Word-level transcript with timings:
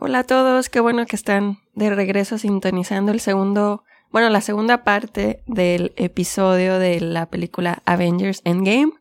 Hola 0.00 0.20
a 0.20 0.24
todos, 0.24 0.68
qué 0.68 0.78
bueno 0.78 1.06
que 1.06 1.16
están 1.16 1.58
de 1.74 1.92
regreso 1.92 2.38
sintonizando 2.38 3.10
el 3.10 3.18
segundo, 3.18 3.82
bueno, 4.12 4.30
la 4.30 4.40
segunda 4.40 4.84
parte 4.84 5.42
del 5.46 5.92
episodio 5.96 6.78
de 6.78 7.00
la 7.00 7.26
película 7.26 7.82
Avengers 7.84 8.40
Endgame. 8.44 8.92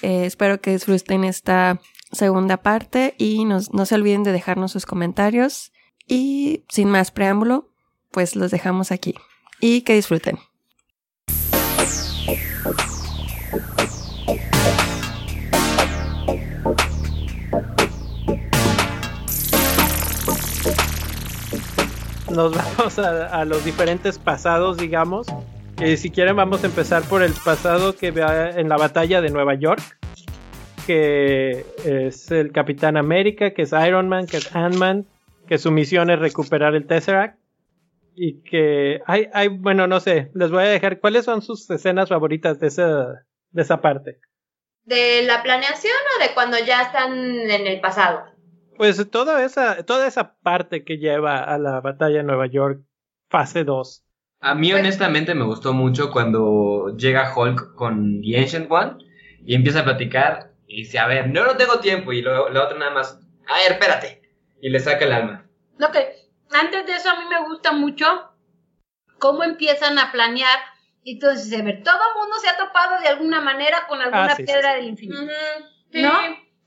Eh, 0.00 0.24
espero 0.24 0.62
que 0.62 0.70
disfruten 0.70 1.24
esta 1.24 1.78
segunda 2.10 2.56
parte 2.56 3.16
y 3.18 3.44
no 3.44 3.60
se 3.60 3.94
olviden 3.94 4.22
de 4.22 4.32
dejarnos 4.32 4.72
sus 4.72 4.86
comentarios. 4.86 5.72
Y 6.06 6.64
sin 6.70 6.88
más 6.88 7.10
preámbulo, 7.10 7.68
pues 8.10 8.34
los 8.34 8.50
dejamos 8.50 8.92
aquí. 8.92 9.14
Y 9.60 9.82
que 9.82 9.92
disfruten. 9.92 10.38
Nos 22.30 22.54
vamos 22.76 22.98
a, 22.98 23.44
los 23.44 23.64
diferentes 23.64 24.18
pasados, 24.18 24.76
digamos. 24.76 25.26
Eh, 25.80 25.96
si 25.96 26.10
quieren, 26.10 26.36
vamos 26.36 26.62
a 26.64 26.66
empezar 26.66 27.02
por 27.04 27.22
el 27.22 27.32
pasado 27.32 27.94
que 27.96 28.10
va 28.10 28.50
en 28.50 28.68
la 28.68 28.76
batalla 28.76 29.20
de 29.20 29.30
Nueva 29.30 29.54
York, 29.54 29.80
que 30.86 31.64
es 31.84 32.30
el 32.30 32.52
Capitán 32.52 32.96
América, 32.96 33.52
que 33.52 33.62
es 33.62 33.72
Iron 33.72 34.08
Man, 34.08 34.26
que 34.26 34.38
es 34.38 34.54
Ant-Man, 34.54 35.06
que 35.46 35.58
su 35.58 35.70
misión 35.70 36.10
es 36.10 36.18
recuperar 36.18 36.74
el 36.74 36.86
Tesseract. 36.86 37.38
Y 38.20 38.42
que 38.42 39.00
hay, 39.06 39.28
hay, 39.32 39.46
bueno, 39.46 39.86
no 39.86 40.00
sé, 40.00 40.32
les 40.34 40.50
voy 40.50 40.64
a 40.64 40.68
dejar, 40.68 40.98
¿cuáles 40.98 41.24
son 41.24 41.40
sus 41.40 41.70
escenas 41.70 42.08
favoritas 42.08 42.58
de 42.58 42.66
esa, 42.66 43.24
de 43.50 43.62
esa 43.62 43.80
parte? 43.80 44.18
¿De 44.82 45.22
la 45.22 45.44
planeación 45.44 45.94
o 46.16 46.22
de 46.22 46.34
cuando 46.34 46.58
ya 46.58 46.82
están 46.82 47.12
en 47.16 47.66
el 47.68 47.80
pasado? 47.80 48.24
Pues 48.78 49.10
toda 49.10 49.44
esa, 49.44 49.84
toda 49.84 50.06
esa 50.06 50.36
parte 50.38 50.84
que 50.84 50.96
lleva 50.98 51.42
a 51.42 51.58
la 51.58 51.80
batalla 51.80 52.18
de 52.18 52.22
Nueva 52.22 52.46
York, 52.46 52.80
fase 53.28 53.64
2. 53.64 54.04
A 54.40 54.54
mí 54.54 54.70
Pues- 54.70 54.80
honestamente 54.80 55.34
me 55.34 55.44
gustó 55.44 55.72
mucho 55.74 56.10
cuando 56.10 56.94
llega 56.96 57.34
Hulk 57.36 57.74
con 57.74 58.22
The 58.22 58.38
Ancient 58.38 58.70
One 58.70 58.98
y 59.44 59.54
empieza 59.54 59.80
a 59.80 59.84
platicar 59.84 60.52
y 60.66 60.82
dice, 60.82 60.98
a 60.98 61.06
ver, 61.06 61.28
no, 61.28 61.44
no 61.44 61.56
tengo 61.56 61.80
tiempo 61.80 62.12
y 62.12 62.22
luego 62.22 62.48
la 62.50 62.64
otra 62.64 62.78
nada 62.78 62.92
más, 62.92 63.20
a 63.48 63.56
ver, 63.58 63.72
espérate. 63.72 64.22
Y 64.60 64.70
le 64.70 64.78
saca 64.80 65.04
el 65.04 65.12
alma. 65.12 65.46
Lo 65.78 65.90
que 65.90 66.14
antes 66.50 66.86
de 66.86 66.92
eso 66.92 67.10
a 67.10 67.16
mí 67.18 67.24
me 67.28 67.48
gusta 67.48 67.72
mucho 67.72 68.06
cómo 69.18 69.42
empiezan 69.42 69.98
a 69.98 70.12
planear 70.12 70.58
y 71.02 71.14
entonces 71.14 71.52
a 71.58 71.62
ver, 71.64 71.82
todo 71.82 71.94
el 71.96 72.20
mundo 72.20 72.36
se 72.40 72.48
ha 72.48 72.56
topado 72.56 73.00
de 73.00 73.08
alguna 73.08 73.40
manera 73.40 73.86
con 73.88 74.00
alguna 74.00 74.26
Ah, 74.26 74.34
sí, 74.36 74.44
piedra 74.44 74.70
sí. 74.72 74.76
del 74.76 74.88
infinito. 74.88 75.20
¿No? 75.94 76.12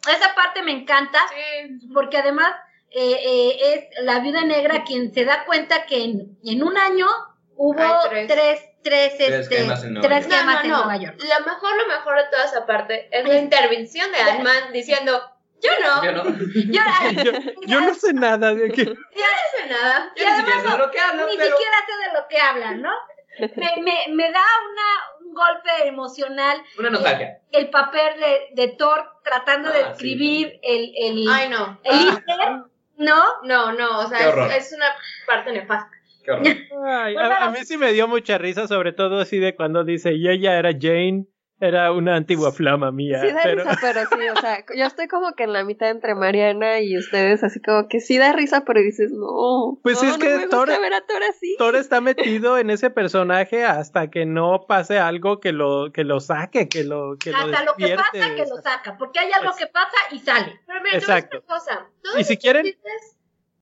Esa 0.09 0.33
parte 0.35 0.61
me 0.63 0.71
encanta 0.71 1.19
sí. 1.29 1.89
porque 1.93 2.17
además 2.17 2.53
eh, 2.89 3.17
eh, 3.23 3.57
es 3.95 4.03
la 4.03 4.19
viuda 4.19 4.41
negra 4.43 4.83
quien 4.83 5.13
se 5.13 5.25
da 5.25 5.45
cuenta 5.45 5.85
que 5.85 6.03
en, 6.03 6.37
en 6.43 6.63
un 6.63 6.77
año 6.77 7.07
hubo 7.55 7.75
tres, 8.09 8.27
tres. 8.27 8.59
tres, 8.83 9.13
Tres 9.17 9.19
este, 9.19 9.57
gemas 9.57 9.83
en 9.83 9.93
Nueva 9.93 10.07
tres 10.09 10.27
York. 10.27 10.31
No, 10.33 10.37
gemas 10.39 10.55
no, 10.55 10.61
en 10.63 10.69
no. 10.71 10.77
Nueva 10.79 10.97
York. 10.97 11.15
Lo 11.19 11.45
mejor, 11.45 11.75
lo 11.77 11.87
mejor 11.87 12.17
de 12.17 12.23
toda 12.31 12.45
esa 12.45 12.65
parte 12.65 13.07
es 13.11 13.27
la 13.27 13.37
intervención 13.37 14.11
de 14.11 14.17
Ant-Man 14.21 14.73
diciendo, 14.73 15.21
yo 15.61 15.69
no, 15.79 16.03
Yo 16.03 16.11
yo 16.11 16.23
no, 16.23 16.29
Yo- 16.33 17.23
Yo, 17.23 17.31
yo 17.67 17.81
no 17.81 17.93
sé 17.93 18.13
nada 18.13 18.55
de 18.55 18.71
que... 18.71 18.85
no 18.85 18.93
sé 18.93 19.69
nada. 19.69 20.11
yo 20.15 20.25
ni 20.25 20.35
siquiera 20.35 20.61
sé 20.61 20.67
de 20.71 20.77
lo 20.79 20.89
que 20.91 20.99
hablan, 20.99 21.27
Ni 21.27 21.37
pero... 21.37 21.55
siquiera 21.55 21.77
sé 21.85 22.07
de 22.07 22.13
lo 22.19 22.27
que 22.27 22.39
hablan, 22.39 22.81
¿no? 22.81 22.91
Me, 23.55 23.81
me, 23.81 24.13
me 24.15 24.31
da 24.31 24.41
una, 24.71 25.20
un 25.31 25.35
golpe 25.35 25.87
emocional 25.87 26.61
Una 26.77 26.89
nostalgia. 26.89 27.39
el 27.51 27.69
papel 27.69 28.19
de, 28.19 28.61
de 28.61 28.73
Thor 28.75 29.05
tratando 29.23 29.71
de 29.71 29.79
Ah, 29.79 29.85
sí. 29.85 29.91
escribir 29.93 30.59
el, 30.61 30.91
el, 30.95 31.25
Ay, 31.29 31.49
no. 31.49 31.79
el 31.83 31.99
Hitler, 31.99 32.49
¿no? 32.97 33.23
No, 33.43 33.71
no, 33.73 33.99
o 33.99 34.07
sea, 34.07 34.29
es, 34.47 34.67
es 34.67 34.73
una 34.73 34.87
parte 35.25 35.51
nefasta. 35.51 35.91
Qué 36.23 36.31
horror. 36.31 36.47
Ay, 36.87 37.15
a, 37.15 37.45
a 37.45 37.49
mí 37.51 37.59
sí 37.63 37.77
me 37.77 37.93
dio 37.93 38.07
mucha 38.07 38.37
risa, 38.37 38.67
sobre 38.67 38.93
todo 38.93 39.19
así 39.21 39.39
de 39.39 39.55
cuando 39.55 39.83
dice, 39.83 40.13
y 40.13 40.27
ella 40.29 40.59
era 40.59 40.71
Jane, 40.79 41.25
era 41.61 41.91
una 41.91 42.15
antigua 42.15 42.51
flama 42.51 42.91
mía. 42.91 43.21
Sí 43.21 43.27
da 43.31 43.39
pero... 43.43 43.63
risa, 43.63 43.77
pero 43.79 44.01
sí, 44.01 44.29
o 44.29 44.35
sea, 44.41 44.65
yo 44.75 44.85
estoy 44.85 45.07
como 45.07 45.33
que 45.33 45.43
en 45.43 45.53
la 45.53 45.63
mitad 45.63 45.89
entre 45.89 46.15
Mariana 46.15 46.79
y 46.81 46.97
ustedes, 46.97 47.43
así 47.43 47.61
como 47.61 47.87
que 47.87 47.99
sí 48.01 48.17
da 48.17 48.33
risa, 48.33 48.63
pero 48.65 48.81
dices, 48.81 49.11
no. 49.11 49.79
Pues 49.83 50.01
no, 50.01 50.09
es 50.09 50.17
no 50.17 50.19
que 50.25 50.35
me 50.37 50.47
Thor- 50.47 50.67
gusta 50.67 50.79
ver 50.81 50.93
a 50.95 51.05
Thor 51.05 51.21
así. 51.29 51.55
Thor 51.57 51.75
está 51.75 52.01
metido 52.01 52.57
en 52.57 52.69
ese 52.71 52.89
personaje 52.89 53.63
hasta 53.63 54.09
que 54.09 54.25
no 54.25 54.65
pase 54.67 54.97
algo 54.99 55.39
que 55.39 55.51
lo, 55.51 55.91
que 55.93 56.03
lo 56.03 56.19
saque, 56.19 56.67
que 56.67 56.83
lo, 56.83 57.15
que 57.17 57.31
lo 57.31 57.37
Hasta 57.37 57.63
lo 57.63 57.75
que 57.75 57.95
pasa 57.95 58.35
que 58.35 58.45
lo 58.49 58.57
saca, 58.61 58.97
porque 58.97 59.19
hay 59.19 59.31
algo 59.31 59.51
que 59.57 59.67
pasa 59.67 59.95
y 60.11 60.19
sale. 60.19 60.59
Pero 60.65 60.81
mira, 60.81 60.97
Exacto. 60.97 61.37
una 61.45 61.55
cosa. 61.59 61.87
Todos 62.01 62.19
Y 62.19 62.23
si 62.23 62.33
estos 62.33 62.43
quieren- 62.43 62.65
chistes, 62.65 63.17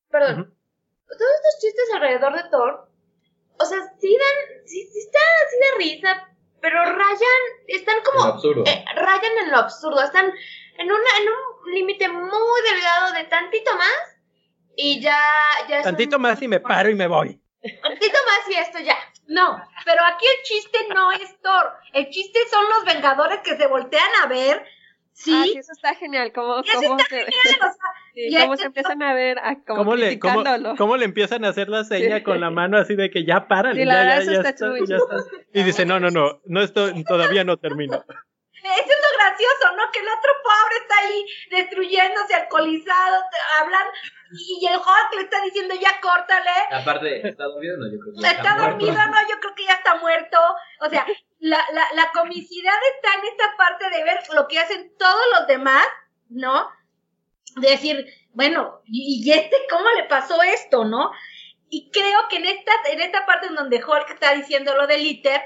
perdón, 0.09 0.55
todos 1.07 1.31
estos 1.35 1.61
chistes 1.61 1.85
alrededor 1.95 2.33
de 2.41 2.49
Thor, 2.49 2.89
o 3.59 3.65
sea, 3.65 3.77
sí 3.99 4.17
dan, 4.17 4.63
sí, 4.65 4.87
sí 4.87 4.99
están 4.99 5.21
así 5.45 5.57
de 5.59 5.83
risa, 5.83 6.29
pero 6.61 6.83
rayan, 6.83 7.41
están 7.67 7.97
Es 7.97 8.03
como, 8.03 8.23
absurdo. 8.25 8.63
eh, 8.65 8.85
rayan 8.95 9.37
en 9.43 9.51
lo 9.51 9.57
absurdo, 9.57 10.01
están 10.01 10.25
en, 10.77 10.91
una, 10.91 11.09
en 11.21 11.27
un 11.29 11.73
límite 11.73 12.07
muy 12.09 12.61
delgado 12.71 13.13
de 13.13 13.23
tantito 13.25 13.75
más 13.75 14.17
y 14.75 15.01
ya, 15.01 15.17
Tantito 15.83 16.19
más 16.19 16.41
y 16.41 16.47
me 16.47 16.59
paro 16.59 16.89
y 16.89 16.95
me 16.95 17.07
voy. 17.07 17.41
Tantito 17.61 18.17
más 18.25 18.49
y 18.49 18.53
esto 18.55 18.79
ya. 18.79 18.97
No, 19.27 19.61
pero 19.85 20.01
aquí 20.05 20.25
el 20.25 20.43
chiste 20.43 20.87
no 20.93 21.11
es 21.11 21.39
Thor, 21.41 21.73
el 21.93 22.09
chiste 22.09 22.39
son 22.49 22.63
los 22.69 22.85
Vengadores 22.85 23.39
que 23.43 23.57
se 23.57 23.67
voltean 23.67 24.09
a 24.23 24.27
ver, 24.27 24.65
¿sí? 25.23 25.31
Ah, 25.35 25.43
sí, 25.43 25.57
eso 25.57 25.71
está 25.71 25.93
genial, 25.95 26.31
como, 26.33 26.59
Eso 26.59 26.81
como 26.81 26.99
se, 26.99 27.21
O 27.27 27.27
sea, 27.27 27.71
sí, 28.13 28.27
y 28.29 28.37
cómo 28.39 28.55
se 28.57 28.65
empiezan 28.65 29.01
a 29.03 29.13
ver, 29.13 29.37
a, 29.39 29.55
como 29.63 29.77
¿Cómo 29.83 29.95
le, 29.95 30.17
cómo, 30.19 30.43
cómo 30.77 30.97
le 30.97 31.05
empiezan 31.05 31.45
a 31.45 31.49
hacer 31.49 31.69
la 31.69 31.83
seña 31.83 32.17
Sí. 32.17 32.23
con 32.23 32.39
la 32.41 32.49
mano 32.49 32.77
así 32.77 32.95
de 32.95 33.09
que 33.09 33.25
ya 33.25 33.47
para? 33.47 33.73
Sí, 33.73 33.79
ya, 33.79 33.85
la 33.85 33.93
ya, 33.93 33.99
verdad, 33.99 34.21
eso 34.21 34.31
ya 34.31 34.37
está 34.37 34.49
está, 34.49 34.85
ya 34.85 34.95
está. 34.97 35.15
Y 35.53 35.63
dice, 35.63 35.85
no, 35.85 35.99
no, 35.99 36.09
no, 36.09 36.41
no 36.45 36.61
estoy, 36.61 37.03
todavía 37.03 37.43
no 37.43 37.57
termino. 37.57 38.03
Eso 38.61 38.91
es 38.91 38.99
lo 39.01 39.17
gracioso, 39.17 39.75
¿no? 39.77 39.83
Que 39.93 39.99
el 39.99 40.07
otro 40.07 40.31
pobre 40.43 40.75
está 40.81 40.95
ahí 41.07 41.25
destruyéndose, 41.49 42.35
alcoholizado, 42.35 43.23
te- 43.31 43.63
hablan, 43.63 43.87
y 44.31 44.65
el 44.67 44.75
Hulk 44.75 45.15
le 45.15 45.21
está 45.21 45.41
diciendo 45.43 45.75
ya 45.79 45.99
córtale, 46.01 46.49
Aparte, 46.69 47.25
¿está 47.29 47.45
dormido? 47.45 47.77
No, 47.77 47.85
yo 47.89 47.97
creo 47.99 48.13
que 48.15 48.21
ya 48.21 48.31
está 48.31 48.55
muerto. 48.55 48.69
dormido, 48.85 49.05
no, 49.07 49.17
yo 49.29 49.39
creo 49.39 49.55
que 49.55 49.63
ya 49.65 49.73
está 49.75 49.95
muerto. 49.95 50.37
O 50.81 50.89
sea, 50.89 51.05
la, 51.39 51.65
la, 51.73 51.85
la 51.93 52.11
comicidad 52.11 52.73
está 52.95 53.19
en 53.19 53.25
esta 53.27 53.55
parte 53.57 53.89
de 53.89 54.03
ver 54.03 54.19
lo 54.33 54.47
que 54.47 54.59
hacen 54.59 54.93
todos 54.97 55.25
los 55.37 55.47
demás, 55.47 55.85
¿no? 56.29 56.69
De 57.55 57.69
decir, 57.71 58.05
bueno, 58.31 58.81
¿y 58.85 59.23
y 59.25 59.31
este 59.31 59.55
cómo 59.69 59.89
le 59.97 60.03
pasó 60.03 60.41
esto, 60.43 60.85
no? 60.85 61.11
Y 61.69 61.89
creo 61.91 62.27
que 62.29 62.37
en 62.37 62.45
esta, 62.45 62.71
en 62.91 63.01
esta 63.01 63.25
parte 63.25 63.47
en 63.47 63.55
donde 63.55 63.83
Hulk 63.83 64.09
está 64.09 64.33
diciendo 64.33 64.75
lo 64.75 64.87
de 64.87 64.97
Litter, 64.97 65.41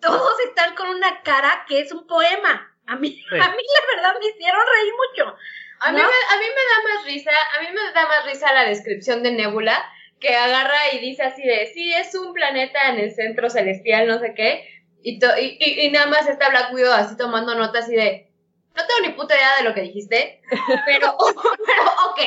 todos 0.00 0.38
están 0.40 0.74
con 0.74 0.88
una 0.88 1.22
cara 1.22 1.64
que 1.68 1.80
es 1.80 1.92
un 1.92 2.06
poema. 2.06 2.72
A 2.86 2.96
mí, 2.96 3.10
Sí. 3.10 3.34
a 3.34 3.48
mí 3.48 3.62
la 3.62 3.96
verdad 3.96 4.20
me 4.20 4.26
hicieron 4.28 4.60
reír 4.74 4.92
mucho. 5.08 5.36
A 5.80 5.92
mí, 5.92 5.98
me, 5.98 6.02
a 6.04 6.38
mí 6.38 6.46
me 6.46 6.92
da 6.92 6.94
más 6.94 7.04
risa, 7.04 7.30
a 7.58 7.60
mí 7.60 7.66
me 7.74 7.92
da 7.92 8.06
más 8.06 8.24
risa 8.24 8.52
la 8.54 8.64
descripción 8.64 9.22
de 9.22 9.32
Nebula, 9.32 9.84
que 10.20 10.34
agarra 10.34 10.92
y 10.92 11.00
dice 11.00 11.24
así 11.24 11.42
de, 11.42 11.66
sí, 11.74 11.92
es 11.92 12.14
un 12.14 12.32
planeta 12.32 12.88
en 12.88 12.98
el 13.00 13.12
centro 13.14 13.50
celestial, 13.50 14.06
no 14.06 14.18
sé 14.18 14.32
qué, 14.34 14.66
y, 15.08 15.18
to- 15.18 15.38
y, 15.38 15.56
y- 15.60 15.86
y 15.86 15.90
nada 15.90 16.06
más 16.06 16.26
está 16.28 16.48
Black 16.50 16.72
Widow 16.72 16.92
así 16.92 17.16
tomando 17.16 17.54
notas 17.54 17.84
así 17.84 17.94
de, 17.94 18.30
no 18.74 18.82
tengo 18.86 19.00
ni 19.08 19.14
puta 19.14 19.34
idea 19.36 19.56
de 19.58 19.64
lo 19.64 19.74
que 19.74 19.82
dijiste, 19.82 20.42
pero, 20.84 21.16
pero 21.66 21.82
ok, 22.10 22.20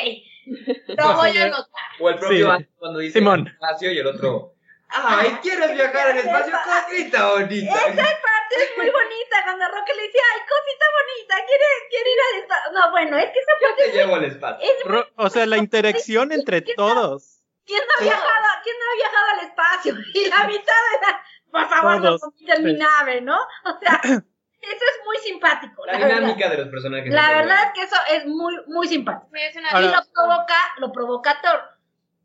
lo 0.97 1.15
voy 1.15 1.37
a 1.37 1.43
anotar. 1.45 1.83
O 1.99 2.09
el 2.09 2.15
propio 2.17 2.57
Sí. 2.57 2.65
Cuando 2.77 2.99
dice 2.99 3.19
Simón. 3.19 3.47
espacio 3.47 3.91
y 3.91 3.97
el 3.99 4.07
otro. 4.07 4.53
¡Ay, 4.91 5.37
quieres 5.43 5.71
viajar 5.73 6.09
al 6.09 6.17
espacio! 6.17 6.51
¡Cosita 6.65 7.29
bonita! 7.33 7.73
Esa 7.75 7.93
parte 7.95 8.55
es 8.57 8.71
muy 8.77 8.87
bonita 8.89 9.35
cuando 9.43 9.65
Roque 9.67 9.93
le 9.95 10.01
dice, 10.01 10.17
ay, 10.33 10.41
cosita 10.49 10.85
bonita, 10.97 11.35
quiere, 11.45 11.65
quiere 11.91 12.09
ir 12.09 12.17
al 12.33 12.41
espacio. 12.41 12.71
No, 12.73 12.91
bueno, 12.91 13.17
es 13.19 13.25
que 13.25 13.39
esa 13.39 13.51
Yo 13.61 13.67
parte 13.67 13.83
te 13.83 13.91
llevo 13.97 14.15
al 14.15 14.25
espacio. 14.25 14.67
es 14.67 15.05
O 15.15 15.29
sea, 15.29 15.45
la 15.45 15.57
interacción 15.57 16.31
entre 16.31 16.61
todos. 16.61 17.43
¿Quién 17.67 17.81
no 17.85 17.93
ha 17.99 18.01
viajado, 18.03 18.47
quién 18.63 18.75
no 18.79 18.85
ha 18.89 18.95
viajado 18.95 19.27
al 19.37 19.45
espacio? 19.47 19.93
Y 20.15 20.27
la 20.27 20.43
mitad 20.47 20.81
de 20.91 21.05
la, 21.05 21.21
por 21.51 21.67
favor, 21.67 22.01
no 22.01 22.17
vomiten 22.17 22.63
mi 22.63 22.73
nave, 22.73 23.21
¿no? 23.21 23.35
O 23.35 23.79
sea, 23.79 23.99
eso 24.03 24.15
es 24.61 25.05
muy 25.05 25.17
simpático. 25.23 25.85
La 25.85 25.93
La, 25.93 25.99
verdad. 25.99 26.19
dinámica 26.21 26.49
de 26.49 26.57
los 26.57 26.67
personajes. 26.69 27.13
La 27.13 27.31
verdad 27.31 27.57
es 27.65 27.71
que 27.73 27.81
eso 27.83 27.95
es 28.13 28.25
muy, 28.27 28.53
muy 28.67 28.87
simpático. 28.87 29.29
Ahora- 29.71 29.87
y 29.87 29.89
lo 29.91 30.01
provoca, 30.13 30.55
lo 30.79 30.91
provoca 30.91 31.37
Thor. 31.41 31.59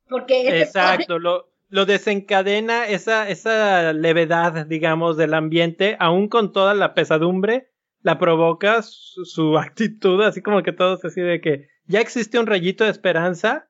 Porque 0.08 0.60
Exacto, 0.60 1.18
lo, 1.18 1.48
lo 1.70 1.86
desencadena 1.86 2.86
esa, 2.86 3.28
esa 3.28 3.92
levedad, 3.94 4.66
digamos, 4.66 5.16
del 5.16 5.32
ambiente, 5.34 5.96
aún 5.98 6.28
con 6.28 6.52
toda 6.52 6.74
la 6.74 6.92
pesadumbre, 6.94 7.70
la 8.02 8.18
provoca 8.18 8.82
su, 8.82 9.24
su 9.24 9.58
actitud, 9.58 10.22
así 10.22 10.42
como 10.42 10.62
que 10.62 10.72
todos 10.72 11.04
así 11.06 11.22
de 11.22 11.40
que 11.40 11.68
ya 11.86 12.00
existe 12.00 12.38
un 12.38 12.46
rayito 12.46 12.84
de 12.84 12.90
esperanza, 12.90 13.66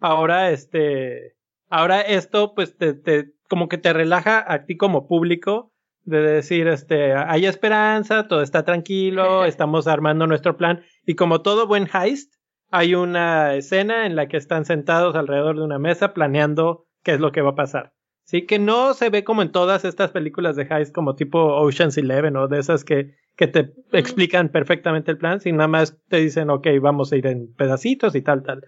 ahora 0.00 0.50
este, 0.50 1.36
ahora 1.68 2.00
esto 2.00 2.54
pues 2.54 2.76
te, 2.78 2.94
te, 2.94 3.33
como 3.48 3.68
que 3.68 3.78
te 3.78 3.92
relaja 3.92 4.44
a 4.52 4.64
ti 4.64 4.76
como 4.76 5.06
público 5.06 5.72
de 6.04 6.20
decir, 6.20 6.66
este, 6.68 7.14
hay 7.14 7.46
esperanza, 7.46 8.28
todo 8.28 8.42
está 8.42 8.64
tranquilo, 8.64 9.44
estamos 9.46 9.86
armando 9.86 10.26
nuestro 10.26 10.56
plan 10.56 10.82
y 11.06 11.14
como 11.14 11.40
todo 11.40 11.66
buen 11.66 11.88
heist, 11.92 12.34
hay 12.70 12.94
una 12.94 13.54
escena 13.54 14.04
en 14.06 14.16
la 14.16 14.28
que 14.28 14.36
están 14.36 14.64
sentados 14.64 15.14
alrededor 15.14 15.56
de 15.56 15.62
una 15.64 15.78
mesa 15.78 16.12
planeando 16.12 16.86
qué 17.02 17.12
es 17.12 17.20
lo 17.20 17.32
que 17.32 17.40
va 17.40 17.50
a 17.50 17.54
pasar. 17.54 17.92
Sí, 18.26 18.46
que 18.46 18.58
no 18.58 18.94
se 18.94 19.10
ve 19.10 19.22
como 19.22 19.42
en 19.42 19.52
todas 19.52 19.84
estas 19.84 20.10
películas 20.10 20.56
de 20.56 20.62
Heist 20.70 20.94
como 20.94 21.14
tipo 21.14 21.38
Ocean's 21.56 21.98
Eleven 21.98 22.36
o 22.38 22.48
de 22.48 22.58
esas 22.58 22.82
que, 22.82 23.14
que 23.36 23.46
te 23.48 23.74
explican 23.92 24.48
perfectamente 24.48 25.10
el 25.10 25.18
plan, 25.18 25.40
sino 25.42 25.58
nada 25.58 25.68
más 25.68 25.98
te 26.08 26.16
dicen, 26.16 26.48
ok, 26.48 26.66
vamos 26.80 27.12
a 27.12 27.16
ir 27.16 27.26
en 27.26 27.52
pedacitos 27.54 28.14
y 28.14 28.22
tal, 28.22 28.42
tal. 28.42 28.62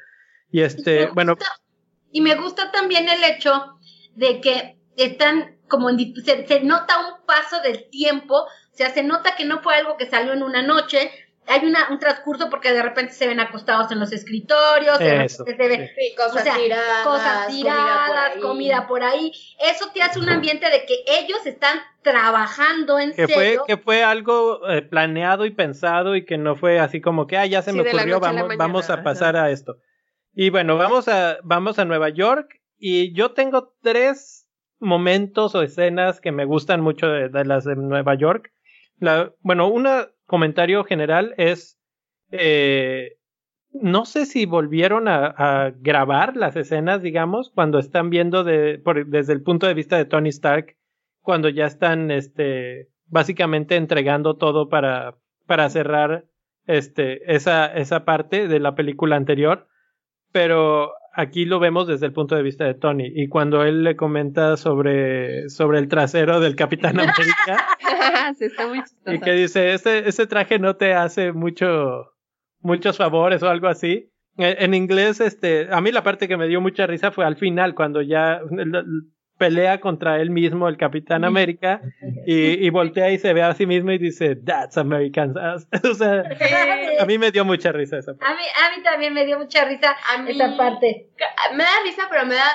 Y 0.50 0.60
este, 0.60 1.06
me 1.06 1.12
bueno, 1.12 1.34
gusta- 1.36 1.50
y 2.12 2.20
me 2.20 2.34
gusta 2.34 2.70
también 2.70 3.08
el 3.08 3.24
hecho 3.24 3.75
de 4.16 4.40
que 4.40 4.76
están 4.96 5.56
como 5.68 5.90
en, 5.90 6.14
se, 6.16 6.46
se 6.46 6.60
nota 6.60 6.94
un 6.98 7.26
paso 7.26 7.60
del 7.60 7.88
tiempo, 7.90 8.34
o 8.42 8.48
sea, 8.72 8.90
se 8.90 9.02
nota 9.02 9.36
que 9.36 9.44
no 9.44 9.62
fue 9.62 9.74
algo 9.74 9.96
que 9.96 10.06
salió 10.06 10.32
en 10.32 10.42
una 10.42 10.62
noche, 10.62 11.10
hay 11.48 11.64
una, 11.64 11.88
un 11.90 11.98
transcurso 12.00 12.50
porque 12.50 12.72
de 12.72 12.82
repente 12.82 13.12
se 13.12 13.26
ven 13.28 13.38
acostados 13.40 13.90
en 13.92 14.00
los 14.00 14.12
escritorios, 14.12 15.00
Eso, 15.00 15.44
se 15.44 15.54
ve 15.54 15.92
Sí, 15.96 16.14
cosas 16.16 16.40
O 16.40 16.44
sea, 16.44 16.56
tiradas. 16.56 17.04
cosas 17.04 17.46
tiradas, 17.48 18.36
comida 18.42 18.86
por, 18.88 19.04
ahí. 19.04 19.30
Eso 19.60 19.90
te 19.94 20.02
hace 20.02 20.18
un 20.18 20.28
ambiente 20.28 20.68
de 20.68 20.84
que 20.86 21.04
ellos 21.06 21.46
están 21.46 21.78
trabajando 22.02 22.98
en 22.98 23.14
que 23.14 23.28
fue, 23.28 23.34
serio. 23.44 23.64
que 23.64 23.76
fue 23.76 24.02
algo 24.02 24.68
eh, 24.68 24.82
planeado 24.82 25.46
y 25.46 25.50
pensado 25.50 26.16
y 26.16 26.24
que 26.24 26.36
no 26.36 26.56
fue 26.56 26.80
así 26.80 27.00
como 27.00 27.26
que, 27.28 27.36
ah, 27.36 27.46
ya 27.46 27.62
se 27.62 27.70
Sí, 27.70 27.76
me 27.76 27.82
ocurrió, 27.88 28.16
a 28.16 28.20
vamos, 28.20 28.42
mañana, 28.42 28.56
vamos 28.56 28.90
a 28.90 28.94
ajá. 28.94 29.02
pasar 29.04 29.36
a 29.36 29.50
esto. 29.50 29.76
Y 30.34 30.50
bueno, 30.50 30.76
vamos 30.76 31.06
a, 31.06 31.38
vamos 31.44 31.78
a 31.78 31.84
Nueva 31.84 32.08
York 32.08 32.60
y 32.78 33.12
yo 33.12 33.32
tengo 33.32 33.74
tres 33.80 34.48
momentos 34.78 35.54
o 35.54 35.62
escenas 35.62 36.20
que 36.20 36.32
me 36.32 36.44
gustan 36.44 36.80
mucho 36.80 37.08
de, 37.08 37.44
las 37.44 37.64
de 37.64 37.76
Nueva 37.76 38.14
York. 38.14 38.52
Bueno, 39.40 39.68
un 39.68 39.88
comentario 40.26 40.84
general 40.84 41.34
es, 41.38 41.78
eh, 42.30 43.18
no 43.72 44.04
sé 44.04 44.26
si 44.26 44.46
volvieron 44.46 45.08
a, 45.08 45.72
grabar 45.78 46.36
las 46.36 46.56
escenas, 46.56 47.02
digamos, 47.02 47.50
cuando 47.50 47.78
están 47.78 48.10
viendo 48.10 48.44
desde 48.44 49.32
el 49.32 49.42
punto 49.42 49.66
de 49.66 49.74
vista 49.74 49.96
de 49.96 50.04
Tony 50.04 50.30
Stark, 50.30 50.76
cuando 51.20 51.48
ya 51.48 51.66
están, 51.66 52.10
este, 52.10 52.88
básicamente 53.06 53.76
entregando 53.76 54.36
todo 54.36 54.68
para, 54.68 55.16
para 55.46 55.68
cerrar, 55.70 56.26
este, 56.66 57.34
esa, 57.34 57.66
esa 57.66 58.04
parte 58.04 58.48
de 58.48 58.60
la 58.60 58.74
película 58.74 59.16
anterior. 59.16 59.68
Pero 60.32 60.92
aquí 61.16 61.46
lo 61.46 61.58
vemos 61.58 61.88
desde 61.88 62.06
el 62.06 62.12
punto 62.12 62.36
de 62.36 62.42
vista 62.42 62.64
de 62.64 62.74
Tony. 62.74 63.10
Y 63.14 63.28
cuando 63.28 63.64
él 63.64 63.82
le 63.82 63.96
comenta 63.96 64.56
sobre, 64.56 65.48
sobre 65.48 65.78
el 65.78 65.88
trasero 65.88 66.38
del 66.40 66.54
Capitán 66.54 67.00
América, 67.00 67.66
sí, 68.38 68.44
está 68.44 68.68
muy 68.68 68.82
chistoso. 68.82 69.12
y 69.12 69.20
que 69.20 69.32
dice, 69.32 69.72
ese, 69.72 70.08
ese 70.08 70.26
traje 70.26 70.58
no 70.58 70.76
te 70.76 70.94
hace 70.94 71.32
mucho, 71.32 72.12
muchos 72.60 72.98
favores 72.98 73.42
o 73.42 73.48
algo 73.48 73.66
así. 73.66 74.12
En, 74.36 74.62
en 74.62 74.74
inglés, 74.74 75.20
este, 75.20 75.68
a 75.72 75.80
mí 75.80 75.90
la 75.90 76.02
parte 76.02 76.28
que 76.28 76.36
me 76.36 76.46
dio 76.46 76.60
mucha 76.60 76.86
risa 76.86 77.10
fue 77.10 77.24
al 77.24 77.36
final, 77.36 77.74
cuando 77.74 78.02
ya 78.02 78.40
pelea 79.38 79.80
contra 79.80 80.20
él 80.20 80.30
mismo, 80.30 80.68
el 80.68 80.76
Capitán 80.76 81.24
América, 81.24 81.80
y, 82.26 82.64
y 82.66 82.70
voltea 82.70 83.10
y 83.10 83.18
se 83.18 83.32
ve 83.32 83.42
a 83.42 83.54
sí 83.54 83.66
mismo 83.66 83.90
y 83.92 83.98
dice, 83.98 84.36
That's 84.36 84.76
American 84.78 85.36
ass". 85.38 85.66
o 85.90 85.94
sea, 85.94 86.22
a 87.00 87.04
mí 87.04 87.18
me 87.18 87.30
dio 87.30 87.44
mucha 87.44 87.72
risa 87.72 87.98
esa 87.98 88.14
parte. 88.14 88.24
A 88.32 88.34
mí, 88.36 88.42
a 88.42 88.76
mí 88.76 88.82
también 88.82 89.12
me 89.14 89.24
dio 89.26 89.38
mucha 89.38 89.64
risa 89.64 89.96
A 90.14 90.22
mí- 90.22 90.30
esa 90.30 90.56
parte. 90.56 91.08
Me 91.54 91.64
da 91.64 91.70
risa, 91.84 92.02
pero 92.10 92.24
me 92.26 92.34
da, 92.34 92.48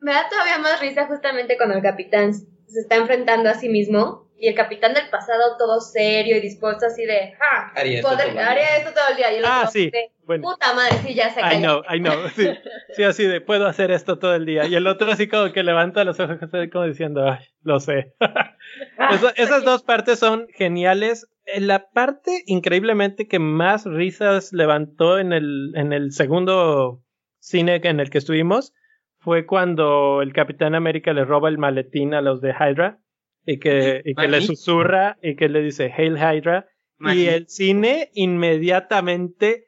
me 0.00 0.12
da 0.12 0.28
todavía 0.28 0.58
más 0.58 0.80
risa 0.80 1.06
justamente 1.06 1.56
cuando 1.56 1.74
el 1.76 1.82
capitán 1.82 2.34
se 2.34 2.80
está 2.80 2.96
enfrentando 2.96 3.48
a 3.48 3.54
sí 3.54 3.68
mismo 3.68 4.26
y 4.38 4.48
el 4.48 4.54
capitán 4.54 4.92
del 4.92 5.08
pasado 5.08 5.56
todo 5.56 5.80
serio 5.80 6.36
y 6.36 6.40
dispuesto 6.40 6.86
así 6.86 7.04
de, 7.06 7.32
ah, 7.40 7.72
Haría 7.74 7.98
esto 8.00 8.08
poder- 8.10 8.18
todo 8.20 8.28
el 8.28 8.34
día". 8.34 8.50
haría 8.50 8.76
esto 8.76 8.92
todo 8.92 9.04
el 9.10 9.16
día. 9.16 9.32
Y 9.32 9.36
el 9.36 9.44
Ah, 9.46 9.58
otro 9.60 9.70
sí, 9.70 9.90
de, 9.90 10.10
bueno. 10.26 10.42
Puta 10.50 10.74
madre, 10.74 10.96
sí, 11.06 11.14
ya 11.14 11.30
se 11.30 11.40
I 11.40 11.42
cayó. 11.42 11.60
know, 11.60 11.82
I 11.94 12.00
know. 12.00 12.28
Sí, 12.34 12.48
sí, 12.94 13.02
así 13.04 13.24
de, 13.24 13.40
puedo 13.40 13.66
hacer 13.66 13.90
esto 13.90 14.18
todo 14.18 14.34
el 14.34 14.44
día. 14.44 14.66
Y 14.66 14.74
el 14.74 14.86
otro 14.86 15.10
así 15.10 15.28
como 15.28 15.52
que 15.52 15.62
levanta 15.62 16.04
los 16.04 16.18
ojos 16.20 16.38
como 16.72 16.84
diciendo, 16.84 17.28
ay, 17.30 17.44
lo 17.62 17.80
sé. 17.80 18.14
Eso- 19.12 19.32
esas 19.36 19.64
dos 19.64 19.82
partes 19.82 20.18
son 20.18 20.46
geniales. 20.54 21.26
Eh, 21.46 21.60
La 21.60 21.88
parte 21.90 22.42
increíblemente 22.46 23.28
que 23.28 23.38
más 23.38 23.84
risas 23.86 24.52
levantó 24.52 25.18
en 25.18 25.32
el, 25.32 25.72
en 25.76 25.92
el 25.92 26.12
segundo 26.12 27.02
cine 27.38 27.80
en 27.84 28.00
el 28.00 28.10
que 28.10 28.18
estuvimos 28.18 28.72
fue 29.18 29.46
cuando 29.46 30.20
el 30.22 30.32
Capitán 30.32 30.74
América 30.74 31.12
le 31.12 31.24
roba 31.24 31.48
el 31.48 31.58
maletín 31.58 32.14
a 32.14 32.20
los 32.20 32.40
de 32.40 32.50
Hydra 32.52 32.98
y 33.44 33.58
que, 33.58 34.02
y 34.04 34.14
que 34.14 34.28
le 34.28 34.40
susurra 34.40 35.16
y 35.22 35.36
que 35.36 35.48
le 35.48 35.60
dice 35.62 35.92
Hail 35.96 36.16
Hydra. 36.16 36.66
Y 36.98 37.26
el 37.26 37.46
cine 37.48 38.10
inmediatamente 38.14 39.66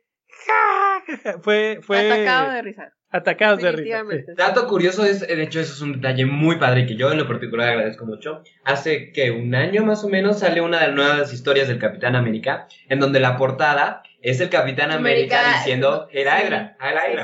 fue, 1.42 1.80
fue 1.82 2.10
Atacado 2.10 2.52
de 2.52 2.62
risa. 2.62 2.92
atacados 3.10 3.62
de 3.62 3.72
risa. 3.72 4.04
Dato 4.36 4.66
curioso 4.66 5.04
es, 5.04 5.20
de 5.20 5.42
hecho, 5.42 5.60
eso 5.60 5.72
es 5.72 5.80
un 5.80 5.94
detalle 5.94 6.26
muy 6.26 6.56
padre 6.56 6.86
que 6.86 6.96
yo 6.96 7.10
en 7.10 7.18
lo 7.18 7.26
particular 7.26 7.70
agradezco 7.70 8.04
mucho. 8.04 8.42
Hace 8.64 9.12
que 9.12 9.30
un 9.30 9.54
año 9.54 9.84
más 9.84 10.04
o 10.04 10.08
menos 10.08 10.40
sale 10.40 10.60
una 10.60 10.80
de 10.80 10.88
las 10.88 10.96
nuevas 10.96 11.32
historias 11.32 11.68
del 11.68 11.78
Capitán 11.78 12.16
América, 12.16 12.68
en 12.88 13.00
donde 13.00 13.20
la 13.20 13.36
portada 13.36 14.02
es 14.20 14.40
el 14.40 14.50
Capitán 14.50 14.90
América, 14.90 15.38
América, 15.40 15.58
diciendo 15.58 16.08
Hydra. 16.12 16.76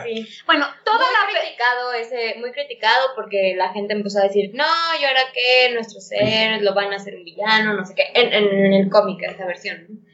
Sí, 0.06 0.24
sí. 0.24 0.42
Bueno, 0.46 0.66
toda 0.84 0.98
muy 0.98 1.06
la 1.34 1.40
criticado 1.40 1.92
ese, 1.94 2.38
muy 2.38 2.52
criticado 2.52 3.08
porque 3.16 3.54
la 3.56 3.72
gente 3.72 3.94
empezó 3.94 4.20
a 4.20 4.24
decir, 4.24 4.52
no, 4.54 4.64
¿y 5.00 5.04
ahora 5.04 5.20
qué? 5.34 5.72
Nuestros 5.74 6.10
héroes 6.12 6.62
lo 6.62 6.72
van 6.74 6.92
a 6.92 6.96
hacer 6.96 7.16
un 7.16 7.24
villano, 7.24 7.74
no 7.74 7.84
sé 7.84 7.94
qué, 7.96 8.04
en, 8.14 8.32
en, 8.32 8.44
en 8.64 8.72
el 8.74 8.90
cómic, 8.90 9.22
esta 9.22 9.44
versión. 9.46 10.04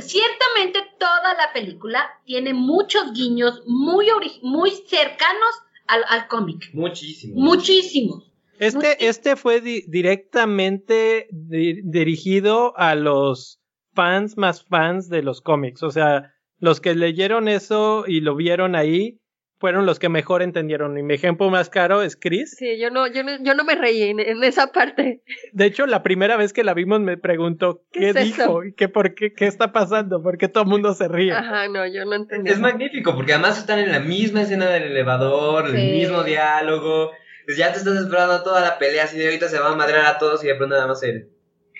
ciertamente 0.00 0.78
toda 0.98 1.34
la 1.34 1.52
película 1.52 2.08
tiene 2.24 2.54
muchos 2.54 3.12
guiños 3.12 3.62
muy, 3.66 4.06
muy 4.42 4.70
cercanos 4.70 5.50
al, 5.86 6.04
al 6.08 6.26
cómic. 6.28 6.70
Muchísimo. 6.72 7.34
Muchísimos. 7.38 8.26
Este, 8.58 9.06
este 9.06 9.36
fue 9.36 9.60
di- 9.60 9.84
directamente 9.88 11.28
di- 11.30 11.80
dirigido 11.82 12.76
a 12.76 12.94
los 12.94 13.59
fans 13.94 14.36
más 14.36 14.64
fans 14.66 15.08
de 15.08 15.22
los 15.22 15.40
cómics. 15.40 15.82
O 15.82 15.90
sea, 15.90 16.32
los 16.58 16.80
que 16.80 16.94
leyeron 16.94 17.48
eso 17.48 18.04
y 18.06 18.20
lo 18.20 18.36
vieron 18.36 18.74
ahí 18.76 19.18
fueron 19.58 19.84
los 19.84 19.98
que 19.98 20.08
mejor 20.08 20.40
entendieron. 20.42 20.96
Y 20.96 21.02
mi 21.02 21.12
ejemplo 21.14 21.50
más 21.50 21.68
caro 21.68 22.00
es 22.00 22.16
Chris. 22.16 22.54
Sí, 22.58 22.78
yo 22.80 22.88
no, 22.90 23.06
yo 23.08 23.22
no, 23.22 23.32
yo 23.42 23.54
no 23.54 23.62
me 23.64 23.74
reí 23.74 24.02
en, 24.04 24.18
en 24.18 24.42
esa 24.42 24.68
parte. 24.68 25.22
De 25.52 25.64
hecho, 25.66 25.84
la 25.86 26.02
primera 26.02 26.38
vez 26.38 26.54
que 26.54 26.64
la 26.64 26.72
vimos 26.72 27.00
me 27.00 27.18
preguntó 27.18 27.82
¿Qué 27.92 28.00
qué, 28.00 28.08
es 28.10 28.16
eso? 28.16 28.24
dijo 28.24 28.64
y 28.64 28.72
qué, 28.72 28.88
por 28.88 29.14
qué, 29.14 29.34
qué 29.34 29.46
está 29.46 29.70
pasando, 29.70 30.22
por 30.22 30.38
qué 30.38 30.48
todo 30.48 30.64
el 30.64 30.70
mundo 30.70 30.94
se 30.94 31.08
ríe. 31.08 31.32
Ajá, 31.32 31.68
no, 31.68 31.86
yo 31.86 32.06
no 32.06 32.14
entendí. 32.14 32.50
Es 32.50 32.58
magnífico, 32.58 33.14
porque 33.14 33.34
además 33.34 33.58
están 33.58 33.80
en 33.80 33.92
la 33.92 34.00
misma 34.00 34.42
escena 34.42 34.66
del 34.70 34.84
elevador, 34.84 35.66
el 35.66 35.76
Sí. 35.76 35.90
mismo 35.92 36.22
diálogo. 36.22 37.10
Pues 37.44 37.58
ya 37.58 37.70
te 37.72 37.78
estás 37.78 37.98
esperando 37.98 38.42
toda 38.42 38.62
la 38.62 38.78
pelea, 38.78 39.04
así 39.04 39.18
de 39.18 39.26
ahorita 39.26 39.48
se 39.48 39.58
va 39.58 39.72
a 39.72 39.76
madrear 39.76 40.06
a 40.06 40.18
todos 40.18 40.42
y 40.42 40.46
de 40.46 40.54
pronto 40.54 40.74
nada 40.74 40.86
más 40.86 41.02
el. 41.02 41.28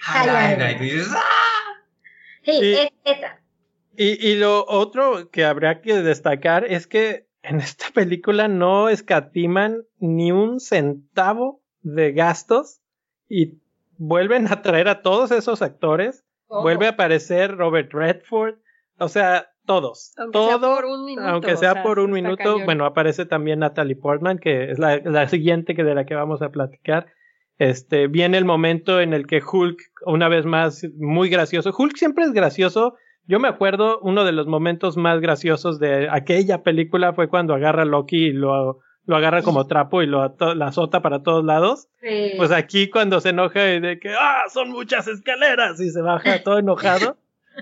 Ay, 0.07 0.29
Hail 0.29 0.31
ay, 0.31 0.55
Hydra", 0.55 0.67
ay. 0.67 0.75
Y 0.75 0.79
tú 0.79 0.85
dices, 0.85 1.13
¡ah! 1.15 1.21
Sí, 2.53 2.67
Y- 2.67 2.73
es 2.75 2.91
esa. 3.05 3.41
Y, 3.97 4.29
y 4.29 4.37
lo 4.37 4.65
otro 4.67 5.31
que 5.31 5.45
habría 5.45 5.81
que 5.83 5.95
destacar 6.03 6.65
es 6.65 6.87
que 6.87 7.27
en 7.43 7.61
esta 7.61 7.87
película 7.95 8.49
no 8.49 8.89
escatiman 8.89 9.85
ni 9.99 10.33
un 10.33 10.61
centavo 10.61 11.63
de 11.83 12.13
gastos 12.13 12.81
y 13.29 13.59
vuelven 13.99 14.51
a 14.53 14.63
traer 14.63 14.89
a 14.89 15.03
todos 15.03 15.31
esos 15.31 15.63
actores. 15.63 16.25
Vuelve 16.49 16.87
a 16.87 16.91
aparecer 16.91 17.57
Robert 17.57 17.93
Redford, 17.93 18.57
o 18.99 19.09
sea, 19.09 19.51
todos. 19.67 20.13
Aunque 20.19 20.39
sea 20.39 20.59
todo, 20.59 20.75
por 20.75 20.85
un 20.87 21.05
minuto, 21.05 21.29
aunque 21.29 21.57
sea 21.57 21.75
sea, 21.75 21.83
por 21.85 22.01
un 22.01 22.11
minuto, 22.11 22.37
cañón. 22.39 22.65
bueno, 22.65 22.85
aparece 22.87 23.25
también 23.25 23.61
Natalie 23.61 23.95
Portman, 23.95 24.39
que 24.39 24.73
es 24.73 24.79
la, 24.81 24.97
la 24.97 25.29
siguiente 25.29 25.77
que 25.77 25.85
de 25.85 25.95
la 25.95 26.07
que 26.07 26.17
vamos 26.17 26.43
a 26.43 26.49
platicar. 26.51 27.07
Este, 27.61 28.07
viene 28.07 28.39
el 28.39 28.47
momento 28.47 29.03
en 29.03 29.13
el 29.13 29.27
que 29.27 29.43
Hulk, 29.43 29.79
una 30.07 30.29
vez 30.29 30.47
más, 30.47 30.83
muy 30.97 31.29
gracioso. 31.29 31.75
Hulk 31.77 31.95
siempre 31.95 32.25
es 32.25 32.33
gracioso. 32.33 32.95
Yo 33.27 33.39
me 33.39 33.49
acuerdo, 33.49 34.01
uno 34.01 34.25
de 34.25 34.33
los 34.33 34.47
momentos 34.47 34.97
más 34.97 35.21
graciosos 35.21 35.79
de 35.79 36.09
aquella 36.11 36.63
película 36.63 37.13
fue 37.13 37.29
cuando 37.29 37.53
agarra 37.53 37.83
a 37.83 37.85
Loki 37.85 38.29
y 38.29 38.33
lo, 38.33 38.79
lo 39.05 39.17
agarra 39.17 39.43
como 39.43 39.67
trapo 39.67 40.03
y 40.03 40.07
lo 40.07 40.35
la 40.55 40.67
azota 40.69 41.03
para 41.03 41.23
todos 41.23 41.45
lados. 41.45 41.89
Sí. 42.01 42.33
Pues 42.39 42.51
aquí 42.51 42.89
cuando 42.89 43.21
se 43.21 43.29
enoja 43.29 43.75
y 43.75 43.81
de 43.81 43.99
que, 44.01 44.15
ah, 44.19 44.45
son 44.51 44.71
muchas 44.71 45.07
escaleras 45.07 45.79
y 45.83 45.91
se 45.91 46.01
baja 46.01 46.43
todo 46.43 46.59
enojado. 46.61 47.19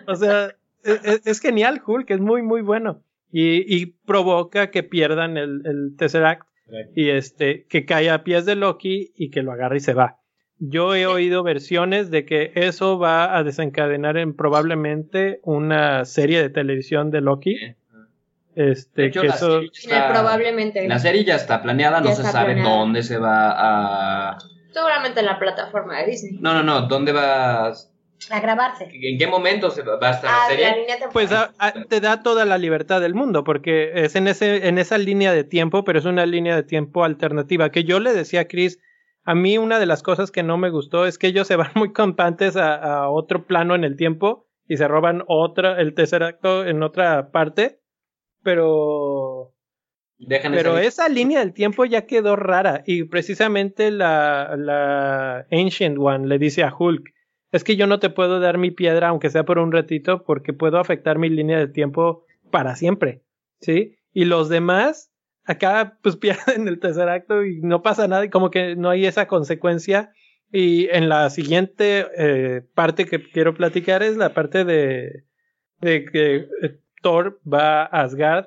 O 0.07 0.15
sea, 0.15 0.55
es, 0.85 1.05
es- 1.05 1.27
es 1.27 1.41
genial 1.41 1.83
Hulk, 1.85 2.09
es 2.13 2.21
muy, 2.21 2.43
muy 2.43 2.63
bueno. 2.63 3.03
Y, 3.33 3.65
y 3.77 3.87
provoca 4.07 4.71
que 4.71 4.85
pierdan 4.85 5.37
el, 5.37 5.61
el 5.67 5.97
Tesseract 5.99 6.47
y 6.95 7.11
este, 7.11 7.65
que 7.69 7.85
cae 7.85 8.11
a 8.11 8.25
pies 8.25 8.45
de 8.47 8.55
Loki 8.57 9.13
y 9.17 9.31
que 9.31 9.43
lo 9.43 9.53
agarre 9.53 9.79
y 9.79 9.81
se 9.81 9.95
va. 9.95 10.17
Yo 10.59 10.95
he 10.95 11.07
oído 11.07 11.43
versiones 11.45 12.11
de 12.11 12.25
que 12.25 12.51
eso 12.57 12.99
va 12.99 13.37
a 13.37 13.45
desencadenar 13.45 14.17
en 14.17 14.35
probablemente 14.35 15.41
una 15.45 16.05
serie 16.05 16.43
de 16.43 16.51
televisión 16.51 17.11
de 17.11 17.21
Loki. 17.21 17.57
Este, 18.57 19.03
De 19.03 19.09
hecho, 19.09 19.21
que 19.23 19.29
la 19.29 19.35
eso, 19.35 19.53
serie 19.53 19.71
ya 19.89 19.97
está- 19.99 20.13
probablemente. 20.13 20.89
La 20.89 20.99
serie 20.99 21.25
ya 21.25 21.37
está 21.37 21.63
planeada, 21.63 22.01
no 22.01 22.13
se 22.13 22.25
sabe 22.25 22.55
planeada. 22.55 22.77
dónde 22.77 23.03
se 23.05 23.19
va 23.19 24.33
a. 24.33 24.39
Seguramente 24.73 25.21
en 25.21 25.27
la 25.27 25.39
plataforma 25.39 25.99
de 26.01 26.07
Disney. 26.07 26.39
No, 26.41 26.53
no, 26.55 26.63
no, 26.65 26.83
dónde 26.89 27.13
va. 27.13 27.73
A 28.31 28.41
grabarse. 28.41 28.89
¿En 28.93 29.19
qué 29.19 29.27
momento 29.27 29.71
se 29.71 29.83
va 29.83 29.95
a 30.01 30.11
estar 30.11 30.31
Ah, 30.31 30.47
la 30.51 30.57
de 30.57 30.63
la 30.63 30.69
serie? 30.71 30.83
línea. 30.83 31.09
Pues 31.13 31.33
a- 31.33 31.53
a- 31.59 31.73
te 31.85 32.01
da 32.01 32.23
toda 32.23 32.45
la 32.45 32.59
libertad 32.59 33.01
del 33.01 33.15
mundo, 33.15 33.45
porque 33.45 33.93
es 33.95 34.17
en, 34.17 34.29
ese, 34.29 34.67
en 34.69 34.79
esa 34.79 34.99
línea 34.99 35.33
de 35.33 35.45
tiempo, 35.45 35.85
pero 35.85 35.99
es 35.99 36.05
una 36.05 36.27
línea 36.27 36.57
de 36.57 36.63
tiempo 36.65 37.05
alternativa. 37.05 37.71
Que 37.71 37.85
yo 37.85 38.01
le 38.01 38.13
decía 38.13 38.41
a 38.43 38.45
Chris, 38.47 38.79
a 39.25 39.35
mí 39.35 39.59
una 39.59 39.79
de 39.79 39.87
las 39.87 40.03
cosas 40.03 40.31
que 40.31 40.43
no 40.43 40.57
me 40.59 40.71
gustó 40.71 41.07
es 41.07 41.19
que 41.19 41.27
ellos 41.29 41.47
se 41.47 41.57
van 41.57 41.71
muy 41.75 41.93
campantes 41.93 42.57
a, 42.57 42.75
a 42.75 43.09
otro 43.11 43.47
plano 43.47 43.75
en 43.75 43.85
el 43.85 43.97
tiempo 43.97 44.47
y 44.67 44.77
se 44.77 44.89
roban 44.89 45.23
otra, 45.29 45.81
el 45.81 45.95
tercer 45.95 46.23
acto 46.23 46.67
en 46.67 46.83
otra 46.83 47.31
parte, 47.31 47.81
pero 48.43 49.55
Dejan 50.19 50.53
pero 50.53 50.79
esa- 50.79 51.05
esa 51.05 51.09
línea 51.09 51.39
del 51.41 51.53
tiempo 51.53 51.85
ya 51.85 52.07
quedó 52.07 52.35
rara 52.37 52.83
y 52.87 53.05
precisamente 53.05 53.91
la, 53.91 54.55
la 54.57 55.47
Ancient 55.53 55.97
One 55.99 56.27
le 56.27 56.39
dice 56.39 56.65
a 56.65 56.75
Hulk, 56.77 57.05
es 57.53 57.65
que 57.65 57.77
yo 57.77 57.87
no 57.87 57.99
te 57.99 58.11
puedo 58.11 58.41
dar 58.41 58.59
mi 58.59 58.71
piedra 58.71 59.09
aunque 59.09 59.31
sea 59.31 59.45
por 59.45 59.59
un 59.59 59.73
ratito 59.73 60.25
porque 60.25 60.53
puedo 60.53 60.79
afectar 60.79 61.19
mi 61.19 61.29
línea 61.31 61.59
de 61.59 61.69
tiempo 61.69 62.25
para 62.51 62.77
siempre, 62.77 63.23
¿sí? 63.61 63.97
Y 64.13 64.25
los 64.25 64.49
demás 64.49 65.11
acá 65.45 65.99
pues 66.03 66.17
pierden 66.57 66.69
el 66.69 66.79
tercer 66.81 67.09
acto 67.09 67.45
y 67.45 67.61
no 67.61 67.83
pasa 67.83 68.07
nada 68.09 68.25
y 68.25 68.31
como 68.31 68.51
que 68.51 68.77
no 68.77 68.91
hay 68.91 69.07
esa 69.07 69.27
consecuencia 69.27 70.13
y 70.53 70.89
en 70.91 71.09
la 71.09 71.29
siguiente 71.31 72.07
eh, 72.17 72.63
parte 72.75 73.05
que 73.07 73.23
quiero 73.31 73.55
platicar 73.55 74.03
es 74.03 74.17
la 74.17 74.33
parte 74.35 74.65
de, 74.65 75.25
de 75.81 76.05
que 76.07 76.37
eh, 76.63 76.79
Thor 77.03 77.39
va 77.51 77.83
a 77.83 77.85
Asgard 78.03 78.47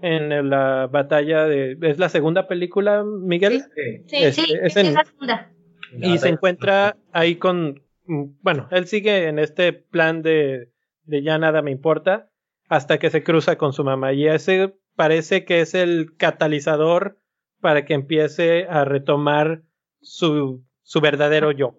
en 0.00 0.48
la 0.50 0.88
batalla 0.88 1.44
de... 1.44 1.78
¿Es 1.82 1.98
la 1.98 2.08
segunda 2.08 2.48
película, 2.48 3.04
Miguel? 3.04 3.62
Sí. 3.76 4.02
Sí, 4.08 4.16
es- 4.16 4.34
Sí, 4.34 4.46
es 4.52 4.76
es 4.76 4.76
en- 4.78 4.94
la 4.94 5.04
segunda. 5.04 5.52
y 5.92 6.18
se 6.18 6.28
encuentra 6.28 6.96
ahí 7.12 7.36
con... 7.36 7.80
mm, 8.06 8.24
Bueno, 8.42 8.68
él 8.70 8.86
sigue 8.86 9.28
en 9.28 9.38
este 9.38 9.72
plan 9.72 10.22
de, 10.22 10.70
de 11.04 11.22
ya 11.22 11.38
nada 11.38 11.62
me 11.62 11.70
importa 11.70 12.30
hasta 12.68 12.98
que 12.98 13.10
se 13.10 13.22
cruza 13.22 13.56
con 13.56 13.72
su 13.72 13.84
mamá 13.84 14.12
y 14.12 14.26
ese 14.28 14.74
parece 14.96 15.44
que 15.44 15.60
es 15.60 15.74
el 15.74 16.16
catalizador 16.16 17.18
para 17.60 17.84
que 17.84 17.94
empiece 17.94 18.66
a 18.68 18.84
retomar 18.84 19.62
su, 20.00 20.64
su 20.82 21.00
verdadero 21.00 21.52
yo. 21.52 21.74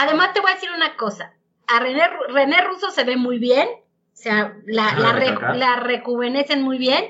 Además, 0.00 0.32
te 0.34 0.40
voy 0.40 0.50
a 0.50 0.54
decir 0.54 0.70
una 0.74 0.96
cosa. 0.96 1.34
A 1.66 1.80
René, 1.80 2.02
Ru- 2.02 2.32
René 2.32 2.62
Russo 2.64 2.90
se 2.90 3.04
ve 3.04 3.16
muy 3.16 3.38
bien. 3.38 3.66
O 3.68 4.16
sea, 4.16 4.56
la, 4.66 4.88
Ah, 4.90 4.98
la, 4.98 5.12
re- 5.12 5.58
la 5.58 5.76
rejuvenecen 5.80 6.62
muy 6.62 6.78
bien. 6.78 7.04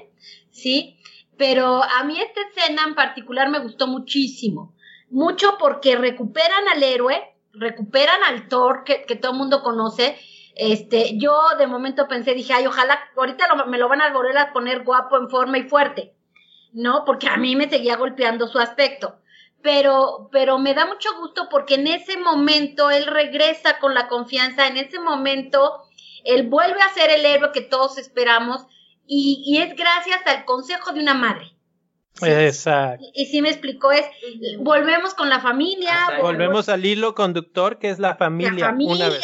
¿Sí? 0.50 0.98
Pero 1.36 1.82
a 1.82 2.04
mí 2.04 2.18
esta 2.20 2.40
escena 2.48 2.82
en 2.86 2.94
particular 2.94 3.48
me 3.50 3.58
gustó 3.58 3.86
muchísimo. 3.88 4.74
Mucho 5.10 5.56
porque 5.58 5.96
recuperan 5.96 6.68
al 6.72 6.82
héroe, 6.82 7.20
recuperan 7.56 8.23
al 8.25 8.49
Thor 8.49 8.84
que, 8.84 9.04
que 9.04 9.16
todo 9.16 9.32
el 9.32 9.38
mundo 9.38 9.62
conoce. 9.62 10.18
Este, 10.56 11.18
yo 11.18 11.37
de 11.58 11.66
momento 11.66 12.06
pensé, 12.08 12.34
dije, 12.34 12.52
ay, 12.52 12.66
ojalá, 12.66 12.99
ahorita 13.16 13.54
lo- 13.54 13.66
me 13.66 13.78
lo 13.78 13.88
van 13.88 14.02
a 14.02 14.12
volver 14.12 14.37
a 14.38 14.52
poner 14.52 14.84
guapo 14.84 15.16
en 15.16 15.28
forma 15.30 15.58
y 15.58 15.64
fuerte. 15.68 16.14
¿No? 16.73 17.04
Porque 17.04 17.28
a 17.28 17.37
mí 17.37 17.54
me 17.56 17.68
seguía 17.68 17.96
golpeando 17.96 18.49
su 18.49 18.58
aspecto 18.58 19.18
pero, 19.62 20.28
pero 20.30 20.58
me 20.58 20.75
da 20.75 20.84
mucho 20.84 21.08
gusto 21.18 21.49
porque 21.50 21.76
en 21.76 21.87
ese 21.87 22.18
momento 22.18 22.90
él 22.90 23.06
regresa 23.06 23.78
con 23.78 23.94
la 23.94 24.08
confianza, 24.08 24.66
en 24.66 24.76
ese 24.76 24.99
momento 25.00 25.84
él 26.25 26.49
vuelve 26.49 26.82
a 26.82 26.92
ser 26.92 27.08
el 27.08 27.25
héroe 27.25 27.50
que 27.50 27.62
todos 27.62 27.96
esperamos 27.96 28.66
y, 29.06 29.42
y 29.46 29.62
es 29.62 29.75
gracias 29.75 30.20
al 30.26 30.44
consejo 30.44 30.92
de 30.92 31.00
una 31.00 31.14
madre. 31.14 31.53
Sí. 32.14 32.26
Exacto. 32.30 33.04
Y, 33.14 33.23
y 33.23 33.26
sí 33.26 33.42
me 33.42 33.50
explicó, 33.50 33.90
es, 33.92 34.06
volvemos 34.59 35.14
con 35.14 35.28
la 35.28 35.40
familia, 35.40 36.06
ahí. 36.09 36.23
Volvemos 36.23 36.68
al 36.68 36.87
hilo 36.87 37.14
conductor 37.14 37.78
que 37.78 37.90
es 37.90 37.99
la 37.99 38.11
la 38.11 38.16
familia. 38.16 38.66
familia, 38.66 39.06
Una 39.06 39.09
vez. 39.09 39.23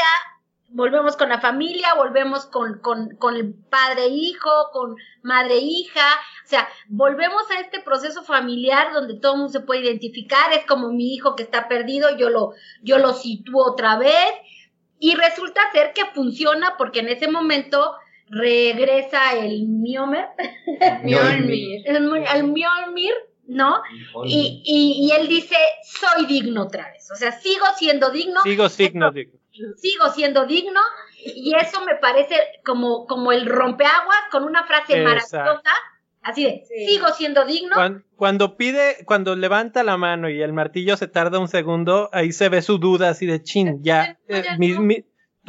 volvemos 0.70 1.16
con 1.16 1.28
la 1.28 1.40
familia, 1.40 1.94
volvemos 1.97 2.47
con, 2.47 2.80
con, 2.80 3.16
con 3.16 3.37
el 3.37 3.54
padre-hijo, 3.54 4.50
con 4.73 4.97
madre-hija, 5.23 6.06
o 6.44 6.49
sea, 6.49 6.68
volvemos 6.88 7.42
a 7.50 7.61
este 7.61 7.80
proceso 7.80 8.25
familiar 8.25 8.92
donde 8.92 9.14
todo 9.14 9.32
el 9.35 9.38
mundo 9.38 9.52
se 9.52 9.61
puede 9.61 9.82
identificar, 9.82 10.52
es 10.52 10.64
como 10.66 10.88
mi 10.92 11.14
hijo 11.14 11.37
que 11.37 11.44
está 11.44 11.68
perdido, 11.68 12.16
yo 12.16 12.28
lo, 12.30 12.54
yo 12.82 12.99
lo 12.99 13.12
sitúo 13.14 13.70
otra 13.70 13.99
vez, 13.99 14.32
y 14.99 15.14
resulta 15.14 15.61
ser 15.73 15.92
que 15.92 16.06
funciona 16.06 16.75
porque 16.76 17.00
en 17.00 17.09
ese 17.09 17.28
momento 17.28 17.94
regresa 18.30 19.32
el 19.34 19.66
Mjolnir, 19.68 20.25
Mjolnir. 21.04 21.82
el, 21.87 21.96
el 21.96 22.44
Mjolnir, 22.44 23.14
¿no? 23.49 23.82
Y, 24.25 24.62
y, 24.64 25.06
y 25.08 25.12
él 25.12 25.28
dice, 25.28 25.56
soy 25.84 26.26
digno 26.26 26.62
otra 26.62 26.90
vez, 26.92 27.10
o 27.10 27.16
sea, 27.16 27.32
sigo 27.32 27.64
siendo 27.76 28.10
digno, 28.10 28.40
Sigo 28.42 28.68
signo 28.68 29.10
de... 29.10 29.30
sigo 29.76 30.08
siendo 30.14 30.46
digno 30.46 30.80
y 31.25 31.52
eso 31.54 31.84
me 31.84 31.96
parece 31.96 32.37
como, 32.64 33.06
como 33.06 33.32
el 33.32 33.46
rompeaguas 33.46 34.18
con 34.30 34.44
una 34.44 34.64
frase 34.64 35.02
Exacto. 35.02 35.37
maravillosa, 35.38 35.70
así 36.22 36.44
de, 36.44 36.62
Sí. 36.68 36.87
sigo 36.87 37.08
siendo 37.08 37.44
digno. 37.44 37.75
Cuan- 37.75 38.04
Cuando, 38.16 38.56
pide, 38.56 38.99
cuando 39.06 39.34
levanta 39.34 39.82
la 39.82 39.96
mano 39.96 40.28
y 40.30 40.40
el 40.40 40.52
martillo 40.52 40.96
se 40.96 41.08
tarda 41.08 41.38
un 41.38 41.49
segundo, 41.49 42.08
ahí 42.12 42.32
se 42.32 42.49
ve 42.49 42.62
su 42.62 42.78
duda 42.78 43.08
así 43.10 43.26
de 43.26 43.42
chin, 43.42 43.82
ya, 43.82 44.16
eh, 44.28 44.42
Ya 44.44 44.56
mis- 44.58 44.76
no. 44.76 44.82
mi- 44.82 45.04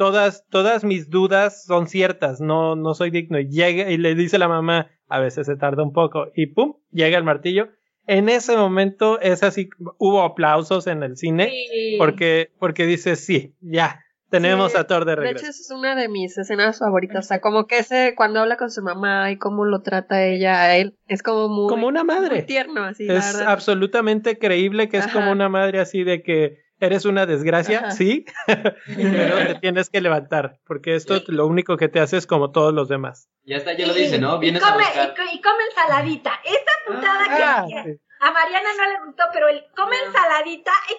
todas, 0.06 0.44
todas 0.50 0.82
mis 0.84 1.10
dudas 1.10 1.64
son 1.64 1.86
ciertas, 1.86 2.40
no, 2.40 2.74
no 2.74 2.94
soy 2.94 3.10
digno. 3.10 3.38
Y 3.38 3.48
llega 3.48 3.90
y 3.90 3.96
le 3.98 4.14
dice 4.14 4.38
la 4.38 4.48
mamá, 4.48 4.88
a 5.08 5.20
veces 5.20 5.46
se 5.46 5.56
tarda 5.56 5.82
un 5.84 5.92
poco, 5.92 6.26
y 6.34 6.46
pum, 6.46 6.74
llega 6.90 7.16
el 7.18 7.24
martillo. 7.24 7.68
En 8.08 8.28
ese 8.28 8.56
momento 8.56 9.20
es 9.20 9.44
así, 9.44 9.68
hubo 9.98 10.22
aplausos 10.22 10.88
en 10.88 11.04
el 11.04 11.16
cine, 11.16 11.50
Sí. 11.50 11.94
porque, 11.98 12.50
porque 12.58 12.84
dice, 12.84 13.14
sí, 13.14 13.54
ya, 13.60 14.00
tenemos 14.28 14.72
Sí, 14.72 14.78
a 14.78 14.86
Thor 14.88 15.04
de 15.04 15.10
De 15.12 15.16
regreso. 15.16 15.36
hecho, 15.44 15.50
esa 15.50 15.60
es 15.60 15.70
una 15.70 15.94
de 15.94 16.08
mis 16.08 16.36
escenas 16.36 16.78
favoritas. 16.80 17.26
O 17.26 17.28
sea, 17.28 17.40
como 17.40 17.66
que 17.66 17.78
ese, 17.78 18.14
cuando 18.16 18.40
habla 18.40 18.56
con 18.56 18.70
su 18.70 18.82
mamá 18.82 19.30
y 19.30 19.36
cómo 19.38 19.64
lo 19.66 19.82
trata 19.82 20.24
ella 20.24 20.62
a 20.62 20.76
él, 20.76 20.96
es 21.06 21.22
como 21.22 21.48
muy, 21.48 21.68
como 21.68 21.86
una 21.86 22.02
muy 22.02 22.14
madre. 22.16 22.42
tierno, 22.42 22.82
así, 22.82 23.06
es 23.08 23.36
absolutamente 23.42 24.38
creíble 24.38 24.88
que 24.88 24.96
es 24.96 25.06
como 25.08 25.30
una 25.30 25.48
madre 25.48 25.78
así 25.80 26.02
de 26.02 26.22
que 26.22 26.61
eres 26.86 27.04
una 27.04 27.26
desgracia, 27.26 27.78
Ajá. 27.78 27.90
sí, 27.92 28.24
pero 28.46 29.36
te 29.46 29.54
tienes 29.60 29.88
que 29.90 30.00
levantar, 30.00 30.58
porque 30.66 30.94
esto 30.94 31.22
lo 31.28 31.46
único 31.46 31.76
que 31.76 31.88
te 31.88 32.00
hace 32.00 32.16
es 32.16 32.26
como 32.26 32.50
todos 32.52 32.72
los 32.74 32.88
demás. 32.88 33.28
Ya 33.44 33.56
está, 33.56 33.72
ya 33.72 33.86
lo 33.86 33.94
dice, 33.94 34.18
¿no? 34.18 34.36
Y- 34.36 34.40
Vienes 34.40 34.62
y 34.62 34.64
come, 34.64 34.84
a 34.84 34.86
buscar. 34.88 35.08
y 35.10 35.14
co- 35.16 35.36
y 35.36 35.40
come 35.40 35.64
ensaladita. 35.70 36.32
Esta 36.44 36.72
putada 36.86 37.24
Ah, 37.30 37.64
que, 37.68 37.74
que 37.74 37.94
sí. 37.94 38.00
a 38.20 38.30
Mariana 38.32 38.68
no 38.78 38.92
le 38.92 39.06
gustó, 39.06 39.22
pero 39.32 39.48
el 39.48 39.64
come 39.76 39.96
ensaladita 40.06 40.72
es, 40.90 40.96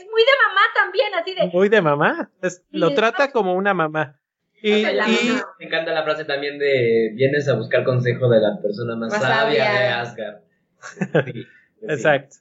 es 0.00 0.04
muy 0.10 0.22
de 0.22 0.32
mamá 0.48 0.60
también, 0.74 1.14
así 1.14 1.34
de, 1.34 1.46
Muy 1.52 1.68
de 1.68 1.82
mamá, 1.82 2.30
es- 2.42 2.62
lo 2.70 2.88
Sí. 2.90 2.94
trata 2.94 3.30
como 3.32 3.54
una 3.54 3.74
mamá. 3.74 4.18
Y. 4.64 4.84
Me 4.84 5.66
encanta 5.66 5.92
la 5.92 6.04
frase 6.04 6.24
también 6.24 6.56
de 6.58 7.10
vienes 7.14 7.48
a 7.48 7.54
buscar 7.56 7.82
consejo 7.84 8.28
de 8.28 8.40
la 8.40 8.60
persona 8.62 8.94
más, 8.94 9.10
Más 9.10 9.20
sabia, 9.20 9.64
sabia. 9.64 9.80
de 9.80 9.88
Asgard. 9.88 10.36
Sí, 10.80 11.32
sí. 11.32 11.46
Exacto. 11.88 12.36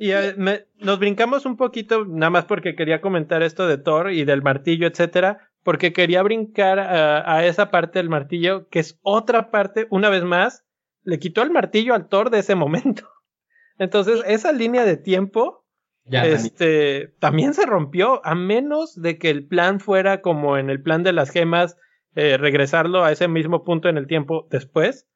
Y 0.00 0.12
eh, 0.12 0.34
me- 0.36 0.66
nos 0.78 0.98
brincamos 1.00 1.44
un 1.44 1.56
poquito, 1.56 2.04
nada 2.04 2.30
más 2.30 2.44
porque 2.44 2.74
quería 2.76 3.00
comentar 3.00 3.42
esto 3.42 3.66
de 3.66 3.78
Thor 3.78 4.12
y 4.12 4.24
del 4.24 4.42
martillo, 4.42 4.86
etcétera, 4.86 5.50
porque 5.64 5.92
quería 5.92 6.22
brincar 6.22 6.78
a, 6.78 7.34
a 7.36 7.44
esa 7.44 7.70
parte 7.70 7.98
del 7.98 8.08
martillo, 8.08 8.68
que 8.68 8.78
es 8.78 8.98
otra 9.02 9.50
parte, 9.50 9.86
una 9.90 10.08
vez 10.08 10.22
más, 10.22 10.64
le 11.02 11.18
quitó 11.18 11.42
el 11.42 11.50
martillo 11.50 11.94
al 11.94 12.08
Thor 12.08 12.30
de 12.30 12.38
ese 12.38 12.54
momento. 12.54 13.08
Entonces, 13.78 14.22
esa 14.26 14.52
línea 14.52 14.84
de 14.84 14.96
tiempo, 14.96 15.64
Ya, 16.04 16.20
también. 16.22 16.36
este, 16.46 17.14
también 17.18 17.54
se 17.54 17.66
rompió, 17.66 18.24
a 18.24 18.34
menos 18.36 19.00
de 19.00 19.18
que 19.18 19.30
el 19.30 19.46
plan 19.46 19.80
fuera 19.80 20.20
como 20.20 20.56
en 20.58 20.70
el 20.70 20.80
plan 20.80 21.02
de 21.02 21.12
las 21.12 21.30
gemas, 21.30 21.76
eh, 22.14 22.36
regresarlo 22.38 23.04
a 23.04 23.12
ese 23.12 23.26
mismo 23.28 23.64
punto 23.64 23.88
en 23.88 23.98
el 23.98 24.06
tiempo 24.06 24.46
después, 24.50 25.06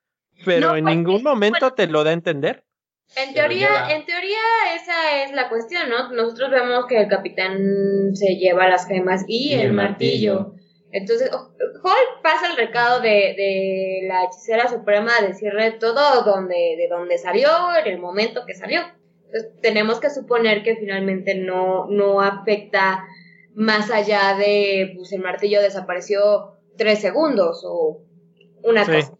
pero 0.44 0.70
No, 0.70 0.76
en 0.76 0.84
pues, 0.84 0.96
ningún 0.96 1.22
momento 1.22 1.60
bueno. 1.60 1.74
te 1.74 1.86
lo 1.86 2.02
da 2.04 2.10
a 2.10 2.14
entender. 2.14 2.64
En 3.16 3.34
teoría, 3.34 3.68
lleva. 3.68 3.92
en 3.92 4.06
teoría 4.06 4.38
esa 4.74 5.22
es 5.24 5.32
la 5.32 5.48
cuestión, 5.48 5.88
¿no? 5.90 6.10
Nosotros 6.12 6.50
vemos 6.50 6.86
que 6.86 7.00
el 7.00 7.08
capitán 7.08 7.58
se 8.14 8.36
lleva 8.36 8.68
las 8.68 8.86
gemas 8.86 9.24
y, 9.26 9.50
Y 9.50 9.54
el, 9.54 9.60
el 9.60 9.72
martillo. 9.72 10.34
martillo. 10.34 10.62
Entonces, 10.94 11.30
Hulk 11.32 12.22
pasa 12.22 12.50
el 12.50 12.56
recado 12.56 13.00
de, 13.00 13.08
de 13.08 14.00
la 14.08 14.24
hechicera 14.24 14.68
suprema 14.68 15.10
a 15.18 15.26
decirle 15.26 15.72
todo 15.72 16.22
donde, 16.22 16.54
de 16.76 16.86
dónde 16.90 17.16
salió, 17.18 17.48
en 17.82 17.90
el 17.92 17.98
momento 17.98 18.44
que 18.46 18.54
salió. 18.54 18.80
Entonces, 19.26 19.52
tenemos 19.62 20.00
que 20.00 20.10
suponer 20.10 20.62
que 20.62 20.76
finalmente 20.76 21.34
no, 21.34 21.86
no 21.88 22.20
afecta 22.20 23.04
más 23.54 23.90
allá 23.90 24.36
de, 24.36 24.92
pues 24.96 25.12
el 25.12 25.22
martillo 25.22 25.62
desapareció 25.62 26.58
tres 26.76 27.00
segundos 27.00 27.62
o 27.66 28.02
una 28.62 28.84
Sí. 28.84 28.92
cosa. 28.92 29.14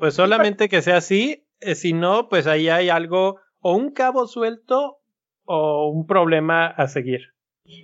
Pues 0.00 0.14
solamente 0.14 0.68
que 0.68 0.82
sea 0.82 0.96
así, 0.98 1.44
eh, 1.60 1.74
si 1.74 1.92
no, 1.92 2.28
pues 2.28 2.46
ahí 2.46 2.68
hay 2.68 2.88
algo, 2.88 3.40
o 3.60 3.74
un 3.74 3.92
cabo 3.92 4.26
suelto, 4.26 4.98
o 5.44 5.88
un 5.88 6.06
problema 6.06 6.66
a 6.66 6.88
seguir. 6.88 7.32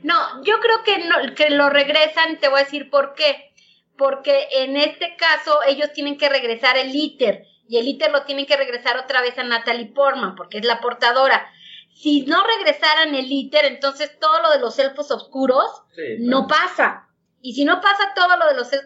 No, 0.03 0.43
yo 0.45 0.61
creo 0.61 0.83
que, 0.85 1.07
no, 1.07 1.35
que 1.35 1.51
lo 1.51 1.71
regresan, 1.71 2.39
te 2.39 2.49
voy 2.49 2.61
a 2.61 2.65
decir 2.65 2.91
por 2.91 3.15
qué. 3.15 3.53
Porque 3.97 4.49
en 4.51 4.77
este 4.77 5.17
caso 5.17 5.61
ellos 5.69 5.93
tienen 5.93 6.19
que 6.19 6.29
regresar 6.29 6.77
el 6.77 6.95
ITER 6.95 7.45
y 7.69 7.79
el 7.79 7.89
ITER 7.89 8.11
lo 8.11 8.25
tienen 8.25 8.47
que 8.47 8.57
regresar 8.57 8.99
otra 8.99 9.21
vez 9.21 9.39
a 9.39 9.45
Natalie 9.45 9.93
Portman 9.93 10.35
porque 10.35 10.59
es 10.59 10.65
la 10.65 10.81
portadora. 10.81 11.47
Si 11.95 12.23
no 12.23 12.43
regresaran 12.45 13.15
el 13.15 13.31
ITER, 13.31 13.67
entonces 13.67 14.19
todo 14.19 14.43
lo 14.43 14.51
de 14.51 14.59
los 14.59 14.79
elfos 14.79 15.11
oscuros 15.11 15.65
Sí, 15.95 16.17
no 16.19 16.47
pasa. 16.47 17.04
Y 17.47 17.53
si 17.53 17.67
no 17.67 17.79
pasa 17.83 18.05
todo 18.17 18.39
lo 18.39 18.49
de 18.49 18.55
los 18.57 18.73
el- 18.73 18.81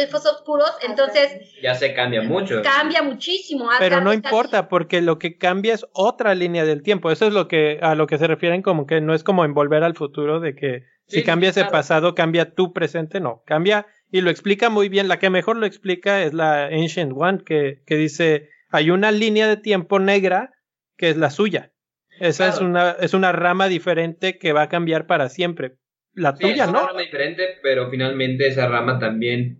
elfos 0.00 0.24
oscuros, 0.26 0.70
entonces 0.88 1.40
Ya 1.60 1.74
se 1.74 1.92
cambia 1.92 2.22
mucho. 2.22 2.62
cambia 2.62 3.02
muchísimo. 3.02 3.68
Pero 3.80 4.00
no 4.00 4.12
importa, 4.12 4.68
porque 4.68 5.00
lo 5.02 5.18
que 5.18 5.36
cambia 5.38 5.74
es 5.74 5.84
otra 5.92 6.36
línea 6.36 6.64
del 6.64 6.84
tiempo. 6.84 7.10
Eso 7.10 7.26
es 7.26 7.32
lo 7.32 7.48
que 7.48 7.80
a 7.82 7.96
lo 7.96 8.06
que 8.06 8.18
se 8.18 8.28
refieren 8.28 8.62
como 8.62 8.86
que 8.86 9.00
no 9.00 9.12
es 9.12 9.24
como 9.24 9.44
en 9.44 9.54
volver 9.54 9.82
al 9.82 9.96
futuro 9.96 10.38
de 10.38 10.54
que 10.54 10.84
Sí, 11.08 11.16
si 11.18 11.24
cambia 11.24 11.50
ese 11.50 11.62
claro. 11.62 11.72
pasado, 11.72 12.14
cambia 12.14 12.54
tu 12.54 12.72
presente, 12.72 13.18
no, 13.18 13.42
cambia 13.44 13.86
y 14.12 14.20
lo 14.20 14.30
explica 14.30 14.70
muy 14.70 14.88
bien. 14.88 15.08
La 15.08 15.18
que 15.18 15.28
mejor 15.28 15.56
lo 15.56 15.66
explica 15.66 16.22
es 16.22 16.32
la 16.32 16.66
Ancient 16.66 17.12
One, 17.12 17.40
que, 17.44 17.82
que 17.86 17.96
dice, 17.96 18.50
hay 18.70 18.90
una 18.90 19.10
línea 19.10 19.48
de 19.48 19.56
tiempo 19.56 19.98
negra 19.98 20.52
que 20.96 21.10
es 21.10 21.16
la 21.16 21.30
suya. 21.30 21.72
Esa 22.20 22.46
es 22.48 22.60
una, 22.60 22.92
es 23.00 23.14
una 23.14 23.32
rama 23.32 23.66
diferente 23.66 24.38
que 24.38 24.52
va 24.52 24.62
a 24.62 24.68
cambiar 24.68 25.06
para 25.08 25.28
siempre. 25.28 25.76
La 26.16 26.34
Sí, 26.34 26.42
tuya, 26.42 26.64
es 26.64 26.70
una 26.70 26.80
¿no? 26.80 26.86
rama 26.88 27.00
diferente, 27.02 27.58
pero 27.62 27.88
finalmente 27.90 28.48
esa 28.48 28.66
rama 28.68 28.98
también, 28.98 29.58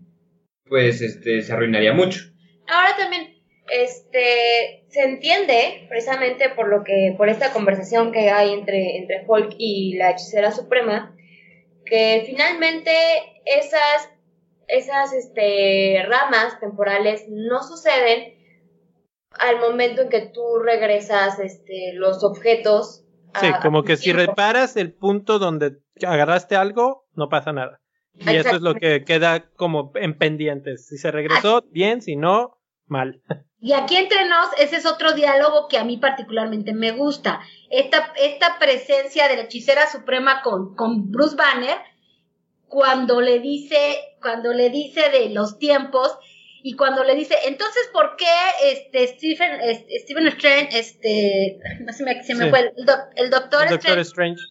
pues, 0.67 1.01
este, 1.01 1.41
se 1.41 1.53
arruinaría 1.53 1.93
mucho. 1.93 2.19
Ahora 2.67 2.97
también, 2.97 3.35
este, 3.69 4.83
se 4.89 5.03
entiende 5.03 5.85
precisamente 5.89 6.49
por 6.49 6.67
lo 6.67 6.83
que, 6.83 7.13
por 7.17 7.29
esta 7.29 7.53
conversación 7.53 8.11
que 8.11 8.29
hay 8.29 8.53
entre, 8.53 8.97
entre 8.97 9.23
Hulk 9.27 9.55
y 9.57 9.95
la 9.97 10.11
hechicera 10.11 10.51
suprema, 10.51 11.15
que 11.85 12.23
finalmente 12.25 12.91
esas, 13.45 14.09
esas, 14.67 15.13
este, 15.13 16.03
ramas 16.05 16.59
temporales 16.59 17.23
no 17.29 17.63
suceden 17.63 18.35
al 19.31 19.59
momento 19.59 20.01
en 20.01 20.09
que 20.09 20.21
tú 20.21 20.59
regresas, 20.59 21.39
este, 21.39 21.93
los 21.93 22.23
objetos. 22.23 23.03
Sí, 23.39 23.47
a 23.47 23.59
como 23.59 23.83
que 23.83 23.97
si 23.97 24.05
tiempo. 24.05 24.21
reparas 24.21 24.77
el 24.77 24.93
punto 24.93 25.39
donde 25.39 25.77
agarraste 26.05 26.55
algo, 26.55 27.07
no 27.13 27.29
pasa 27.29 27.53
nada. 27.53 27.81
Y 28.13 28.35
eso 28.35 28.55
es 28.55 28.61
lo 28.61 28.73
que 28.73 29.03
queda 29.03 29.49
como 29.51 29.91
en 29.95 30.17
pendientes. 30.17 30.87
Si 30.87 30.97
se 30.97 31.11
regresó, 31.11 31.63
bien, 31.69 32.01
si 32.01 32.15
no, 32.15 32.59
mal. 32.87 33.21
Y 33.59 33.73
aquí 33.73 33.95
entre 33.95 34.27
nos, 34.27 34.47
ese 34.59 34.77
es 34.77 34.85
otro 34.85 35.13
diálogo 35.13 35.67
que 35.67 35.77
a 35.77 35.83
mí 35.83 35.97
particularmente 35.97 36.73
me 36.73 36.91
gusta. 36.91 37.41
Esta, 37.69 38.13
esta 38.15 38.57
presencia 38.59 39.27
de 39.27 39.35
la 39.35 39.43
hechicera 39.43 39.89
suprema 39.89 40.41
con, 40.41 40.75
con 40.75 41.11
Bruce 41.11 41.35
Banner, 41.35 41.77
cuando 42.67 43.21
le 43.21 43.39
dice, 43.39 43.97
cuando 44.21 44.53
le 44.53 44.69
dice 44.69 45.09
de 45.09 45.29
los 45.29 45.57
tiempos, 45.57 46.17
y 46.63 46.75
cuando 46.75 47.03
le 47.03 47.15
dice, 47.15 47.35
entonces, 47.45 47.89
¿por 47.93 48.15
qué 48.17 48.25
este 48.63 49.07
Stephen, 49.07 49.59
este, 49.61 49.99
Stephen 49.99 50.27
Strange, 50.27 50.77
este, 50.79 51.59
no 51.81 51.93
se 51.93 52.03
me, 52.03 52.23
se 52.23 52.35
me 52.35 52.45
Sí. 52.45 52.49
fue, 52.49 52.59
el, 52.75 52.85
doc- 52.85 53.09
el 53.15 53.29
doctor, 53.29 53.63
El 53.63 53.69
Doctor 53.69 53.99
Strange, 53.99 54.01
Strange. 54.01 54.41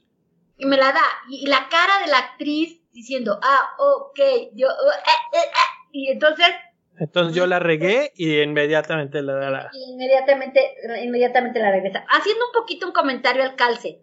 y 0.59 0.67
me 0.67 0.77
la 0.77 0.93
da, 0.93 1.03
y, 1.29 1.45
y 1.45 1.47
la 1.47 1.69
cara 1.69 2.05
de 2.05 2.11
la 2.11 2.19
actriz 2.19 2.81
diciendo, 2.93 3.39
ah, 3.43 3.69
ok, 3.79 4.19
yo, 4.55 4.69
eh, 4.69 4.73
eh, 5.35 5.39
eh", 5.39 5.89
y 5.93 6.11
entonces 6.11 6.47
Entonces 6.99 7.35
yo 7.37 7.47
la 7.47 7.59
regué 7.59 8.13
y 8.15 8.41
inmediatamente 8.41 9.21
la 9.23 9.71
y 9.73 9.93
inmediatamente, 9.93 10.75
inmediatamente 11.03 11.59
la 11.61 11.71
regresa. 11.71 12.07
Haciendo 12.09 12.47
un 12.47 12.53
poquito 12.53 12.87
un 12.87 12.93
comentario 12.93 13.43
al 13.43 13.55
calce. 13.57 14.01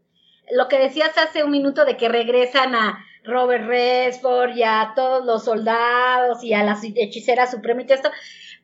Lo 0.51 0.67
que 0.67 0.77
decías 0.77 1.17
hace 1.17 1.43
un 1.43 1.51
minuto 1.51 1.85
de 1.85 1.97
que 1.97 2.09
regresan 2.09 2.75
a 2.75 3.03
Robert 3.23 3.65
Redford 3.65 4.55
y 4.55 4.63
a 4.63 4.93
todos 4.95 5.25
los 5.25 5.45
soldados 5.45 6.43
y 6.43 6.53
a 6.53 6.63
la 6.63 6.77
hechicera 6.95 7.47
suprema 7.47 7.81
y 7.81 7.85
todo 7.85 7.95
esto. 7.95 8.11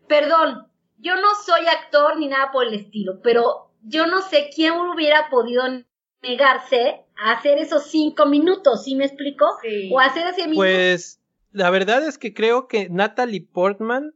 Perdón, 0.07 0.67
yo 0.97 1.15
no 1.15 1.27
soy 1.45 1.65
actor 1.67 2.17
ni 2.17 2.27
nada 2.27 2.51
por 2.51 2.67
el 2.67 2.73
estilo, 2.73 3.21
pero 3.23 3.71
yo 3.83 4.07
no 4.07 4.21
sé 4.21 4.49
quién 4.53 4.73
hubiera 4.73 5.29
podido 5.29 5.63
negarse 6.21 7.05
a 7.15 7.31
hacer 7.33 7.57
esos 7.57 7.89
cinco 7.89 8.25
minutos, 8.25 8.83
¿sí 8.83 8.95
me 8.95 9.05
explico? 9.05 9.45
Sí. 9.61 9.89
O 9.93 9.99
hacer 9.99 10.27
ese 10.27 10.41
minuto. 10.43 10.57
Pues 10.57 11.21
la 11.51 11.69
verdad 11.69 12.05
es 12.05 12.17
que 12.17 12.33
creo 12.33 12.67
que 12.67 12.89
Natalie 12.89 13.41
Portman 13.41 14.13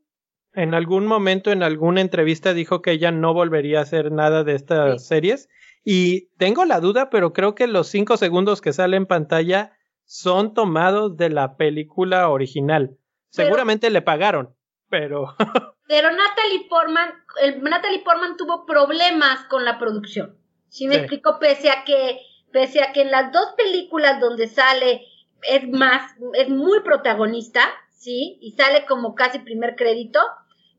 en 0.56 0.74
algún 0.74 1.08
momento 1.08 1.52
en 1.52 1.64
alguna 1.64 2.02
entrevista 2.02 2.54
dijo 2.54 2.82
que 2.82 2.92
ella 2.92 3.12
no 3.12 3.34
volvería 3.34 3.80
a 3.80 3.84
hacer 3.84 4.12
nada 4.12 4.44
de 4.44 4.54
estas 4.54 5.06
series. 5.06 5.50
Y 5.84 6.28
tengo 6.38 6.64
la 6.66 6.80
duda, 6.80 7.10
pero 7.10 7.34
creo 7.34 7.56
que 7.56 7.68
los 7.68 7.88
cinco 7.88 8.18
segundos 8.18 8.62
que 8.62 8.72
sale 8.72 8.96
en 8.96 9.06
pantalla 9.06 9.74
son 10.14 10.54
tomados 10.54 11.18
de 11.18 11.30
la 11.32 11.58
película 11.58 12.30
original. 12.30 12.92
Pero- 13.36 13.48
Seguramente 13.48 13.90
le 13.90 14.04
pagaron, 14.04 14.56
pero 14.88 15.36
Pero 15.88 16.12
Natalie 16.12 16.68
Portman, 16.70 17.10
el, 17.42 17.64
Natalie 17.64 18.04
Portman 18.06 18.38
tuvo 18.38 18.66
problemas 18.68 19.44
con 19.50 19.66
la 19.66 19.80
producción. 19.80 20.38
¿Sí 20.70 20.88
me 20.88 20.94
Sí. 20.96 21.00
explico? 21.02 21.40
Pese 21.40 21.72
a 21.72 21.84
que, 21.84 22.20
pese 22.52 22.84
a 22.84 22.94
que 22.94 23.02
en 23.02 23.10
las 23.12 23.32
dos 23.32 23.54
películas 23.58 24.20
donde 24.22 24.48
sale 24.48 25.02
es 25.42 25.68
más, 25.68 26.14
es 26.36 26.48
muy 26.50 26.80
protagonista, 26.82 27.62
¿sí? 27.90 28.38
Y 28.40 28.52
sale 28.52 28.86
como 28.86 29.16
casi 29.16 29.40
primer 29.40 29.76
crédito. 29.76 30.20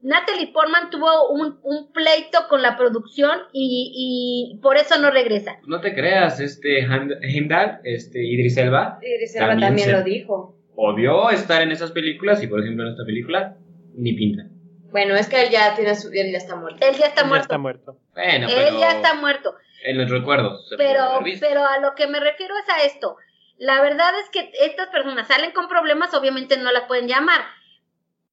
Natalie 0.05 0.53
Portman 0.53 0.91
tuvo 0.91 1.31
un, 1.31 1.59
un 1.63 1.91
pleito 1.93 2.47
con 2.49 2.61
la 2.63 2.77
producción 2.77 3.39
y, 3.53 4.53
y 4.55 4.61
por 4.61 4.77
eso 4.77 4.99
no 5.01 5.11
regresa. 5.11 5.57
No 5.67 5.81
te 5.81 5.95
creas, 5.95 6.41
este 6.41 6.81
Heimdall, 6.81 7.81
este 7.85 8.23
Idris 8.23 8.57
Elba, 8.59 8.99
Idris 9.03 9.35
Elba 9.35 9.49
También 9.49 9.69
también 9.69 9.93
lo 9.93 10.03
dijo. 10.03 10.57
odió 10.77 11.31
estar 11.31 11.63
en 11.63 11.73
esas 11.73 11.91
películas 11.93 12.43
y, 12.43 12.47
por 12.49 12.61
ejemplo, 12.61 12.85
en 12.85 12.91
esta 12.91 13.05
película, 13.05 13.57
ni 13.95 14.13
pinta. 14.13 14.45
Bueno, 14.91 15.15
es 15.17 15.27
que 15.29 15.43
él 15.43 15.51
ya 15.51 15.75
tiene 15.75 15.95
su, 15.95 16.09
él 16.13 16.31
ya 16.31 16.39
está 16.39 16.55
muerto. 16.55 16.87
Él 16.87 16.95
ya 16.97 17.07
está 17.07 17.23
ya 17.23 17.27
muerto. 17.27 17.45
está 17.45 17.59
muerto. 17.59 17.99
Bueno, 18.15 18.47
Él 18.49 18.55
pero 18.55 18.79
ya 18.79 18.91
está 18.93 19.15
muerto. 19.15 19.55
en 19.85 19.99
los 19.99 20.11
recuerdos. 20.11 20.73
pero, 20.77 21.19
pero 21.41 21.65
a 21.67 21.79
lo 21.81 21.95
que 21.95 22.07
me 22.07 22.21
refiero 22.21 22.55
es 22.63 22.69
a 22.69 22.85
esto. 22.85 23.17
La 23.59 23.81
verdad 23.81 24.11
es 24.21 24.29
que 24.31 24.53
estas 24.65 24.89
personas 24.89 25.27
salen 25.29 25.53
con 25.53 25.67
problemas, 25.69 26.13
obviamente 26.15 26.57
no 26.59 26.71
las 26.73 26.85
pueden 26.85 27.09
llamar. 27.09 27.41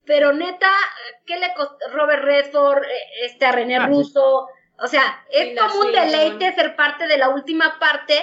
Pero 0.06 0.34
neta, 0.34 0.70
¿qué 1.26 1.38
le 1.40 1.54
costó 1.56 1.78
Robert 1.94 2.24
Redford, 2.24 2.84
eh, 2.84 2.88
este 3.26 3.46
a 3.46 3.52
René 3.52 3.78
Ah, 3.78 3.86
sí. 3.88 3.94
Russo? 3.94 4.48
O 4.84 4.88
sea, 4.88 5.24
es 5.32 5.58
como 5.60 5.82
un 5.82 5.92
deleite 5.92 6.54
ser 6.56 6.76
parte 6.76 7.08
de 7.08 7.18
la 7.18 7.30
última 7.30 7.78
parte 7.80 8.16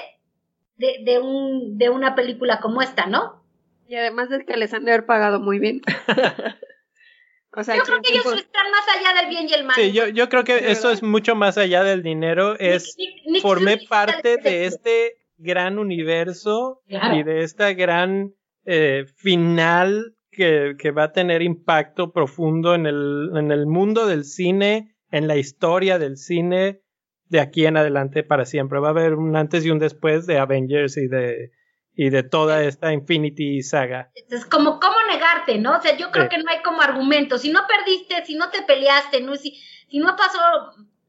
de, 0.76 0.98
de, 1.04 1.18
un, 1.20 1.78
de 1.78 1.88
una 1.88 2.14
película 2.16 2.58
como 2.60 2.82
esta, 2.82 3.06
¿no? 3.06 3.44
Y 3.86 3.94
además 3.94 4.30
es 4.32 4.44
que 4.44 4.56
les 4.56 4.74
han 4.74 4.84
de 4.84 4.92
haber 4.92 5.06
pagado 5.06 5.38
muy 5.40 5.58
bien. 5.60 5.82
o 7.56 7.62
sea, 7.64 7.76
Yo 7.76 7.82
creo 7.84 8.02
que 8.02 8.12
ellos 8.12 8.26
están 8.34 8.70
más 8.70 8.84
allá 8.96 9.20
del 9.20 9.30
bien 9.30 9.48
y 9.48 9.52
el 9.54 9.64
mal. 9.64 9.74
Sí, 9.76 9.92
yo, 9.92 10.08
yo 10.08 10.28
creo 10.28 10.44
que 10.44 10.70
eso 10.70 10.90
es 10.90 11.02
mucho 11.02 11.34
más 11.34 11.58
allá 11.58 11.82
del 11.84 12.02
dinero. 12.02 12.58
Es 12.58 12.96
Nick- 12.98 13.22
Nick 13.26 13.42
formé 13.42 13.78
parte 13.88 14.36
de 14.36 14.66
este 14.66 15.16
gran 15.38 15.78
universo 15.78 16.82
Claro. 16.88 17.14
y 17.16 17.22
de 17.22 17.42
esta 17.44 17.72
gran 17.72 18.34
eh, 18.66 19.06
final 19.16 20.14
que, 20.38 20.76
que 20.78 20.92
va 20.92 21.02
a 21.04 21.12
tener 21.12 21.42
impacto 21.42 22.12
profundo 22.12 22.74
en 22.76 22.86
el, 22.86 23.30
en 23.36 23.50
el 23.50 23.66
mundo 23.66 24.06
del 24.06 24.24
cine, 24.24 24.94
en 25.10 25.26
la 25.26 25.34
historia 25.36 25.98
del 25.98 26.16
cine 26.16 26.80
de 27.26 27.40
aquí 27.40 27.66
en 27.66 27.76
adelante 27.76 28.22
para 28.22 28.44
siempre. 28.44 28.78
Va 28.78 28.88
a 28.88 28.90
haber 28.92 29.14
un 29.14 29.34
antes 29.36 29.66
y 29.66 29.70
un 29.70 29.80
después 29.80 30.26
de 30.26 30.38
Avengers 30.38 30.96
y 30.96 31.08
de, 31.08 31.50
y 31.94 32.10
de 32.10 32.22
toda 32.22 32.62
esta 32.62 32.92
Infinity 32.92 33.62
saga. 33.62 34.12
Es 34.14 34.46
como, 34.46 34.78
¿cómo 34.78 34.96
negarte, 35.10 35.58
no? 35.58 35.76
O 35.76 35.82
sea, 35.82 35.96
yo 35.96 36.10
creo 36.12 36.24
Sí. 36.26 36.36
que 36.36 36.38
no 36.38 36.50
hay 36.50 36.62
como 36.62 36.80
argumento. 36.80 37.36
Si 37.36 37.50
no 37.50 37.60
perdiste, 37.66 38.24
si 38.24 38.36
no 38.36 38.48
te 38.50 38.62
peleaste, 38.62 39.20
no, 39.20 39.34
si, 39.34 39.58
si 39.90 39.98
no 39.98 40.14
pasó 40.16 40.38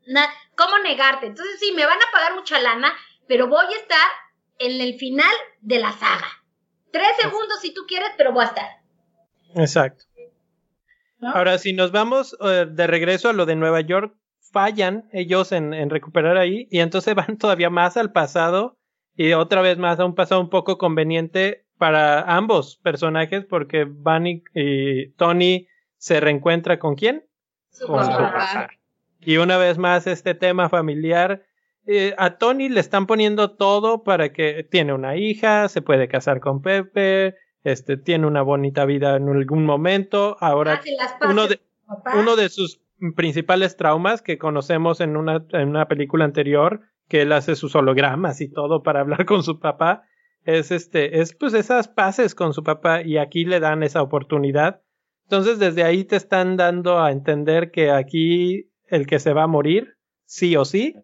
nada, 0.08 0.28
¿cómo 0.58 0.80
negarte? 0.80 1.28
Entonces, 1.28 1.60
sí, 1.60 1.72
me 1.76 1.86
van 1.86 2.00
a 2.00 2.12
pagar 2.12 2.34
mucha 2.34 2.60
lana, 2.60 2.92
pero 3.28 3.48
voy 3.48 3.66
a 3.66 3.78
estar 3.78 4.08
en 4.58 4.82
el 4.82 4.96
final 4.96 5.32
de 5.62 5.80
la 5.80 5.92
saga. 5.92 6.28
Tres 6.92 7.10
segundos 7.22 7.62
si 7.62 7.72
tú 7.74 7.82
quieres, 7.88 8.10
pero 8.18 8.34
voy 8.34 8.44
a 8.44 8.48
estar. 8.48 8.79
Exacto. 9.56 10.06
¿No? 11.20 11.30
Ahora, 11.32 11.58
si 11.58 11.74
nos 11.74 11.92
vamos 11.92 12.38
eh, 12.42 12.66
de 12.70 12.88
regreso 12.88 13.30
a 13.30 13.34
lo 13.34 13.46
de 13.46 13.56
Nueva 13.56 13.82
York, 13.82 14.16
fallan 14.52 15.10
ellos 15.12 15.52
en, 15.52 15.74
en 15.74 15.90
recuperar 15.90 16.38
ahí 16.38 16.68
y 16.72 16.80
entonces 16.80 17.14
van 17.16 17.38
todavía 17.38 17.70
más 17.70 17.98
al 17.98 18.12
pasado 18.12 18.78
y 19.16 19.34
otra 19.34 19.62
vez 19.62 19.78
más 19.78 20.00
a 20.00 20.06
un 20.06 20.16
pasado 20.16 20.42
un 20.42 20.50
poco 20.50 20.78
conveniente 20.78 21.66
para 21.78 22.22
ambos 22.36 22.78
personajes 22.78 23.46
porque 23.46 23.84
Bunny 23.86 24.44
y 24.54 25.12
Tony 25.12 25.68
se 25.98 26.20
reencuentra 26.20 26.80
con 26.80 26.96
quién? 26.96 27.26
Con 27.86 28.04
su 28.06 28.12
papá. 28.12 28.70
Y 29.20 29.38
una 29.38 29.58
vez 29.58 29.78
más 29.78 30.08
este 30.08 30.34
tema 30.36 30.70
familiar. 30.70 31.44
eh, 31.86 32.14
a 32.18 32.38
Tony 32.38 32.70
le 32.70 32.80
están 32.80 33.06
poniendo 33.08 33.52
todo 33.56 34.04
para 34.04 34.32
que 34.32 34.64
tiene 34.64 34.94
una 34.94 35.18
hija, 35.18 35.68
se 35.70 35.82
puede 35.82 36.08
casar 36.08 36.40
con 36.40 36.62
Pepe, 36.62 37.36
este 37.64 37.98
tiene 37.98 38.28
una 38.28 38.42
bonita 38.42 38.86
vida 38.86 39.16
en 39.16 39.30
algún 39.30 39.66
momento. 39.66 40.38
Ahora 40.40 40.82
paces 40.82 40.98
uno 41.30 41.48
de, 41.48 41.60
uno 42.18 42.36
de 42.36 42.50
sus 42.50 42.82
principales 43.16 43.78
traumas 43.78 44.22
que 44.22 44.38
conocemos 44.38 45.02
en 45.02 45.18
una, 45.18 45.46
en 45.52 45.70
una 45.70 45.88
película 45.88 46.26
anterior, 46.26 46.82
que 47.08 47.22
él 47.22 47.32
hace 47.32 47.56
sus 47.56 47.76
hologramas 47.76 48.42
y 48.42 48.50
todo 48.50 48.84
para 48.84 49.02
hablar 49.02 49.26
con 49.26 49.44
su 49.44 49.60
papá, 49.60 50.04
es 50.46 50.72
este, 50.72 51.22
es 51.22 51.36
pues 51.36 51.54
esas 51.54 51.88
paces 51.88 52.36
con 52.36 52.54
su 52.54 52.64
papá 52.64 53.02
y 53.02 53.18
aquí 53.18 53.46
le 53.46 53.60
dan 53.60 53.84
esa 53.84 54.02
oportunidad. 54.02 54.82
Entonces 55.24 55.60
desde 55.60 55.84
ahí 55.84 56.06
te 56.06 56.16
están 56.16 56.58
dando 56.58 57.02
a 57.02 57.12
entender 57.12 57.72
que 57.72 57.92
aquí 57.92 58.72
el 58.88 59.06
que 59.06 59.20
se 59.20 59.34
va 59.34 59.44
a 59.44 59.48
morir, 59.48 59.98
sí 60.26 60.56
o 60.56 60.66
sí, 60.66 60.96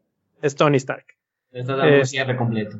es 0.41 0.55
Tony 0.55 0.77
Stark. 0.77 1.05
Está 1.51 1.75
dando 1.75 1.97
un 1.97 2.05
cierre 2.05 2.35
completo. 2.35 2.79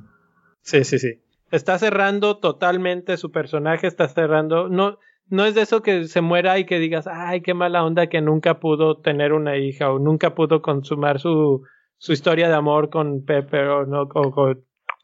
Sí, 0.62 0.84
sí, 0.84 0.98
sí. 0.98 1.22
Está 1.52 1.78
cerrando 1.78 2.38
totalmente 2.38 3.18
su 3.18 3.32
personaje, 3.32 3.88
está 3.88 4.08
cerrando, 4.08 4.70
no, 4.70 4.98
no 5.28 5.46
es 5.46 5.56
de 5.56 5.62
eso 5.62 5.82
que 5.82 6.06
se 6.06 6.22
muera 6.22 6.60
y 6.60 6.66
que 6.66 6.80
digas, 6.80 7.08
ay, 7.08 7.42
qué 7.42 7.54
mala 7.54 7.84
onda 7.84 8.08
que 8.08 8.22
nunca 8.22 8.60
pudo 8.60 8.98
tener 8.98 9.34
una 9.34 9.58
hija 9.58 9.92
o 9.92 10.00
nunca 10.00 10.36
pudo 10.36 10.62
consumar 10.62 11.20
su, 11.20 11.64
su 11.98 12.14
historia 12.14 12.48
de 12.48 12.56
amor 12.56 12.90
con 12.90 13.24
Pepper 13.26 13.68
o 13.68 13.86
no, 13.86 14.02
o 14.14 14.56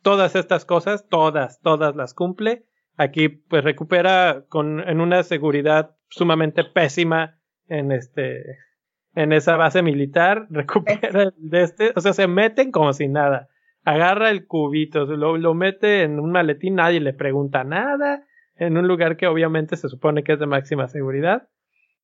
todas 0.02 0.36
estas 0.36 0.66
cosas, 0.66 1.08
todas, 1.10 1.60
todas 1.62 1.96
las 1.96 2.14
cumple. 2.14 2.66
Aquí 2.98 3.30
pues 3.30 3.64
recupera 3.64 4.46
con, 4.50 4.88
en 4.88 5.02
una 5.02 5.24
seguridad 5.24 5.96
sumamente 6.10 6.64
pésima 6.64 7.40
en 7.68 7.92
este, 7.92 8.44
en 9.16 9.34
esa 9.34 9.56
base 9.56 9.82
militar, 9.82 10.48
recupera 10.52 11.32
de 11.36 11.62
este, 11.62 11.94
o 11.96 12.02
sea, 12.02 12.14
se 12.14 12.28
meten 12.28 12.72
como 12.72 12.94
si 12.94 13.08
nada. 13.08 13.50
Agarra 13.84 14.30
el 14.30 14.46
cubito, 14.46 15.06
lo, 15.06 15.38
lo 15.38 15.54
mete 15.54 16.04
en 16.04 16.20
un 16.20 16.32
maletín, 16.32 16.76
nadie 16.76 17.00
le 17.00 17.14
pregunta 17.14 17.64
nada, 17.64 18.26
en 18.56 18.78
un 18.78 18.88
lugar 18.88 19.18
que 19.18 19.28
obviamente 19.28 19.76
se 19.76 19.90
supone 19.90 20.24
que 20.24 20.34
es 20.34 20.40
de 20.40 20.46
máxima 20.46 20.88
seguridad. 20.88 21.48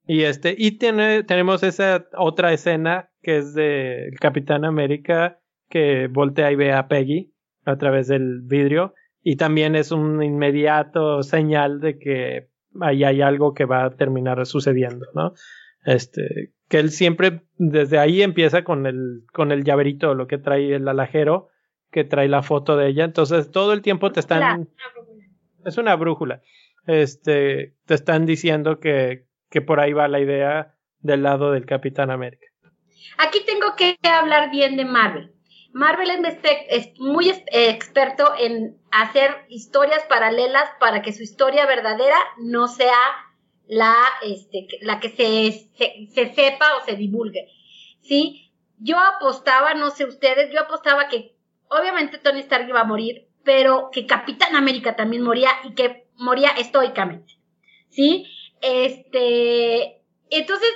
Y 0.08 0.24
este, 0.24 0.56
y 0.58 0.78
tiene, 0.78 1.24
tenemos 1.24 1.64
esa 1.64 2.08
otra 2.18 2.54
escena 2.54 3.10
que 3.22 3.38
es 3.38 3.54
de 3.54 4.08
el 4.08 4.20
Capitán 4.20 4.64
América 4.64 5.40
que 5.70 6.08
voltea 6.08 6.52
y 6.52 6.56
ve 6.56 6.72
a 6.72 6.88
Peggy 6.88 7.34
a 7.66 7.76
través 7.76 8.08
del 8.08 8.42
vidrio. 8.42 8.94
Y 9.22 9.36
también 9.36 9.76
es 9.76 9.92
un 9.92 10.24
inmediato 10.24 11.22
señal 11.24 11.82
de 11.82 12.00
que 12.00 12.48
ahí 12.80 13.04
hay 13.04 13.22
algo 13.22 13.54
que 13.54 13.66
va 13.66 13.84
a 13.84 13.96
terminar 13.96 14.46
sucediendo, 14.46 15.06
¿no? 15.14 15.34
Este, 15.86 16.54
que 16.70 16.80
él 16.80 16.92
siempre 16.92 17.44
desde 17.58 18.00
ahí 18.00 18.22
empieza 18.22 18.64
con 18.64 18.86
el, 18.86 19.24
con 19.34 19.52
el 19.52 19.64
llaverito, 19.64 20.14
lo 20.14 20.28
que 20.28 20.38
trae 20.38 20.76
el 20.76 20.88
alajero, 20.88 21.50
que 21.92 22.04
trae 22.04 22.28
la 22.28 22.44
foto 22.44 22.76
de 22.78 22.90
ella. 22.90 23.04
Entonces 23.04 23.52
todo 23.52 23.74
el 23.74 23.82
tiempo 23.82 24.12
te 24.12 24.20
están, 24.20 24.70
es 25.66 25.78
una 25.78 25.96
brújula. 25.96 26.42
Este, 26.86 27.76
te 27.86 27.94
están 27.94 28.26
diciendo 28.26 28.80
que, 28.80 29.28
que 29.50 29.62
por 29.62 29.80
ahí 29.80 29.94
va 29.94 30.08
la 30.08 30.20
idea 30.20 30.76
del 31.00 31.24
lado 31.24 31.52
del 31.52 31.66
Capitán 31.66 32.12
América. 32.12 32.48
Aquí 33.18 33.40
tengo 33.46 33.76
que 33.76 33.98
hablar 34.04 34.52
bien 34.52 34.78
de 34.78 34.86
Marvel. 34.86 35.34
Marvel 35.74 36.10
es, 36.10 36.38
es 36.70 37.00
muy 37.00 37.30
experto 37.30 38.34
en 38.40 38.78
hacer 38.92 39.46
historias 39.50 40.04
paralelas 40.10 40.70
para 40.80 41.02
que 41.02 41.14
su 41.14 41.24
historia 41.24 41.66
verdadera 41.66 42.18
no 42.40 42.68
sea 42.68 42.98
la, 43.68 43.96
este, 44.24 44.68
la 44.82 45.00
que 45.00 45.10
se, 45.10 45.70
se, 45.78 46.08
se 46.08 46.34
sepa 46.34 46.78
o 46.78 46.86
se 46.86 46.96
divulgue. 46.96 47.48
¿Sí? 48.02 48.54
Yo 48.80 48.98
apostaba, 48.98 49.74
no 49.74 49.90
sé 49.92 50.06
ustedes, 50.06 50.52
yo 50.54 50.62
apostaba 50.62 51.08
que 51.10 51.37
obviamente 51.70 52.18
Tony 52.18 52.40
Stark 52.42 52.68
iba 52.68 52.82
a 52.82 52.86
morir, 52.86 53.28
pero 53.44 53.90
que 53.92 54.06
Capitán 54.06 54.56
América 54.56 54.96
también 54.96 55.24
moría 55.24 55.50
y 55.64 55.74
que 55.74 56.08
moría 56.16 56.50
estoicamente. 56.52 57.38
¿Sí? 57.90 58.28
Este, 58.62 60.02
entonces, 60.30 60.74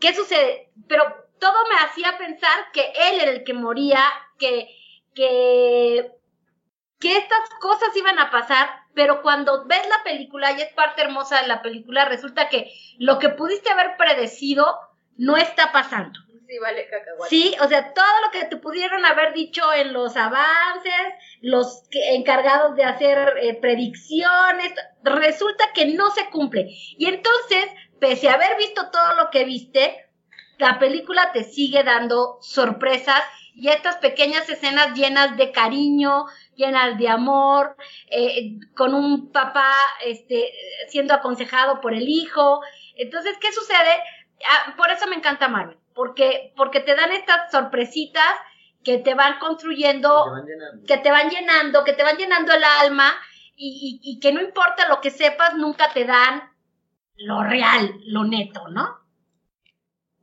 ¿qué 0.00 0.14
sucede? 0.14 0.70
Pero 0.88 1.04
todo 1.38 1.56
me 1.68 1.76
hacía 1.86 2.18
pensar 2.18 2.72
que 2.72 2.82
él 2.82 3.20
era 3.20 3.30
el 3.30 3.44
que 3.44 3.54
moría, 3.54 4.00
que, 4.38 4.68
que, 5.14 6.10
que 6.98 7.16
estas 7.16 7.48
cosas 7.60 7.96
iban 7.96 8.18
a 8.18 8.30
pasar, 8.30 8.68
pero 8.94 9.22
cuando 9.22 9.64
ves 9.66 9.88
la 9.88 10.02
película, 10.04 10.52
y 10.52 10.60
es 10.60 10.72
parte 10.72 11.02
hermosa 11.02 11.40
de 11.40 11.48
la 11.48 11.62
película, 11.62 12.04
resulta 12.04 12.48
que 12.48 12.70
lo 12.98 13.18
que 13.18 13.28
pudiste 13.28 13.70
haber 13.70 13.96
predecido 13.96 14.76
no 15.16 15.36
está 15.36 15.72
pasando. 15.72 16.18
Sí, 16.48 16.58
vale, 16.58 16.88
cacahuate. 16.88 17.28
Sí, 17.28 17.54
o 17.60 17.68
sea, 17.68 17.92
todo 17.92 18.06
lo 18.24 18.30
que 18.30 18.46
te 18.46 18.56
pudieron 18.56 19.04
haber 19.04 19.34
dicho 19.34 19.70
en 19.74 19.92
los 19.92 20.16
avances, 20.16 21.14
los 21.42 21.82
encargados 21.92 22.74
de 22.74 22.84
hacer 22.84 23.34
eh, 23.42 23.52
predicciones, 23.60 24.72
resulta 25.02 25.64
que 25.74 25.84
no 25.92 26.10
se 26.10 26.30
cumple. 26.30 26.68
Y 26.96 27.04
entonces, 27.04 27.66
pese 28.00 28.30
a 28.30 28.34
haber 28.34 28.56
visto 28.56 28.90
todo 28.90 29.14
lo 29.16 29.28
que 29.28 29.44
viste, 29.44 30.06
la 30.56 30.78
película 30.78 31.32
te 31.32 31.44
sigue 31.44 31.84
dando 31.84 32.38
sorpresas 32.40 33.22
y 33.54 33.68
estas 33.68 33.96
pequeñas 33.96 34.48
escenas 34.48 34.94
llenas 34.94 35.36
de 35.36 35.52
cariño, 35.52 36.24
llenas 36.56 36.96
de 36.96 37.08
amor, 37.08 37.76
eh, 38.10 38.56
con 38.74 38.94
un 38.94 39.32
papá 39.32 39.74
este, 40.02 40.50
siendo 40.88 41.12
aconsejado 41.12 41.82
por 41.82 41.92
el 41.92 42.08
hijo. 42.08 42.62
Entonces, 42.96 43.36
¿qué 43.38 43.52
sucede? 43.52 44.02
Ah, 44.48 44.74
por 44.76 44.90
eso 44.90 45.06
me 45.08 45.16
encanta 45.16 45.48
Marvel, 45.48 45.77
porque, 45.98 46.52
porque 46.56 46.78
te 46.78 46.94
dan 46.94 47.10
estas 47.10 47.50
sorpresitas 47.50 48.22
que 48.84 48.98
te 48.98 49.14
van 49.14 49.40
construyendo, 49.40 50.26
que 50.86 50.98
te 50.98 51.10
van 51.10 51.28
llenando, 51.28 51.82
que 51.82 51.92
te 51.92 52.04
van 52.04 52.16
llenando 52.16 52.52
el 52.52 52.62
alma 52.62 53.14
y, 53.56 53.98
y 54.00 54.20
que 54.20 54.32
no 54.32 54.40
importa 54.40 54.88
lo 54.88 55.00
que 55.00 55.10
sepas, 55.10 55.56
nunca 55.56 55.92
te 55.92 56.04
dan 56.04 56.44
lo 57.16 57.42
real, 57.42 57.90
lo 58.06 58.22
neto, 58.22 58.68
¿no? 58.68 58.96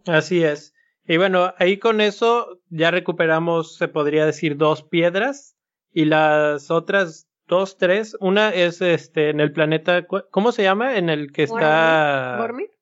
Así 0.07 0.45
es. 0.45 0.73
Y 1.05 1.17
bueno, 1.17 1.53
ahí 1.57 1.77
con 1.77 1.99
eso 1.99 2.61
ya 2.69 2.89
recuperamos, 2.89 3.75
se 3.75 3.89
podría 3.89 4.25
decir, 4.25 4.55
dos 4.55 4.81
piedras 4.81 5.57
y 5.91 6.05
las 6.05 6.71
otras 6.71 7.27
dos, 7.47 7.77
tres, 7.77 8.15
una 8.21 8.47
es 8.47 8.81
este 8.81 9.29
en 9.29 9.41
el 9.41 9.51
planeta, 9.51 10.07
¿cómo 10.07 10.53
se 10.53 10.63
llama? 10.63 10.95
En 10.95 11.09
el 11.09 11.33
que 11.33 11.43
está... 11.43 12.37
¿Bormir? 12.39 12.74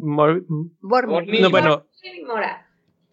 Mor- 0.00 0.44
Bormir. 0.80 1.40
No, 1.40 1.50
bueno, 1.50 1.86
Mora. 2.26 2.66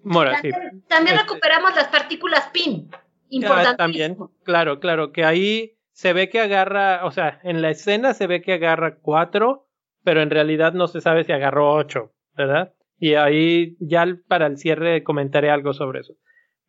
Mora, 0.04 0.42
sí. 0.42 0.50
También, 0.52 0.84
también 0.88 1.16
Este- 1.18 1.28
recuperamos 1.28 1.76
las 1.76 1.88
partículas 1.90 2.50
PIN. 2.54 2.90
Ah, 2.94 2.98
Importante. 3.30 3.76
también, 3.78 4.18
claro, 4.44 4.80
claro, 4.80 5.12
que 5.12 5.26
ahí 5.26 5.74
se 5.92 6.14
ve 6.14 6.30
que 6.30 6.40
agarra, 6.40 7.06
o 7.06 7.12
sea, 7.12 7.40
en 7.44 7.62
la 7.62 7.70
escena 7.72 8.14
se 8.14 8.28
ve 8.28 8.42
que 8.42 8.54
agarra 8.54 8.98
cuatro, 9.02 9.68
pero 10.04 10.22
en 10.22 10.30
realidad 10.30 10.74
no 10.74 10.88
se 10.88 11.02
sabe 11.02 11.24
si 11.26 11.32
agarró 11.34 11.74
ocho, 11.74 12.14
¿verdad? 12.36 12.74
Y 13.00 13.16
ahí 13.16 13.76
ya 13.80 14.06
para 14.28 14.46
el 14.48 14.58
cierre 14.58 15.04
comentaré 15.04 15.50
algo 15.50 15.74
sobre 15.74 16.00
eso. 16.02 16.14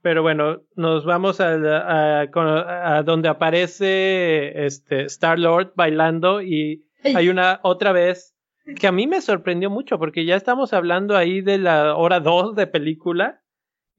Pero 0.03 0.23
bueno, 0.23 0.63
nos 0.75 1.05
vamos 1.05 1.41
a, 1.41 1.53
a- 1.55 2.23
a- 2.23 2.97
a 2.97 3.03
donde 3.03 3.29
aparece 3.29 4.65
este 4.67 5.05
Star 5.05 5.39
Lord 5.39 5.73
bailando 5.77 6.43
y 6.43 6.85
hay 7.05 7.29
una 7.29 7.61
otra 7.63 7.93
vez 7.93 8.35
que 8.77 8.87
a 8.87 8.93
mí 8.93 9.07
me 9.07 9.21
sorprendió 9.21 9.71
mucho 9.71 9.99
porque 9.99 10.25
ya 10.25 10.37
estamos 10.37 10.73
hablando 10.73 11.17
ahí 11.17 11.41
de 11.41 11.59
la 11.59 11.97
hora 11.97 12.21
dos 12.21 12.55
de 12.55 12.67
película 12.67 13.43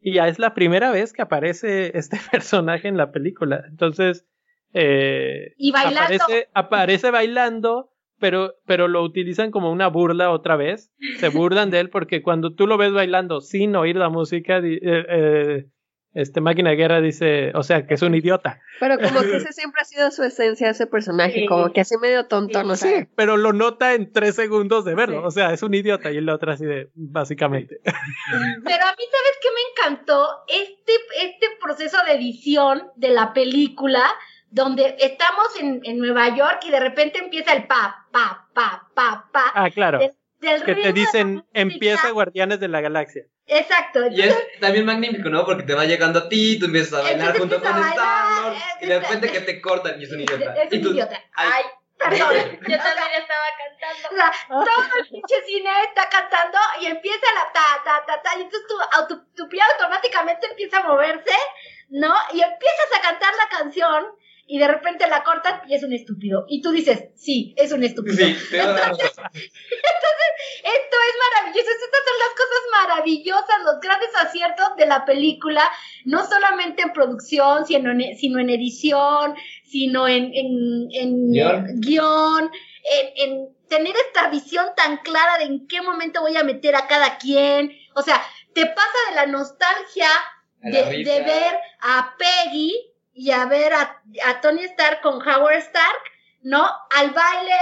y 0.02 0.14
ya 0.14 0.28
es 0.28 0.40
la 0.40 0.54
primera 0.54 0.92
vez 0.92 1.14
que 1.14 1.22
aparece 1.22 1.92
este 1.98 2.18
personaje 2.32 2.88
en 2.88 2.98
la 2.98 3.12
película. 3.12 3.64
Entonces, 3.68 4.26
eh, 4.74 5.54
Y 5.58 5.72
bailando. 5.72 6.02
Aparece, 6.24 6.50
aparece 6.54 7.12
bailando, 7.12 7.92
pero, 8.20 8.56
pero 8.66 8.88
lo 8.88 9.04
utilizan 9.04 9.52
como 9.52 9.72
una 9.72 9.88
burla 9.88 10.32
otra 10.32 10.56
vez. 10.56 10.92
Se 11.18 11.30
burlan 11.30 11.70
de 11.70 11.80
él 11.80 11.90
porque 11.90 12.22
cuando 12.22 12.54
tú 12.54 12.68
lo 12.68 12.78
ves 12.78 12.94
bailando 12.94 13.42
sin 13.42 13.76
oír 13.76 13.96
la 13.96 14.10
música, 14.10 14.60
eh, 14.60 14.80
eh, 14.82 15.66
este 16.14 16.42
máquina 16.42 16.72
de 16.72 16.76
guerra 16.76 17.02
dice, 17.02 17.52
o 17.54 17.62
sea, 17.64 17.86
que 17.86 17.94
es 17.94 18.02
un 18.02 18.16
idiota. 18.16 18.60
Pero 18.80 18.98
como 18.98 19.22
que 19.22 19.38
ese 19.38 19.54
siempre 19.54 19.82
ha 19.82 19.86
sido 19.86 20.10
su 20.12 20.24
esencia, 20.24 20.70
ese 20.70 20.88
personaje, 20.88 21.42
Sí. 21.42 21.46
como 21.46 21.72
que 21.72 21.82
así 21.82 21.96
medio 21.98 22.26
tonto, 22.28 22.64
no 22.64 22.76
Sí, 22.76 22.88
sé. 22.90 23.10
pero 23.16 23.38
lo 23.38 23.54
nota 23.54 23.94
en 23.94 24.12
tres 24.12 24.36
segundos 24.36 24.86
de 24.86 24.96
verlo. 24.96 25.22
Sí. 25.22 25.28
O 25.28 25.32
sea, 25.32 25.54
es 25.54 25.62
un 25.64 25.74
idiota 25.74 26.12
y 26.12 26.18
el 26.18 26.30
otro 26.30 26.52
así 26.52 26.66
de, 26.66 26.90
básicamente. 26.96 27.80
Pero 27.84 27.96
a 28.86 28.92
mí, 28.92 29.04
¿sabes 29.12 29.38
qué 29.42 29.50
me 29.54 29.62
encantó? 29.94 30.28
Este, 30.48 30.94
este 31.26 31.46
proceso 31.62 31.98
de 32.06 32.14
edición 32.14 32.84
de 32.96 33.10
la 33.10 33.34
película, 33.34 34.04
donde 34.50 34.96
estamos 35.00 35.48
en, 35.60 35.82
en 35.84 36.00
Nueva 36.00 36.36
York 36.36 36.60
y 36.68 36.72
de 36.72 36.80
repente 36.80 37.20
empieza 37.20 37.54
el 37.54 37.68
pa, 37.68 38.08
pa, 38.12 38.48
pa, 38.54 38.88
pa, 38.96 39.30
pa. 39.32 39.52
Ah, 39.54 39.70
claro. 39.70 40.00
del- 40.00 40.12
del 40.42 40.64
Que 40.64 40.74
te 40.76 40.94
dicen, 40.94 41.44
empieza 41.54 42.10
Guardianes 42.12 42.60
de 42.62 42.70
la 42.70 42.80
Galaxia. 42.82 43.24
Exacto. 43.50 44.08
Y 44.12 44.22
es 44.22 44.36
también 44.60 44.86
magnífico, 44.86 45.30
¿no? 45.30 45.44
Porque 45.46 45.64
te 45.64 45.74
va 45.74 45.86
llegando 45.86 46.20
a 46.20 46.30
ti, 46.30 46.60
tú 46.60 46.66
empiezas 46.66 46.94
a 47.00 47.02
bailar 47.04 47.38
junto 47.38 47.60
con 47.60 47.68
a 47.68 47.90
Star 47.90 47.98
bailar, 47.98 48.42
Lord, 48.44 48.58
y 48.82 48.86
de 48.88 49.00
repente 49.00 49.32
que 49.32 49.42
te 49.42 49.62
cortan 49.62 50.00
y 50.00 50.04
es 50.06 50.12
un 50.12 50.22
idiota. 50.22 50.54
Es 50.64 50.72
un 50.74 50.82
tú, 50.82 50.90
idiota. 50.92 51.20
ay, 51.36 51.52
Ay, 51.56 51.64
perdón. 51.98 52.36
Yo 52.68 52.78
también 52.78 53.12
estaba 53.18 53.46
O 53.50 53.58
cantando. 53.58 54.10
sea, 54.16 54.66
todo 54.66 54.98
el 55.00 55.08
pinche 55.10 55.42
cine 55.48 55.70
está 55.88 56.08
cantando 56.10 56.58
y 56.80 56.86
empieza 56.86 57.26
la 57.34 57.52
ta, 57.52 57.84
ta, 57.84 58.06
ta, 58.06 58.22
ta, 58.22 58.38
y 58.38 58.42
entonces 58.44 58.68
tu, 58.68 58.76
auto- 59.00 59.26
tu 59.36 59.50
pie 59.50 59.60
automáticamente 59.74 60.48
empieza 60.48 60.78
a 60.80 60.84
moverse, 60.84 61.34
¿no? 61.90 62.14
Y 62.34 62.42
empiezas 62.42 62.88
a 62.98 63.02
cantar 63.02 63.34
la 63.36 63.58
canción 63.58 64.06
y 64.52 64.58
de 64.58 64.68
repente 64.68 65.08
la 65.08 65.24
cortan 65.24 65.62
y 65.68 65.76
es 65.76 65.84
un 65.84 65.94
estúpido. 65.94 66.46
Y 66.50 66.64
tú 66.64 66.72
dices, 66.72 67.10
sí, 67.16 67.54
es 67.56 67.72
un 67.72 67.84
estúpido. 67.84 68.18
Sí, 68.18 68.36
dar 68.58 68.76
razón. 68.76 68.98
Esto 69.34 70.98
es 71.08 71.16
maravilloso, 71.36 71.70
estas 71.70 72.04
son 72.06 72.18
las 72.20 72.34
cosas 72.36 72.64
maravillosas, 72.72 73.64
los 73.64 73.80
grandes 73.80 74.10
aciertos 74.20 74.76
de 74.76 74.88
la 74.88 75.06
película, 75.06 75.62
no 76.06 76.26
solamente 76.26 76.82
en 76.82 76.94
producción, 76.94 77.68
sino 77.68 77.92
en, 77.92 78.18
sino 78.18 78.40
en 78.40 78.50
edición, 78.50 79.36
sino 79.64 80.08
en, 80.08 80.32
en, 80.34 80.88
en 80.94 81.32
Guión. 81.32 81.66
guion, 81.80 82.52
en, 82.84 83.30
en 83.30 83.58
tener 83.68 83.96
esta 84.08 84.30
visión 84.30 84.66
tan 84.76 84.98
clara 84.98 85.38
de 85.38 85.44
en 85.46 85.68
qué 85.68 85.82
momento 85.84 86.22
voy 86.22 86.36
a 86.36 86.44
meter 86.44 86.76
a 86.76 86.88
cada 86.88 87.20
quien. 87.20 87.72
O 87.96 88.02
sea, 88.02 88.20
te 88.54 88.66
pasa 88.66 88.98
de 89.10 89.16
la 89.16 89.26
nostalgia 89.28 90.10
de 90.62 91.22
ver 91.22 91.60
a 91.82 92.16
Peggy 92.18 92.89
y 93.22 93.32
a 93.32 93.46
ver 93.48 93.74
a, 93.74 94.02
a 94.28 94.42
Tony 94.42 94.64
Stark 94.64 95.02
con 95.02 95.16
Howard 95.16 95.58
Stark, 95.58 96.02
¿no? 96.44 96.64
Al 96.98 97.10
baile 97.12 97.56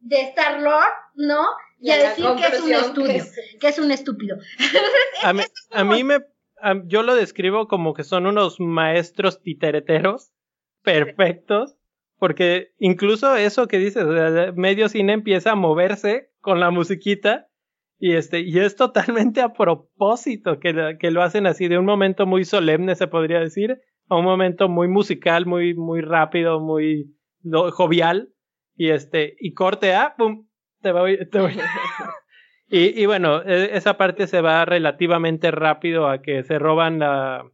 de 0.00 0.20
Star 0.22 0.60
Lord, 0.60 0.92
¿no? 1.14 1.46
Y, 1.80 1.88
Y 1.88 1.90
a 1.92 1.96
decir 1.98 2.24
que 2.36 2.46
es 2.46 2.60
un 2.62 2.72
estúpido, 2.72 3.06
que 3.06 3.16
es- 3.16 3.34
que 3.60 3.68
es 3.68 3.78
un 3.78 3.90
estúpido. 3.92 4.36
A 5.22 5.32
mí, 5.32 5.42
a 5.70 5.84
mí 5.84 6.02
me, 6.04 6.16
a- 6.60 6.82
yo 6.86 7.02
lo 7.02 7.14
describo 7.14 7.68
como 7.68 7.94
que 7.94 8.04
son 8.04 8.26
unos 8.26 8.58
maestros 8.58 9.40
titereteros 9.42 10.32
perfectos, 10.82 11.76
porque 12.18 12.72
incluso 12.78 13.34
eso 13.36 13.66
que 13.68 13.78
dices, 13.78 14.04
medio 14.54 14.88
cine 14.88 15.12
empieza 15.12 15.52
a 15.52 15.56
moverse 15.56 16.30
con 16.40 16.60
la 16.60 16.70
musiquita 16.70 17.48
y 17.98 18.14
este 18.16 18.40
y 18.40 18.58
es 18.58 18.76
totalmente 18.76 19.40
a 19.40 19.52
propósito 19.52 20.58
que 20.58 21.10
lo 21.10 21.22
hacen 21.22 21.46
así 21.46 21.68
de 21.68 21.78
un 21.78 21.86
momento 21.86 22.26
muy 22.26 22.44
solemne 22.44 22.94
se 22.96 23.06
podría 23.06 23.40
decir 23.40 23.80
a 24.08 24.16
un 24.16 24.24
momento 24.24 24.68
muy 24.68 24.88
musical, 24.88 25.46
muy 25.46 25.74
muy 25.74 26.00
rápido, 26.00 26.60
muy 26.60 27.14
jovial 27.72 28.30
y 28.76 28.90
este 28.90 29.36
y 29.38 29.54
corte 29.54 29.94
a 29.94 30.14
pum 30.16 30.46
te 30.82 30.92
voy, 30.92 31.18
te 31.30 31.40
voy. 31.40 31.54
Y, 32.66 33.00
y 33.00 33.06
bueno, 33.06 33.42
e- 33.42 33.76
esa 33.76 33.96
parte 33.98 34.26
se 34.26 34.40
va 34.40 34.64
relativamente 34.64 35.50
rápido 35.50 36.08
a 36.08 36.22
que 36.22 36.42
se 36.44 36.58
roban 36.58 36.98
la, 36.98 37.44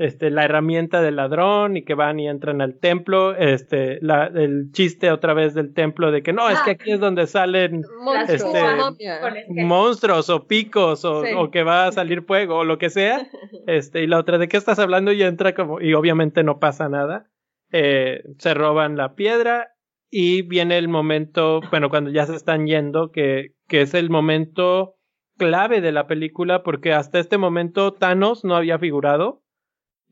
este, 0.00 0.30
la 0.30 0.46
herramienta 0.46 1.02
del 1.02 1.16
ladrón 1.16 1.76
y 1.76 1.82
que 1.82 1.92
van 1.92 2.18
y 2.18 2.26
entran 2.26 2.62
al 2.62 2.78
templo. 2.78 3.36
Este, 3.36 3.98
la, 4.00 4.26
el 4.34 4.72
chiste 4.72 5.10
otra 5.10 5.34
vez 5.34 5.52
del 5.52 5.74
templo 5.74 6.10
de 6.10 6.22
que 6.22 6.32
no, 6.32 6.48
es 6.48 6.58
que 6.60 6.70
aquí 6.70 6.92
es 6.92 7.00
donde 7.00 7.26
salen 7.26 7.82
Monstruos, 8.02 8.42
Este, 8.42 9.62
monstruos 9.62 10.30
o 10.30 10.46
picos 10.46 11.04
o, 11.04 11.22
Sí. 11.22 11.32
o 11.36 11.50
que 11.50 11.64
va 11.64 11.86
a 11.86 11.92
salir 11.92 12.22
fuego 12.22 12.60
o 12.60 12.64
lo 12.64 12.78
que 12.78 12.88
sea. 12.88 13.20
Este, 13.66 14.02
y 14.02 14.06
la 14.06 14.18
otra, 14.18 14.38
¿de 14.38 14.48
qué 14.48 14.56
estás 14.56 14.78
hablando? 14.78 15.12
Y 15.12 15.22
entra 15.22 15.54
como, 15.54 15.82
y 15.82 15.92
obviamente 15.92 16.42
no 16.42 16.58
pasa 16.58 16.88
nada. 16.88 17.26
Eh, 17.70 18.22
se 18.38 18.54
roban 18.54 18.96
la 18.96 19.14
piedra 19.14 19.74
y 20.10 20.40
viene 20.42 20.78
el 20.78 20.88
momento, 20.88 21.60
bueno, 21.70 21.90
cuando 21.90 22.10
ya 22.10 22.24
se 22.24 22.34
están 22.34 22.66
yendo, 22.66 23.12
que, 23.12 23.52
que 23.68 23.82
es 23.82 23.92
el 23.92 24.08
momento 24.08 24.94
clave 25.36 25.82
de 25.82 25.92
la 25.92 26.06
película, 26.06 26.62
porque 26.62 26.94
hasta 26.94 27.18
este 27.18 27.36
momento 27.36 27.92
Thanos 27.92 28.44
no 28.44 28.56
había 28.56 28.78
figurado 28.78 29.39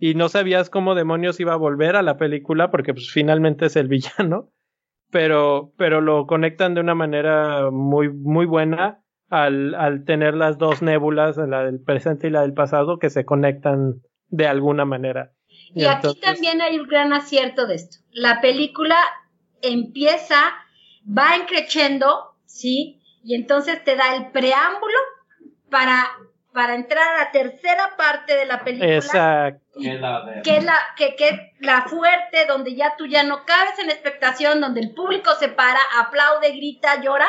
y 0.01 0.15
no 0.15 0.29
sabías 0.29 0.71
cómo 0.71 0.95
demonios 0.95 1.41
iba 1.41 1.53
a 1.53 1.57
volver 1.57 1.97
a 1.97 2.03
la 2.03 2.17
película, 2.17 2.71
porque 2.71 2.95
pues 2.95 3.11
finalmente 3.11 3.67
es 3.67 3.77
el 3.77 3.89
villano, 3.89 4.51
pero, 5.11 5.73
pero 5.77 6.01
lo 6.01 6.27
conectan 6.27 6.75
de 6.75 6.81
una 6.81 6.95
manera 6.95 7.71
muy, 7.71 8.09
muy 8.11 8.47
buena 8.47 9.03
al, 9.31 9.75
al 9.75 10.05
tener 10.05 10.35
las 10.35 10.59
dos 10.59 10.83
nébulas, 10.83 11.37
la 11.37 11.65
del 11.65 11.81
presente 11.83 12.29
y 12.29 12.31
la 12.31 12.43
del 12.43 12.55
pasado, 12.55 12.99
que 12.99 13.11
se 13.11 13.25
conectan 13.25 13.95
de 14.29 14.47
alguna 14.47 14.85
manera. 14.85 15.33
Y 15.75 15.85
aquí 15.85 15.97
entonces- 15.97 16.21
también 16.23 16.61
hay 16.63 16.79
un 16.79 16.87
gran 16.87 17.13
acierto 17.13 17.67
de 17.67 17.75
esto. 17.75 17.99
La 18.13 18.41
película 18.41 18.97
empieza, 19.63 20.37
va 21.07 21.37
encrechendo, 21.37 22.37
¿sí? 22.47 23.01
Y 23.25 23.35
entonces 23.35 23.83
te 23.85 23.97
da 23.97 24.15
el 24.17 24.31
preámbulo 24.31 24.97
para, 25.71 26.07
para 26.53 26.75
entrar 26.75 27.07
a 27.07 27.25
la 27.25 27.31
tercera 27.31 27.97
parte 27.97 28.35
de 28.35 28.47
la 28.47 28.65
película. 28.65 28.97
Exacto. 28.97 29.79
Que 29.81 29.95
es 29.95 30.01
la 30.01 30.41
que 30.43 30.57
es 30.57 30.65
la 30.65 30.79
que, 30.97 31.15
que 31.17 31.29
es 31.29 31.41
la 31.61 31.83
fuerte 31.83 32.47
donde 32.47 32.75
ya 32.75 32.97
tú 32.97 33.07
ya 33.07 33.23
no 33.23 33.45
cabes 33.45 33.79
en 33.79 33.89
la 33.89 33.93
expectación 33.93 34.61
donde 34.61 34.81
el 34.81 34.95
público 34.95 35.35
se 35.39 35.49
para 35.49 35.79
aplaude 36.01 36.51
grita 36.53 37.01
llora 37.01 37.29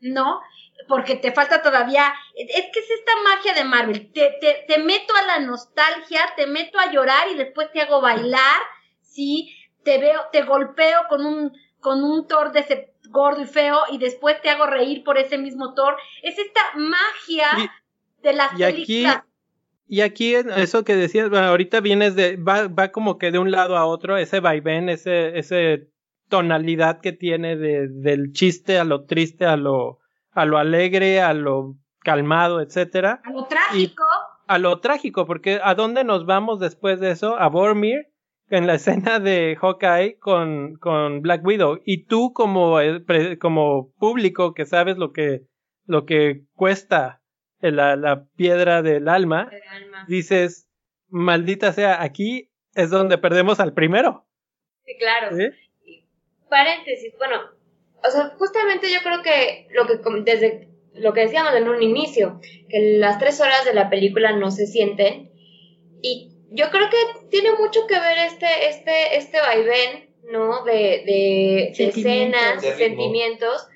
no 0.00 0.40
porque 0.88 1.16
te 1.16 1.32
falta 1.32 1.62
todavía 1.62 2.14
es 2.34 2.66
que 2.72 2.80
es 2.80 2.90
esta 2.90 3.12
magia 3.22 3.54
de 3.54 3.64
Marvel 3.64 4.12
te, 4.12 4.38
te, 4.40 4.64
te 4.66 4.78
meto 4.78 5.14
a 5.14 5.26
la 5.26 5.40
nostalgia 5.40 6.20
te 6.36 6.46
meto 6.46 6.78
a 6.78 6.90
llorar 6.90 7.28
y 7.28 7.34
después 7.34 7.70
te 7.72 7.82
hago 7.82 8.00
bailar 8.00 8.60
sí 9.02 9.54
te 9.84 9.98
veo 9.98 10.28
te 10.32 10.42
golpeo 10.42 11.06
con 11.08 11.26
un 11.26 11.52
con 11.80 12.02
un 12.02 12.26
Thor 12.26 12.52
de 12.52 12.60
ese 12.60 12.94
gordo 13.10 13.42
y 13.42 13.46
feo 13.46 13.80
y 13.90 13.98
después 13.98 14.40
te 14.40 14.50
hago 14.50 14.66
reír 14.66 15.04
por 15.04 15.18
ese 15.18 15.36
mismo 15.36 15.74
Thor 15.74 15.98
es 16.22 16.38
esta 16.38 16.60
magia 16.76 17.48
de 18.22 18.32
las 18.32 18.58
y 18.58 18.62
aquí- 18.64 19.04
Y 19.86 20.02
aquí 20.02 20.34
eso 20.34 20.84
que 20.84 20.94
decías, 20.94 21.30
bueno, 21.30 21.46
ahorita 21.48 21.80
vienes 21.80 22.14
de, 22.14 22.36
va, 22.36 22.68
va 22.68 22.92
como 22.92 23.18
que 23.18 23.32
de 23.32 23.40
un 23.40 23.50
lado 23.50 23.76
a 23.76 23.86
otro, 23.86 24.16
ese 24.16 24.38
vaivén, 24.38 24.88
ese, 24.88 25.36
ese 25.36 25.88
tonalidad 26.28 27.00
que 27.00 27.12
tiene 27.12 27.56
de, 27.56 27.88
del 27.88 28.32
chiste 28.32 28.78
a 28.78 28.84
lo 28.84 29.04
triste, 29.04 29.46
a 29.46 29.56
lo, 29.56 29.98
a 30.30 30.44
lo 30.44 30.58
alegre, 30.58 31.20
a 31.20 31.34
lo 31.34 31.74
calmado, 32.04 32.60
etcétera, 32.60 33.20
a 33.24 33.30
lo 33.32 33.44
trágico 33.46 34.04
a 34.46 34.58
lo 34.58 34.80
trágico, 34.80 35.26
porque 35.26 35.60
¿a 35.62 35.74
dónde 35.74 36.02
nos 36.02 36.26
vamos 36.26 36.58
después 36.60 36.98
de 36.98 37.10
eso? 37.12 37.36
A 37.38 37.48
Bormir, 37.48 38.08
en 38.48 38.66
la 38.66 38.74
escena 39.14 39.18
de 39.20 39.56
Hawkeye 39.60 40.18
con, 40.18 40.74
con 40.76 41.20
Black 41.22 41.44
Widow. 41.44 41.80
Y 41.84 42.06
tú 42.06 42.32
como, 42.32 42.80
eh, 42.80 43.04
como 43.40 43.92
público 43.98 44.52
que 44.54 44.66
sabes 44.66 44.96
lo 44.98 45.12
que, 45.12 45.42
lo 45.86 46.04
que 46.04 46.42
cuesta 46.54 47.19
la, 47.60 47.96
la 47.96 48.24
piedra 48.36 48.82
del 48.82 49.08
alma, 49.08 49.50
dices, 50.08 50.68
maldita 51.08 51.72
sea, 51.72 52.02
aquí 52.02 52.50
es 52.74 52.90
donde 52.90 53.18
perdemos 53.18 53.60
al 53.60 53.74
primero. 53.74 54.26
Sí, 54.84 54.96
claro. 54.98 55.36
¿sí? 55.36 55.48
paréntesis, 56.48 57.14
bueno, 57.16 57.36
o 58.02 58.10
sea, 58.10 58.30
justamente 58.36 58.92
yo 58.92 59.00
creo 59.02 59.22
que 59.22 59.68
lo 59.72 59.86
que 59.86 60.00
com- 60.00 60.24
desde 60.24 60.68
lo 60.94 61.12
que 61.12 61.20
decíamos 61.20 61.54
en 61.54 61.68
un 61.68 61.82
inicio, 61.82 62.40
que 62.68 62.98
las 62.98 63.18
tres 63.18 63.40
horas 63.40 63.64
de 63.64 63.72
la 63.72 63.88
película 63.88 64.32
no 64.32 64.50
se 64.50 64.66
sienten 64.66 65.30
y 66.02 66.32
yo 66.50 66.70
creo 66.70 66.90
que 66.90 66.96
tiene 67.30 67.52
mucho 67.52 67.86
que 67.86 68.00
ver 68.00 68.18
este 68.18 68.68
este 68.68 69.16
este 69.16 69.40
vaivén, 69.40 70.10
¿no? 70.32 70.64
De, 70.64 71.04
de, 71.06 71.68
escenas, 71.78 72.60
De 72.60 72.72
sentimientos 72.74 73.68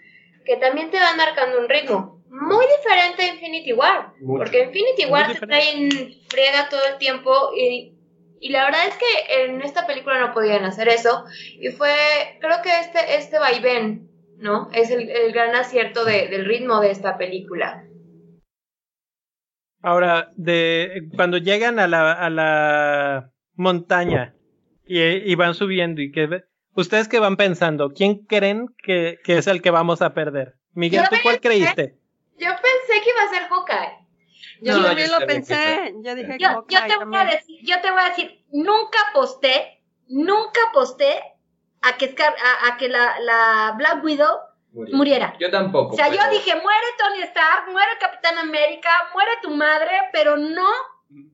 que 0.45 0.57
también 0.57 0.91
te 0.91 0.99
van 0.99 1.17
marcando 1.17 1.61
un 1.61 1.69
ritmo 1.69 2.14
muy 2.41 2.65
diferente 2.79 3.23
a 3.23 3.35
Infinity 3.35 3.73
War. 3.73 4.13
Mucho. 4.21 4.39
Porque 4.45 4.65
Infinity 4.65 5.07
War 5.07 5.33
te 5.33 5.47
trae 5.47 5.71
en 5.73 5.91
friega 6.29 6.69
todo 6.69 6.81
el 6.91 6.99
tiempo 6.99 7.51
y, 7.57 7.95
y 8.41 8.49
la 8.51 8.65
verdad 8.65 8.89
es 8.89 8.97
que 8.97 9.45
en 9.45 9.63
esta 9.63 9.87
película 9.87 10.19
no 10.21 10.35
podían 10.35 10.65
hacer 10.65 10.89
eso 10.89 11.25
y 11.61 11.69
fue, 11.71 11.95
creo 12.41 12.57
que 12.63 12.71
este, 12.81 13.17
este 13.17 13.39
vaivén, 13.39 14.09
¿no? 14.39 14.69
Es 14.73 14.91
el, 14.91 15.09
el 15.09 15.33
gran 15.33 15.55
acierto 15.55 16.05
de- 16.05 16.29
del 16.29 16.45
ritmo 16.45 16.81
de 16.81 16.91
esta 16.91 17.17
película. 17.17 17.85
Ahora, 19.83 20.33
de 20.37 21.09
cuando 21.15 21.37
llegan 21.39 21.79
a 21.79 21.87
la, 21.87 22.13
a 22.13 22.31
la 22.31 23.31
montaña 23.55 24.35
y, 24.87 25.01
y 25.03 25.35
van 25.35 25.55
subiendo 25.55 26.01
y 26.01 26.11
que 26.11 26.43
ustedes 26.75 27.07
que 27.07 27.19
van 27.19 27.37
pensando, 27.37 27.93
¿quién 27.93 28.25
creen 28.25 28.67
que, 28.83 29.19
que 29.25 29.37
es 29.39 29.47
el 29.47 29.61
que 29.61 29.71
vamos 29.71 30.01
a 30.03 30.15
perder? 30.15 30.55
Miguel, 30.73 31.03
¿tú 31.11 31.17
cuál 31.23 31.41
creíste? 31.41 31.97
Yo 32.39 32.49
pensé 32.51 33.03
que 33.03 33.11
iba 33.11 33.23
a 33.23 33.29
ser 33.29 33.49
Hawkeye. 33.49 33.99
Yo 34.61 34.79
No, 34.79 34.85
también 34.87 35.09
yo 35.09 35.15
lo 35.15 35.21
que 35.21 35.27
pensé. 35.27 35.95
Yo 36.03 36.15
dije 36.15 36.37
Yo, 36.39 36.65
yo 36.69 36.87
te 36.99 37.05
voy 37.05 37.17
a 37.19 37.25
decir, 37.25 37.61
yo 37.65 37.81
te 37.81 37.91
voy 37.91 38.01
a 38.01 38.09
decir, 38.09 38.45
nunca 38.51 38.99
aposté, 39.11 39.83
nunca 40.09 40.61
aposté 40.71 41.23
a 41.83 41.97
que, 41.97 42.09
Scar- 42.13 42.35
a, 42.43 42.69
a 42.69 42.77
que 42.77 42.89
la, 42.89 43.19
la 43.21 43.75
Black 43.77 44.03
Widow 44.03 44.39
Murió. 44.73 44.97
muriera. 44.97 45.35
Yo 45.39 45.51
tampoco. 45.51 45.95
O 45.95 45.97
sea, 45.97 46.09
yo 46.09 46.17
pero- 46.19 46.31
dije, 46.31 46.55
muere 46.55 46.87
Tony 46.99 47.23
Stark, 47.23 47.71
muere 47.71 47.91
Capitán 48.01 48.39
América, 48.39 48.91
muere 49.13 49.31
tu 49.43 49.51
madre, 49.51 49.91
pero 50.13 50.37
no 50.37 50.69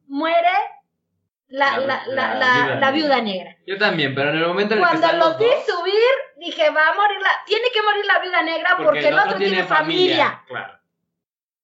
muere 0.08 0.48
la, 1.48 1.78
La- 1.78 1.86
la, 1.86 2.06
la, 2.06 2.34
la 2.34 2.34
la, 2.34 2.90
viuda 2.90 2.90
viuda 2.90 3.20
negra. 3.22 3.56
Yo 3.66 3.78
también, 3.78 4.14
pero 4.14 4.30
en 4.30 4.36
el 4.36 4.46
momento 4.46 4.74
en 4.74 4.80
el 4.80 4.84
que 4.84 4.88
Cuando 4.90 5.06
están 5.06 5.18
los 5.18 5.38
vi 5.38 5.46
dos, 5.46 5.66
subir, 5.66 6.14
dije, 6.38 6.70
va 6.70 6.88
a 6.88 6.94
morir 6.94 7.20
la, 7.20 7.30
tiene 7.46 7.68
que 7.72 7.82
morir 7.82 8.04
la 8.06 8.18
viuda 8.20 8.42
negra 8.42 8.76
porque, 8.76 9.08
el 9.08 9.18
otro 9.18 9.36
tiene 9.38 9.64
familia. 9.64 10.42
Claro. 10.46 10.79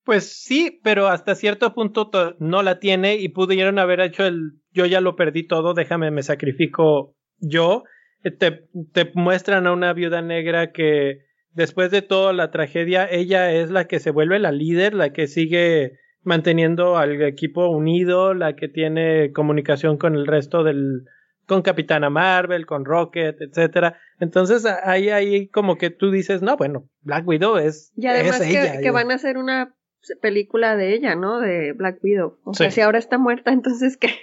Pues 0.06 0.32
sí, 0.42 0.80
pero 0.82 1.08
hasta 1.08 1.34
cierto 1.34 1.74
punto 1.74 2.08
to- 2.08 2.36
no 2.38 2.62
la 2.62 2.78
tiene 2.78 3.16
y 3.16 3.28
pudieron 3.28 3.78
haber 3.78 4.00
hecho 4.00 4.24
el 4.24 4.52
yo 4.72 4.86
ya 4.86 5.00
lo 5.00 5.16
perdí 5.16 5.46
todo, 5.46 5.74
déjame 5.74 6.10
me 6.10 6.22
sacrifico 6.22 7.14
yo. 7.38 7.82
Eh, 8.22 8.30
Te, 8.30 8.68
te 8.92 9.10
muestran 9.14 9.66
a 9.66 9.72
una 9.72 9.92
viuda 9.92 10.22
negra 10.22 10.70
que 10.72 11.18
después 11.50 11.90
de 11.90 12.02
toda 12.02 12.32
la 12.32 12.50
tragedia, 12.50 13.08
ella 13.10 13.50
es 13.52 13.70
la 13.70 13.86
que 13.88 13.98
se 13.98 14.10
vuelve 14.12 14.38
la 14.38 14.52
líder, 14.52 14.94
la 14.94 15.12
que 15.12 15.26
sigue 15.26 15.98
manteniendo 16.22 16.96
al 16.98 17.20
equipo 17.22 17.68
unido, 17.68 18.32
la 18.34 18.54
que 18.54 18.68
tiene 18.68 19.32
comunicación 19.32 19.96
con 19.96 20.14
el 20.14 20.26
resto 20.26 20.62
del, 20.64 21.02
con 21.46 21.62
Capitana 21.62 22.10
Marvel, 22.10 22.66
con 22.66 22.84
Rocket, 22.84 23.40
etcétera. 23.40 23.98
Entonces 24.20 24.66
ahí, 24.66 25.08
ahí 25.08 25.48
como 25.48 25.78
que 25.78 25.90
tú 25.90 26.10
dices, 26.10 26.42
no, 26.42 26.56
bueno, 26.56 26.88
Black 27.02 27.26
Widow 27.26 27.56
es, 27.58 27.92
Y 27.96 28.06
además 28.06 28.40
es 28.40 28.46
que, 28.48 28.60
ella. 28.62 28.80
que 28.80 28.90
van 28.90 29.10
a 29.10 29.14
hacer 29.14 29.36
una 29.38 29.74
película 30.20 30.76
de 30.76 30.94
ella, 30.94 31.14
¿no? 31.14 31.40
De 31.40 31.72
Black 31.72 31.98
Widow. 32.02 32.38
O 32.44 32.54
sea, 32.54 32.70
si 32.70 32.80
ahora 32.80 32.98
está 32.98 33.18
muerta, 33.18 33.50
entonces 33.52 33.96
¿qué, 33.96 34.14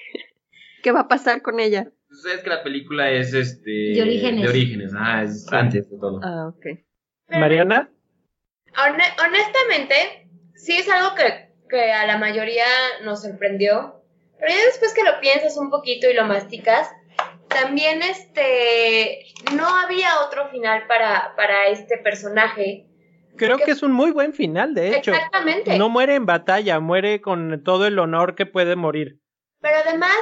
qué 0.81 0.91
va 0.91 1.01
a 1.01 1.07
pasar 1.07 1.41
con 1.41 1.59
ella? 1.59 1.91
Sabes 2.21 2.41
que 2.43 2.49
la 2.49 2.63
película 2.63 3.09
es 3.11 3.33
este. 3.33 3.71
De 3.95 4.01
orígenes. 4.01 4.43
De 4.43 4.49
orígenes, 4.49 4.91
ah, 4.95 5.23
es 5.23 5.51
antes 5.51 5.89
de 5.89 5.97
todo. 5.97 6.19
Ah, 6.23 6.47
ok. 6.55 6.79
Mariana. 7.29 7.89
Hone- 8.75 9.15
honestamente, 9.27 10.29
sí 10.55 10.73
es 10.77 10.87
algo 10.89 11.15
que, 11.15 11.49
que 11.69 11.91
a 11.91 12.05
la 12.05 12.17
mayoría 12.17 12.65
nos 13.03 13.23
sorprendió. 13.23 13.99
Pero 14.39 14.51
ya 14.51 14.65
después 14.65 14.93
que 14.93 15.03
lo 15.03 15.19
piensas 15.21 15.57
un 15.57 15.69
poquito 15.69 16.09
y 16.09 16.13
lo 16.13 16.25
masticas, 16.25 16.89
también 17.47 18.01
este 18.03 19.23
no 19.55 19.65
había 19.67 20.09
otro 20.27 20.49
final 20.49 20.85
para, 20.87 21.33
para 21.35 21.67
este 21.67 21.97
personaje. 21.97 22.87
Creo 23.37 23.57
que 23.57 23.71
es 23.71 23.83
un 23.83 23.91
muy 23.91 24.11
buen 24.11 24.33
final, 24.33 24.73
de 24.73 24.95
hecho. 24.95 25.11
Exactamente. 25.11 25.77
No 25.77 25.89
muere 25.89 26.15
en 26.15 26.25
batalla, 26.25 26.79
muere 26.79 27.21
con 27.21 27.63
todo 27.63 27.87
el 27.87 27.99
honor 27.99 28.35
que 28.35 28.45
puede 28.45 28.75
morir. 28.75 29.19
Pero 29.59 29.77
además, 29.85 30.17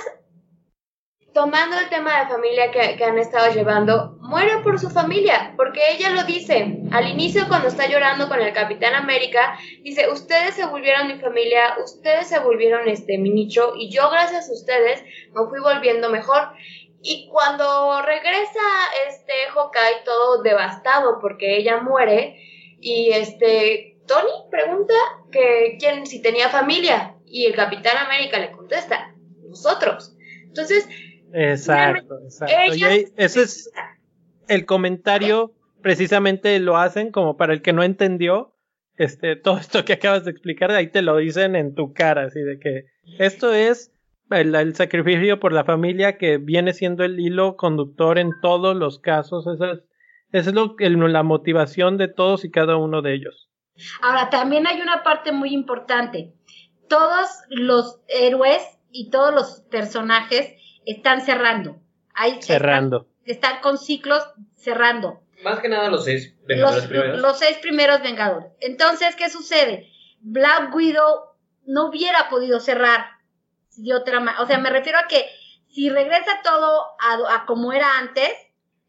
tomando 1.34 1.78
el 1.78 1.90
tema 1.90 2.20
de 2.20 2.28
familia 2.28 2.72
que, 2.72 2.96
que 2.98 3.04
han 3.04 3.18
estado 3.18 3.54
llevando, 3.54 4.18
muere 4.20 4.58
por 4.64 4.80
su 4.80 4.90
familia, 4.90 5.54
porque 5.58 5.82
ella 5.92 6.12
lo 6.12 6.24
dice. 6.24 6.80
Al 6.92 7.08
inicio, 7.08 7.48
cuando 7.48 7.68
está 7.68 7.88
llorando 7.88 8.28
con 8.28 8.40
el 8.40 8.54
Capitán 8.54 8.96
América, 8.96 9.58
dice, 9.84 10.10
ustedes 10.10 10.56
se 10.56 10.66
volvieron 10.66 11.08
mi 11.08 11.20
familia, 11.20 11.76
ustedes 11.84 12.28
se 12.28 12.40
volvieron 12.40 12.88
este 12.88 13.18
mi 13.18 13.30
nicho, 13.30 13.74
y 13.76 13.90
yo 13.90 14.10
gracias 14.10 14.50
a 14.50 14.54
ustedes 14.54 15.04
me 15.34 15.48
fui 15.50 15.60
volviendo 15.60 16.10
mejor. 16.10 16.50
Y 17.04 17.28
cuando 17.32 18.02
regresa 18.04 18.60
este 19.10 19.34
Hawkeye 19.54 20.04
todo 20.06 20.44
devastado 20.44 21.18
porque 21.20 21.58
ella 21.58 21.82
muere 21.82 22.38
y 22.82 23.12
este 23.12 23.98
Tony 24.08 24.32
pregunta 24.50 24.94
que 25.32 25.78
quién 25.80 26.06
si 26.06 26.22
tenía 26.22 26.50
familia 26.50 27.16
y 27.26 27.46
el 27.46 27.56
Capitán 27.56 27.98
América 27.98 28.40
le 28.40 28.52
contesta, 28.52 29.16
nosotros. 29.48 30.16
Entonces, 30.48 30.88
Exacto, 31.34 32.20
exacto. 32.24 32.54
Y 32.76 32.78
ella- 32.78 32.88
ahí- 32.88 33.06
ese 33.16 33.44
es 33.44 33.72
el 34.48 34.66
comentario, 34.66 35.54
precisamente 35.82 36.60
lo 36.60 36.78
hacen 36.78 37.12
como 37.12 37.38
para 37.38 37.54
el 37.54 37.62
que 37.62 37.74
no 37.74 37.84
entendió, 37.84 38.54
este, 38.98 39.36
todo 39.42 39.58
esto 39.58 39.86
que 39.86 39.94
acabas 39.94 40.26
de 40.26 40.32
explicar, 40.32 40.72
ahí 40.72 40.88
te 40.88 41.02
lo 41.02 41.18
dicen 41.18 41.56
en 41.56 41.74
tu 41.74 41.94
cara, 41.94 42.24
así 42.26 42.42
de 42.42 42.60
que 42.60 42.86
esto 43.18 43.54
es 43.54 43.92
el, 44.30 44.54
el 44.56 44.76
sacrificio 44.76 45.40
por 45.40 45.54
la 45.54 45.64
familia 45.64 46.18
que 46.18 46.38
viene 46.38 46.74
siendo 46.74 47.04
el 47.04 47.20
hilo 47.20 47.56
conductor 47.56 48.18
en 48.18 48.32
todos 48.42 48.76
los 48.76 49.00
casos, 49.00 49.48
esa 49.48 49.72
es, 49.72 49.80
esa 50.32 50.50
es 50.50 50.56
lo, 50.56 50.76
el- 50.80 51.12
la 51.14 51.24
motivación 51.24 51.98
de 51.98 52.08
todos 52.08 52.46
y 52.46 52.52
cada 52.52 52.78
uno 52.78 53.02
de 53.02 53.14
ellos. 53.16 53.50
Ahora, 54.02 54.30
también 54.30 54.68
hay 54.68 54.82
una 54.82 55.04
parte 55.04 55.32
muy 55.32 55.54
importante. 55.54 56.34
Todos 56.88 57.30
los 57.50 58.00
héroes 58.08 58.62
y 58.92 59.10
todos 59.10 59.34
los 59.34 59.62
personajes 59.72 60.54
están 60.86 61.22
cerrando. 61.22 61.78
Hay, 62.14 62.42
Cerrando. 62.42 63.08
Están, 63.26 63.52
están 63.52 63.62
con 63.62 63.78
ciclos 63.78 64.24
cerrando. 64.56 65.22
Más 65.44 65.60
que 65.60 65.70
nada 65.70 65.90
los 65.90 66.04
seis 66.06 66.36
Vengadores 66.46 66.84
Los, 66.84 66.88
primeros. 66.90 67.22
los 67.22 67.40
seis 67.40 67.58
primeros 67.60 68.02
Vengadores. 68.02 68.52
Entonces, 68.60 69.16
¿qué 69.16 69.30
sucede? 69.30 69.90
Black 70.20 70.74
Widow 70.76 71.22
no 71.66 71.88
hubiera 71.88 72.30
podido 72.30 72.60
cerrar 72.60 73.06
de 73.78 73.94
otra 73.96 74.20
manera. 74.20 74.44
O 74.44 74.46
sea, 74.46 74.60
me 74.60 74.70
refiero 74.70 75.00
a 75.00 75.08
que 75.08 75.26
si 75.70 75.90
regresa 75.90 76.42
todo 76.44 76.84
a, 77.00 77.36
a 77.36 77.46
como 77.46 77.72
era 77.74 77.98
antes, 77.98 78.30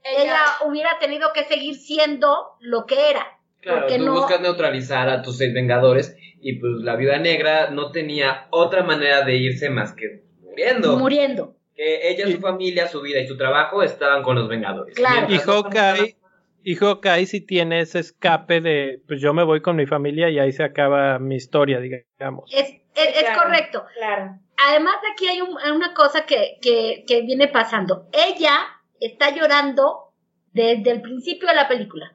ella 0.04 0.38
hubiera 0.64 0.98
tenido 0.98 1.32
que 1.32 1.44
seguir 1.44 1.74
siendo 1.76 2.52
lo 2.60 2.86
que 2.86 3.10
era. 3.10 3.26
Claro, 3.60 3.82
porque 3.82 3.98
tú 3.98 4.04
no- 4.06 4.14
buscas 4.14 4.40
neutralizar 4.40 5.08
a 5.08 5.22
tus 5.22 5.38
seis 5.38 5.54
Vengadores 5.54 6.16
y 6.40 6.58
pues 6.58 6.72
la 6.82 6.96
Viuda 6.96 7.18
Negra 7.18 7.70
no 7.70 7.92
tenía 7.92 8.46
otra 8.50 8.82
manera 8.82 9.22
de 9.24 9.36
irse 9.36 9.70
más 9.70 9.94
que 9.94 10.22
muriendo. 10.40 10.96
Muriendo. 10.98 11.56
que 11.74 12.10
ella, 12.10 12.28
Y- 12.28 12.32
su 12.34 12.40
familia, 12.40 12.86
su 12.86 13.00
vida 13.00 13.18
y 13.20 13.26
su 13.26 13.36
trabajo 13.38 13.82
estaban 13.82 14.22
con 14.22 14.36
los 14.36 14.46
Vengadores. 14.46 14.94
Claro. 14.94 15.26
Y 15.32 15.38
Hawkeye, 15.38 16.16
y 16.62 16.74
Hawkeye 16.76 17.24
sí 17.26 17.40
tiene 17.40 17.80
ese 17.80 17.98
escape 18.00 18.60
de, 18.60 19.00
pues 19.08 19.22
yo 19.22 19.32
me 19.32 19.42
voy 19.42 19.62
con 19.62 19.76
mi 19.76 19.86
familia 19.86 20.28
y 20.28 20.38
ahí 20.38 20.52
se 20.52 20.62
acaba 20.64 21.18
mi 21.18 21.36
historia, 21.36 21.80
digamos. 21.80 22.50
Es, 22.52 22.68
es, 22.94 23.16
es 23.16 23.22
Claro. 23.22 23.42
correcto. 23.42 23.84
Claro. 23.96 24.38
Además, 24.68 24.96
aquí 25.12 25.26
hay 25.28 25.40
un- 25.40 25.56
una 25.74 25.94
cosa 25.94 26.26
que, 26.26 26.58
que, 26.60 27.04
que 27.08 27.22
viene 27.22 27.48
pasando. 27.48 28.06
Ella 28.12 28.58
está 29.06 29.30
llorando 29.30 30.12
desde 30.52 30.90
el 30.90 31.02
principio 31.02 31.48
de 31.48 31.54
la 31.54 31.68
película. 31.68 32.14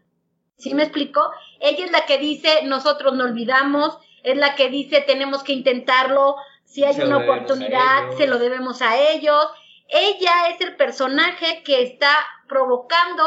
¿Sí 0.57 0.73
me 0.73 0.83
explico? 0.83 1.31
Ella 1.59 1.85
es 1.85 1.91
la 1.91 2.05
que 2.05 2.17
dice, 2.17 2.63
nosotros 2.63 3.13
no 3.13 3.25
olvidamos, 3.25 3.97
es 4.23 4.37
la 4.37 4.55
que 4.55 4.69
dice, 4.69 5.01
tenemos 5.01 5.43
que 5.43 5.53
intentarlo, 5.53 6.35
si 6.63 6.83
hay 6.83 6.93
Se 6.93 7.05
una 7.05 7.17
oportunidad, 7.17 8.11
se 8.17 8.27
lo 8.27 8.39
debemos 8.39 8.81
a 8.81 8.97
ellos. 8.97 9.47
Ella 9.87 10.49
es 10.49 10.59
el 10.61 10.75
personaje 10.75 11.63
que 11.63 11.81
está 11.81 12.11
provocando 12.47 13.23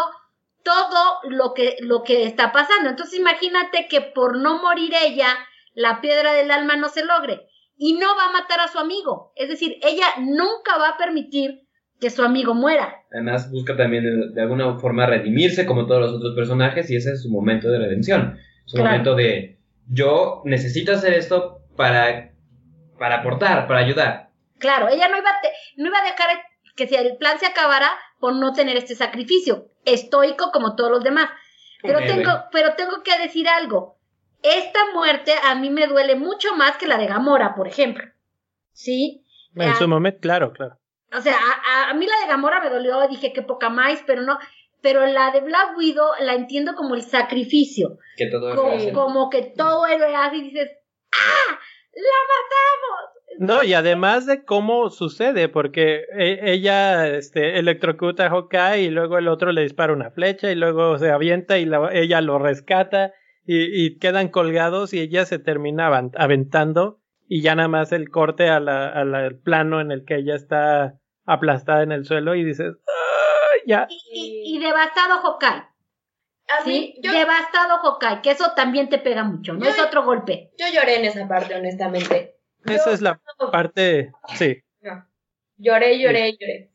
todo 0.62 1.20
lo 1.24 1.54
que, 1.54 1.76
lo 1.80 2.02
que 2.02 2.24
está 2.24 2.52
pasando. 2.52 2.90
Entonces 2.90 3.18
imagínate 3.18 3.88
que 3.88 4.02
por 4.02 4.36
no 4.36 4.60
morir 4.60 4.92
ella, 4.94 5.38
la 5.72 6.00
piedra 6.00 6.32
del 6.32 6.50
alma 6.50 6.76
no 6.76 6.88
se 6.88 7.04
logre 7.04 7.48
y 7.76 7.94
no 7.94 8.14
va 8.14 8.26
a 8.26 8.32
matar 8.32 8.60
a 8.60 8.68
su 8.68 8.78
amigo. 8.78 9.32
Es 9.36 9.48
decir, 9.48 9.78
ella 9.82 10.06
nunca 10.18 10.76
va 10.76 10.90
a 10.90 10.96
permitir 10.98 11.66
que 12.00 12.10
su 12.10 12.22
amigo 12.22 12.54
muera. 12.54 12.96
Además, 13.12 13.50
busca 13.50 13.76
también 13.76 14.04
de, 14.04 14.28
de 14.34 14.40
alguna 14.42 14.78
forma 14.78 15.06
redimirse 15.06 15.66
como 15.66 15.86
todos 15.86 16.00
los 16.00 16.12
otros 16.14 16.34
personajes 16.34 16.90
y 16.90 16.96
ese 16.96 17.12
es 17.12 17.22
su 17.22 17.30
momento 17.30 17.68
de 17.70 17.78
redención. 17.78 18.38
Su 18.64 18.76
Claro. 18.76 18.90
momento 18.90 19.14
de 19.16 19.58
yo 19.88 20.42
necesito 20.44 20.92
hacer 20.92 21.14
esto 21.14 21.62
para, 21.76 22.32
para 22.98 23.16
aportar, 23.16 23.66
para 23.66 23.80
ayudar. 23.80 24.30
Claro, 24.58 24.88
ella 24.88 25.08
no 25.08 25.18
iba, 25.18 25.30
a 25.30 25.40
te- 25.42 25.52
no 25.76 25.88
iba 25.88 25.98
a 25.98 26.02
dejar 26.02 26.28
que 26.76 26.86
si 26.86 26.94
el 26.94 27.16
plan 27.16 27.38
se 27.38 27.46
acabara 27.46 27.90
por 28.20 28.34
no 28.36 28.52
tener 28.52 28.76
este 28.76 28.94
sacrificio, 28.94 29.66
estoico 29.84 30.50
como 30.52 30.76
todos 30.76 30.90
los 30.90 31.02
demás. 31.04 31.30
Pero 31.82 31.98
Un 31.98 32.06
tengo, 32.06 32.30
pero 32.52 32.74
tengo 32.74 33.02
que 33.02 33.18
decir 33.20 33.48
algo. 33.48 33.96
Esta 34.42 34.78
muerte 34.94 35.32
a 35.44 35.54
mí 35.54 35.68
me 35.70 35.86
duele 35.86 36.14
mucho 36.14 36.54
más 36.56 36.76
que 36.76 36.86
la 36.86 36.96
de 36.98 37.06
Gamora, 37.06 37.54
por 37.54 37.66
ejemplo. 37.66 38.04
¿Sí? 38.72 39.24
En 39.56 39.74
su 39.74 39.88
momento, 39.88 40.20
claro, 40.20 40.52
claro. 40.52 40.78
O 41.16 41.20
sea, 41.20 41.34
a, 41.34 41.90
a- 41.90 41.94
mí 41.94 42.06
la 42.06 42.20
de 42.24 42.28
Gamora 42.28 42.60
me 42.60 42.70
dolió, 42.70 43.06
dije 43.08 43.32
que 43.32 43.42
poca 43.42 43.68
más, 43.70 44.02
pero 44.06 44.22
no. 44.22 44.38
Pero 44.82 45.04
la 45.06 45.30
de 45.30 45.40
Black 45.40 45.76
Widow 45.76 46.08
la 46.20 46.34
entiendo 46.34 46.74
como 46.74 46.94
el 46.94 47.02
sacrificio. 47.02 47.98
Que 48.16 48.26
todo 48.30 48.54
Como, 48.54 48.76
hace. 48.76 48.92
como 48.92 49.28
que 49.30 49.42
todo 49.56 49.86
héroe 49.86 50.14
hace 50.14 50.36
y 50.36 50.42
dices, 50.42 50.70
¡ah! 51.12 51.58
¡La 51.94 52.02
matamos! 52.28 53.16
No, 53.38 53.62
y 53.64 53.74
además 53.74 54.26
de 54.26 54.44
cómo 54.44 54.90
sucede, 54.90 55.48
porque 55.48 56.04
e- 56.18 56.40
ella 56.52 57.08
este, 57.08 57.58
electrocuta 57.58 58.26
a 58.26 58.30
Hawkeye 58.30 58.82
y 58.82 58.90
luego 58.90 59.18
el 59.18 59.28
otro 59.28 59.52
le 59.52 59.62
dispara 59.62 59.92
una 59.92 60.10
flecha 60.10 60.50
y 60.50 60.54
luego 60.54 60.98
se 60.98 61.10
avienta 61.10 61.58
y 61.58 61.64
la- 61.66 61.90
ella 61.92 62.20
lo 62.20 62.38
rescata 62.38 63.12
y, 63.44 63.84
y 63.84 63.98
quedan 63.98 64.28
colgados 64.28 64.92
y 64.94 65.00
ella 65.00 65.24
se 65.26 65.38
termina 65.38 65.88
aventando 66.16 67.00
y 67.28 67.42
ya 67.42 67.54
nada 67.54 67.68
más 67.68 67.92
el 67.92 68.10
corte 68.10 68.48
a 68.48 68.60
la- 68.60 68.88
a 68.88 69.04
la- 69.04 69.18
al 69.26 69.38
plano 69.38 69.80
en 69.80 69.90
el 69.92 70.04
que 70.04 70.16
ella 70.16 70.34
está 70.34 70.99
aplastada 71.26 71.82
en 71.82 71.92
el 71.92 72.04
suelo 72.04 72.34
y 72.34 72.44
dices, 72.44 72.74
"Ah, 72.88 73.56
ya. 73.66 73.86
Y, 73.88 74.00
y- 74.12 74.56
y 74.56 74.58
devastado 74.60 75.20
Hawkeye. 75.20 75.48
A 76.48 76.64
mí, 76.66 76.94
¿sí? 76.96 77.00
yo, 77.00 77.12
Devastado 77.12 77.78
Hawkeye, 77.78 78.22
que 78.22 78.32
eso 78.32 78.52
también 78.56 78.88
te 78.88 78.98
pega 78.98 79.22
mucho, 79.22 79.52
no 79.52 79.64
Yo- 79.64 79.70
es 79.70 79.78
otro 79.80 80.04
golpe. 80.04 80.50
yo 80.58 80.66
lloré 80.74 80.96
en 80.96 81.04
esa 81.04 81.28
parte, 81.28 81.54
honestamente. 81.54 82.34
Esa 82.64 82.86
Yo- 82.86 82.90
es 82.94 83.00
la 83.02 83.20
parte, 83.52 84.10
sí. 84.34 84.60
Lloré, 85.58 85.98
lloré, 86.00 86.32
lloré. 86.38 86.70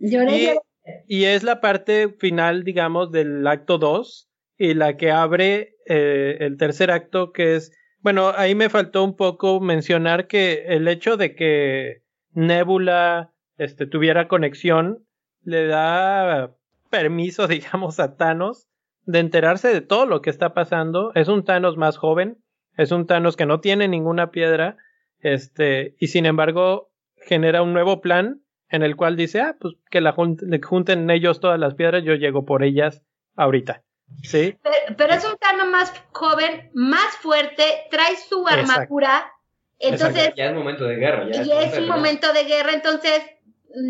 Lloré, 0.00 0.36
Y, 0.36 0.46
lloré. 0.46 0.60
y 1.06 1.24
es 1.26 1.42
la 1.44 1.60
parte 1.60 2.08
final, 2.18 2.64
digamos, 2.64 3.12
del 3.12 3.46
acto 3.46 3.78
2 3.78 4.28
y 4.58 4.74
la 4.74 4.96
que 4.96 5.10
abre 5.12 5.76
eh, 5.86 6.38
el 6.40 6.56
tercer 6.56 6.90
acto, 6.90 7.30
que 7.32 7.56
es, 7.56 7.70
bueno, 8.00 8.32
ahí 8.34 8.54
me 8.54 8.70
faltó 8.70 9.04
un 9.04 9.14
poco 9.16 9.60
mencionar 9.60 10.26
que 10.26 10.64
el 10.68 10.88
hecho 10.88 11.16
de 11.18 11.34
que 11.36 12.02
Nebula 12.32 13.33
este, 13.58 13.86
tuviera 13.86 14.28
conexión 14.28 15.04
le 15.42 15.66
da 15.66 16.54
permiso, 16.90 17.46
digamos, 17.48 18.00
a 18.00 18.16
Thanos 18.16 18.66
de 19.06 19.18
enterarse 19.18 19.68
de 19.68 19.80
todo 19.82 20.06
lo 20.06 20.22
que 20.22 20.30
está 20.30 20.54
pasando. 20.54 21.12
Es 21.14 21.28
un 21.28 21.44
Thanos 21.44 21.76
más 21.76 21.96
joven, 21.98 22.38
es 22.76 22.90
un 22.92 23.06
Thanos 23.06 23.36
que 23.36 23.46
no 23.46 23.60
tiene 23.60 23.86
ninguna 23.88 24.30
piedra, 24.30 24.76
este, 25.20 25.94
y 25.98 26.08
sin 26.08 26.26
embargo 26.26 26.90
genera 27.16 27.62
un 27.62 27.72
nuevo 27.72 28.00
plan 28.00 28.40
en 28.68 28.82
el 28.82 28.96
cual 28.96 29.16
dice, 29.16 29.40
ah, 29.40 29.56
pues 29.60 29.74
que 29.90 30.00
la 30.00 30.12
jun- 30.14 30.38
le 30.40 30.60
junten 30.60 31.08
ellos 31.10 31.40
todas 31.40 31.58
las 31.60 31.74
piedras, 31.74 32.02
yo 32.04 32.14
llego 32.14 32.44
por 32.44 32.62
ellas 32.64 33.02
ahorita. 33.36 33.82
¿Sí? 34.22 34.56
Pero, 34.62 34.76
pero 34.96 35.14
es 35.14 35.24
un 35.24 35.36
Thanos 35.38 35.68
más 35.68 35.92
joven, 36.12 36.70
más 36.74 37.16
fuerte, 37.20 37.62
trae 37.90 38.16
su 38.16 38.46
Exacto. 38.48 38.72
armadura. 38.72 39.32
Entonces, 39.78 40.32
ya 40.36 40.46
es 40.46 40.54
momento 40.54 40.84
de 40.84 40.96
guerra. 40.96 41.26
Ya 41.30 41.42
y 41.42 41.50
es 41.64 41.78
un 41.78 41.88
momento 41.88 42.32
de 42.32 42.44
guerra, 42.44 42.72
entonces 42.72 43.20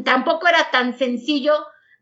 tampoco 0.04 0.46
era 0.48 0.70
tan 0.70 0.96
sencillo 0.98 1.52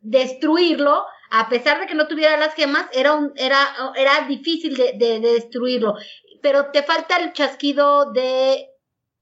destruirlo, 0.00 1.04
a 1.30 1.48
pesar 1.48 1.80
de 1.80 1.86
que 1.86 1.94
no 1.94 2.08
tuviera 2.08 2.36
las 2.36 2.54
gemas, 2.54 2.86
era 2.92 3.14
un, 3.14 3.32
era, 3.36 3.56
era 3.96 4.26
difícil 4.28 4.76
de, 4.76 4.92
de- 4.94 5.20
de 5.20 5.32
destruirlo. 5.34 5.94
Pero 6.42 6.70
te 6.72 6.82
falta 6.82 7.16
el 7.18 7.32
chasquido 7.32 8.12
de, 8.12 8.66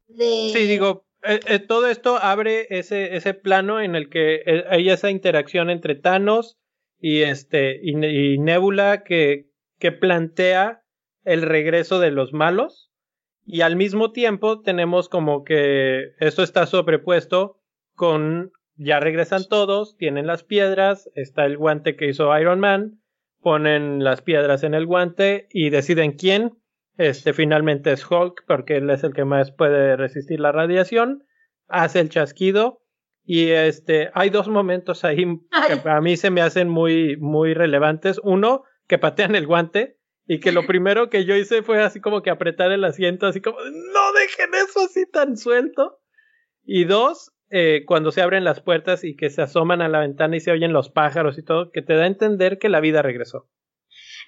de 0.09 0.51
Sí, 0.53 0.67
digo, 0.67 1.05
eh, 1.23 1.41
eh, 1.47 1.59
todo 1.59 1.87
esto 1.87 2.17
abre 2.17 2.67
ese, 2.71 3.15
ese 3.17 3.35
plano 3.35 3.81
en 3.81 3.95
el 3.95 4.09
que 4.09 4.37
eh, 4.47 4.65
hay 4.71 4.89
esa 4.89 5.11
interacción 5.11 5.69
entre 5.71 5.95
Thanos 5.95 6.57
y 6.99 7.21
este 7.23 7.79
y 7.83 8.39
Nebula 8.39 9.05
que, 9.05 9.51
que 9.79 9.93
plantea 9.93 10.83
el 11.25 11.43
regreso 11.43 11.99
de 12.01 12.11
los 12.11 12.33
malos 12.33 12.91
y 13.47 13.61
al 13.61 13.77
mismo 13.77 14.13
tiempo 14.13 14.63
tenemos 14.63 15.09
como 15.09 15.45
que 15.45 16.13
esto 16.21 16.43
está 16.43 16.67
sobrepuesto 16.67 17.60
con 18.01 18.53
ya 18.77 18.99
regresan 18.99 19.47
todos, 19.47 19.99
tienen 19.99 20.27
las 20.27 20.43
piedras, 20.43 21.11
está 21.15 21.45
el 21.45 21.59
guante 21.59 21.97
que 21.97 22.09
hizo 22.09 22.35
Iron 22.39 22.59
Man, 22.59 23.03
ponen 23.43 24.03
las 24.03 24.23
piedras 24.23 24.63
en 24.63 24.73
el 24.73 24.87
guante 24.87 25.49
y 25.51 25.69
deciden 25.69 26.13
quién. 26.13 26.57
Este 26.97 27.35
finalmente 27.35 27.93
es 27.93 28.11
Hulk 28.11 28.45
porque 28.47 28.79
él 28.79 28.89
es 28.89 29.05
el 29.05 29.13
que 29.13 29.27
más 29.27 29.53
puede 29.53 29.97
resistir 29.97 30.41
la 30.41 30.51
radiación. 30.51 31.25
Hace 31.69 32.01
el 32.01 32.09
chasquido 32.09 32.81
y 33.23 33.51
este 33.51 34.09
hay 34.15 34.31
dos 34.31 34.49
momentos 34.49 35.05
ahí 35.05 35.27
que 35.67 35.75
Ay. 35.75 35.81
a 35.85 36.01
mí 36.01 36.17
se 36.17 36.31
me 36.31 36.41
hacen 36.41 36.71
muy 36.71 37.19
muy 37.19 37.53
relevantes. 37.53 38.19
Uno 38.25 38.65
que 38.89 38.97
patean 38.97 39.35
el 39.35 39.47
guante 39.47 39.99
y 40.27 40.41
que 40.41 40.53
lo 40.53 40.67
primero 40.67 41.11
que 41.11 41.27
yo 41.27 41.37
hice 41.37 41.63
fue 41.63 41.83
así 41.83 42.01
como 42.01 42.23
que 42.23 42.31
apretar 42.31 42.73
el 42.73 42.83
asiento 42.83 43.27
así 43.27 43.43
como 43.43 43.59
no 43.59 44.13
dejen 44.15 44.55
eso 44.55 44.87
así 44.87 45.05
tan 45.05 45.37
suelto. 45.37 45.99
Y 46.65 46.85
dos, 46.85 47.33
eh, 47.51 47.85
cuando 47.87 48.11
se 48.13 48.23
abren 48.23 48.45
las 48.45 48.61
puertas 48.61 49.05
y 49.05 49.17
que 49.17 49.29
se 49.31 49.43
asoman 49.43 49.83
a 49.83 49.89
la 49.89 50.01
ventana 50.01 50.37
y 50.37 50.41
se 50.41 50.53
oyen 50.53 50.73
los 50.73 50.89
pájaros 50.91 51.37
y 51.39 51.43
todo, 51.45 51.71
que 51.73 51.83
te 51.83 51.95
da 51.95 52.05
a 52.05 52.07
entender 52.07 52.59
que 52.59 52.69
la 52.69 52.81
vida 52.81 53.03
regresó. 53.03 53.49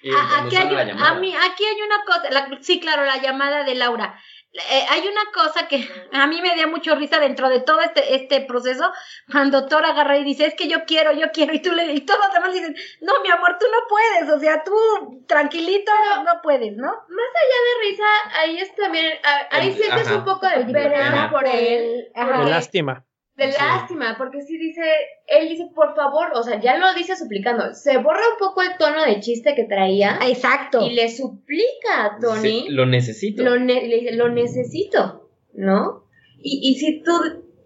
Y 0.01 0.11
A- 0.11 0.27
cuando 0.29 0.47
aquí, 0.47 0.55
hay, 0.57 0.75
a 0.91 1.13
mí, 1.15 1.33
aquí 1.35 1.63
una 1.85 2.03
cosa, 2.05 2.29
la- 2.31 2.57
sí, 2.61 2.79
claro, 2.79 3.05
la 3.05 3.21
llamada 3.21 3.63
de 3.63 3.75
Laura. 3.75 4.19
Eh, 4.51 4.85
hay 4.89 5.01
una 5.07 5.31
cosa 5.33 5.67
que 5.67 5.77
a 6.11 6.27
mí 6.27 6.39
me 6.41 6.53
dio 6.53 6.67
mucho 6.67 6.93
risa 6.95 7.19
dentro 7.19 7.49
de 7.49 7.61
todo 7.61 7.79
este, 7.81 8.13
este 8.15 8.41
proceso, 8.41 8.91
cuando 9.31 9.65
Thor 9.67 9.83
agarra 9.85 10.17
y 10.17 10.23
dice, 10.23 10.45
es 10.45 10.53
que 10.55 10.67
yo 10.67 10.85
quiero, 10.85 11.11
yo 11.13 11.31
quiero, 11.33 11.53
y 11.53 11.59
tú 11.61 11.71
le, 11.71 11.91
y 11.93 12.01
todos 12.01 12.19
los 12.25 12.33
demás 12.33 12.53
dicen, 12.53 12.75
no, 13.01 13.13
mi 13.23 13.31
amor, 13.31 13.57
tú 13.59 13.65
no 13.71 13.77
puedes, 13.89 14.29
o 14.35 14.39
sea, 14.39 14.63
tú 14.63 15.23
tranquilito 15.27 15.91
no 16.23 16.39
puedes, 16.43 16.75
¿no? 16.77 16.85
Más 16.87 17.31
allá 17.41 17.59
de 17.65 17.89
risa, 17.89 18.03
ahí 18.41 18.57
es 18.59 18.75
también, 18.75 19.11
a- 19.23 19.55
ahí 19.55 19.71
sientes 19.73 20.07
un 20.17 20.25
poco 20.25 20.47
de 20.47 20.65
pena 20.65 21.29
por 21.31 21.47
él, 21.47 22.11
lástima. 22.49 23.05
De 23.35 23.51
Sí. 23.51 23.57
lástima, 23.59 24.15
porque 24.17 24.41
sí 24.43 24.57
dice, 24.57 24.81
él 25.27 25.49
dice, 25.49 25.65
por 25.73 25.95
favor, 25.95 26.27
o 26.35 26.43
sea, 26.43 26.59
ya 26.59 26.77
lo 26.77 26.93
dice 26.93 27.15
suplicando, 27.15 27.73
se 27.73 27.97
borra 27.97 28.21
un 28.33 28.37
poco 28.37 28.61
el 28.61 28.77
tono 28.77 29.03
de 29.03 29.19
chiste 29.21 29.55
que 29.55 29.63
traía 29.63 30.19
Exacto. 30.27 30.85
y 30.85 30.91
le 30.91 31.09
suplica 31.09 32.05
a 32.05 32.19
Tony, 32.19 32.41
Sí, 32.41 32.65
lo 32.69 32.85
necesito. 32.85 33.41
lo, 33.43 33.57
ne- 33.57 33.87
le 33.87 33.99
dice, 34.01 34.15
lo 34.15 34.29
necesito, 34.29 35.29
¿no? 35.53 36.03
Y, 36.37 36.59
y 36.71 36.75
si 36.75 37.01
tú, 37.01 37.11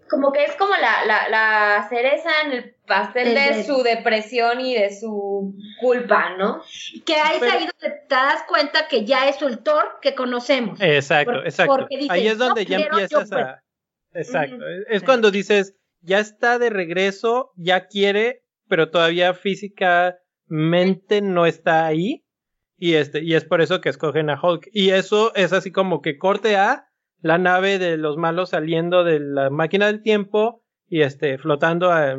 como 0.08 0.32
que 0.32 0.44
es 0.44 0.54
como 0.56 0.72
la, 0.74 1.04
la, 1.04 1.28
la 1.28 1.86
cereza 1.90 2.30
en 2.46 2.52
el 2.52 2.74
pastel 2.86 3.28
El 3.28 3.34
de 3.56 3.64
su 3.64 3.82
depresión 3.82 4.62
y 4.62 4.74
de 4.74 4.88
su 4.98 5.54
culpa, 5.82 6.30
¿no? 6.38 6.62
Que 7.04 7.16
ahí 7.16 7.36
Pero- 7.40 7.52
donde 7.52 7.98
te 8.08 8.14
das 8.14 8.42
cuenta 8.48 8.88
que 8.88 9.04
ya 9.04 9.28
es 9.28 9.42
el 9.42 9.58
Thor 9.62 9.98
que 10.00 10.14
conocemos. 10.14 10.80
Exacto, 10.80 11.32
Por- 11.32 11.46
exacto. 11.46 11.76
porque 11.76 12.06
Ahí 12.08 12.26
es 12.26 12.38
donde 12.38 12.64
"Yo 12.64 12.70
ya 12.70 12.78
yo 12.78 12.84
empiezas 12.92 13.28
puedo". 13.28 13.42
a... 13.44 13.62
Exacto. 14.18 14.56
Es 14.88 15.02
cuando 15.02 15.30
dices, 15.30 15.76
ya 16.00 16.18
está 16.20 16.58
de 16.58 16.70
regreso, 16.70 17.50
ya 17.56 17.86
quiere, 17.86 18.42
pero 18.68 18.90
todavía 18.90 19.34
físicamente 19.34 21.20
no 21.22 21.46
está 21.46 21.86
ahí. 21.86 22.24
Y 22.76 22.94
este, 22.94 23.22
y 23.24 23.34
es 23.34 23.44
por 23.44 23.60
eso 23.60 23.80
que 23.80 23.88
escogen 23.88 24.30
a 24.30 24.40
Hulk. 24.40 24.68
Y 24.72 24.90
eso 24.90 25.34
es 25.34 25.52
así 25.52 25.72
como 25.72 26.00
que 26.00 26.16
corte 26.16 26.56
a 26.56 26.84
la 27.20 27.38
nave 27.38 27.78
de 27.78 27.96
los 27.96 28.16
malos 28.16 28.50
saliendo 28.50 29.02
de 29.02 29.18
la 29.18 29.50
máquina 29.50 29.86
del 29.86 30.02
tiempo 30.02 30.62
y 30.86 31.02
este, 31.02 31.38
flotando 31.38 31.90
a- 31.90 32.16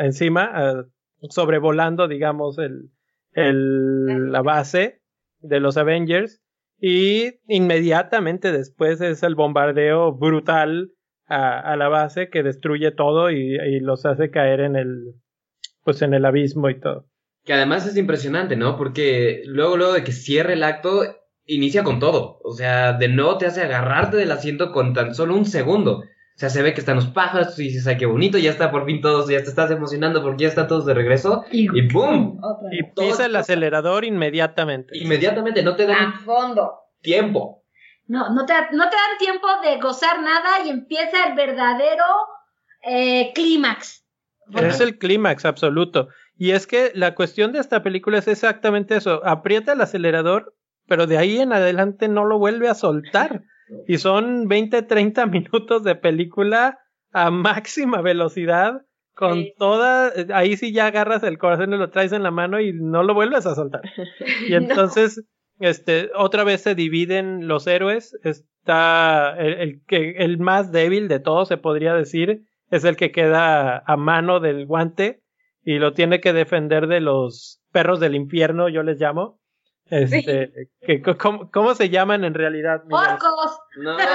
encima, 0.00 0.44
a- 0.52 0.84
sobrevolando, 1.28 2.08
digamos, 2.08 2.58
el, 2.58 2.90
el, 3.32 4.32
la 4.32 4.40
base 4.42 5.02
de 5.40 5.60
los 5.60 5.76
Avengers. 5.76 6.40
Y 6.80 7.34
inmediatamente 7.46 8.52
después 8.52 9.00
es 9.02 9.22
el 9.22 9.34
bombardeo 9.34 10.12
brutal 10.16 10.90
a, 11.26 11.58
a 11.60 11.76
la 11.76 11.88
base 11.88 12.28
que 12.28 12.42
destruye 12.42 12.90
todo 12.90 13.30
y, 13.30 13.56
y 13.56 13.80
los 13.80 14.04
hace 14.06 14.30
caer 14.30 14.60
en 14.60 14.76
el, 14.76 15.14
pues 15.82 16.02
en 16.02 16.14
el 16.14 16.24
abismo 16.24 16.68
y 16.70 16.80
todo. 16.80 17.06
Que 17.44 17.52
además 17.52 17.86
es 17.86 17.96
impresionante, 17.96 18.56
¿no? 18.56 18.76
Porque 18.76 19.42
luego, 19.46 19.76
luego 19.76 19.92
de 19.92 20.04
que 20.04 20.12
cierre 20.12 20.54
el 20.54 20.62
acto, 20.62 21.02
inicia 21.44 21.84
con 21.84 21.98
todo. 21.98 22.38
O 22.42 22.52
sea, 22.54 22.94
de 22.94 23.08
nuevo 23.08 23.36
te 23.38 23.46
hace 23.46 23.62
agarrarte 23.62 24.16
del 24.16 24.30
asiento 24.32 24.72
con 24.72 24.94
tan 24.94 25.14
solo 25.14 25.34
un 25.34 25.44
segundo. 25.44 25.98
O 25.98 26.36
sea, 26.36 26.48
se 26.50 26.62
ve 26.62 26.74
que 26.74 26.80
están 26.80 26.96
los 26.96 27.06
pájaros, 27.08 27.56
y 27.60 27.64
dices, 27.64 27.86
ay, 27.86 27.96
qué 27.96 28.06
bonito, 28.06 28.38
ya 28.38 28.50
está 28.50 28.72
por 28.72 28.86
fin 28.86 29.00
todos, 29.00 29.28
ya 29.28 29.38
te 29.38 29.48
estás 29.50 29.70
emocionando 29.70 30.20
porque 30.20 30.42
ya 30.42 30.48
está 30.48 30.66
todos 30.66 30.84
de 30.84 30.94
regreso. 30.94 31.44
Y, 31.52 31.68
Y 31.78 31.86
¡boom! 31.92 32.40
Y 32.72 32.82
pisa 32.98 33.26
el 33.26 33.36
acelerador 33.36 34.04
inmediatamente. 34.04 34.98
Inmediatamente, 34.98 35.62
no 35.62 35.76
te 35.76 35.86
dan 35.86 36.14
A 36.14 36.20
fondo. 36.24 36.72
tiempo. 37.02 37.63
No, 38.06 38.30
no 38.34 38.44
te, 38.46 38.52
no 38.72 38.88
te 38.90 38.96
dan 38.96 39.18
tiempo 39.18 39.46
de 39.62 39.80
gozar 39.80 40.20
nada 40.22 40.64
y 40.64 40.70
empieza 40.70 41.24
el 41.28 41.34
verdadero 41.34 42.04
eh, 42.82 43.32
clímax. 43.34 44.04
Es 44.54 44.80
el 44.80 44.98
clímax 44.98 45.44
absoluto. 45.46 46.08
Y 46.36 46.50
es 46.50 46.66
que 46.66 46.92
la 46.94 47.14
cuestión 47.14 47.52
de 47.52 47.60
esta 47.60 47.82
película 47.82 48.18
es 48.18 48.28
exactamente 48.28 48.96
eso. 48.96 49.24
Aprieta 49.24 49.72
el 49.72 49.80
acelerador, 49.80 50.54
pero 50.86 51.06
de 51.06 51.16
ahí 51.16 51.38
en 51.38 51.52
adelante 51.52 52.08
no 52.08 52.24
lo 52.24 52.38
vuelve 52.38 52.68
a 52.68 52.74
soltar. 52.74 53.42
Y 53.88 53.96
son 53.96 54.46
20, 54.46 54.82
30 54.82 55.24
minutos 55.26 55.82
de 55.84 55.94
película 55.94 56.78
a 57.12 57.30
máxima 57.30 58.02
velocidad. 58.02 58.82
Con 59.14 59.34
Sí. 59.44 59.54
toda, 59.58 60.12
ahí 60.34 60.56
sí 60.58 60.72
ya 60.72 60.86
agarras 60.88 61.22
el 61.22 61.38
corazón 61.38 61.72
y 61.72 61.78
lo 61.78 61.88
traes 61.90 62.12
en 62.12 62.22
la 62.24 62.30
mano 62.30 62.60
y 62.60 62.72
no 62.74 63.02
lo 63.04 63.14
vuelves 63.14 63.46
a 63.46 63.54
soltar. 63.54 63.80
Y 64.48 64.50
No. 64.50 64.56
entonces, 64.58 65.24
este, 65.60 66.10
otra 66.14 66.44
vez 66.44 66.62
se 66.62 66.74
dividen 66.74 67.46
los 67.48 67.66
héroes. 67.66 68.18
Está 68.24 69.34
el, 69.38 69.54
el 69.54 69.82
que 69.86 70.10
el 70.18 70.38
más 70.38 70.72
débil 70.72 71.08
de 71.08 71.20
todos, 71.20 71.48
se 71.48 71.56
podría 71.56 71.94
decir, 71.94 72.42
es 72.70 72.84
el 72.84 72.96
que 72.96 73.12
queda 73.12 73.78
a 73.86 73.96
mano 73.96 74.40
del 74.40 74.66
guante 74.66 75.20
y 75.64 75.78
lo 75.78 75.92
tiene 75.94 76.20
que 76.20 76.32
defender 76.32 76.86
de 76.88 77.00
los 77.00 77.60
perros 77.72 78.00
del 78.00 78.14
infierno, 78.14 78.68
yo 78.68 78.82
les 78.82 79.00
llamo. 79.00 79.38
Este, 79.90 80.70
que, 80.80 81.02
¿cómo, 81.02 81.50
cómo 81.50 81.74
se 81.74 81.90
llaman 81.90 82.24
en 82.24 82.32
realidad? 82.32 82.82
Miguel? 82.84 83.06
Orcos. 83.12 83.58
No, 83.76 83.98
son, 83.98 84.08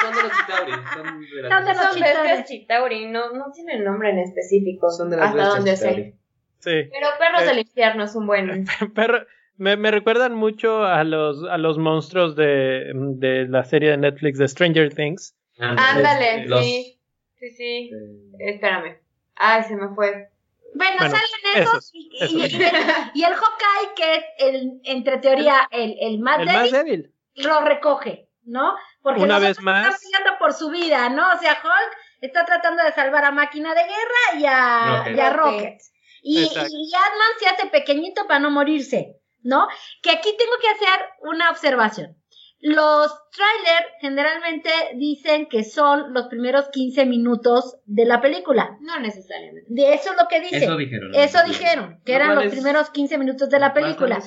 son 0.00 0.14
de 0.14 0.22
los 0.22 0.32
Chitauri. 0.38 0.72
Son 0.94 1.20
de 1.20 1.42
las 1.42 1.50
Son 1.52 1.64
de 1.64 1.74
los 1.74 1.82
Son 1.82 1.94
chitauri. 1.96 2.28
bestias 2.28 2.44
chitauri, 2.48 3.06
no, 3.06 3.32
no 3.32 3.50
tienen 3.52 3.82
nombre 3.84 4.10
en 4.10 4.18
específico. 4.20 4.90
Son 4.90 5.10
de 5.10 5.16
las 5.16 5.30
hasta 5.30 5.44
donde 5.48 5.74
Chitauri. 5.74 6.02
sé. 6.04 6.14
Sí. 6.58 6.90
Pero 6.92 7.08
Perros 7.18 7.42
Eh. 7.42 7.46
del 7.46 7.58
Infierno 7.58 8.04
es 8.04 8.14
un 8.14 8.26
buen. 8.28 8.64
Pero 8.94 9.26
me, 9.58 9.76
me 9.76 9.90
recuerdan 9.90 10.34
mucho 10.34 10.84
a 10.84 11.04
los, 11.04 11.42
a 11.44 11.58
los 11.58 11.78
monstruos 11.78 12.36
de, 12.36 12.92
de 12.94 13.46
la 13.48 13.64
serie 13.64 13.90
de 13.90 13.96
Netflix 13.96 14.38
de 14.38 14.48
Stranger 14.48 14.94
Things. 14.94 15.34
Ándale, 15.58 16.46
Los- 16.46 16.64
sí. 16.64 16.92
Sí, 17.38 17.50
sí. 17.50 17.90
Eh, 17.92 18.50
Espérame. 18.54 18.98
Ay, 19.36 19.62
se 19.64 19.76
me 19.76 19.94
fue. 19.94 20.30
Bueno, 20.74 20.96
Bueno, 20.98 21.14
salen 21.16 21.62
esos, 21.62 21.74
esos, 21.74 21.90
y, 21.94 22.10
esos. 22.20 22.32
y- 22.32 22.56
y 22.56 22.62
el, 22.64 22.72
y 23.14 23.24
el 23.24 23.32
Hawkeye, 23.34 23.94
que 23.96 24.14
es 24.14 24.24
el, 24.38 24.80
entre 24.84 25.18
teoría 25.18 25.68
el, 25.70 25.96
el 26.00 26.18
más 26.18 26.40
El 26.40 26.46
débil, 26.48 26.60
más 26.60 26.70
débil. 26.72 27.12
lo 27.36 27.60
recoge, 27.62 28.28
¿no? 28.44 28.74
Porque 29.02 29.22
Una 29.22 29.38
vez 29.38 29.60
más. 29.60 29.86
están 29.86 30.00
peleando 30.02 30.38
por 30.38 30.52
su 30.52 30.70
vida, 30.70 31.08
¿no? 31.10 31.22
O 31.34 31.38
sea, 31.38 31.52
Hulk 31.62 31.96
está 32.22 32.44
tratando 32.44 32.82
de 32.82 32.92
salvar 32.92 33.24
a 33.24 33.30
Máquina 33.30 33.74
de 33.74 33.82
Guerra 33.82 34.40
y 34.40 34.44
a, 34.46 34.96
Rocket. 34.98 35.16
y 35.16 35.20
a 35.20 35.32
Rocket. 35.32 35.78
Y 36.22 36.44
Ant-Man 36.46 37.32
se 37.38 37.48
hace 37.48 37.66
pequeñito 37.68 38.26
para 38.26 38.40
no 38.40 38.50
morirse, 38.50 39.16
¿no? 39.46 39.66
Que 40.02 40.10
aquí 40.10 40.28
tengo 40.36 40.52
que 40.60 40.68
hacer 40.68 41.06
una 41.20 41.50
observación. 41.50 42.16
Los 42.58 43.12
trailers 43.32 43.86
generalmente 44.00 44.70
dicen 44.94 45.46
que 45.46 45.62
son 45.62 46.12
los 46.14 46.26
primeros 46.28 46.68
15 46.70 47.04
minutos 47.04 47.76
de 47.84 48.06
la 48.06 48.20
película. 48.20 48.76
No 48.80 48.98
necesariamente. 48.98 49.66
De 49.70 49.92
eso 49.94 50.10
es 50.12 50.16
lo 50.20 50.26
que 50.26 50.40
dicen. 50.40 50.62
Eso 50.62 50.76
dijeron. 50.76 51.14
Eso 51.14 51.38
dijeron, 51.46 52.00
que 52.04 52.12
Lo 52.12 52.16
eran 52.16 52.34
los 52.34 52.46
primeros 52.46 52.90
15 52.90 53.18
minutos 53.18 53.50
de 53.50 53.58
la 53.60 53.72
película. 53.74 54.18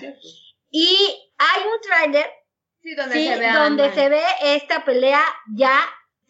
Y 0.70 0.88
hay 1.38 1.62
un 1.64 1.82
tráiler, 1.82 2.26
Sí, 2.82 2.96
donde 2.96 3.16
sí, 3.16 3.28
se 3.28 3.40
ve. 3.40 3.46
a 3.48 3.64
donde 3.64 3.84
Ant-Man. 3.84 3.96
se 4.04 4.10
ve 4.10 4.22
esta 4.44 4.86
pelea 4.86 5.22
ya. 5.56 5.78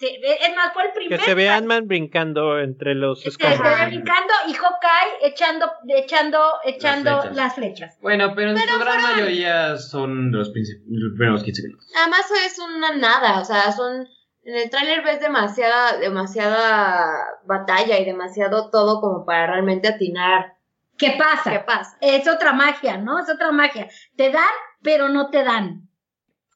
Es 0.07 0.55
más, 0.55 0.73
fue 0.73 0.83
el 0.83 0.89
Que 0.89 0.99
primer. 0.99 1.21
se 1.21 1.33
ve 1.33 1.49
Ant-Man 1.49 1.87
brincando 1.87 2.59
entre 2.59 2.95
los 2.95 3.21
se, 3.21 3.31
se 3.31 3.37
ve 3.47 3.85
brincando 3.87 4.33
y 4.47 4.53
Hawkeye 4.53 5.27
echando, 5.27 5.71
echando, 5.89 6.39
echando 6.63 7.19
flechas. 7.21 7.35
las 7.35 7.55
flechas. 7.55 7.97
Bueno, 8.01 8.33
pero 8.35 8.51
en 8.51 8.55
Pero 8.57 8.73
su 8.73 8.79
gran 8.79 8.99
fueron- 9.01 9.17
mayoría 9.17 9.77
son 9.77 10.31
los, 10.31 10.49
princip- 10.53 10.83
los 10.87 11.13
primeros 11.17 11.43
15 11.43 11.63
minutos. 11.63 11.87
Además 12.01 12.25
es 12.45 12.59
una 12.59 12.95
nada, 12.95 13.39
o 13.41 13.45
sea, 13.45 13.71
son 13.71 14.07
en 14.43 14.55
el 14.55 14.69
tráiler 14.69 15.03
ves 15.03 15.19
demasiada 15.19 15.97
demasiada 15.97 17.11
batalla 17.45 17.99
y 17.99 18.05
demasiado 18.05 18.69
todo 18.71 19.01
como 19.01 19.25
para 19.25 19.47
realmente 19.47 19.87
atinar 19.89 20.53
¿Qué 20.97 21.15
pasa? 21.17 21.51
qué 21.51 21.59
pasa. 21.59 21.97
Es 22.01 22.27
otra 22.27 22.51
magia, 22.51 22.97
¿no? 22.97 23.19
Es 23.19 23.29
otra 23.29 23.51
magia. 23.53 23.87
Te 24.17 24.31
dan, 24.31 24.43
pero 24.81 25.07
no 25.07 25.29
te 25.29 25.43
dan. 25.45 25.88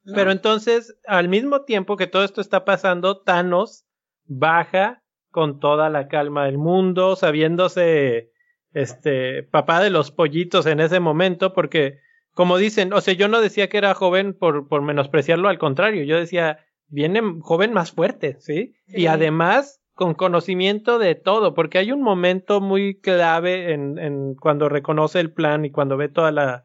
¿No? 0.04 0.14
Pero 0.16 0.32
entonces, 0.32 0.98
al 1.06 1.30
mismo 1.30 1.64
tiempo 1.64 1.98
que 1.98 2.08
todo 2.08 2.24
esto 2.24 2.42
está 2.42 2.66
pasando, 2.66 3.22
Thanos 3.22 3.86
baja 4.26 5.04
con 5.30 5.60
toda 5.60 5.90
la 5.90 6.08
calma 6.08 6.46
del 6.46 6.58
mundo, 6.58 7.16
sabiéndose 7.16 8.32
este 8.74 9.44
papá 9.44 9.82
de 9.82 9.90
los 9.90 10.12
pollitos 10.12 10.66
en 10.66 10.80
ese 10.80 11.00
momento, 11.00 11.54
porque 11.54 12.00
como 12.34 12.58
dicen, 12.58 12.94
o 12.94 13.02
sea, 13.02 13.14
yo 13.14 13.28
no 13.28 13.42
decía 13.42 13.70
que 13.70 13.78
era 13.78 13.94
joven 13.94 14.34
por, 14.34 14.68
por 14.68 14.82
menospreciarlo, 14.82 15.50
al 15.50 15.60
contrario, 15.60 16.04
yo 16.04 16.18
decía, 16.18 16.60
viene 16.88 17.22
joven 17.42 17.74
más 17.74 17.92
fuerte, 17.92 18.38
¿sí? 18.40 18.76
Sí. 18.88 19.02
Y 19.02 19.08
además 19.08 19.82
con 19.94 20.16
conocimiento 20.16 20.98
de 20.98 21.14
todo, 21.14 21.54
porque 21.54 21.78
hay 21.78 21.92
un 21.92 22.02
momento 22.02 22.62
muy 22.62 23.00
clave 23.00 23.74
en, 23.74 24.00
en 24.00 24.36
cuando 24.36 24.68
reconoce 24.68 25.20
el 25.20 25.32
plan 25.32 25.66
y 25.66 25.72
cuando 25.72 25.98
ve 25.98 26.10
todas 26.10 26.34
la, 26.34 26.64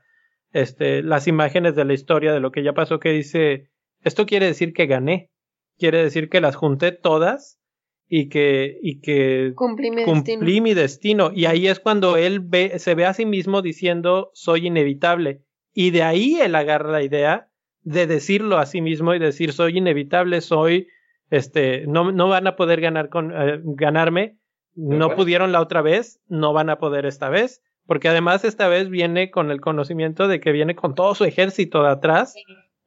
este, 0.52 1.02
las 1.02 1.26
imágenes 1.26 1.76
de 1.76 1.84
la 1.84 1.94
historia 1.94 2.32
de 2.32 2.40
lo 2.40 2.52
que 2.52 2.62
ya 2.62 2.72
pasó, 2.72 3.00
que 3.00 3.10
dice, 3.10 3.70
esto 4.02 4.26
quiere 4.26 4.46
decir 4.46 4.72
que 4.72 4.86
gané, 4.86 5.30
quiere 5.78 6.02
decir 6.02 6.28
que 6.28 6.40
las 6.40 6.56
junté 6.56 6.92
todas 6.92 7.60
y 8.08 8.28
que, 8.28 8.78
y 8.82 9.00
que 9.00 9.52
Cumplí 9.54 9.90
mi 9.90 10.04
cumplí 10.04 10.34
destino. 10.34 10.62
mi 10.62 10.74
destino. 10.74 11.30
Y 11.34 11.44
ahí 11.46 11.68
es 11.68 11.78
cuando 11.78 12.16
él 12.16 12.40
ve, 12.40 12.78
se 12.78 12.94
ve 12.94 13.04
a 13.04 13.14
sí 13.14 13.26
mismo 13.26 13.62
diciendo, 13.62 14.30
soy 14.32 14.66
inevitable. 14.66 15.42
Y 15.74 15.90
de 15.90 16.02
ahí 16.02 16.40
él 16.40 16.54
agarra 16.54 16.90
la 16.90 17.02
idea 17.02 17.50
de 17.82 18.06
decirlo 18.06 18.58
a 18.58 18.66
sí 18.66 18.80
mismo 18.80 19.14
y 19.14 19.18
decir, 19.18 19.52
soy 19.52 19.78
inevitable, 19.78 20.40
soy, 20.40 20.88
este, 21.30 21.86
no, 21.86 22.10
no 22.12 22.28
van 22.28 22.46
a 22.46 22.56
poder 22.56 22.80
ganar 22.80 23.08
con, 23.08 23.32
eh, 23.32 23.60
ganarme, 23.62 24.38
no 24.74 25.14
pudieron 25.16 25.52
la 25.52 25.60
otra 25.60 25.82
vez, 25.82 26.20
no 26.28 26.52
van 26.52 26.70
a 26.70 26.78
poder 26.78 27.04
esta 27.04 27.28
vez. 27.28 27.62
Porque 27.88 28.10
además 28.10 28.44
esta 28.44 28.68
vez 28.68 28.90
viene 28.90 29.30
con 29.30 29.50
el 29.50 29.62
conocimiento 29.62 30.28
de 30.28 30.40
que 30.40 30.52
viene 30.52 30.74
con 30.74 30.94
todo 30.94 31.14
su 31.14 31.24
ejército 31.24 31.82
de 31.82 31.88
atrás. 31.88 32.34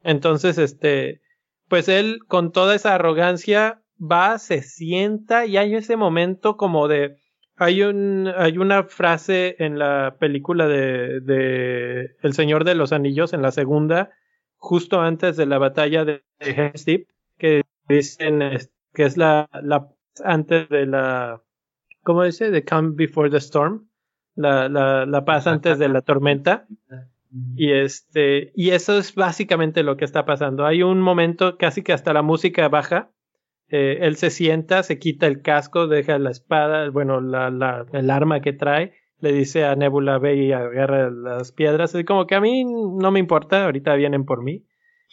Entonces, 0.04 0.60
este, 0.60 1.22
pues 1.68 1.89
él 1.89 2.20
con 2.28 2.52
toda 2.52 2.76
esa 2.76 2.93
arrogancia 2.93 3.82
va, 3.99 4.38
se 4.38 4.62
sienta 4.62 5.47
y 5.47 5.58
hay 5.58 5.74
ese 5.74 5.95
momento 5.95 6.56
como 6.56 6.88
de, 6.88 7.18
hay 7.56 7.82
un, 7.82 8.32
hay 8.38 8.60
una 8.60 8.84
frase 8.84 9.56
en 9.58 9.80
la 9.80 10.18
película 10.20 10.68
de, 10.68 11.20
de 11.22 12.12
El 12.22 12.34
Señor 12.34 12.64
de 12.64 12.76
los 12.76 12.93
Anillos, 12.93 13.34
en 13.34 13.41
la 13.41 13.49
segunda, 13.49 14.12
justo 14.58 15.02
antes 15.02 15.36
de 15.36 15.47
la 15.47 15.58
batalla 15.58 16.06
de 16.06 16.22
Helm's 16.41 16.86
Deep, 16.86 17.08
que 17.39 17.64
dicen 17.89 18.39
que 18.93 19.04
es 19.04 19.18
la, 19.18 19.49
la 19.64 19.88
antes 20.24 20.70
de 20.70 20.86
la, 20.86 21.41
¿cómo 22.04 22.24
dice? 22.24 22.52
The 22.52 22.64
calm 22.64 22.95
before 22.95 23.32
the 23.32 23.38
storm, 23.38 23.88
la, 24.36 24.70
la, 24.70 25.06
la 25.06 25.26
paz 25.26 25.48
antes 25.48 25.78
de 25.80 25.90
la 25.90 26.02
tormenta. 26.02 26.66
Y 27.56 27.72
este, 27.72 28.52
y 28.56 28.72
eso 28.72 28.98
es 28.98 29.16
básicamente 29.16 29.84
lo 29.84 29.96
que 29.96 30.04
está 30.06 30.26
pasando. 30.26 30.66
Hay 30.66 30.84
un 30.84 31.00
momento 31.00 31.58
casi 31.58 31.82
que 31.82 31.94
hasta 31.94 32.12
la 32.14 32.22
música 32.22 32.68
baja. 32.68 33.12
eh, 33.70 34.00
él 34.02 34.18
se 34.18 34.30
sienta, 34.32 34.84
se 34.84 35.00
quita 35.00 35.28
el 35.28 35.42
casco, 35.42 35.88
deja 35.88 36.20
la 36.20 36.30
espada, 36.32 36.90
bueno, 36.90 37.22
la, 37.22 37.50
la, 37.50 37.86
el 37.94 38.10
arma 38.10 38.42
que 38.42 38.52
trae, 38.52 38.94
le 39.20 39.32
dice 39.32 39.64
a 39.64 39.76
Nebula, 39.78 40.18
ve 40.18 40.36
y 40.36 40.52
agarra 40.52 41.10
las 41.10 41.54
piedras. 41.54 41.96
Es 41.96 42.04
como 42.06 42.28
que 42.28 42.36
a 42.36 42.42
mí 42.42 42.66
no 42.66 43.12
me 43.12 43.20
importa, 43.20 43.64
ahorita 43.64 43.96
vienen 43.96 44.26
por 44.26 44.44
mí. 44.44 44.66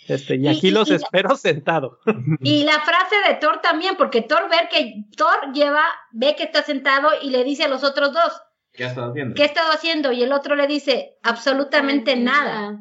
Este, 0.08 0.36
y 0.36 0.48
aquí 0.48 0.68
y- 0.68 0.70
los 0.72 0.90
y 0.90 0.94
espero 0.94 1.36
sentado. 1.36 1.98
Y 2.42 2.64
la 2.64 2.80
frase 2.80 3.14
de 3.28 3.34
Thor 3.36 3.60
también, 3.62 3.94
porque 3.96 4.22
Thor 4.22 4.48
ver 4.50 4.68
que 4.72 5.04
Thor 5.16 5.52
lleva, 5.54 5.82
ve 6.10 6.34
que 6.36 6.42
está 6.44 6.62
sentado 6.62 7.10
y 7.22 7.30
le 7.30 7.44
dice 7.44 7.64
a 7.64 7.68
los 7.68 7.84
otros 7.84 8.12
dos, 8.12 8.42
¿Qué 8.78 8.84
has 8.84 8.90
estado 8.92 9.10
haciendo? 9.10 9.34
¿qué 9.34 9.42
ha 9.42 9.46
estado 9.46 9.72
haciendo? 9.72 10.12
Y 10.12 10.22
el 10.22 10.32
otro 10.32 10.54
le 10.54 10.68
dice, 10.68 11.18
absolutamente 11.22 12.14
nada. 12.16 12.78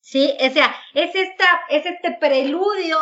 Sí, 0.00 0.30
o 0.38 0.50
sea, 0.50 0.74
es 0.94 1.14
esta, 1.14 1.46
es 1.70 1.86
este 1.86 2.18
preludio 2.20 2.98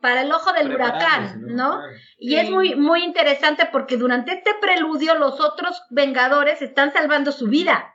para 0.00 0.22
el 0.22 0.32
ojo 0.32 0.52
del 0.52 0.74
huracán, 0.74 1.42
¿no? 1.54 1.80
Y 2.18 2.30
Sí. 2.30 2.36
es 2.36 2.50
muy, 2.50 2.74
muy 2.74 3.04
interesante 3.04 3.68
porque 3.70 3.96
durante 3.96 4.32
este 4.32 4.50
preludio 4.60 5.14
los 5.14 5.38
otros 5.40 5.80
Vengadores 5.90 6.60
están 6.62 6.92
salvando 6.92 7.30
su 7.30 7.46
vida. 7.46 7.94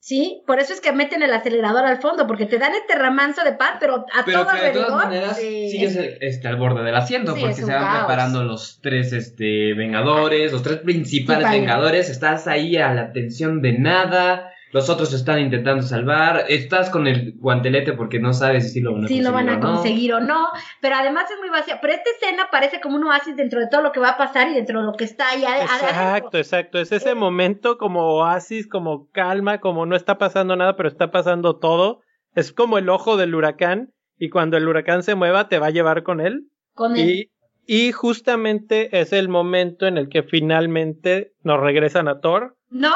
¿Sí? 0.00 0.42
Por 0.46 0.60
eso 0.60 0.72
es 0.72 0.80
que 0.80 0.92
meten 0.92 1.22
el 1.22 1.32
acelerador 1.32 1.84
al 1.84 2.00
fondo, 2.00 2.26
porque 2.26 2.46
te 2.46 2.58
dan 2.58 2.72
este 2.72 2.94
ramanzo 2.94 3.42
de 3.44 3.52
paz, 3.52 3.72
pero 3.80 4.06
a 4.14 4.24
Pero 4.24 4.44
todo 4.44 4.54
que 4.56 4.66
de 4.66 4.70
todas 4.70 5.04
maneras 5.04 5.36
sí. 5.36 5.70
sigues 5.70 5.98
este, 6.20 6.48
al 6.48 6.56
borde 6.56 6.84
del 6.84 6.94
asiento 6.94 7.34
Sí, 7.34 7.40
porque 7.40 7.54
se 7.54 7.64
van 7.64 7.82
caos. 7.82 7.98
preparando 7.98 8.44
los 8.44 8.78
tres 8.80 9.12
este, 9.12 9.74
vengadores, 9.74 10.52
los 10.52 10.62
tres 10.62 10.78
principales 10.78 11.48
Sí, 11.48 11.58
vengadores, 11.60 12.08
estás 12.10 12.46
ahí 12.46 12.76
a 12.76 12.94
la 12.94 13.12
tensión 13.12 13.60
de 13.60 13.72
nada, 13.78 14.52
los 14.72 14.90
otros 14.90 15.12
están 15.12 15.40
intentando 15.40 15.82
salvar, 15.82 16.44
estás 16.48 16.90
con 16.90 17.06
el 17.06 17.34
guantelete 17.38 17.92
porque 17.94 18.18
no 18.18 18.32
sabes 18.32 18.72
si 18.72 18.80
lo 18.80 18.92
van 18.92 19.04
a 19.04 19.08
si 19.08 19.14
conseguir 19.20 19.24
lo 19.24 19.32
van 19.32 19.48
a 19.48 19.52
o 19.52 19.56
no. 19.56 19.74
conseguir 19.74 20.12
o 20.14 20.20
no, 20.20 20.48
pero 20.80 20.96
además 20.96 21.30
es 21.30 21.38
muy 21.38 21.48
vacía. 21.48 21.80
Pero 21.80 21.94
esta 21.94 22.10
escena 22.10 22.48
parece 22.50 22.80
como 22.80 22.96
un 22.96 23.04
oasis 23.04 23.36
dentro 23.36 23.60
de 23.60 23.68
todo 23.68 23.82
lo 23.82 23.92
que 23.92 24.00
va 24.00 24.10
a 24.10 24.16
pasar 24.18 24.48
y 24.48 24.54
dentro 24.54 24.80
de 24.80 24.86
lo 24.86 24.92
que 24.92 25.04
está 25.04 25.30
adentro. 25.30 25.54
Exacto, 25.56 26.38
exacto. 26.38 26.78
Es 26.78 26.92
ese 26.92 27.14
momento 27.14 27.78
como 27.78 28.16
oasis, 28.16 28.66
como 28.66 29.08
calma, 29.10 29.58
como 29.58 29.86
no 29.86 29.96
está 29.96 30.18
pasando 30.18 30.56
nada, 30.56 30.76
pero 30.76 30.88
está 30.88 31.10
pasando 31.10 31.56
todo. 31.56 32.00
Es 32.34 32.52
como 32.52 32.78
el 32.78 32.88
ojo 32.88 33.16
del 33.16 33.34
huracán 33.34 33.92
y 34.18 34.30
cuando 34.30 34.56
el 34.56 34.68
huracán 34.68 35.02
se 35.02 35.14
mueva 35.14 35.48
te 35.48 35.58
va 35.58 35.68
a 35.68 35.70
llevar 35.70 36.02
con 36.02 36.20
él. 36.20 36.48
Con 36.74 36.96
Y, 36.96 37.30
y 37.66 37.92
justamente 37.92 39.00
es 39.00 39.12
el 39.12 39.28
momento 39.28 39.86
en 39.86 39.98
el 39.98 40.08
que 40.08 40.22
finalmente 40.22 41.32
nos 41.42 41.60
regresan 41.60 42.08
a 42.08 42.20
Thor. 42.20 42.56
No. 42.70 42.92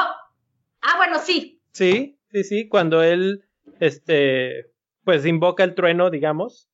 Ah, 0.81 0.97
bueno, 0.97 1.19
sí. 1.19 1.52
Sí, 1.73 2.19
sí, 2.31 2.43
sí, 2.43 2.67
cuando 2.69 3.03
él, 3.03 3.43
este, 3.79 4.71
pues 5.03 5.25
invoca 5.25 5.63
el 5.63 5.75
trueno, 5.75 6.09
digamos, 6.09 6.69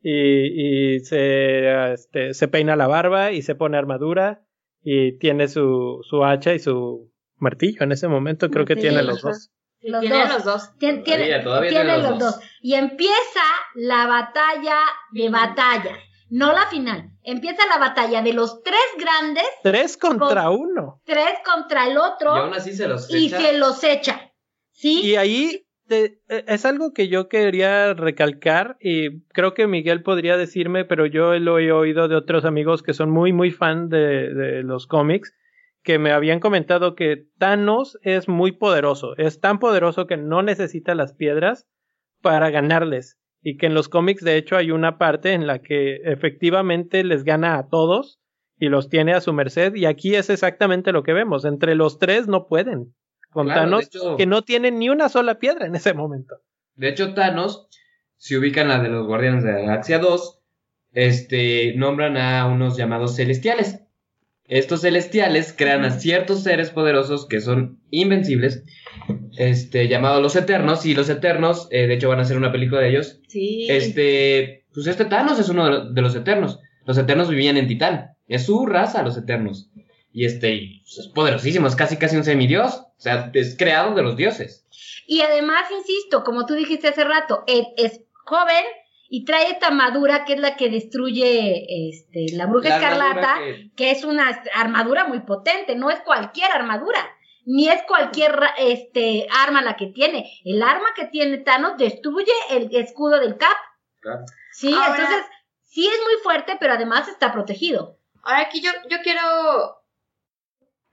y, 0.00 0.94
y 0.96 1.00
se, 1.00 1.92
este, 1.92 2.34
se 2.34 2.48
peina 2.48 2.76
la 2.76 2.86
barba 2.86 3.32
y 3.32 3.42
se 3.42 3.54
pone 3.54 3.76
armadura 3.78 4.42
y 4.82 5.18
tiene 5.18 5.48
su, 5.48 6.00
su 6.08 6.24
hacha 6.24 6.52
y 6.54 6.58
su 6.58 7.10
martillo 7.36 7.82
en 7.82 7.92
ese 7.92 8.06
momento, 8.08 8.50
creo 8.50 8.64
que 8.64 8.74
Sí, 8.74 8.80
tiene 8.82 9.02
los 9.02 9.22
dos. 9.22 9.50
Los 9.80 10.00
Tienen 10.00 10.20
dos. 10.28 10.28
los 10.34 10.44
dos. 10.44 10.62
Tien- 10.78 11.02
tiene, 11.04 11.24
Todavía, 11.26 11.42
todavía 11.44 11.70
tiene 11.70 11.84
tiene 11.84 11.98
los 12.02 12.10
los 12.12 12.18
dos. 12.18 12.36
dos. 12.40 12.44
Y 12.62 12.74
empieza 12.74 13.42
la 13.74 14.06
batalla 14.06 14.76
de 15.12 15.28
batallas. 15.28 15.98
No 16.30 16.52
la 16.52 16.66
final. 16.68 17.10
Empieza 17.22 17.66
la 17.66 17.76
batalla 17.78 18.22
de 18.22 18.32
los 18.32 18.62
tres 18.62 18.80
grandes, 18.98 19.44
Tres 19.62 19.98
contra 19.98 20.48
uno. 20.48 21.02
tres 21.04 21.34
contra 21.44 21.86
el 21.86 21.98
otro, 21.98 22.34
Y 22.34 22.38
aún 22.40 22.54
así 22.54 22.72
se 22.72 22.88
los 22.88 23.10
y 23.10 23.26
echa. 23.26 23.40
se 23.40 23.58
los 23.58 23.84
echa. 23.84 24.30
Y 25.02 25.14
ahí 25.16 25.66
e- 25.88 26.18
es 26.28 26.64
algo 26.64 26.92
que 26.92 27.08
yo 27.08 27.28
quería 27.28 27.94
recalcar 27.94 28.76
y 28.80 29.22
creo 29.28 29.54
que 29.54 29.66
Miguel 29.66 30.02
podría 30.02 30.36
decirme, 30.36 30.84
pero 30.84 31.06
yo 31.06 31.38
lo 31.38 31.58
he 31.58 31.72
oído 31.72 32.08
de 32.08 32.16
otros 32.16 32.44
amigos 32.44 32.82
que 32.82 32.94
son 32.94 33.10
muy, 33.10 33.32
muy 33.32 33.50
fan 33.50 33.88
de, 33.88 34.32
de 34.34 34.62
los 34.62 34.86
cómics, 34.86 35.32
que 35.82 35.98
me 35.98 36.12
habían 36.12 36.40
comentado 36.40 36.94
que 36.94 37.26
Thanos 37.38 37.98
es 38.02 38.28
muy 38.28 38.52
poderoso, 38.52 39.16
es 39.16 39.40
tan 39.40 39.58
poderoso 39.58 40.06
que 40.06 40.16
no 40.16 40.42
necesita 40.42 40.94
las 40.94 41.14
piedras 41.14 41.68
para 42.22 42.50
ganarles 42.50 43.18
y 43.42 43.58
que 43.58 43.66
en 43.66 43.74
los 43.74 43.90
cómics 43.90 44.24
de 44.24 44.38
hecho 44.38 44.56
hay 44.56 44.70
una 44.70 44.96
parte 44.96 45.34
en 45.34 45.46
la 45.46 45.60
que 45.60 45.96
efectivamente 46.04 47.04
les 47.04 47.22
gana 47.24 47.58
a 47.58 47.68
todos 47.68 48.18
y 48.58 48.70
los 48.70 48.88
tiene 48.88 49.12
a 49.12 49.20
su 49.20 49.34
merced 49.34 49.74
y 49.74 49.84
aquí 49.84 50.14
es 50.14 50.30
exactamente 50.30 50.92
lo 50.92 51.02
que 51.02 51.12
vemos, 51.12 51.44
entre 51.44 51.74
los 51.74 51.98
tres 51.98 52.26
no 52.26 52.46
pueden 52.46 52.94
con 53.34 53.46
Claro, 53.46 53.60
Thanos 53.62 53.84
hecho- 53.86 54.16
que 54.16 54.24
no 54.24 54.40
tienen 54.42 54.78
ni 54.78 54.88
una 54.88 55.10
sola 55.10 55.38
piedra 55.38 55.66
en 55.66 55.74
ese 55.74 55.92
momento. 55.92 56.36
De 56.76 56.88
hecho, 56.88 57.12
Thanos, 57.12 57.68
si 58.16 58.36
ubican 58.36 58.68
la 58.68 58.78
de 58.82 58.88
los 58.88 59.06
Guardianes 59.06 59.44
de 59.44 59.52
la 59.52 59.58
Galaxia 59.58 59.98
2, 59.98 60.40
este, 60.92 61.74
nombran 61.76 62.16
a 62.16 62.46
unos 62.46 62.76
llamados 62.76 63.16
celestiales. 63.16 63.80
Estos 64.46 64.82
celestiales 64.82 65.54
crean 65.56 65.84
a 65.84 65.90
ciertos 65.90 66.42
seres 66.42 66.70
poderosos 66.70 67.26
que 67.26 67.40
son 67.40 67.80
invencibles, 67.90 68.62
este, 69.38 69.88
llamados 69.88 70.22
los 70.22 70.36
Eternos, 70.36 70.84
y 70.86 70.94
los 70.94 71.08
Eternos, 71.08 71.68
eh, 71.70 71.86
de 71.86 71.94
hecho 71.94 72.08
van 72.08 72.18
a 72.18 72.22
hacer 72.22 72.36
una 72.36 72.52
película 72.52 72.80
de 72.80 72.90
ellos. 72.90 73.20
Sí. 73.28 73.66
Este, 73.70 74.64
pues 74.72 74.86
este 74.86 75.06
Thanos 75.06 75.38
es 75.38 75.48
uno 75.48 75.64
de 75.64 75.70
lo- 75.70 75.90
de 75.90 76.02
los 76.02 76.14
Eternos. 76.14 76.60
Los 76.84 76.98
Eternos 76.98 77.30
vivían 77.30 77.56
en 77.56 77.66
Titán, 77.68 78.10
es 78.28 78.44
su 78.46 78.66
raza, 78.66 79.02
los 79.02 79.16
Eternos. 79.16 79.70
Y 80.12 80.26
este, 80.26 80.54
y, 80.54 80.80
pues, 80.82 80.98
es 80.98 81.08
poderosísimo, 81.08 81.66
es 81.66 81.74
casi 81.74 81.96
casi 81.96 82.16
un 82.16 82.24
semidios, 82.24 82.83
sea, 83.04 83.30
es 83.32 83.56
creado 83.56 83.94
de 83.94 84.02
los 84.02 84.16
dioses. 84.16 84.66
Y 85.06 85.20
además, 85.20 85.70
insisto, 85.70 86.24
como 86.24 86.46
tú 86.46 86.54
dijiste 86.54 86.88
hace 86.88 87.04
rato, 87.04 87.44
él 87.46 87.66
es 87.76 88.00
joven 88.24 88.64
y 89.08 89.24
trae 89.24 89.50
esta 89.50 89.68
armadura 89.68 90.24
que 90.24 90.32
es 90.32 90.40
la 90.40 90.56
que 90.56 90.70
destruye 90.70 91.66
este, 91.90 92.34
la 92.36 92.46
bruja 92.46 92.70
La 92.70 92.76
escarlata, 92.76 93.34
que- 93.38 93.70
que... 93.76 93.90
es 93.90 94.02
una 94.04 94.42
armadura 94.54 95.04
muy 95.04 95.20
potente, 95.20 95.76
no 95.76 95.90
es 95.90 96.00
cualquier 96.00 96.50
armadura, 96.50 96.98
ni 97.44 97.68
es 97.68 97.82
cualquier 97.82 98.34
este, 98.58 99.26
arma 99.30 99.60
la 99.62 99.76
que 99.76 99.88
tiene. 99.88 100.30
El 100.44 100.62
arma 100.62 100.88
que 100.96 101.04
tiene 101.06 101.38
Thanos 101.38 101.76
destruye 101.76 102.32
el 102.50 102.74
escudo 102.74 103.20
del 103.20 103.36
Cap. 103.36 103.56
Claro. 104.00 104.24
Sí, 104.52 104.72
Ahora- 104.72 104.86
entonces 104.96 105.24
sí 105.64 105.86
es 105.86 106.00
muy 106.02 106.22
fuerte, 106.22 106.56
pero 106.58 106.72
además 106.72 107.06
está 107.08 107.30
protegido. 107.32 107.98
Ahora 108.22 108.40
aquí 108.40 108.62
yo, 108.62 108.70
yo 108.88 108.96
quiero 109.02 109.20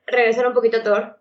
regresar 0.06 0.46
un 0.48 0.54
poquito 0.54 0.78
a 0.78 0.84
Thor. 0.84 1.21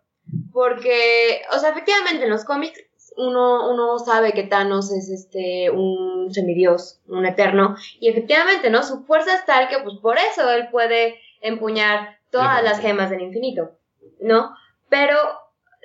Porque, 0.53 1.43
o 1.55 1.59
sea, 1.59 1.71
efectivamente 1.71 2.25
en 2.25 2.31
los 2.31 2.45
cómics 2.45 2.81
uno, 3.17 3.71
uno 3.71 3.99
sabe 3.99 4.33
que 4.33 4.45
Thanos 4.45 4.93
es 4.93 5.11
este 5.11 5.71
un 5.71 6.33
semidios, 6.33 7.01
un 7.09 7.27
eterno. 7.27 7.77
Y 7.99 8.09
efectivamente, 8.09 8.71
¿no? 8.71 8.83
Su 8.83 9.05
fuerza 9.05 9.35
es 9.35 9.45
tal 9.45 9.69
que 9.69 9.79
pues 9.79 9.97
por 9.99 10.19
eso 10.19 10.51
él 10.51 10.69
puede 10.71 11.21
empuñar 11.41 12.19
todas 12.31 12.63
las 12.63 12.81
gemas 12.81 13.11
del 13.11 13.23
infinito, 13.23 13.73
¿no? 14.21 14.55
Pero 14.89 15.17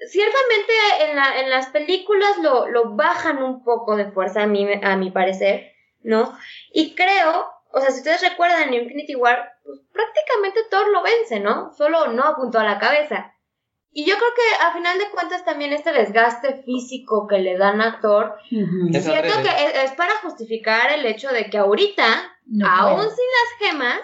ciertamente 0.07 0.73
en, 1.01 1.15
la, 1.15 1.39
en 1.39 1.49
las 1.49 1.67
películas 1.67 2.37
lo, 2.41 2.67
lo 2.67 2.95
bajan 2.95 3.41
un 3.41 3.63
poco 3.63 3.95
de 3.95 4.11
fuerza 4.11 4.43
a 4.43 4.47
mi, 4.47 4.67
a 4.81 4.95
mi 4.95 5.11
parecer, 5.11 5.71
¿no? 6.03 6.37
Y 6.71 6.95
creo, 6.95 7.47
o 7.71 7.81
sea, 7.81 7.91
si 7.91 7.99
ustedes 7.99 8.21
recuerdan 8.21 8.69
en 8.69 8.83
Infinity 8.83 9.15
War, 9.15 9.53
pues 9.63 9.79
prácticamente 9.91 10.61
Thor 10.69 10.87
lo 10.89 11.01
vence, 11.01 11.39
¿no? 11.39 11.73
Solo 11.73 12.07
no 12.07 12.23
apuntó 12.23 12.59
a 12.59 12.63
la 12.63 12.79
cabeza. 12.79 13.34
Y 13.97 14.03
yo 14.05 14.15
creo 14.17 14.29
que 14.35 14.65
a 14.65 14.73
final 14.73 14.97
de 14.99 15.09
cuentas 15.09 15.45
también 15.45 15.71
este 15.71 15.93
desgaste 15.93 16.63
físico 16.63 17.27
que 17.27 17.37
le 17.39 17.57
dan 17.57 17.79
a 17.79 18.01
Thor, 18.01 18.35
siento 18.49 19.01
que 19.41 19.65
es, 19.67 19.83
es 19.85 19.91
para 19.93 20.11
justificar 20.21 20.91
el 20.91 21.05
hecho 21.05 21.29
de 21.29 21.49
que 21.49 21.57
ahorita, 21.57 22.03
No 22.45 22.67
aún 22.67 22.97
puede. 22.97 23.09
sin 23.11 23.25
las 23.31 23.71
gemas, 23.71 23.99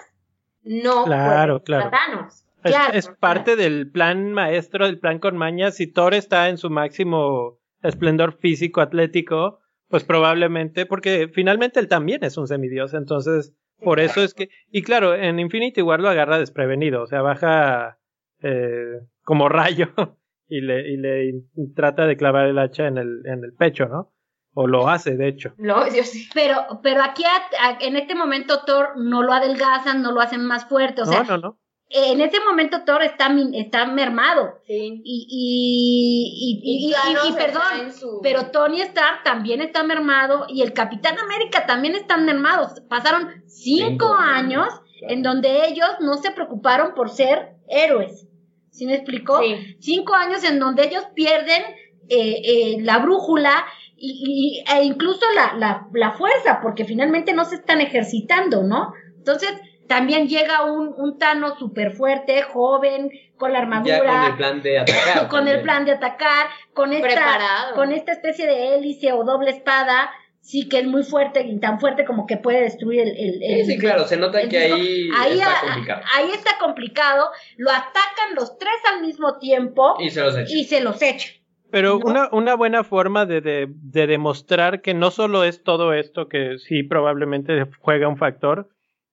no 0.64 1.04
Claro, 1.04 1.62
puede 1.62 1.66
claro. 1.66 1.89
Thanos. 1.92 2.46
Es, 2.64 2.72
Claro, 2.72 2.94
es 2.94 3.10
parte 3.10 3.58
del 3.58 3.92
plan 3.92 4.32
maestro, 4.32 4.86
del 4.86 4.98
plan 4.98 5.20
con 5.20 5.36
maña. 5.36 5.72
Si 5.72 5.88
Thor 5.88 6.14
está 6.14 6.48
en 6.48 6.58
su 6.58 6.70
máximo 6.70 7.60
esplendor 7.84 8.38
físico, 8.38 8.80
atlético, 8.80 9.60
pues 9.89 10.06
probablemente, 10.06 10.86
porque 10.86 11.30
finalmente 11.34 11.82
él 11.82 11.89
también 11.89 12.24
es 12.24 12.38
un 12.38 12.48
semidios, 12.48 12.94
entonces 12.94 13.54
por 13.84 14.00
eso 14.00 14.24
es 14.24 14.34
que, 14.34 14.48
y 14.72 14.84
claro, 14.84 15.16
en 15.16 15.38
Infinity 15.38 15.82
War 15.82 16.00
lo 16.00 16.08
agarra 16.08 16.39
desprevenido, 16.39 17.02
o 17.02 17.08
sea, 17.08 17.22
baja 17.22 17.98
eh, 18.42 19.02
como 19.24 19.50
rayo 19.50 19.88
y 20.48 20.62
le, 20.62 20.90
y 20.92 20.98
le 20.98 21.34
trata 21.76 22.06
de 22.06 22.18
clavar 22.18 22.48
el 22.48 22.60
hacha 22.60 22.88
en 22.88 22.98
el, 22.98 23.22
en 23.26 23.44
el 23.44 23.54
pecho, 23.54 23.86
¿no? 23.88 24.14
O 24.54 24.68
lo 24.68 24.90
hace, 24.90 25.16
de 25.16 25.30
hecho. 25.30 25.54
No, 25.58 25.88
yo 25.88 26.04
sí. 26.04 26.28
Pero, 26.34 26.56
pero 26.84 27.02
aquí 27.02 27.24
a- 27.24 27.68
a- 27.70 27.78
en 27.80 27.96
este 27.96 28.16
momento 28.16 28.64
Thor 28.66 28.98
no 28.98 29.24
lo 29.24 29.32
adelgazan, 29.32 30.02
no 30.02 30.12
lo 30.12 30.20
hacen 30.20 30.46
más 30.46 30.66
fuerte. 30.66 31.04
O 31.04 31.06
sea, 31.06 31.24
no, 31.24 31.38
no, 31.38 31.38
no. 31.38 31.58
en 31.94 32.20
ese 32.20 32.38
momento 32.42 32.84
Thor 32.86 33.02
está, 33.02 33.30
mermado. 33.30 34.56
Sí. 34.68 35.02
Y, 35.06 35.28
y, 35.30 36.60
y, 36.60 36.88
y- 36.88 36.90
y- 36.90 36.92
Thanos 36.92 37.24
y- 37.24 37.28
y 37.28 37.30
está 37.32 37.46
perdón, 37.46 37.92
su- 37.94 38.20
pero 38.22 38.52
Tony 38.52 38.82
Stark 38.82 39.24
también 39.24 39.62
está 39.62 39.84
mermado 39.84 40.46
y 40.50 40.62
el 40.64 40.74
Capitán 40.74 41.18
América 41.20 41.66
también 41.66 41.96
están 41.96 42.26
mermados. 42.26 42.82
Pasaron 42.90 43.30
cinco, 43.48 43.88
Cinco 44.08 44.14
años 44.16 44.68
años, 44.68 44.82
claro. 45.00 45.14
en 45.14 45.24
donde 45.24 45.66
ellos 45.68 45.88
no 46.02 46.16
se 46.16 46.32
preocuparon 46.32 46.94
por 46.94 47.10
ser 47.10 47.56
héroes. 47.70 48.28
¿Sí 48.72 48.86
me 48.86 48.96
explicó? 48.96 49.42
Sí. 49.42 49.76
Cinco 49.80 50.14
años 50.16 50.44
en 50.44 50.60
donde 50.60 50.86
ellos 50.86 51.04
pierden 51.14 51.62
eh, 52.10 52.42
eh, 52.44 52.78
la 52.82 52.98
brújula 53.00 53.66
y, 53.96 54.64
y- 54.66 54.74
e 54.74 54.84
incluso 54.84 55.22
la, 55.36 55.54
la, 55.58 55.86
la 55.94 56.12
fuerza, 56.14 56.60
porque 56.62 56.86
finalmente 56.86 57.34
no 57.34 57.46
se 57.46 57.56
están 57.56 57.82
ejercitando, 57.82 58.64
¿no? 58.64 58.92
Entonces, 59.18 59.52
también 59.88 60.28
llega 60.28 60.64
un, 60.64 60.94
un 60.98 61.18
Thanos 61.20 61.60
súper 61.60 61.92
fuerte, 61.92 62.42
joven, 62.44 63.12
con 63.38 63.52
la 63.54 63.60
armadura 63.60 63.98
Ya 63.98 64.00
con 64.00 64.26
el 64.32 64.36
plan 64.38 64.62
de 64.62 64.80
atacar. 64.80 65.28
con 65.30 65.48
el 65.48 65.62
plan 65.62 65.86
de 65.86 65.92
atacar, 65.92 66.48
con 66.74 66.94
esta, 66.94 67.08
Preparado. 67.08 67.76
con 67.76 67.92
esta 67.92 68.12
especie 68.14 68.48
de 68.48 68.76
hélice 68.76 69.12
o 69.14 69.24
doble 69.24 69.52
espada, 69.52 70.10
sí 70.42 70.68
que 70.68 70.80
es 70.80 70.88
muy 70.88 71.04
fuerte 71.04 71.42
y 71.46 71.60
tan 71.60 71.80
fuerte 71.80 72.04
como 72.04 72.26
que 72.26 72.36
puede 72.38 72.62
destruir 72.62 73.02
el... 73.02 73.10
el- 73.10 73.44
el- 73.44 73.66
Sí, 73.66 73.74
sí, 73.74 73.78
claro, 73.78 74.06
se 74.06 74.18
nota 74.18 74.42
que 74.50 74.60
disco. 74.60 74.76
ahí, 74.76 75.10
ahí, 75.16 75.39
está 75.39 75.52
a- 75.60 75.62
complicado. 75.62 76.02
ahí 76.16 76.32
está 76.32 76.52
complicado, 76.60 77.26
lo 77.58 77.70
atacan 77.70 78.36
los 78.36 78.58
tres 78.58 78.74
al 78.94 79.02
mismo 79.02 79.38
tiempo 79.39 79.96
Y 80.00 80.10
se 80.10 80.22
los 80.22 80.36
echa. 80.38 80.54
y 80.54 80.64
se 80.66 80.82
los 80.82 81.02
echan. 81.02 81.32
Pero 81.70 82.00
¿no? 82.00 82.06
una, 82.06 82.30
una 82.34 82.56
buena 82.56 82.84
forma 82.84 83.26
de, 83.26 83.39
de, 83.39 83.68
de 83.70 84.08
demostrar 84.08 84.82
que 84.82 84.94
no 84.94 85.10
solo 85.12 85.44
es 85.46 85.64
todo 85.64 85.94
esto 85.94 86.28
que 86.28 86.58
sí 86.58 86.84
probablemente 86.84 87.66
juega 87.80 88.10
un 88.10 88.18
factor, 88.18 88.68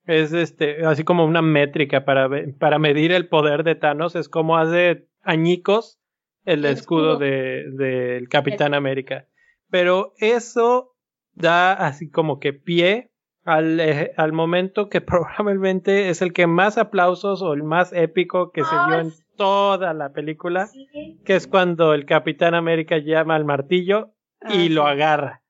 es 0.06 0.32
este, 0.32 0.84
así 0.86 1.04
como 1.04 1.24
una 1.26 1.42
métrica 1.42 2.04
para, 2.04 2.28
para 2.58 2.78
medir 2.78 3.12
el 3.12 3.28
poder 3.28 3.62
de 3.62 3.74
Thanos, 3.74 4.16
es 4.16 4.28
como 4.28 4.56
hace 4.56 5.06
añicos 5.22 6.00
el, 6.46 6.64
El 6.64 6.72
escudo, 6.72 7.12
escudo. 7.12 7.18
de- 7.18 7.64
del 7.72 8.28
Capitán 8.30 8.72
América. 8.74 9.26
Pero 9.70 10.14
eso 10.18 10.94
da 11.38 11.72
así 11.72 12.10
como 12.10 12.38
que 12.40 12.52
pie 12.52 13.10
al, 13.44 13.80
eh, 13.80 14.12
al 14.16 14.32
momento 14.32 14.88
que 14.88 15.00
probablemente 15.00 16.10
es 16.10 16.20
el 16.22 16.32
que 16.32 16.46
más 16.46 16.78
aplausos 16.78 17.42
o 17.42 17.52
el 17.54 17.62
más 17.62 17.92
épico 17.92 18.50
que 18.52 18.62
se 18.64 18.74
dio 18.88 19.00
en 19.00 19.10
sí. 19.12 19.22
toda 19.36 19.94
la 19.94 20.12
película 20.12 20.66
Sí. 20.66 20.86
que 21.24 21.36
es 21.36 21.46
cuando 21.46 21.94
el 21.94 22.04
Capitán 22.06 22.54
América 22.54 22.98
llama 22.98 23.36
al 23.36 23.44
martillo 23.44 24.12
y 24.50 24.68
lo 24.68 24.86
agarra. 24.86 25.42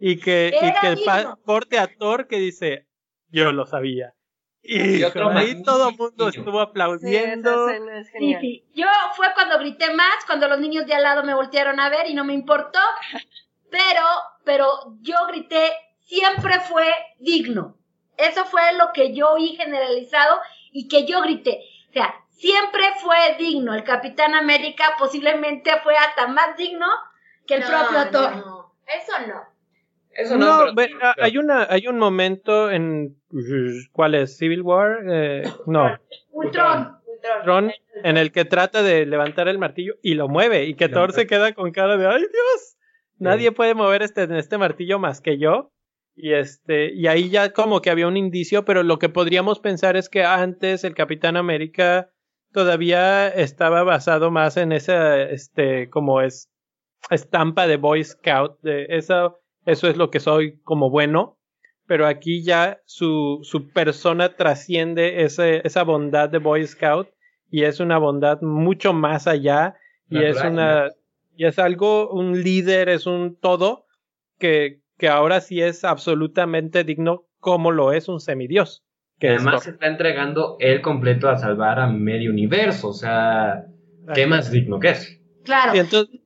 Y 0.00 0.20
que, 0.20 0.52
y 0.54 0.80
que 0.80 0.94
digno. 0.94 1.38
corte 1.44 1.78
a 1.78 1.88
Thor 1.88 2.28
que 2.28 2.36
dice, 2.38 2.86
yo 3.30 3.50
lo 3.50 3.66
sabía. 3.66 4.14
Y 4.62 4.96
Y 4.98 5.04
otro 5.04 5.30
ahí 5.30 5.60
todo 5.62 5.88
el 5.90 5.96
mundo 5.96 6.28
estuvo 6.28 6.60
aplaudiendo. 6.60 7.68
es 7.70 8.08
Sí, 8.16 8.36
sí. 8.40 8.64
Yo 8.74 8.86
fue 9.16 9.26
cuando 9.34 9.58
grité 9.58 9.92
más, 9.94 10.24
cuando 10.26 10.46
los 10.48 10.60
niños 10.60 10.86
de 10.86 10.94
al 10.94 11.02
lado 11.02 11.24
me 11.24 11.34
voltearon 11.34 11.80
a 11.80 11.88
ver 11.90 12.06
y 12.08 12.14
no 12.14 12.24
me 12.24 12.34
importó, 12.34 12.78
pero, 13.70 14.04
pero 14.44 14.66
yo 15.02 15.14
grité, 15.28 15.70
siempre 16.00 16.60
fue 16.60 16.86
digno. 17.18 17.76
Eso 18.16 18.44
fue 18.46 18.62
lo 18.76 18.92
que 18.92 19.14
yo 19.14 19.30
oí 19.32 19.56
generalizado 19.56 20.38
y 20.72 20.88
que 20.88 21.06
yo 21.06 21.20
grité. 21.22 21.60
O 21.90 21.92
sea, 21.92 22.14
siempre 22.30 22.82
fue 23.00 23.16
digno. 23.38 23.74
El 23.74 23.84
Capitán 23.84 24.34
América 24.34 24.94
posiblemente 24.98 25.70
fue 25.82 25.96
hasta 25.96 26.26
más 26.26 26.56
digno 26.56 26.86
que 27.46 27.54
el 27.54 27.60
No, 27.60 27.66
propio 27.68 28.10
Thor. 28.10 28.36
no, 28.36 28.74
eso 28.86 29.12
no. 29.26 29.42
Eso 30.10 30.36
no, 30.36 30.66
No, 30.66 30.74
pero- 30.74 30.98
hay 31.22 31.38
una, 31.38 31.66
hay 31.70 31.86
un 31.86 31.98
momento 31.98 32.70
en 32.70 33.16
¿cuál 33.92 34.16
es? 34.16 34.36
Civil 34.36 34.62
War, 34.62 34.98
Eh, 35.08 35.42
no, 35.66 35.96
Ultron. 36.32 36.96
Ultron. 37.12 37.42
Tron, 37.44 37.72
en 38.04 38.16
el 38.16 38.30
que 38.32 38.44
trata 38.44 38.82
de 38.82 39.04
levantar 39.04 39.48
el 39.48 39.58
martillo 39.58 39.94
y 40.02 40.14
lo 40.14 40.28
mueve 40.28 40.64
y 40.64 40.74
que 40.74 40.88
Thor 40.88 41.12
se 41.12 41.26
queda 41.26 41.52
con 41.52 41.70
cara 41.72 41.96
de 41.96 42.06
ay 42.06 42.20
Dios, 42.20 42.77
nadie 43.18 43.52
puede 43.52 43.74
mover 43.74 44.02
este, 44.02 44.26
este 44.38 44.58
martillo 44.58 44.98
más 44.98 45.20
que 45.20 45.38
yo. 45.38 45.72
Y 46.14 46.32
este, 46.32 46.92
y 46.92 47.06
ahí 47.06 47.30
ya 47.30 47.52
como 47.52 47.80
que 47.80 47.90
había 47.90 48.08
un 48.08 48.16
indicio, 48.16 48.64
pero 48.64 48.82
lo 48.82 48.98
que 48.98 49.08
podríamos 49.08 49.60
pensar 49.60 49.96
es 49.96 50.08
que 50.08 50.24
antes 50.24 50.82
el 50.82 50.94
Capitán 50.94 51.36
América 51.36 52.10
todavía 52.52 53.28
estaba 53.28 53.84
basado 53.84 54.30
más 54.32 54.56
en 54.56 54.72
esa, 54.72 55.22
este, 55.22 55.88
como 55.90 56.20
es 56.20 56.50
estampa 57.10 57.68
de 57.68 57.76
Boy 57.76 58.02
Scout, 58.02 58.60
de 58.62 58.86
eso, 58.90 59.38
eso 59.64 59.88
es 59.88 59.96
lo 59.96 60.10
que 60.10 60.18
soy 60.18 60.58
como 60.62 60.90
bueno, 60.90 61.38
pero 61.86 62.06
aquí 62.06 62.42
ya 62.42 62.80
su, 62.84 63.38
su 63.42 63.70
persona 63.70 64.34
trasciende 64.34 65.22
ese, 65.22 65.62
esa 65.64 65.84
bondad 65.84 66.28
de 66.28 66.38
Boy 66.38 66.66
Scout 66.66 67.08
y 67.50 67.62
es 67.62 67.80
una 67.80 67.98
bondad 67.98 68.40
mucho 68.42 68.92
más 68.92 69.26
allá 69.26 69.76
y 70.10 70.22
es 70.22 70.42
una, 70.42 70.90
y 71.38 71.46
es 71.46 71.58
algo, 71.60 72.10
un 72.10 72.42
líder, 72.42 72.88
es 72.88 73.06
un 73.06 73.36
todo 73.36 73.86
que, 74.38 74.80
que 74.98 75.08
ahora 75.08 75.40
sí 75.40 75.62
es 75.62 75.84
absolutamente 75.84 76.82
digno 76.82 77.26
como 77.38 77.70
lo 77.70 77.92
es 77.92 78.08
un 78.08 78.18
semidios. 78.20 78.82
Que 79.20 79.28
es 79.34 79.42
Además 79.42 79.62
se 79.62 79.70
está 79.70 79.86
entregando 79.86 80.56
él 80.58 80.80
completo 80.82 81.28
a 81.28 81.38
salvar 81.38 81.78
a 81.78 81.86
medio 81.86 82.30
universo. 82.32 82.88
O 82.88 82.92
sea. 82.92 83.66
¿qué 84.14 84.26
más 84.26 84.50
digno 84.50 84.80
que 84.80 84.90
es? 84.90 85.20
Claro. 85.44 85.76
Y 85.76 85.78
entonces, 85.78 86.20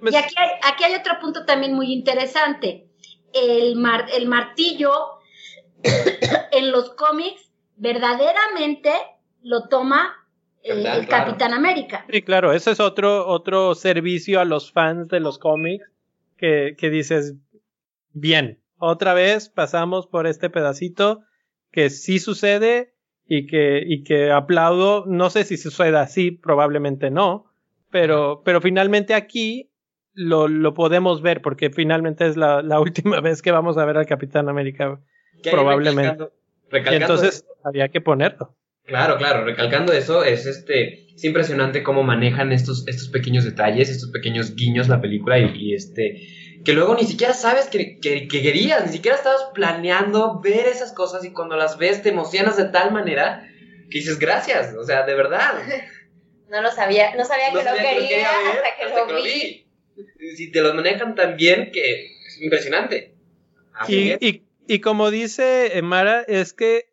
Y 0.00 0.16
aquí 0.16 0.34
hay, 0.36 0.50
aquí 0.72 0.84
hay 0.84 0.94
otro 0.96 1.14
punto 1.20 1.44
también 1.44 1.74
muy 1.74 1.92
interesante. 1.92 2.88
El, 3.32 3.76
mar- 3.76 4.06
el 4.12 4.26
martillo 4.26 4.90
en 6.52 6.72
los 6.72 6.90
cómics 6.94 7.52
verdaderamente 7.76 8.90
lo 9.42 9.68
toma. 9.68 10.16
El 10.62 10.82
Claro. 10.82 11.06
Capitán 11.08 11.54
América. 11.54 12.04
Sí, 12.10 12.22
claro, 12.22 12.52
ese 12.52 12.70
es 12.72 12.80
otro, 12.80 13.26
otro 13.26 13.74
servicio 13.74 14.40
a 14.40 14.44
los 14.44 14.72
fans 14.72 15.08
de 15.08 15.20
los 15.20 15.38
cómics 15.38 15.84
que, 16.36 16.74
que 16.78 16.90
dices, 16.90 17.34
bien, 18.12 18.60
otra 18.78 19.14
vez 19.14 19.48
pasamos 19.48 20.06
por 20.06 20.26
este 20.26 20.50
pedacito 20.50 21.22
que 21.70 21.90
sí 21.90 22.18
sucede 22.18 22.94
y 23.26 23.46
que, 23.46 23.82
y 23.86 24.02
que 24.04 24.30
aplaudo, 24.30 25.04
no 25.06 25.30
sé 25.30 25.44
si 25.44 25.56
sucede 25.56 25.96
así, 25.98 26.30
probablemente 26.32 27.10
no, 27.10 27.46
pero, 27.90 28.42
pero 28.44 28.60
finalmente 28.60 29.14
aquí 29.14 29.70
lo, 30.14 30.48
lo 30.48 30.74
podemos 30.74 31.22
ver 31.22 31.40
porque 31.42 31.70
finalmente 31.70 32.26
es 32.26 32.36
la, 32.36 32.62
la 32.62 32.80
última 32.80 33.20
vez 33.20 33.40
que 33.42 33.50
vamos 33.52 33.78
a 33.78 33.84
ver 33.84 33.96
al 33.96 34.06
Capitán 34.06 34.48
América 34.48 35.00
Probablemente. 35.50 36.28
recalcando- 36.70 36.92
y 36.92 36.94
entonces 37.02 37.46
había 37.64 37.88
que 37.88 38.00
ponerlo. 38.00 38.54
Claro, 38.84 39.16
claro, 39.16 39.44
recalcando 39.44 39.92
eso, 39.92 40.24
es 40.24 40.44
este, 40.46 41.06
es 41.14 41.24
impresionante 41.24 41.82
cómo 41.82 42.02
manejan 42.02 42.52
estos, 42.52 42.86
estos 42.88 43.08
pequeños 43.08 43.44
detalles, 43.44 43.88
estos 43.88 44.10
pequeños 44.10 44.56
guiños 44.56 44.88
la 44.88 45.00
película 45.00 45.38
y, 45.38 45.50
y, 45.54 45.74
este, 45.74 46.20
que 46.64 46.72
luego 46.72 46.94
ni 46.96 47.04
siquiera 47.04 47.32
sabes 47.32 47.66
que, 47.68 47.98
que- 48.00 48.26
que 48.28 48.42
querías, 48.42 48.84
ni 48.86 48.92
siquiera 48.92 49.16
estabas 49.16 49.46
planeando 49.54 50.40
ver 50.40 50.66
esas 50.66 50.92
cosas 50.92 51.24
y 51.24 51.32
cuando 51.32 51.56
las 51.56 51.78
ves 51.78 52.02
te 52.02 52.08
emocionas 52.08 52.56
de 52.56 52.64
tal 52.66 52.92
manera 52.92 53.48
que 53.90 53.98
dices 53.98 54.18
gracias, 54.18 54.74
o 54.74 54.84
sea, 54.84 55.04
de 55.06 55.14
verdad. 55.14 55.52
No 56.48 56.60
lo 56.60 56.70
sabía, 56.70 57.14
no 57.16 57.24
sabía 57.24 57.50
No 57.50 57.60
que 57.60 57.64
lo 57.64 57.72
quería, 57.76 58.28
ver 58.28 58.58
hasta 58.58 58.76
que 58.78 58.84
hasta 58.84 59.10
lo 59.10 59.22
vi. 59.22 59.66
vi. 60.20 60.34
Si 60.36 60.52
te 60.52 60.60
lo 60.60 60.74
manejan 60.74 61.14
tan 61.14 61.36
bien 61.38 61.70
que 61.72 62.04
es 62.26 62.40
impresionante. 62.42 63.14
Así 63.72 63.94
Y, 63.96 64.10
es. 64.10 64.18
y, 64.20 64.42
y 64.68 64.80
como 64.80 65.10
dice 65.10 65.72
Mara, 65.82 66.20
es 66.28 66.52
que 66.52 66.91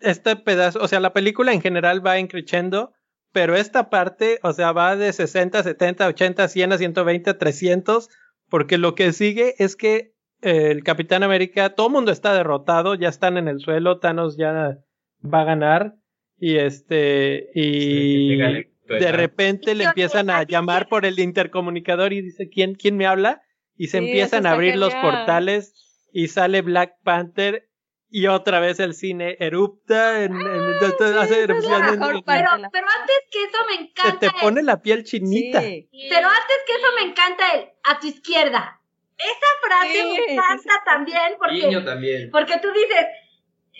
este 0.00 0.36
pedazo, 0.36 0.80
o 0.80 0.88
sea, 0.88 1.00
la 1.00 1.12
película 1.12 1.52
en 1.52 1.60
general 1.60 2.04
va 2.04 2.18
increciendo, 2.18 2.92
pero 3.32 3.56
esta 3.56 3.90
parte, 3.90 4.38
o 4.42 4.52
sea, 4.52 4.72
va 4.72 4.96
de 4.96 5.12
60, 5.12 5.62
70, 5.62 6.06
80, 6.08 6.48
100 6.48 6.72
a 6.72 6.78
120, 6.78 7.34
300, 7.34 8.08
porque 8.48 8.78
lo 8.78 8.94
que 8.94 9.12
sigue 9.12 9.54
es 9.58 9.76
que 9.76 10.14
eh, 10.42 10.70
el 10.70 10.84
Capitán 10.84 11.22
América, 11.22 11.70
todo 11.70 11.88
el 11.88 11.92
mundo 11.94 12.12
está 12.12 12.34
derrotado, 12.34 12.94
ya 12.94 13.08
están 13.08 13.36
en 13.38 13.48
el 13.48 13.60
suelo, 13.60 13.98
Thanos 13.98 14.36
ya 14.36 14.78
va 15.24 15.40
a 15.40 15.44
ganar 15.44 15.96
y 16.38 16.56
este 16.56 17.50
y 17.54 18.36
de 18.36 19.12
repente 19.12 19.74
le 19.74 19.84
empiezan 19.84 20.28
a 20.28 20.42
llamar 20.42 20.88
por 20.88 21.06
el 21.06 21.18
intercomunicador 21.18 22.12
y 22.12 22.20
dice 22.20 22.50
quién 22.50 22.74
quién 22.74 22.96
me 22.96 23.06
habla 23.06 23.42
y 23.76 23.86
se 23.86 23.98
Sí, 23.98 24.04
empiezan 24.04 24.46
a 24.46 24.52
abrir 24.52 24.76
los 24.76 24.94
portales 24.94 25.72
y 26.12 26.28
sale 26.28 26.62
Black 26.62 26.96
Panther 27.02 27.68
y 28.16 28.28
otra 28.28 28.60
vez 28.60 28.78
el 28.78 28.94
cine 28.94 29.36
erupta 29.40 30.22
en, 30.22 30.34
en- 30.40 30.72
entonces 30.74 31.16
hace 31.16 31.24
esa 31.24 31.24
es 31.24 31.30
la 31.30 31.36
erupción 31.42 31.82
en- 31.82 31.88
en-. 31.94 32.22
Pero, 32.24 32.50
pero 32.70 32.86
antes 33.00 33.16
que 33.32 33.42
eso 33.42 33.58
me 33.68 33.74
se 33.76 33.80
encanta. 33.82 34.18
te 34.20 34.26
el- 34.26 34.32
pone 34.40 34.62
la 34.62 34.80
piel 34.80 35.02
chinita 35.02 35.60
Sí. 35.60 35.88
Pero 36.08 36.28
antes 36.28 36.56
que 36.66 36.72
eso 36.74 36.86
me 36.96 37.10
encanta 37.10 37.44
el 37.54 37.68
a 37.82 37.98
tu 37.98 38.06
izquierda. 38.06 38.80
Esa 39.18 39.50
frase 39.66 39.92
Sí, 39.92 40.08
me 40.10 40.16
sí, 40.26 40.32
encanta 40.32 40.62
sí. 40.74 40.80
también 40.84 41.34
porque, 41.38 41.80
también. 41.84 42.30
porque 42.30 42.58
tú 42.62 42.68
dices, 42.72 43.04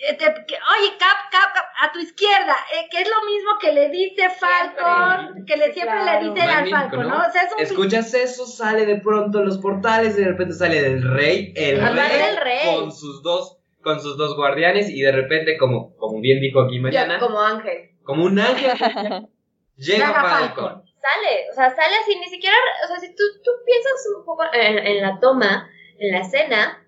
eh, 0.09 0.13
te- 0.15 0.45
que, 0.47 0.55
oye, 0.55 0.97
Cap, 0.99 1.17
Cap, 1.31 1.53
Cap, 1.53 1.65
a 1.81 1.91
tu 1.93 1.99
izquierda, 1.99 2.55
eh, 2.73 2.87
que 2.91 3.01
es 3.03 3.07
lo 3.09 3.25
mismo 3.31 3.51
que 3.61 3.71
le 3.71 3.89
dice 3.89 4.29
Falcon, 4.31 5.45
que 5.45 5.55
le 5.55 5.67
Sí, 5.67 5.73
siempre 5.75 6.01
claro. 6.01 6.21
le 6.21 6.29
dice 6.33 6.41
al 6.45 6.69
Falcon, 6.69 6.99
¿no? 7.07 7.09
¿no? 7.19 7.25
O 7.27 7.31
sea, 7.31 7.43
es 7.43 7.53
un 7.53 7.59
Escuchas 7.61 8.13
eso, 8.13 8.45
sale 8.45 8.85
de 8.85 8.97
pronto 8.97 9.41
los 9.43 9.57
portales 9.59 10.17
y 10.17 10.21
de 10.21 10.27
repente 10.27 10.53
sale 10.55 10.79
el 10.85 11.01
rey, 11.13 11.53
el 11.55 11.79
rey, 11.95 12.17
del 12.17 12.37
rey. 12.37 12.75
con 12.75 12.91
sus 12.91 13.21
dos 13.23 13.54
con 13.85 14.01
sus 14.01 14.17
dos 14.17 14.35
guardianes 14.35 14.89
y 14.89 14.99
de 15.01 15.11
repente 15.11 15.57
como 15.57 15.95
como 15.95 16.19
bien 16.19 16.41
dijo 16.41 16.59
aquí 16.61 16.77
Yo 16.77 16.81
Mariana, 16.81 17.19
como 17.19 17.39
ángel. 17.39 17.91
como 18.03 18.25
un 18.25 18.39
ángel 18.39 18.71
llega 19.77 20.11
Falcon. 20.11 20.65
Falcon. 20.65 20.83
Sale, 21.05 21.49
o 21.51 21.53
sea, 21.53 21.69
sale 21.69 21.95
así, 22.01 22.17
ni 22.19 22.25
siquiera, 22.25 22.55
o 22.83 22.87
sea, 22.87 22.97
si 22.97 23.09
tú, 23.09 23.23
tú 23.43 23.51
piensas 23.63 23.93
un 24.17 24.25
poco 24.25 24.43
en, 24.51 24.79
en 24.79 25.01
la 25.03 25.19
toma, 25.19 25.69
en 25.99 26.11
la 26.13 26.21
escena, 26.21 26.83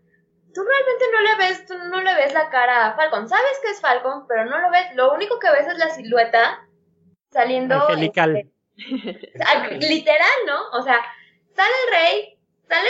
tú 0.56 0.64
realmente 0.64 1.06
no 1.14 1.22
le 1.22 1.36
ves, 1.36 1.66
tú 1.68 1.74
no 1.78 2.02
le 2.02 2.16
ves 2.16 2.34
la 2.34 2.50
cara 2.50 2.88
a 2.88 2.96
Falcon. 2.96 3.30
Sabes 3.30 3.60
que 3.64 3.70
es 3.70 3.80
Falcon, 3.80 4.26
pero 4.28 4.46
no 4.46 4.58
lo 4.58 4.72
ves. 4.72 4.88
Lo 4.96 5.14
único 5.14 5.38
que 5.38 5.52
ves 5.52 5.68
es 5.68 5.78
la 5.78 5.90
silueta 5.90 6.68
saliendo. 7.30 7.76
angelical. 7.76 8.50
este, 8.76 9.88
literal, 9.88 10.38
¿no? 10.48 10.70
O 10.80 10.82
sea, 10.82 11.00
sale 11.56 11.76
el 11.86 11.92
rey, 11.94 12.40
sale 12.68 12.90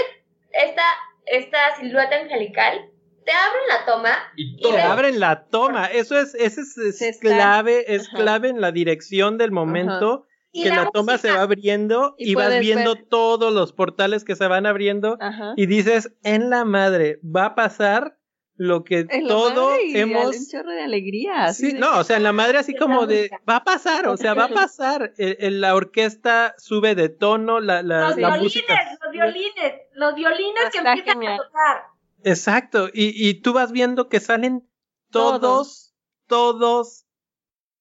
esta, 0.53 0.83
esta 1.25 1.75
silueta 1.75 2.15
angelical, 2.15 2.89
te 3.27 3.33
abren 3.33 3.63
la 3.67 3.85
toma 3.85 4.17
Y 4.37 4.55
Y 4.55 4.61
todo. 4.61 4.71
Te 4.73 4.81
abren 4.81 5.19
la 5.19 5.45
toma, 5.47 5.85
eso 5.87 6.17
es, 6.17 6.33
eso 6.35 6.61
es, 6.61 6.77
es 6.77 6.97
Se 6.97 7.09
está- 7.09 7.27
clave, 7.27 7.93
es 7.93 8.07
Ajá. 8.07 8.17
clave 8.17 8.47
en 8.49 8.61
la 8.61 8.71
dirección 8.71 9.37
del 9.37 9.51
momento, 9.51 10.25
Y 10.53 10.63
que 10.63 10.69
la 10.69 10.85
la, 10.85 10.89
toma 10.91 11.17
se 11.17 11.29
va 11.31 11.41
abriendo 11.41 12.15
Y 12.17 12.31
y, 12.31 12.35
vas 12.35 12.57
viendo 12.59 12.95
ver- 12.95 13.05
todos 13.09 13.53
los 13.53 13.73
portales 13.73 14.23
que 14.23 14.35
se 14.37 14.47
van 14.47 14.65
abriendo 14.65 15.17
Ajá. 15.19 15.53
y 15.57 15.65
dices, 15.65 16.13
en 16.23 16.49
la 16.49 16.63
madre, 16.63 17.19
va 17.23 17.45
a 17.47 17.55
pasar 17.55 18.13
lo 18.59 18.83
que 18.83 19.05
En 19.09 19.23
la 19.23 19.27
todo 19.27 19.69
madre 19.71 19.83
y 19.85 19.97
hemos... 19.99 20.35
un 20.35 20.47
chorro 20.49 20.71
de 20.71 20.81
alegría. 20.81 21.53
Sí, 21.53 21.73
de- 21.73 21.79
no, 21.79 21.99
o 21.99 22.03
sea, 22.03 22.17
en 22.17 22.23
la 22.23 22.31
madre 22.31 22.57
así 22.57 22.71
Es 22.71 22.79
como 22.79 23.05
de, 23.05 23.29
va 23.47 23.57
a 23.57 23.63
pasar, 23.63 24.07
o 24.07 24.17
sea, 24.17 24.33
va 24.33 24.45
a 24.45 24.47
pasar. 24.69 25.13
El- 25.17 25.37
el- 25.39 25.61
la 25.61 25.75
orquesta 25.75 26.55
sube 26.57 26.95
de 26.95 27.09
tono, 27.09 27.59
la, 27.59 27.83
la, 27.83 28.07
los 28.07 28.17
la 28.17 28.29
violines, 28.29 28.41
música. 28.43 28.97
los 29.03 29.11
violines, 29.11 29.73
los 29.93 30.15
violines 30.15 30.63
que 30.71 30.77
empiezan 30.79 31.13
genial. 31.13 31.33
a 31.33 31.37
tocar. 31.37 31.83
Exacto, 32.23 32.89
y, 32.93 33.29
y 33.29 33.41
tú 33.41 33.53
vas 33.53 33.71
viendo 33.71 34.09
que 34.09 34.19
salen 34.19 34.67
todos, 35.11 35.93
todos, 36.27 37.05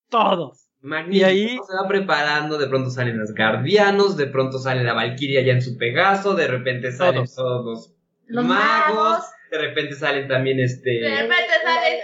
todos. 0.09 0.69
Magnífico. 0.81 1.17
Y 1.21 1.25
ahí- 1.25 1.59
se 1.67 1.75
va 1.75 1.89
preparando, 1.89 2.59
de 2.59 2.69
pronto 2.69 2.91
salen 2.91 3.19
los 3.19 3.35
guardianos, 3.35 4.17
de 4.17 4.27
pronto 4.27 4.59
sale 4.59 4.85
la 4.85 4.93
Valkyria 4.93 5.43
ya 5.43 5.53
en 5.53 5.63
su 5.63 5.77
Pegaso, 5.77 6.35
de 6.35 6.47
repente 6.47 6.93
salen 6.93 7.25
Todos. 7.25 7.35
todos 7.35 7.65
los, 7.65 7.93
Los 8.27 8.45
magos, 8.45 8.95
magos. 8.97 9.25
De 9.57 9.69
repente 9.69 9.95
salen 9.95 10.29
también 10.29 10.59
de 10.59 10.65
este 10.65 10.91
repente 11.01 11.53
sale 11.65 12.01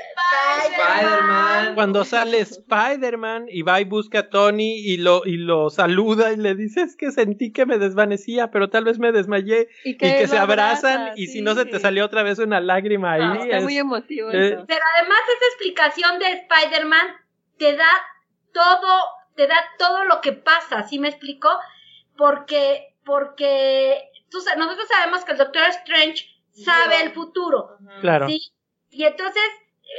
Spider-Man. 0.65 1.75
Cuando 1.75 2.05
sale 2.05 2.39
Spider-Man 2.41 3.47
y 3.49 3.63
va 3.63 3.81
y 3.81 3.85
busca 3.85 4.21
a 4.21 4.31
Tony 4.31 4.79
y 4.79 4.97
lo, 4.97 5.23
y 5.25 5.37
lo 5.37 5.71
saluda 5.71 6.33
y 6.33 6.37
le 6.37 6.55
dice, 6.55 6.83
es 6.83 6.97
que 6.97 7.11
sentí 7.11 7.53
que 7.53 7.67
me 7.67 7.79
desvanecía, 7.79 8.51
pero 8.51 8.71
tal 8.71 8.85
vez 8.85 8.99
me 8.99 9.13
desmayé. 9.13 9.69
Y 9.85 9.97
que 9.97 10.27
se 10.27 10.39
abrazan 10.39 11.01
abraza, 11.01 11.13
y 11.17 11.27
si 11.29 11.43
no 11.43 11.55
se 11.55 11.65
te 11.65 11.79
salió 11.79 12.05
otra 12.05 12.23
vez 12.23 12.39
una 12.39 12.61
lágrima 12.61 13.13
ahí. 13.13 13.23
Ah, 13.23 13.39
Está 13.43 13.57
es- 13.59 13.63
muy 13.65 13.79
emotivo 13.79 14.31
eh, 14.31 14.49
eso. 14.49 14.65
Pero 14.67 14.81
además 14.99 15.19
esa 15.37 15.47
explicación 15.47 16.19
de 16.19 16.27
Spider-Man 16.33 17.07
te 17.59 17.77
da 17.77 17.91
todo, 18.53 19.03
te 19.37 19.47
da 19.47 19.57
todo 19.79 20.05
lo 20.05 20.21
que 20.21 20.33
pasa, 20.33 20.83
¿sí 20.85 20.99
me 20.99 21.09
explico? 21.09 21.49
Porque, 22.17 22.95
porque 23.05 24.11
tú 24.31 24.39
nosotros 24.57 24.89
sabemos 24.89 25.25
que 25.25 25.33
el 25.33 25.39
Doctor 25.39 25.63
Strange 25.69 26.27
sabe 26.53 27.03
el 27.03 27.13
futuro, 27.13 27.79
claro. 28.01 28.29
¿sí? 28.29 28.53
Y 28.91 29.05
entonces, 29.05 29.43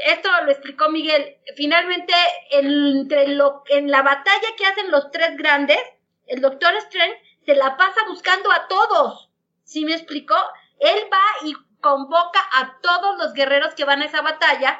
esto 0.08 0.30
lo 0.45 0.51
explicó 0.51 0.89
Miguel, 0.89 1.38
finalmente 1.56 2.14
el- 2.51 3.01
entre 3.01 3.28
lo, 3.30 3.64
en 3.70 3.89
la 3.91 4.01
batalla 4.01 4.47
que 4.58 4.66
hacen 4.66 4.91
los 4.91 5.12
tres 5.12 5.36
grandes, 5.38 5.80
el 6.28 6.41
Doctor 6.41 6.74
Strange 6.76 7.22
se 7.45 7.56
la 7.56 7.76
pasa 7.78 8.01
buscando 8.08 8.51
a 8.51 8.68
todos, 8.68 9.30
¿sí 9.64 9.84
me 9.86 9.93
explicó? 9.93 10.36
Él 10.80 10.99
va 11.12 11.47
y 11.47 11.54
convoca 11.82 12.39
a 12.54 12.80
todos 12.82 13.18
los 13.18 13.34
guerreros 13.34 13.74
que 13.76 13.84
van 13.86 14.01
a 14.01 14.06
esa 14.06 14.22
batalla, 14.22 14.80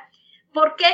¿por 0.54 0.76
qué? 0.76 0.88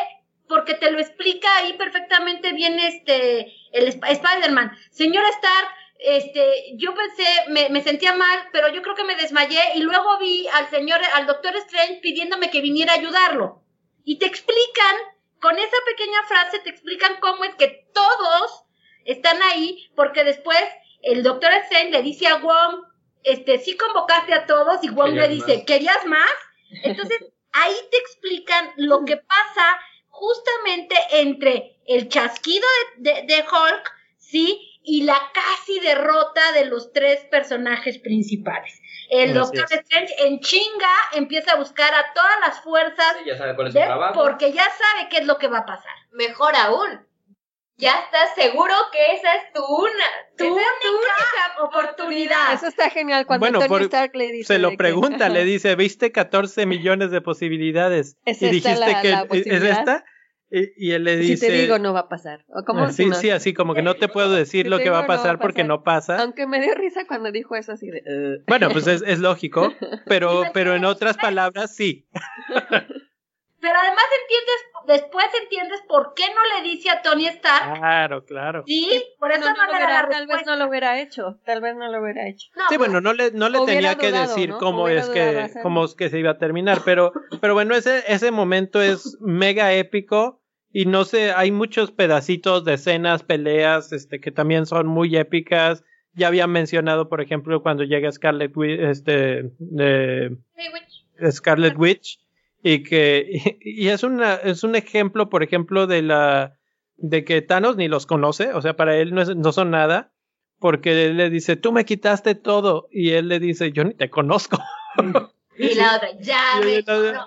Porque 0.48 0.74
te 0.74 0.90
lo 0.90 1.00
explica 1.00 1.48
ahí 1.58 1.74
perfectamente 1.74 2.54
bien 2.54 2.80
este, 2.80 3.54
el 3.72 3.88
Sp- 3.94 4.10
Spider-Man. 4.10 4.76
Señor 4.90 5.24
Stark, 5.26 5.70
este, 6.00 6.74
yo 6.78 6.96
pensé, 6.96 7.26
me, 7.50 7.70
me 7.70 7.84
sentía 7.84 8.16
mal, 8.16 8.40
pero 8.54 8.70
yo 8.70 8.82
creo 8.82 8.96
que 8.96 9.04
me 9.04 9.16
desmayé 9.16 9.62
y 9.76 9.82
luego 9.82 10.18
vi 10.18 10.48
al 10.54 10.70
señor, 10.70 11.00
al 11.14 11.26
doctor 11.28 11.56
Strange 11.58 12.00
pidiéndome 12.02 12.50
que 12.50 12.62
viniera 12.62 12.94
a 12.94 12.98
ayudarlo. 12.98 13.62
Y 14.06 14.18
te 14.18 14.26
explican, 14.26 14.96
con 15.42 15.58
esa 15.60 15.78
pequeña 15.86 16.24
frase, 16.28 16.60
te 16.60 16.70
explican 16.70 17.20
cómo 17.20 17.44
es 17.44 17.54
que 17.56 17.88
todos 17.94 18.64
están 19.06 19.42
ahí, 19.44 19.90
porque 19.96 20.24
después 20.24 20.60
el 21.02 21.22
doctor 21.24 21.52
Strange 21.54 21.92
le 21.92 22.02
dice 22.02 22.28
a 22.28 22.36
Wong, 22.38 22.84
este, 23.24 23.60
sí 23.60 23.76
convocaste 23.78 24.34
a 24.34 24.46
todos, 24.46 24.84
y 24.84 24.90
Wong 24.90 25.10
le 25.14 25.22
¿Querías 25.22 25.30
dice, 25.48 25.58
más? 25.58 25.66
¿querías 25.66 26.06
más? 26.06 26.32
Entonces, 26.84 27.20
ahí 27.52 27.76
te 27.92 27.98
explican 27.98 28.72
lo 28.78 29.04
que 29.06 29.18
pasa 29.18 29.80
justamente 30.08 30.96
entre 31.12 31.78
el 31.88 32.08
chasquido 32.10 32.66
de, 32.98 33.12
de- 33.14 33.22
de 33.24 33.42
Hulk, 33.42 33.92
¿sí? 34.18 34.66
Y 34.92 35.04
la 35.04 35.20
casi 35.34 35.80
derrota 35.82 36.52
de 36.54 36.66
los 36.66 36.92
tres 36.92 37.20
personajes 37.30 38.00
principales. 38.00 38.82
El 39.12 39.34
Doctor. 39.34 39.66
Strange 39.70 40.14
en 40.26 40.40
chinga 40.40 40.90
empieza 41.14 41.54
a 41.54 41.56
buscar 41.58 41.94
a 41.94 42.12
todas 42.14 42.40
las 42.46 42.62
fuerzas 42.62 43.16
Sí, 43.20 43.26
ya 43.30 43.38
sabe 43.38 43.56
cuál 43.56 43.68
es 43.68 43.74
su 43.74 43.80
de- 43.80 43.86
trabajo. 43.86 44.14
porque 44.20 44.52
ya 44.52 44.64
sabe 44.64 45.10
qué 45.10 45.18
es 45.18 45.26
lo 45.28 45.38
que 45.38 45.48
va 45.48 45.60
a 45.60 45.66
pasar. 45.66 45.92
Mejor 46.12 46.56
aún, 46.56 47.06
ya 47.78 47.92
estás 47.92 48.34
seguro 48.36 48.74
que 48.92 49.14
esa 49.14 49.36
es 49.36 49.54
tu 49.54 49.64
una, 49.64 50.06
Tu 50.38 50.44
esa 50.46 50.54
única 50.56 51.64
oportunidad. 51.64 52.54
Eso 52.54 52.68
está 52.68 52.90
genial 52.90 53.26
cuando 53.26 53.44
Bueno, 53.46 53.60
Tony 53.60 53.70
por- 53.70 53.82
Stark 53.84 54.16
le 54.16 54.32
dice. 54.32 54.54
Se 54.54 54.60
lo 54.60 54.76
pregunta, 54.76 55.30
le 55.30 55.44
dice, 55.46 55.76
viste 55.76 56.12
14 56.12 56.66
millones 56.66 57.12
de 57.12 57.22
posibilidades. 57.22 58.18
¿Es 58.26 58.42
y 58.42 58.46
esta 58.46 58.70
dijiste 58.70 58.80
la- 58.80 59.02
que 59.02 59.10
la 59.12 59.28
¿es 59.32 59.64
esta. 59.64 60.04
Y, 60.52 60.88
y 60.90 60.92
él 60.94 61.04
le 61.04 61.22
Si 61.22 61.30
dice, 61.32 61.48
te 61.48 61.54
digo, 61.54 61.78
no 61.78 61.94
va 61.94 62.02
a 62.02 62.10
pasar. 62.10 62.44
¿O 62.50 62.64
cómo 62.66 62.86
así, 62.86 63.04
si 63.04 63.10
no? 63.10 63.16
sí, 63.16 63.30
así 63.30 63.54
como 63.54 63.76
que 63.76 63.84
no 63.84 63.96
te 63.96 64.08
puedo 64.10 64.32
decir 64.34 64.66
Si 64.66 64.70
lo 64.70 64.80
que 64.80 64.90
va 64.90 65.00
a 65.00 65.02
digo, 65.02 65.04
no 65.04 65.08
va 65.10 65.14
a 65.14 65.18
pasar 65.18 65.40
porque 65.40 65.62
pasar. 65.64 65.68
no 65.68 65.84
pasa. 65.84 66.22
Aunque 66.22 66.48
me 66.48 66.60
dio 66.62 66.74
risa 66.74 67.02
cuando 67.08 67.32
dijo 67.32 67.56
eso 67.56 67.74
así 67.74 67.88
de. 67.90 68.00
"Eh". 68.06 68.38
Bueno, 68.48 68.70
pues 68.72 68.88
es, 68.88 69.04
es 69.06 69.20
lógico, 69.20 69.72
pero, 70.06 70.44
pero 70.54 70.74
en 70.76 70.86
otras 70.86 71.18
palabras 71.18 71.76
sí. 71.76 72.08
Pero 73.62 73.76
además 73.78 74.06
entiendes, 74.22 75.02
después 75.02 75.26
entiendes 75.44 75.82
por 75.90 76.14
qué 76.16 76.24
no 76.34 76.42
le 76.58 76.64
dice 76.70 76.90
a 76.90 77.02
Tony 77.02 77.28
Stark, 77.28 77.78
Claro, 77.78 78.24
claro. 78.24 78.64
sí, 78.66 79.04
por 79.20 79.34
eso 79.34 79.42
No, 79.42 79.48
no, 79.48 79.54
no 79.58 79.66
lo 79.66 79.74
le 79.74 79.80
da 79.80 79.80
la 79.80 79.86
hubiera- 80.08 80.10
tal 80.10 80.28
vez 80.28 80.46
no 80.48 80.56
lo 80.56 80.68
hubiera 80.70 81.00
hecho. 81.02 81.40
Tal 81.46 81.60
vez 81.60 81.76
no 81.76 81.92
lo 81.92 82.02
hubiera 82.02 82.26
hecho. 82.30 82.48
No, 82.56 82.64
Sí, 82.70 82.78
bueno, 82.78 83.02
no 83.02 83.12
le, 83.14 83.32
no 83.32 83.50
le 83.50 83.60
tenía 83.66 83.96
que 83.98 84.08
dudado, 84.12 84.28
decir 84.30 84.50
¿no? 84.52 84.58
cómo 84.60 84.86
Hubiera 84.86 85.02
es 85.02 85.10
que 85.10 85.60
cómo 85.62 85.84
es 85.84 85.94
que 85.94 86.10
se 86.10 86.20
iba 86.20 86.32
a 86.32 86.38
terminar, 86.38 86.84
pero, 86.86 87.12
pero 87.42 87.54
bueno, 87.54 87.76
ese, 87.76 88.02
ese 88.08 88.32
momento 88.32 88.82
es 88.82 89.18
mega 89.20 89.74
épico 89.74 90.39
y 90.72 90.86
no 90.86 91.04
sé, 91.06 91.32
hay 91.32 91.52
muchos 91.52 91.92
pedacitos 91.92 92.64
de 92.66 92.76
escenas, 92.76 93.24
peleas, 93.24 93.92
este, 93.92 94.20
que 94.20 94.32
también 94.32 94.66
son 94.66 94.88
muy 94.88 95.16
épicas. 95.18 95.84
Ya 96.14 96.28
había 96.28 96.48
mencionado, 96.48 97.08
por 97.10 97.22
ejemplo, 97.22 97.62
cuando 97.62 97.84
llega 97.84 98.12
Scarlet 98.12 98.56
Witch, 98.56 98.80
este, 98.80 99.52
de 99.60 100.38
Sí, 100.56 100.64
Witch. 100.74 101.32
Scarlet 101.36 101.78
Witch 101.78 102.20
y 102.64 102.84
que 102.84 103.26
y, 103.64 103.84
y 103.86 103.88
es 103.90 104.04
una 104.04 104.36
es 104.36 104.64
un 104.64 104.76
ejemplo, 104.76 105.30
por 105.30 105.44
ejemplo, 105.44 105.88
de 105.88 106.02
la 106.02 106.58
de 106.98 107.24
que 107.24 107.42
Thanos 107.42 107.78
ni 107.78 107.88
los 107.88 108.06
conoce, 108.06 108.54
o 108.54 108.62
sea, 108.62 108.76
para 108.76 108.98
él 108.98 109.14
no, 109.14 109.22
es- 109.22 109.36
no 109.36 109.52
son 109.54 109.72
nada, 109.72 110.12
porque 110.60 111.06
él 111.08 111.18
le 111.18 111.30
dice, 111.30 111.56
tú 111.56 111.72
me 111.72 111.86
quitaste 111.86 112.36
todo, 112.36 112.90
y 112.92 113.12
él 113.12 113.30
le 113.30 113.40
dice, 113.40 113.72
yo 113.72 113.86
ni 113.86 113.94
te 113.94 114.10
conozco. 114.10 114.60
Y 115.62 115.76
la 115.76 115.96
otra, 115.98 116.10
ya 116.20 116.42
me 116.64 116.84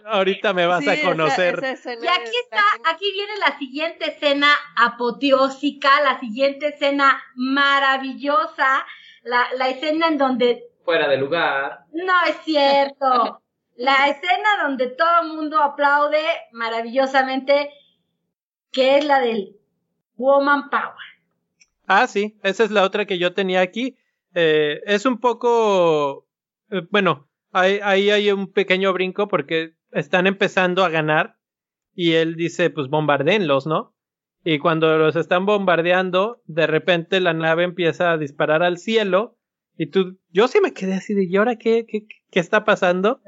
ahorita 0.06 0.52
me 0.54 0.66
vas 0.66 0.82
Sí, 0.82 0.88
a 0.88 1.02
conocer. 1.02 1.62
esa 1.64 1.92
Y 1.92 2.06
aquí 2.06 2.30
está 2.44 2.62
aquí 2.90 3.12
viene 3.12 3.32
la 3.38 3.58
siguiente 3.58 4.10
escena 4.10 4.48
apoteósica, 4.76 6.00
la 6.02 6.18
siguiente 6.18 6.68
escena 6.68 7.22
maravillosa, 7.34 8.86
la, 9.24 9.46
la 9.56 9.68
escena 9.68 10.08
en 10.08 10.18
donde 10.18 10.64
Fuera 10.84 11.08
de 11.08 11.16
lugar. 11.18 11.84
no 11.92 12.12
es 12.26 12.36
cierto, 12.44 13.42
la 13.76 14.08
escena 14.08 14.62
donde 14.62 14.88
todo 14.88 15.22
el 15.22 15.28
mundo 15.28 15.58
aplaude 15.62 16.22
maravillosamente. 16.52 17.70
que 18.70 18.96
es 18.96 19.04
la 19.04 19.20
del 19.20 19.56
Woman 20.16 20.70
Power. 20.70 20.94
Ah, 21.86 22.06
sí, 22.06 22.38
esa 22.42 22.64
es 22.64 22.70
la 22.70 22.84
otra 22.84 23.04
que 23.04 23.18
yo 23.18 23.34
tenía 23.34 23.60
aquí. 23.60 23.96
Eh, 24.34 24.80
es 24.86 25.04
un 25.04 25.18
poco, 25.18 26.26
eh, 26.70 26.80
bueno, 26.90 27.28
ahí, 27.52 27.78
ahí 27.82 28.10
hay 28.10 28.32
un 28.32 28.52
pequeño 28.52 28.92
brinco 28.92 29.28
porque 29.28 29.74
están 29.92 30.26
empezando 30.26 30.84
a 30.84 30.88
ganar 30.88 31.36
y 31.94 32.12
él 32.12 32.36
dice, 32.36 32.70
pues 32.70 32.88
bombardeenlos, 32.88 33.66
¿no? 33.66 33.94
Y 34.44 34.58
cuando 34.58 34.98
los 34.98 35.14
están 35.14 35.46
bombardeando, 35.46 36.42
de 36.46 36.66
repente 36.66 37.20
la 37.20 37.32
nave 37.32 37.62
empieza 37.62 38.10
a 38.10 38.18
disparar 38.18 38.62
al 38.62 38.78
cielo 38.78 39.38
y 39.76 39.86
tú, 39.86 40.18
yo 40.30 40.48
sí 40.48 40.60
me 40.60 40.72
quedé 40.72 40.94
así 40.94 41.14
de, 41.14 41.24
¿y 41.24 41.36
ahora 41.36 41.56
qué, 41.56 41.86
qué, 41.86 42.06
qué 42.30 42.40
está 42.40 42.64
pasando? 42.64 43.20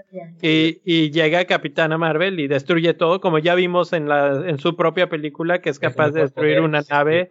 Y, 0.43 0.81
y 0.85 1.11
llega 1.11 1.45
Capitana 1.47 1.97
Marvel 1.99 2.39
y 2.39 2.49
destruye 2.49 2.95
todo, 2.95 3.21
como 3.21 3.39
ya 3.39 3.55
vimos 3.55 3.93
en, 3.93 4.09
la, 4.09 4.49
en 4.49 4.59
su 4.59 4.77
propia 4.77 5.09
película, 5.09 5.61
que 5.63 5.71
es 5.71 5.79
capaz 5.79 6.11
de 6.11 6.23
destruir 6.23 6.61
una 6.61 6.83
nave. 6.89 7.31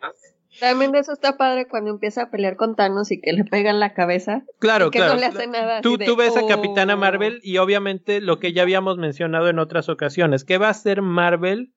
También 0.60 0.92
de 0.92 1.00
eso 1.00 1.14
está 1.14 1.38
padre 1.38 1.68
cuando 1.68 1.92
empieza 1.92 2.24
a 2.24 2.30
pelear 2.30 2.56
con 2.56 2.76
Thanos 2.76 3.12
y 3.12 3.20
que 3.20 3.34
le 3.34 3.44
pegan 3.44 3.80
la 3.80 3.94
cabeza. 3.94 4.44
Claro, 4.60 4.88
y 4.88 4.92
que 4.92 5.00
claro. 5.00 5.16
no 5.16 5.20
le 5.20 5.26
hace 5.26 5.48
nada. 5.48 5.82
Tú, 5.82 5.96
así 5.96 5.98
de, 6.00 6.06
tú 6.06 6.16
ves 6.16 6.38
a 6.38 6.44
"Oh". 6.44 6.48
Capitana 6.48 6.96
Marvel 6.96 7.40
y 7.44 7.58
obviamente 7.58 8.22
lo 8.22 8.40
que 8.40 8.54
ya 8.54 8.62
habíamos 8.62 8.98
mencionado 8.98 9.50
en 9.50 9.60
otras 9.60 9.90
ocasiones, 9.90 10.44
¿qué 10.44 10.58
va 10.58 10.68
a 10.68 10.72
hacer 10.72 11.02
Marvel 11.02 11.74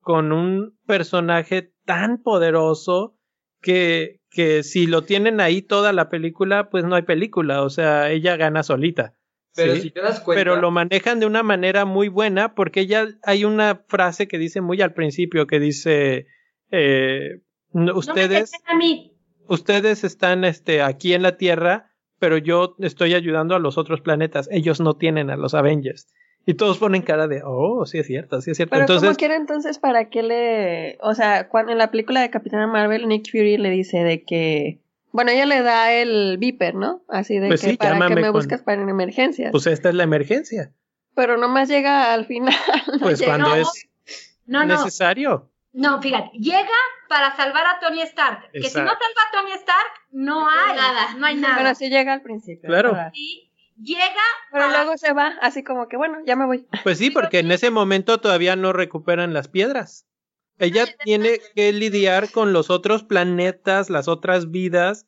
con 0.00 0.32
un 0.32 0.78
personaje 0.86 1.72
tan 1.84 2.22
poderoso 2.22 3.16
que, 3.60 4.20
que 4.30 4.62
si 4.62 4.86
lo 4.86 5.02
tienen 5.02 5.40
ahí 5.40 5.62
toda 5.62 5.92
la 5.92 6.08
película, 6.08 6.70
pues 6.70 6.84
no 6.84 6.94
hay 6.94 7.02
película, 7.02 7.62
o 7.62 7.70
sea, 7.70 8.10
ella 8.10 8.36
gana 8.36 8.62
solita. 8.62 9.14
Pero 9.54 9.74
¿sí? 9.74 9.82
si 9.82 9.90
te 9.90 10.00
das 10.00 10.20
cuenta. 10.20 10.40
Pero 10.40 10.60
lo 10.60 10.70
manejan 10.70 11.18
de 11.18 11.26
una 11.26 11.42
manera 11.42 11.84
muy 11.84 12.08
buena 12.08 12.54
porque 12.54 12.86
ya 12.86 13.08
hay 13.24 13.44
una 13.44 13.82
frase 13.88 14.28
que 14.28 14.38
dice 14.38 14.60
muy 14.60 14.80
al 14.80 14.94
principio 14.94 15.46
que 15.46 15.58
dice 15.58 16.26
eh, 16.70 17.40
no- 17.72 17.84
No 17.86 17.92
me 17.92 17.98
ustedes 17.98 18.52
a 18.66 18.74
mí. 18.76 19.12
ustedes 19.46 20.04
están 20.04 20.44
este, 20.44 20.82
aquí 20.82 21.14
en 21.14 21.22
la 21.22 21.36
Tierra, 21.36 21.90
pero 22.18 22.36
yo 22.38 22.74
estoy 22.80 23.14
ayudando 23.14 23.54
a 23.54 23.58
los 23.58 23.78
otros 23.78 24.00
planetas. 24.00 24.48
Ellos 24.50 24.80
no 24.80 24.94
tienen 24.96 25.30
a 25.30 25.36
los 25.36 25.54
Avengers. 25.54 26.08
Y 26.46 26.54
todos 26.54 26.78
ponen 26.78 27.02
cara 27.02 27.28
de, 27.28 27.42
oh, 27.44 27.84
sí 27.84 27.98
es 27.98 28.06
cierto, 28.06 28.40
sí 28.40 28.52
es 28.52 28.56
cierto. 28.56 28.70
Pero 28.70 28.82
Entonces, 28.84 29.08
como 29.08 29.16
quiera 29.18 29.36
entonces, 29.36 29.78
¿para 29.78 30.08
qué 30.08 30.22
le...? 30.22 30.98
O 31.02 31.14
sea, 31.14 31.48
cuando 31.48 31.72
en 31.72 31.78
la 31.78 31.90
película 31.90 32.22
de 32.22 32.30
Capitana 32.30 32.66
Marvel, 32.66 33.06
Nick 33.06 33.30
Fury 33.30 33.58
le 33.58 33.68
dice 33.70 33.98
de 33.98 34.22
que... 34.24 34.80
Bueno, 35.12 35.30
ella 35.30 35.44
le 35.46 35.62
da 35.62 35.92
el 35.92 36.38
Viper, 36.38 36.74
¿no? 36.74 37.02
Así 37.08 37.38
de 37.38 37.48
Pues 37.48 37.60
que 37.60 37.70
sí, 37.70 37.76
para 37.76 37.98
que 38.08 38.14
me 38.14 38.22
con- 38.22 38.32
buscas 38.32 38.62
para 38.62 38.80
emergencias. 38.82 39.50
pues 39.52 39.66
esta 39.66 39.90
es 39.90 39.94
la 39.94 40.04
emergencia. 40.04 40.72
Pero 41.14 41.36
nomás 41.36 41.68
llega 41.68 42.12
al 42.14 42.24
final. 42.26 42.54
no 42.94 42.98
Pues 43.00 43.18
llega. 43.20 43.32
cuando 43.32 43.48
no, 43.50 43.54
es 43.56 43.88
No, 44.46 44.64
no, 44.64 44.76
necesario. 44.84 45.50
No, 45.72 46.00
fíjate, 46.02 46.30
llega 46.38 46.68
para 47.08 47.36
salvar 47.36 47.66
a 47.66 47.78
Tony 47.80 48.02
Stark. 48.02 48.50
Que 48.52 48.62
si 48.68 48.78
no 48.78 48.86
salva 48.86 48.94
a 49.28 49.32
Tony 49.32 49.52
Stark, 49.52 49.90
no 50.10 50.48
hay 50.48 50.76
nada. 50.76 51.14
No 51.16 51.26
hay 51.26 51.36
nada. 51.36 51.56
Pero 51.58 51.74
sí 51.74 51.88
llega 51.88 52.12
al 52.12 52.22
principio. 52.22 52.68
Claro. 52.68 52.96
llega 53.80 54.12
Pero 54.50 54.64
para- 54.66 54.82
luego 54.82 54.96
se 54.98 55.12
va, 55.12 55.34
así 55.40 55.62
como 55.62 55.88
que, 55.88 55.96
bueno, 55.96 56.18
ya 56.26 56.36
me 56.36 56.46
voy. 56.46 56.66
Pues 56.82 56.98
sí, 56.98 57.10
porque 57.10 57.40
en 57.40 57.52
ese 57.52 57.70
momento 57.70 58.18
todavía 58.18 58.56
no 58.56 58.72
recuperan 58.72 59.32
las 59.32 59.48
piedras. 59.48 60.06
Ella 60.58 60.86
tiene 61.04 61.38
que 61.54 61.72
lidiar 61.72 62.32
con 62.32 62.52
los 62.52 62.68
otros 62.70 63.04
planetas, 63.04 63.90
las 63.90 64.08
otras 64.08 64.50
vidas 64.50 65.06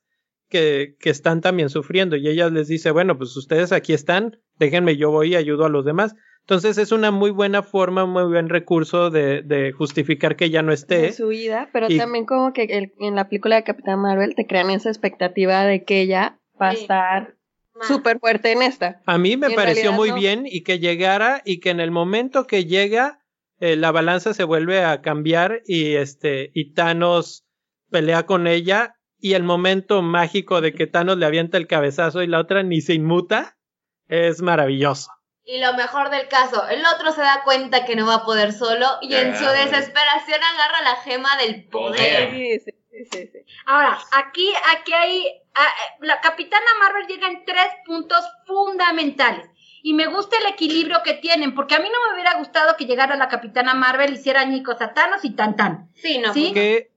que, 0.48 0.96
que 1.00 1.10
están 1.10 1.40
también 1.40 1.70
sufriendo. 1.70 2.14
Y 2.16 2.28
ella 2.28 2.48
les 2.50 2.68
dice, 2.68 2.92
bueno, 2.92 3.18
pues 3.18 3.36
ustedes 3.36 3.72
aquí 3.72 3.92
están, 3.92 4.38
déjenme, 4.58 4.96
yo 4.96 5.10
voy 5.10 5.32
y 5.32 5.36
ayudo 5.36 5.64
a 5.64 5.68
los 5.68 5.84
demás. 5.84 6.14
Entonces 6.50 6.78
es 6.78 6.90
una 6.90 7.12
muy 7.12 7.30
buena 7.30 7.62
forma, 7.62 8.06
muy 8.06 8.24
buen 8.24 8.48
recurso 8.48 9.08
de, 9.10 9.42
de 9.42 9.70
justificar 9.70 10.34
que 10.34 10.50
ya 10.50 10.62
no 10.62 10.70
de 10.70 10.74
esté. 10.74 11.12
su 11.12 11.28
vida, 11.28 11.68
pero 11.72 11.86
Y- 11.88 11.96
también 11.96 12.26
como 12.26 12.52
que 12.52 12.64
el- 12.64 12.92
en 12.98 13.14
la 13.14 13.28
película 13.28 13.54
de 13.54 13.62
Capitán 13.62 14.00
Marvel 14.00 14.34
te 14.34 14.48
crean 14.48 14.68
esa 14.70 14.88
expectativa 14.88 15.62
de 15.62 15.84
que 15.84 16.00
ella 16.00 16.40
va 16.60 16.70
a 16.70 16.72
estar 16.72 17.36
súper 17.82 18.18
fuerte 18.18 18.50
en 18.50 18.62
esta. 18.62 19.00
A 19.06 19.16
mí 19.16 19.36
me 19.36 19.46
en 19.46 19.54
pareció 19.54 19.92
muy 19.92 20.08
no. 20.08 20.16
bien 20.16 20.42
y 20.44 20.64
que 20.64 20.80
llegara 20.80 21.40
y 21.44 21.60
que 21.60 21.70
en 21.70 21.78
el 21.78 21.92
momento 21.92 22.48
que 22.48 22.64
llega 22.64 23.20
eh, 23.60 23.76
la 23.76 23.92
balanza 23.92 24.34
se 24.34 24.42
vuelve 24.42 24.82
a 24.82 25.02
cambiar 25.02 25.60
y 25.66 25.92
este 25.94 26.50
y 26.52 26.72
Thanos 26.74 27.46
pelea 27.92 28.26
con 28.26 28.48
ella 28.48 28.96
y 29.20 29.34
el 29.34 29.44
momento 29.44 30.02
mágico 30.02 30.60
de 30.60 30.72
que 30.74 30.88
Thanos 30.88 31.16
le 31.16 31.26
avienta 31.26 31.58
el 31.58 31.68
cabezazo 31.68 32.24
y 32.24 32.26
la 32.26 32.40
otra 32.40 32.64
ni 32.64 32.80
se 32.80 32.94
inmuta 32.94 33.56
es 34.08 34.42
maravilloso. 34.42 35.12
Y 35.44 35.58
lo 35.58 35.74
mejor 35.74 36.10
del 36.10 36.28
caso, 36.28 36.68
el 36.68 36.84
otro 36.86 37.12
se 37.12 37.22
da 37.22 37.42
cuenta 37.44 37.84
que 37.84 37.96
no 37.96 38.06
va 38.06 38.16
a 38.16 38.24
poder 38.24 38.52
solo 38.52 38.86
y 39.00 39.14
en 39.14 39.34
su 39.36 39.44
desesperación 39.44 40.40
agarra 40.42 40.82
la 40.82 40.96
gema 40.96 41.36
del 41.38 41.64
poder. 41.64 42.30
Sí, 42.30 42.60
sí, 42.60 42.72
sí, 43.10 43.30
sí. 43.32 43.38
Ahora, 43.66 43.98
aquí, 44.12 44.52
aquí 44.76 44.92
hay. 44.92 45.24
ah, 45.54 45.66
eh, 45.66 46.06
la 46.06 46.20
Capitana 46.20 46.66
Marvel 46.78 47.06
llega 47.06 47.28
en 47.28 47.44
tres 47.44 47.68
puntos 47.86 48.20
fundamentales. 48.46 49.48
Y 49.82 49.94
me 49.94 50.06
gusta 50.08 50.36
el 50.38 50.52
equilibrio 50.52 50.98
que 51.02 51.14
tienen, 51.14 51.54
porque 51.54 51.74
a 51.74 51.80
mí 51.80 51.88
no 51.88 52.08
me 52.08 52.14
hubiera 52.14 52.36
gustado 52.38 52.76
que 52.76 52.84
llegara 52.84 53.16
la 53.16 53.28
Capitana 53.28 53.72
Marvel, 53.72 54.12
hiciera 54.12 54.44
ñicos 54.44 54.80
a 54.82 54.92
Thanos 54.92 55.24
y 55.24 55.30
tan 55.30 55.56
tan. 55.56 55.88
Sí, 55.94 56.18
no. 56.18 56.34
Sí. 56.34 56.52
Que 56.52 56.92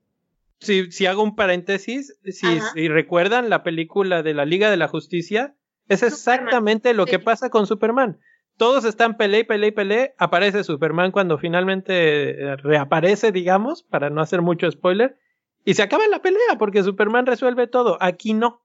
si, 0.60 0.92
si 0.92 1.06
hago 1.06 1.22
un 1.22 1.34
paréntesis, 1.34 2.14
si, 2.24 2.60
si 2.74 2.88
recuerdan 2.88 3.48
la 3.48 3.62
película 3.62 4.22
de 4.22 4.34
la 4.34 4.44
Liga 4.44 4.70
de 4.70 4.76
la 4.76 4.88
Justicia, 4.88 5.54
es 5.88 6.02
exactamente 6.02 6.94
lo 6.94 7.06
que 7.06 7.18
sí. 7.18 7.24
pasa 7.24 7.50
con 7.50 7.66
Superman. 7.66 8.20
Todos 8.56 8.84
están 8.84 9.16
pelea 9.16 9.40
y 9.40 9.44
pelea 9.44 9.68
y 9.68 9.72
pelea. 9.72 10.14
Aparece 10.18 10.62
Superman 10.64 11.10
cuando 11.10 11.38
finalmente 11.38 12.30
eh, 12.30 12.56
reaparece, 12.56 13.32
digamos, 13.32 13.82
para 13.82 14.10
no 14.10 14.20
hacer 14.20 14.42
mucho 14.42 14.70
spoiler. 14.70 15.18
Y 15.64 15.74
se 15.74 15.82
acaba 15.82 16.06
la 16.08 16.20
pelea 16.22 16.56
porque 16.58 16.82
Superman 16.82 17.26
resuelve 17.26 17.66
todo. 17.66 17.98
Aquí 18.00 18.32
no. 18.34 18.62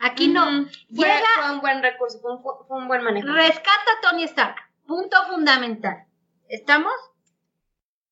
Aquí 0.00 0.28
no. 0.28 0.66
Llega- 0.88 1.20
fue 1.42 1.52
un 1.54 1.60
buen 1.60 1.82
recurso, 1.82 2.18
fue 2.20 2.32
un, 2.36 2.42
fue 2.42 2.78
un 2.78 2.88
buen 2.88 3.02
manejo. 3.04 3.28
Rescata 3.28 3.90
a 3.98 4.10
Tony 4.10 4.24
Stark. 4.24 4.56
Punto 4.86 5.16
fundamental. 5.30 6.04
¿Estamos? 6.48 6.92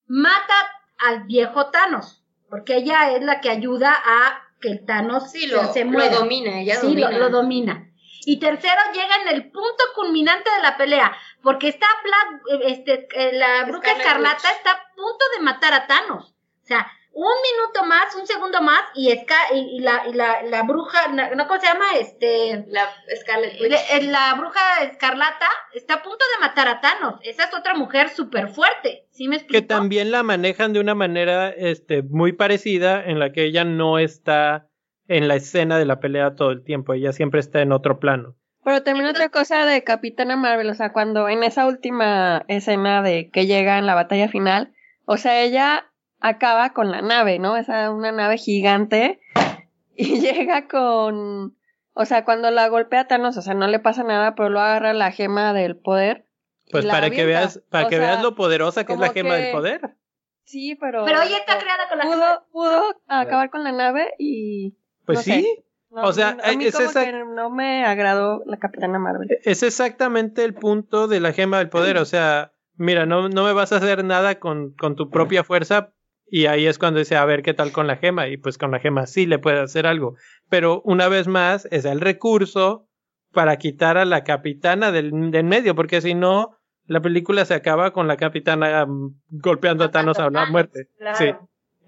Mata 0.06 0.54
al 0.98 1.24
viejo 1.24 1.70
Thanos. 1.70 2.22
Porque 2.48 2.76
ella 2.76 3.12
es 3.16 3.22
la 3.24 3.40
que 3.40 3.50
ayuda 3.50 3.92
a 3.92 4.42
que 4.60 4.68
el 4.70 4.84
Thanos 4.84 5.32
Sí, 5.32 5.40
se- 5.40 5.48
lo, 5.48 5.72
se 5.72 5.84
lo 5.84 5.90
muera. 5.90 6.14
domina, 6.16 6.60
ella 6.60 6.76
sí, 6.76 6.86
domina. 6.88 7.10
Lo, 7.10 7.18
lo 7.18 7.30
domina. 7.30 7.90
Y 8.26 8.38
tercero, 8.40 8.80
llega 8.92 9.16
en 9.22 9.28
el 9.36 9.50
punto 9.50 9.84
culminante 9.94 10.50
de 10.50 10.62
la 10.62 10.76
pelea, 10.76 11.16
porque 11.42 11.68
está 11.68 11.86
Black, 12.02 12.60
este, 12.66 13.06
eh, 13.14 13.30
la 13.32 13.64
bruja 13.64 13.82
Scarlet 13.88 14.00
escarlata 14.06 14.48
Witch. 14.48 14.56
está 14.58 14.70
a 14.72 14.82
punto 14.96 15.24
de 15.36 15.42
matar 15.44 15.72
a 15.74 15.86
Thanos. 15.86 16.34
O 16.62 16.66
sea, 16.66 16.86
un 17.12 17.32
minuto 17.40 17.84
más, 17.86 18.14
un 18.16 18.26
segundo 18.26 18.60
más, 18.60 18.80
y, 18.94 19.10
Scar- 19.16 19.54
y, 19.54 19.76
y 19.76 19.80
la, 19.80 20.06
y 20.08 20.12
la, 20.12 20.42
la 20.42 20.62
bruja, 20.64 21.08
no, 21.08 21.46
¿cómo 21.46 21.60
se 21.60 21.66
llama? 21.66 21.84
Este, 21.98 22.64
La 22.68 22.90
Scarlet 23.20 23.58
Witch. 23.60 23.72
eh, 23.72 24.02
la 24.02 24.34
bruja 24.34 24.82
escarlata 24.82 25.46
está 25.72 25.94
a 25.94 26.02
punto 26.02 26.22
de 26.34 26.46
matar 26.46 26.66
a 26.68 26.80
Thanos. 26.80 27.14
Esa 27.22 27.44
es 27.44 27.54
otra 27.54 27.74
mujer 27.74 28.08
súper 28.10 28.48
fuerte. 28.48 29.06
¿Sí 29.12 29.28
me 29.28 29.36
Que 29.36 29.42
explico? 29.42 29.66
también 29.68 30.10
la 30.10 30.22
manejan 30.24 30.72
de 30.74 30.80
una 30.80 30.94
manera 30.94 31.48
este, 31.50 32.02
muy 32.02 32.32
parecida 32.32 33.02
en 33.04 33.18
la 33.18 33.32
que 33.32 33.44
ella 33.44 33.64
no 33.64 33.98
está 33.98 34.66
en 35.08 35.28
la 35.28 35.34
escena 35.36 35.78
de 35.78 35.84
la 35.86 36.00
pelea 36.00 36.34
todo 36.34 36.50
el 36.50 36.62
tiempo. 36.64 36.92
Ella 36.92 37.12
siempre 37.12 37.40
está 37.40 37.60
en 37.60 37.72
otro 37.72 37.98
plano. 37.98 38.34
Pero 38.64 38.82
también 38.82 39.06
otra 39.06 39.28
cosa 39.28 39.64
de 39.64 39.84
Capitana 39.84 40.34
Marvel, 40.36 40.68
o 40.68 40.74
sea, 40.74 40.92
cuando 40.92 41.28
en 41.28 41.44
esa 41.44 41.66
última 41.66 42.44
escena 42.48 43.00
de 43.00 43.30
que 43.30 43.46
llega 43.46 43.78
en 43.78 43.86
la 43.86 43.94
batalla 43.94 44.28
final, 44.28 44.72
o 45.04 45.16
sea, 45.18 45.40
ella 45.42 45.92
acaba 46.18 46.70
con 46.72 46.90
la 46.90 47.00
nave, 47.00 47.38
¿no? 47.38 47.56
Esa 47.56 47.92
una 47.92 48.10
nave 48.10 48.38
gigante 48.38 49.20
y 49.96 50.18
llega 50.20 50.66
con, 50.66 51.56
o 51.92 52.04
sea, 52.06 52.24
cuando 52.24 52.50
la 52.50 52.66
golpea 52.68 53.06
Thanos, 53.06 53.36
o 53.36 53.42
sea, 53.42 53.54
no 53.54 53.68
le 53.68 53.78
pasa 53.78 54.02
nada, 54.02 54.34
pero 54.34 54.48
lo 54.48 54.58
agarra 54.60 54.92
la 54.94 55.12
gema 55.12 55.52
del 55.52 55.76
poder. 55.76 56.26
Pues 56.72 56.84
para 56.86 57.10
que 57.10 57.24
veas, 57.24 57.62
para 57.70 57.86
O 57.86 57.88
que 57.88 57.98
sea, 57.98 58.04
veas 58.10 58.22
lo 58.24 58.34
poderosa 58.34 58.84
que 58.84 58.94
es 58.94 58.98
la 58.98 59.10
gema 59.12 59.36
que- 59.36 59.42
del 59.42 59.52
poder. 59.52 59.96
Sí, 60.42 60.76
pero. 60.76 61.04
Pero 61.04 61.22
ella 61.22 61.38
está 61.38 61.58
creada 61.58 61.88
con 61.88 61.98
la 61.98 62.04
Pudo, 62.04 62.46
pudo 62.50 62.82
acabar 63.06 63.50
con 63.50 63.62
la 63.62 63.72
nave 63.72 64.14
y. 64.18 64.76
Pues 65.06 65.18
no 65.18 65.22
sí. 65.22 65.42
sé. 65.42 65.62
No, 65.90 66.02
O 66.02 66.12
sea, 66.12 66.36
a 66.42 66.52
mí 66.52 66.64
es 66.64 66.74
como 66.74 66.90
esa- 66.90 67.04
que 67.04 67.12
no 67.12 67.48
me 67.48 67.84
agradó 67.86 68.42
la 68.44 68.58
Capitana 68.58 68.98
Marvel. 68.98 69.28
Es 69.44 69.62
exactamente 69.62 70.44
el 70.44 70.52
punto 70.52 71.06
de 71.08 71.20
la 71.20 71.32
gema 71.32 71.58
del 71.58 71.68
poder. 71.70 71.96
O 71.98 72.04
sea, 72.04 72.52
mira, 72.74 73.06
no, 73.06 73.28
no 73.28 73.44
me 73.44 73.52
vas 73.52 73.72
a 73.72 73.76
hacer 73.76 74.04
nada 74.04 74.38
con, 74.40 74.72
con 74.74 74.96
tu 74.96 75.08
propia 75.10 75.44
fuerza. 75.44 75.92
Y 76.28 76.46
ahí 76.46 76.66
es 76.66 76.78
cuando 76.78 76.98
dice, 76.98 77.16
a 77.16 77.24
ver 77.24 77.42
qué 77.42 77.54
tal 77.54 77.70
con 77.72 77.86
la 77.86 77.96
gema. 77.96 78.26
Y 78.28 78.36
pues 78.36 78.58
con 78.58 78.72
la 78.72 78.80
gema 78.80 79.06
sí 79.06 79.26
le 79.26 79.38
puede 79.38 79.60
hacer 79.60 79.86
algo. 79.86 80.16
Pero 80.50 80.82
una 80.84 81.08
vez 81.08 81.28
más, 81.28 81.66
es 81.70 81.84
el 81.84 82.00
recurso 82.00 82.88
para 83.32 83.56
quitar 83.56 83.96
a 83.96 84.04
la 84.04 84.24
capitana 84.24 84.90
del, 84.90 85.30
del 85.30 85.44
medio. 85.44 85.74
Porque 85.76 86.00
si 86.00 86.14
no, 86.14 86.58
la 86.86 87.00
película 87.00 87.44
se 87.44 87.54
acaba 87.54 87.92
con 87.92 88.08
la 88.08 88.16
capitana 88.16 88.84
mm, 88.84 89.20
golpeando 89.30 89.84
a 89.84 89.90
Thanos 89.92 90.18
a 90.18 90.28
la 90.30 90.46
muerte. 90.46 90.88
claro. 90.98 91.16
Sí. 91.16 91.32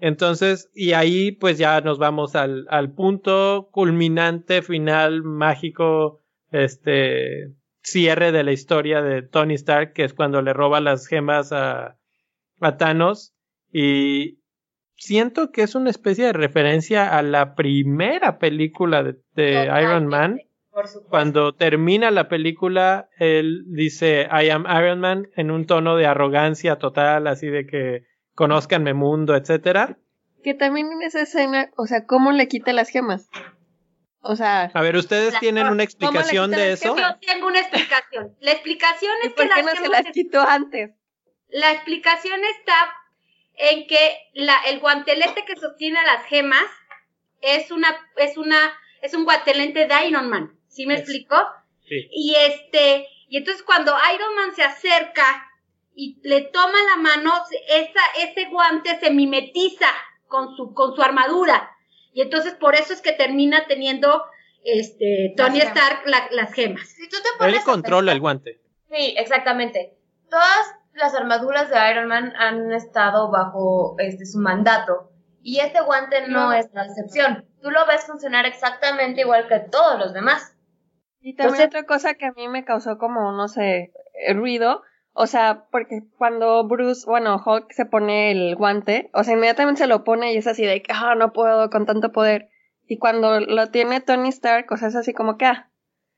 Entonces, 0.01 0.69
y 0.73 0.93
ahí 0.93 1.31
pues 1.31 1.57
ya 1.57 1.81
nos 1.81 1.97
vamos 1.97 2.35
al, 2.35 2.65
al 2.69 2.93
punto 2.93 3.69
culminante, 3.71 4.61
final, 4.61 5.23
mágico, 5.23 6.21
este 6.51 7.53
cierre 7.81 8.31
de 8.31 8.43
la 8.43 8.51
historia 8.51 9.01
de 9.01 9.21
Tony 9.21 9.55
Stark, 9.55 9.93
que 9.93 10.03
es 10.03 10.13
cuando 10.13 10.41
le 10.41 10.53
roba 10.53 10.79
las 10.79 11.07
gemas 11.07 11.51
a, 11.51 11.97
a 12.59 12.77
Thanos. 12.77 13.33
Y, 13.71 14.39
siento 14.99 15.51
que 15.51 15.63
es 15.63 15.75
una 15.75 15.89
especie 15.89 16.25
de 16.25 16.33
referencia 16.33 17.17
a 17.17 17.21
la 17.21 17.55
primera 17.55 18.37
película 18.37 19.01
de, 19.01 19.15
de 19.33 19.63
Iron 19.81 20.07
Man. 20.07 20.39
Por. 20.69 20.85
Cuando 21.09 21.53
termina 21.53 22.11
la 22.11 22.29
película, 22.29 23.09
él 23.17 23.63
dice 23.67 24.27
I 24.31 24.49
am 24.49 24.65
Iron 24.65 24.99
Man 24.99 25.27
en 25.35 25.51
un 25.51 25.65
tono 25.65 25.95
de 25.95 26.05
arrogancia 26.05 26.77
total, 26.77 27.27
así 27.27 27.47
de 27.47 27.65
que 27.65 28.03
conozcanme 28.39 28.93
mundo, 28.93 29.35
etcétera. 29.35 29.97
Que 30.43 30.53
también 30.53 30.89
en 30.93 31.01
esa 31.01 31.19
escena, 31.21 31.69
o 31.75 31.85
sea, 31.85 32.05
¿cómo 32.05 32.31
le 32.31 32.47
quita 32.47 32.71
las 32.71 32.87
gemas? 32.89 33.27
O 34.21 34.37
sea, 34.37 34.71
A 34.73 34.81
ver, 34.81 34.95
¿ustedes 34.95 35.33
La- 35.33 35.39
tienen 35.41 35.67
una 35.67 35.83
explicación 35.83 36.51
de 36.51 36.71
eso? 36.71 36.95
Yo 36.95 37.03
tengo 37.19 37.47
una 37.47 37.59
explicación. 37.59 38.35
La 38.39 38.51
explicación 38.53 39.11
¿y 39.23 39.27
es 39.27 39.33
que 39.33 39.43
por 39.43 39.53
qué 39.53 39.61
las 39.63 39.75
no 39.75 39.81
se 39.83 39.89
las 39.89 40.05
quitó 40.13 40.39
antes? 40.41 40.91
La 41.49 41.73
explicación 41.73 42.39
está 42.57 42.75
en 43.55 43.85
que 43.87 44.17
la, 44.33 44.55
el 44.67 44.79
guantelete 44.79 45.43
que 45.45 45.57
sostiene 45.57 45.99
a 45.99 46.03
las 46.03 46.25
gemas 46.25 46.65
es 47.41 47.71
una, 47.71 47.89
es 48.15 48.37
una, 48.37 48.71
es 49.01 49.13
un 49.13 49.25
guantelete 49.25 49.85
de 49.87 50.07
Iron 50.07 50.29
Man. 50.29 50.57
¿Sí 50.69 50.85
me 50.85 50.93
Es- 50.93 51.01
explico? 51.01 51.35
Sí. 51.87 52.07
Y 52.11 52.35
este, 52.35 53.05
y 53.27 53.37
entonces 53.37 53.63
cuando 53.63 53.93
Iron 54.15 54.35
Man 54.35 54.55
se 54.55 54.63
acerca 54.63 55.48
y 56.01 56.19
le 56.27 56.41
toma 56.43 56.77
la 56.95 57.01
mano, 57.01 57.31
esa, 57.67 57.99
ese 58.23 58.49
guante 58.49 58.97
se 58.99 59.11
mimetiza 59.11 59.87
con 60.27 60.55
su, 60.55 60.73
con 60.73 60.95
su 60.95 61.01
armadura. 61.01 61.69
Y 62.13 62.21
entonces 62.21 62.53
por 62.55 62.75
eso 62.75 62.93
es 62.93 63.01
que 63.01 63.11
termina 63.11 63.65
teniendo 63.67 64.23
este 64.63 65.33
Tony 65.37 65.59
Las 65.59 65.67
gemas. 65.69 65.77
Stark 65.77 66.01
la- 66.07 66.27
las 66.31 66.53
gemas. 66.53 66.87
Si 66.87 67.07
tú 67.09 67.17
te 67.17 67.29
pones 67.37 67.55
Él 67.55 67.63
controla 67.63 68.11
pensar- 68.11 68.15
el 68.15 68.19
guante. 68.21 68.61
Sí, 68.89 69.15
exactamente. 69.17 69.97
Todas 70.29 70.75
las 70.93 71.13
armaduras 71.15 71.69
de 71.69 71.77
Iron 71.91 72.07
Man 72.07 72.33
han 72.37 72.71
estado 72.73 73.29
bajo 73.31 73.95
este 73.99 74.25
su 74.25 74.39
mandato. 74.39 75.11
Y 75.41 75.59
este 75.59 75.81
guante 75.81 76.27
no, 76.27 76.47
No. 76.47 76.53
es 76.53 76.69
la 76.73 76.85
excepción. 76.85 77.45
Tú 77.61 77.71
lo 77.71 77.85
ves 77.85 78.05
funcionar 78.05 78.45
exactamente 78.45 79.21
igual 79.21 79.47
que 79.47 79.59
todos 79.59 79.97
los 79.99 80.13
demás. 80.13 80.55
Y 81.21 81.35
también 81.35 81.61
Entonces- 81.63 81.65
otra 81.67 81.83
cosa 81.85 82.13
que 82.15 82.25
a 82.25 82.31
mí 82.33 82.47
me 82.47 82.65
causó 82.65 82.97
como, 82.97 83.31
no 83.31 83.47
sé, 83.47 83.91
ruido, 84.33 84.81
o 85.13 85.27
sea, 85.27 85.65
porque 85.71 86.01
cuando 86.17 86.65
Bruce, 86.67 87.05
bueno, 87.05 87.41
Hulk 87.45 87.71
se 87.71 87.85
pone 87.85 88.31
el 88.31 88.55
guante, 88.55 89.09
o 89.13 89.23
sea, 89.23 89.33
inmediatamente 89.33 89.79
se 89.79 89.87
lo 89.87 90.03
pone 90.03 90.33
y 90.33 90.37
es 90.37 90.47
así 90.47 90.65
de 90.65 90.81
que, 90.81 90.91
ah, 90.93 91.15
no 91.15 91.33
puedo 91.33 91.69
con 91.69 91.85
tanto 91.85 92.11
poder. 92.11 92.49
Y 92.87 92.97
cuando 92.97 93.39
lo 93.39 93.67
tiene 93.69 94.01
Tony 94.01 94.29
Stark, 94.29 94.65
o 94.71 94.77
sea, 94.77 94.87
es 94.87 94.95
así 94.95 95.13
como 95.13 95.37
que, 95.37 95.45
ah, 95.45 95.69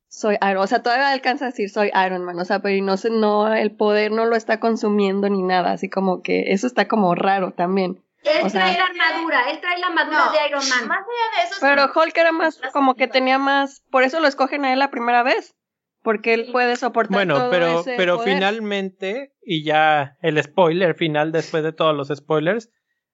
soy 0.07 0.35
Iron, 0.41 0.57
o 0.63 0.67
sea, 0.67 0.83
todavía 0.83 1.09
alcanza 1.11 1.45
a 1.45 1.49
decir 1.49 1.69
soy 1.69 1.89
Iron 2.05 2.23
Man, 2.25 2.37
o 2.39 2.43
sea, 2.45 2.59
pero 2.59 2.75
y 2.75 2.81
no 2.81 2.95
no, 3.11 3.53
el 3.53 3.71
poder 3.75 4.11
no 4.11 4.25
lo 4.25 4.35
está 4.35 4.59
consumiendo 4.59 5.29
ni 5.29 5.41
nada, 5.41 5.71
así 5.71 5.89
como 5.89 6.21
que 6.21 6.51
eso 6.51 6.67
está 6.67 6.87
como 6.87 7.15
raro 7.15 7.51
también. 7.51 8.03
Él 8.23 8.45
O 8.45 8.49
sea- 8.49 8.61
trae 8.65 8.77
la 8.77 8.85
armadura, 8.85 9.49
él 9.49 9.59
trae 9.61 9.79
la 9.79 9.87
armadura 9.87 10.25
No, 10.25 10.31
de 10.31 10.37
Iron 10.47 10.69
Man. 10.69 10.87
Más 10.87 10.99
allá 10.99 11.41
de 11.41 11.49
eso, 11.49 11.55
Pero. 11.61 11.91
Hulk 11.95 12.17
era 12.17 12.31
más, 12.31 12.61
como 12.73 12.95
que 12.95 13.07
tenía 13.07 13.39
más, 13.39 13.81
por 13.89 14.03
eso 14.03 14.19
lo 14.19 14.27
escogen 14.27 14.63
a 14.65 14.73
él 14.73 14.79
la 14.79 14.91
primera 14.91 15.23
vez, 15.23 15.55
porque 16.03 16.33
él 16.33 16.49
puede 16.51 16.75
soportar 16.75 17.13
Bueno, 17.13 17.35
todo 17.35 17.51
pero, 17.51 17.79
ese 17.81 17.95
pero 17.97 18.17
poder. 18.17 18.33
finalmente, 18.33 19.33
y 19.43 19.63
ya 19.63 20.17
el 20.21 20.41
spoiler 20.41 20.95
final 20.95 21.31
después 21.31 21.63
de 21.63 21.73
todos 21.73 21.95
los 21.95 22.09
spoilers, 22.09 22.69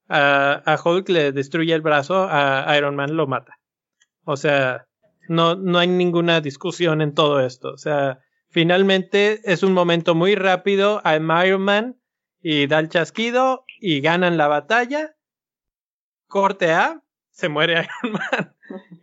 a, 0.09 0.61
a 0.65 0.79
Hulk 0.81 1.09
le 1.09 1.31
destruye 1.31 1.73
el 1.73 1.81
brazo, 1.81 2.27
a 2.29 2.73
Iron 2.77 2.95
Man 2.95 3.15
lo 3.17 3.27
mata. 3.27 3.57
O 4.23 4.37
sea, 4.37 4.87
no, 5.27 5.55
no 5.55 5.79
hay 5.79 5.87
ninguna 5.87 6.41
discusión 6.41 7.01
en 7.01 7.13
todo 7.13 7.41
esto. 7.41 7.69
O 7.71 7.77
sea, 7.77 8.19
finalmente 8.49 9.41
es 9.43 9.63
un 9.63 9.73
momento 9.73 10.15
muy 10.15 10.35
rápido, 10.35 11.01
I'm 11.03 11.29
Iron 11.45 11.61
Man, 11.61 11.97
y 12.41 12.67
da 12.67 12.79
el 12.79 12.89
chasquido, 12.89 13.65
y 13.79 13.99
ganan 14.01 14.37
la 14.37 14.47
batalla. 14.47 15.15
Corte 16.27 16.71
A, 16.71 17.01
se 17.31 17.49
muere 17.49 17.73
Iron 18.03 18.13
Man. 18.13 18.55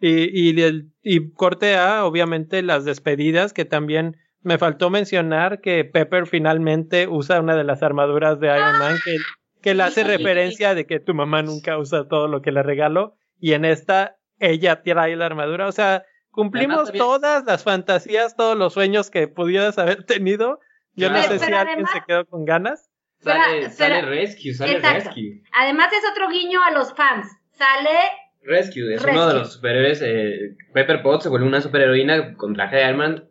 Y, 0.07 0.48
y, 0.48 0.52
del- 0.52 0.90
y 1.02 1.30
corte 1.32 1.76
A, 1.76 2.05
obviamente, 2.05 2.62
las 2.62 2.84
despedidas, 2.84 3.52
que 3.55 3.64
también 3.64 4.16
me 4.42 4.59
faltó 4.59 4.90
mencionar 4.90 5.61
que 5.62 5.84
Pepper 5.84 6.26
finalmente 6.26 7.09
usa 7.09 7.40
una 7.40 7.57
de 7.57 7.64
las 7.64 7.82
armaduras 7.82 8.38
de 8.40 8.48
Iron 8.48 8.78
Man, 8.78 8.96
que, 9.02 9.16
que 9.62 9.72
le 9.74 9.82
hace 9.82 10.02
Sí. 10.02 10.07
referencia 10.09 10.74
de 10.74 10.86
que 10.86 11.00
tu 11.00 11.14
mamá 11.14 11.42
nunca 11.42 11.78
usa 11.78 12.07
todo 12.09 12.28
lo 12.28 12.42
que 12.42 12.52
le 12.52 12.62
regaló, 12.62 13.16
y 13.40 13.55
en 13.55 13.64
esta 13.64 14.16
ella 14.40 14.82
trae 14.82 15.16
la 15.16 15.24
armadura. 15.26 15.66
O 15.68 15.72
sea, 15.72 16.02
cumplimos 16.30 16.90
Además, 16.90 16.98
todas 16.98 17.44
las 17.46 17.64
fantasías, 17.64 18.36
todos 18.36 18.59
los 18.59 18.74
sueños 18.74 19.11
que 19.11 19.26
pudieras 19.28 19.78
haber 19.78 20.05
tenido. 20.05 20.59
Yo 20.94 21.09
no 21.09 21.14
Claro. 21.16 21.32
sé 21.32 21.38
si 21.38 21.44
Pero 21.46 21.59
alguien 21.59 21.76
además- 21.76 21.92
se 21.94 22.02
quedó 22.07 22.26
con 22.26 22.44
ganas. 22.44 22.90
Sale, 23.20 23.40
sale 23.40 23.66
espera. 23.66 24.00
Rescue, 24.02 24.52
sale 24.52 24.72
Exacto. 24.76 25.05
Rescue. 25.07 25.42
Además 25.59 25.90
es 25.94 26.02
otro 26.11 26.28
guiño 26.28 26.62
a 26.62 26.72
los 26.72 26.92
fans. 26.94 27.26
Sale 27.52 27.96
Rescue 28.45 28.95
es 28.95 29.03
Rescue. 29.03 29.12
uno 29.12 29.28
de 29.28 29.34
los 29.34 29.53
superhéroes. 29.55 30.03
Eh, 30.05 30.57
Pepper 30.72 31.03
Potts 31.03 31.24
se 31.24 31.28
vuelve 31.28 31.47
una 31.47 31.61
superheroína 31.61 32.34
con 32.36 32.55
traje 32.55 32.76
de 32.76 32.84
Iron 32.84 32.97
Man. 32.99 33.24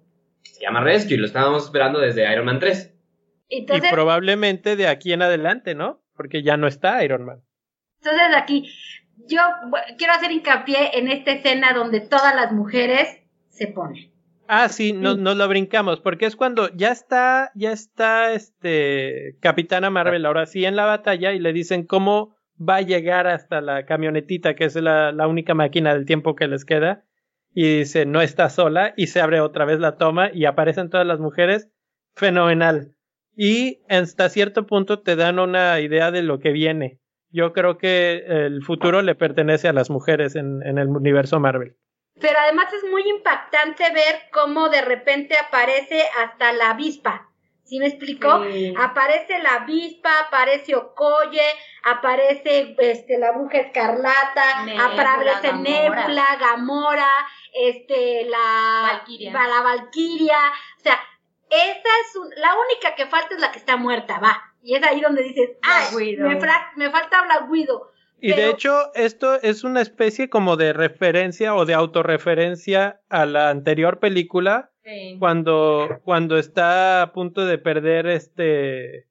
Se 0.43 0.61
llama 0.61 0.81
Rescue 0.81 1.15
y 1.15 1.17
lo 1.17 1.25
estábamos 1.25 1.65
esperando 1.65 1.99
desde 1.99 2.31
Iron 2.31 2.45
Man 2.45 2.59
3. 2.59 2.91
entonces 3.49 3.89
y 3.89 3.93
probablemente 3.93 4.75
de 4.75 4.87
aquí 4.87 5.13
en 5.13 5.21
adelante, 5.21 5.75
¿no? 5.75 6.01
Porque 6.15 6.41
ya 6.43 6.57
no 6.57 6.67
está 6.67 7.03
Iron 7.03 7.23
Man. 7.25 7.41
Entonces 8.01 8.27
aquí, 8.35 8.69
yo 9.27 9.39
quiero 9.97 10.13
hacer 10.13 10.31
hincapié 10.31 10.97
en 10.97 11.07
esta 11.09 11.31
escena 11.31 11.73
donde 11.73 12.01
todas 12.01 12.35
las 12.35 12.51
mujeres 12.51 13.07
se 13.49 13.67
ponen. 13.67 14.11
Ah, 14.47 14.67
sí, 14.67 14.91
no, 14.91 15.13
Sí. 15.15 15.21
nos 15.21 15.37
lo 15.37 15.47
brincamos, 15.47 16.01
porque 16.01 16.25
es 16.25 16.35
cuando 16.35 16.69
ya 16.75 16.91
está, 16.91 17.51
ya 17.55 17.71
está 17.71 18.33
este 18.33 19.37
Capitana 19.39 19.89
Marvel 19.89 20.25
ahora 20.25 20.45
sí 20.45 20.65
en 20.65 20.75
la 20.75 20.85
batalla 20.85 21.31
y 21.31 21.39
le 21.39 21.53
dicen 21.53 21.85
cómo 21.85 22.35
va 22.57 22.77
a 22.77 22.81
llegar 22.81 23.27
hasta 23.27 23.61
la 23.61 23.85
camionetita, 23.85 24.55
que 24.55 24.65
es 24.65 24.75
la, 24.75 25.27
única 25.27 25.53
máquina 25.53 25.93
del 25.93 26.05
tiempo 26.05 26.35
que 26.35 26.47
les 26.47 26.65
queda. 26.65 27.03
Y 27.53 27.79
dice, 27.79 28.05
no 28.05 28.21
está 28.21 28.49
sola, 28.49 28.93
y 28.97 29.07
se 29.07 29.21
abre 29.21 29.39
otra 29.39 29.65
vez 29.65 29.79
la 29.79 29.97
toma 29.97 30.31
y 30.33 30.45
aparecen 30.45 30.89
todas 30.89 31.05
las 31.05 31.19
mujeres. 31.19 31.69
Fenomenal. 32.15 32.95
Y 33.35 33.81
hasta 33.89 34.29
cierto 34.29 34.65
punto 34.65 35.01
te 35.01 35.15
dan 35.15 35.39
una 35.39 35.79
idea 35.79 36.11
de 36.11 36.23
lo 36.23 36.39
que 36.39 36.51
viene. 36.51 36.99
Yo 37.29 37.53
creo 37.53 37.77
que 37.77 38.23
el 38.27 38.63
futuro 38.63 39.01
le 39.01 39.15
pertenece 39.15 39.67
a 39.67 39.73
las 39.73 39.89
mujeres 39.89 40.35
en 40.35 40.77
el 40.77 40.87
universo 40.87 41.39
Marvel. 41.39 41.75
Pero 42.19 42.37
además 42.39 42.71
es 42.73 42.89
muy 42.89 43.03
impactante 43.09 43.83
ver 43.91 44.29
cómo 44.31 44.69
de 44.69 44.81
repente 44.81 45.35
aparece 45.37 46.03
hasta 46.23 46.53
la 46.53 46.71
avispa. 46.71 47.32
¿Sí 47.63 47.79
me 47.79 47.87
explicó? 47.87 48.43
Sí. 48.43 48.73
Aparece 48.77 49.39
la 49.39 49.55
avispa, 49.63 50.09
aparece 50.27 50.75
Okoye, 50.75 51.41
aparece 51.83 52.75
este, 52.77 53.17
la 53.17 53.31
bruja 53.31 53.59
escarlata, 53.59 54.65
Nebula, 54.65 54.85
aparece 54.85 55.47
Gamora. 55.47 55.61
Nebula, 56.01 56.25
Gamora, 56.39 57.09
este, 57.53 58.25
la 58.25 58.81
Valquiria. 58.93 59.31
la 59.31 59.61
Valquiria. 59.61 60.37
O 60.77 60.79
sea, 60.81 60.99
esa 61.49 61.89
es 62.01 62.15
un- 62.15 62.29
la 62.35 62.51
única 62.65 62.95
que 62.95 63.05
falta 63.07 63.33
es 63.35 63.39
la 63.41 63.51
que 63.51 63.59
está 63.59 63.77
muerta, 63.77 64.19
va. 64.19 64.41
Y 64.61 64.75
es 64.75 64.83
ahí 64.83 65.01
donde 65.01 65.23
dices, 65.23 65.51
ay, 65.61 66.15
me, 66.17 66.39
fra- 66.39 66.71
me 66.75 66.89
falta 66.89 67.21
Black 67.23 67.49
Widow. 67.49 67.87
Y 68.19 68.31
de 68.31 68.49
hecho, 68.49 68.93
esto 68.95 69.41
es 69.41 69.65
una 69.65 69.81
especie 69.81 70.29
como 70.29 70.55
de 70.55 70.71
referencia 70.71 71.55
o 71.55 71.65
de 71.65 71.73
autorreferencia 71.73 73.01
a 73.09 73.25
la 73.25 73.49
anterior 73.49 73.99
película, 73.99 74.71
Sí. 74.83 75.15
cuando, 75.19 76.01
cuando 76.03 76.37
está 76.37 77.01
a 77.03 77.13
punto 77.13 77.45
de 77.45 77.57
perder 77.57 78.07
este... 78.07 79.07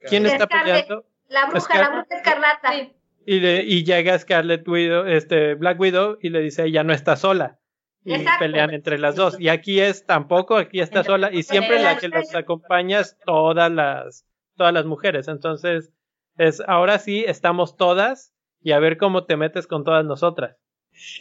¿Quién 0.00 0.26
está 0.26 0.46
peleando? 0.46 1.04
La 1.28 1.46
bruja, 1.46 1.60
Scar- 1.60 1.80
la 1.80 1.88
bruja 1.90 2.16
escarlata. 2.16 2.72
Sí. 2.72 2.92
Y, 3.26 3.40
le- 3.40 3.62
y 3.62 3.84
llega 3.84 4.18
Scarlet 4.18 4.66
Widow, 4.66 5.06
este, 5.06 5.54
Black 5.54 5.78
Widow, 5.80 6.18
y 6.20 6.30
le 6.30 6.40
dice, 6.40 6.64
ella 6.64 6.82
no 6.84 6.92
está 6.92 7.16
sola. 7.16 7.58
Y 8.04 8.14
Exacto. 8.14 8.40
pelean 8.40 8.70
entre 8.74 8.98
las 8.98 9.14
dos. 9.14 9.38
Y 9.40 9.48
aquí 9.48 9.80
es 9.80 10.04
tampoco, 10.06 10.56
aquí 10.56 10.80
está 10.80 11.00
Entre- 11.00 11.12
sola. 11.12 11.30
Y 11.32 11.44
siempre 11.44 11.80
la 11.80 11.96
que 11.98 12.08
los 12.08 12.34
acompaña 12.34 12.98
es 13.00 13.16
todas 13.24 13.70
las, 13.70 14.26
todas 14.56 14.72
las 14.74 14.84
mujeres. 14.86 15.28
Entonces, 15.28 15.92
es, 16.36 16.60
ahora 16.66 16.98
sí 16.98 17.24
estamos 17.26 17.76
todas 17.76 18.34
y 18.60 18.72
a 18.72 18.80
ver 18.80 18.96
cómo 18.96 19.24
te 19.24 19.36
metes 19.36 19.66
con 19.68 19.84
todas 19.84 20.04
nosotras. 20.04 20.56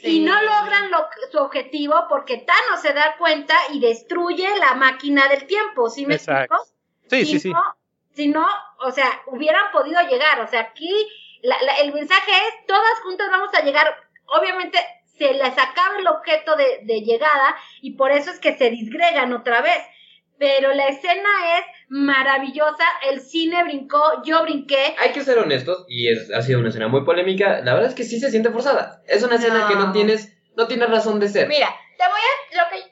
Y 0.04 0.20
no 0.20 0.40
logran 0.42 0.92
lo- 0.92 1.08
su 1.32 1.38
objetivo 1.40 2.06
porque 2.10 2.38
Thanos 2.38 2.82
se 2.82 2.94
da 2.94 3.16
cuenta 3.18 3.56
y 3.74 3.80
destruye 3.80 4.48
la 4.58 4.74
máquina 4.76 5.28
del 5.28 5.46
tiempo, 5.48 5.90
¿sí 5.90 6.06
me 6.06 6.16
Exacto. 6.16 6.56
explico? 6.56 6.78
Sí, 7.10 7.26
si 7.26 7.32
sí, 7.34 7.40
sí. 7.40 7.50
No, 7.50 7.64
si 8.14 8.28
no, 8.28 8.48
o 8.80 8.92
sea, 8.92 9.22
hubieran 9.28 9.72
podido 9.72 10.02
llegar. 10.04 10.40
O 10.42 10.48
sea, 10.48 10.62
aquí 10.62 10.90
la- 11.42 11.62
la- 11.62 11.76
el 11.78 11.94
mensaje 11.94 12.32
es, 12.32 12.66
todas 12.68 13.00
juntas 13.04 13.30
vamos 13.32 13.54
a 13.54 13.62
llegar. 13.64 13.96
Obviamente 14.26 14.78
se 15.18 15.34
les 15.34 15.58
acaba 15.58 15.98
el 15.98 16.08
objeto 16.08 16.56
de, 16.56 16.80
de 16.84 17.02
llegada 17.02 17.56
y 17.82 17.92
por 17.96 18.12
eso 18.12 18.30
es 18.32 18.40
que 18.40 18.58
se 18.58 18.70
disgregan 18.70 19.34
otra 19.34 19.62
vez. 19.62 19.78
Pero 20.42 20.74
la 20.74 20.88
escena 20.88 21.30
es 21.60 21.66
maravillosa, 21.88 22.84
el 23.12 23.22
cine 23.22 23.64
brincó, 23.64 24.24
yo 24.26 24.42
brinqué. 24.42 24.96
Hay 25.00 25.12
que 25.12 25.22
ser 25.22 25.38
honestos, 25.38 25.86
y 25.88 26.08
es, 26.10 26.32
ha 26.34 26.42
sido 26.42 26.60
una 26.60 26.70
escena 26.70 26.88
muy 26.88 27.06
polémica. 27.06 27.62
La 27.64 27.76
verdad 27.76 27.90
es 27.90 27.96
que 27.96 28.04
sí 28.04 28.20
se 28.20 28.32
siente 28.32 28.50
forzada. 28.50 29.04
Es 29.08 29.22
una 29.22 29.36
escena 29.36 29.60
No. 29.60 29.68
que 29.68 29.76
no 29.76 29.92
tienes, 29.92 30.34
no 30.58 30.66
tienes 30.68 30.90
razón 30.90 31.20
de 31.20 31.30
ser. 31.30 31.48
Mira, 31.48 31.68
te 31.96 32.04
voy 32.06 32.20
a. 32.20 32.64
Lo 32.64 32.70
que. 32.72 32.92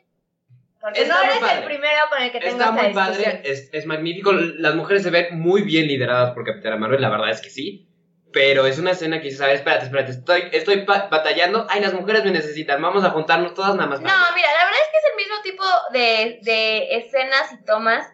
Porque 0.80 1.02
Está 1.02 1.16
no 1.16 1.24
eres 1.24 1.38
padre. 1.40 1.58
el 1.58 1.66
primero 1.66 2.00
con 2.12 2.22
el 2.22 2.32
que 2.32 2.40
tengo 2.40 2.52
Está 2.52 2.70
esta 2.70 2.84
muy 2.84 2.94
padre, 2.94 3.42
es, 3.44 3.70
es 3.74 3.86
magnífico. 3.88 4.32
Las 4.32 4.76
mujeres 4.76 5.02
se 5.02 5.10
ven 5.10 5.40
muy 5.40 5.64
bien 5.64 5.88
lideradas 5.88 6.36
por 6.36 6.46
Capitana 6.46 6.78
Marvel, 6.78 7.02
la 7.02 7.10
verdad 7.10 7.32
es 7.32 7.42
que 7.42 7.50
sí. 7.50 7.90
Pero 8.32 8.66
es 8.68 8.78
una 8.78 8.92
escena 8.92 9.18
que 9.18 9.26
dices, 9.26 9.42
a 9.42 9.48
ver, 9.48 9.56
espérate, 9.56 9.86
espérate, 9.86 10.12
estoy, 10.12 10.50
estoy 10.52 10.82
ba- 10.86 11.08
batallando. 11.10 11.66
Ay, 11.70 11.82
las 11.82 11.94
mujeres 11.94 12.24
me 12.24 12.32
necesitan, 12.32 12.82
vamos 12.82 13.04
a 13.04 13.10
juntarnos 13.10 13.54
todas 13.56 13.76
nada 13.76 13.90
más. 13.90 14.00
No, 14.02 14.08
mira, 14.36 14.54
la 14.54 14.66
verdad 14.66 14.80
es 14.84 14.90
que 14.92 14.98
es 14.98 15.06
el 15.10 15.16
mismo 15.16 15.42
tipo 15.42 15.64
de, 15.94 16.40
de 16.44 16.96
escenas 16.98 17.52
y 17.54 17.66
tomas 17.66 18.06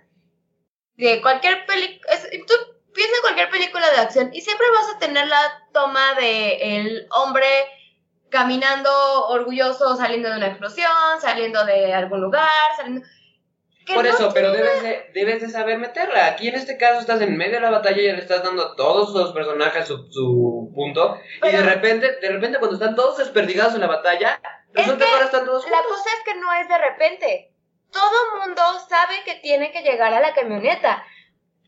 de 0.95 1.21
cualquier 1.21 1.65
película. 1.65 2.13
Tú 2.47 2.53
piensas 2.93 3.17
en 3.17 3.21
cualquier 3.23 3.49
película 3.49 3.89
de 3.91 3.97
acción 3.97 4.29
y 4.33 4.41
siempre 4.41 4.67
vas 4.71 4.95
a 4.95 4.99
tener 4.99 5.27
la 5.27 5.63
toma 5.73 6.13
de 6.13 6.77
el 6.77 7.07
hombre 7.11 7.47
caminando 8.29 8.89
orgulloso, 9.27 9.95
saliendo 9.97 10.29
de 10.29 10.37
una 10.37 10.47
explosión, 10.47 10.89
saliendo 11.21 11.63
de 11.65 11.93
algún 11.93 12.21
lugar, 12.21 12.47
saliendo... 12.77 13.05
Por 13.93 14.03
no 14.03 14.09
eso, 14.09 14.31
pero 14.33 14.51
debes 14.51 14.81
de, 14.81 15.11
debes 15.13 15.41
de 15.41 15.49
saber 15.49 15.77
meterla. 15.77 16.25
Aquí 16.27 16.47
en 16.47 16.55
este 16.55 16.77
caso 16.77 16.99
estás 16.99 17.21
en 17.21 17.37
medio 17.37 17.55
de 17.55 17.59
la 17.61 17.69
batalla 17.69 18.01
y 18.01 18.11
le 18.11 18.17
estás 18.19 18.43
dando 18.43 18.63
a 18.63 18.75
todos 18.75 19.13
los 19.13 19.31
personajes 19.33 19.87
su, 19.87 20.07
su 20.11 20.71
punto. 20.73 21.19
y 21.43 21.51
de 21.51 21.61
repente, 21.61 22.11
de 22.19 22.29
repente 22.29 22.57
cuando 22.59 22.75
están 22.77 22.95
todos 22.95 23.17
desperdigados 23.17 23.75
en 23.75 23.81
la 23.81 23.87
batalla, 23.87 24.39
resulta 24.73 25.05
que 25.05 25.09
que 25.09 25.13
ahora 25.13 25.25
están 25.25 25.45
todos 25.45 25.69
La 25.69 25.77
juntos. 25.77 25.97
cosa 25.97 26.09
es 26.17 26.23
que 26.23 26.35
no 26.39 26.53
es 26.53 26.67
de 26.67 26.77
repente. 26.77 27.51
Todo 27.91 28.39
mundo 28.39 28.61
sabe 28.89 29.23
que 29.23 29.35
tiene 29.35 29.71
que 29.71 29.81
llegar 29.83 30.13
a 30.13 30.19
la 30.19 30.33
camioneta. 30.33 31.03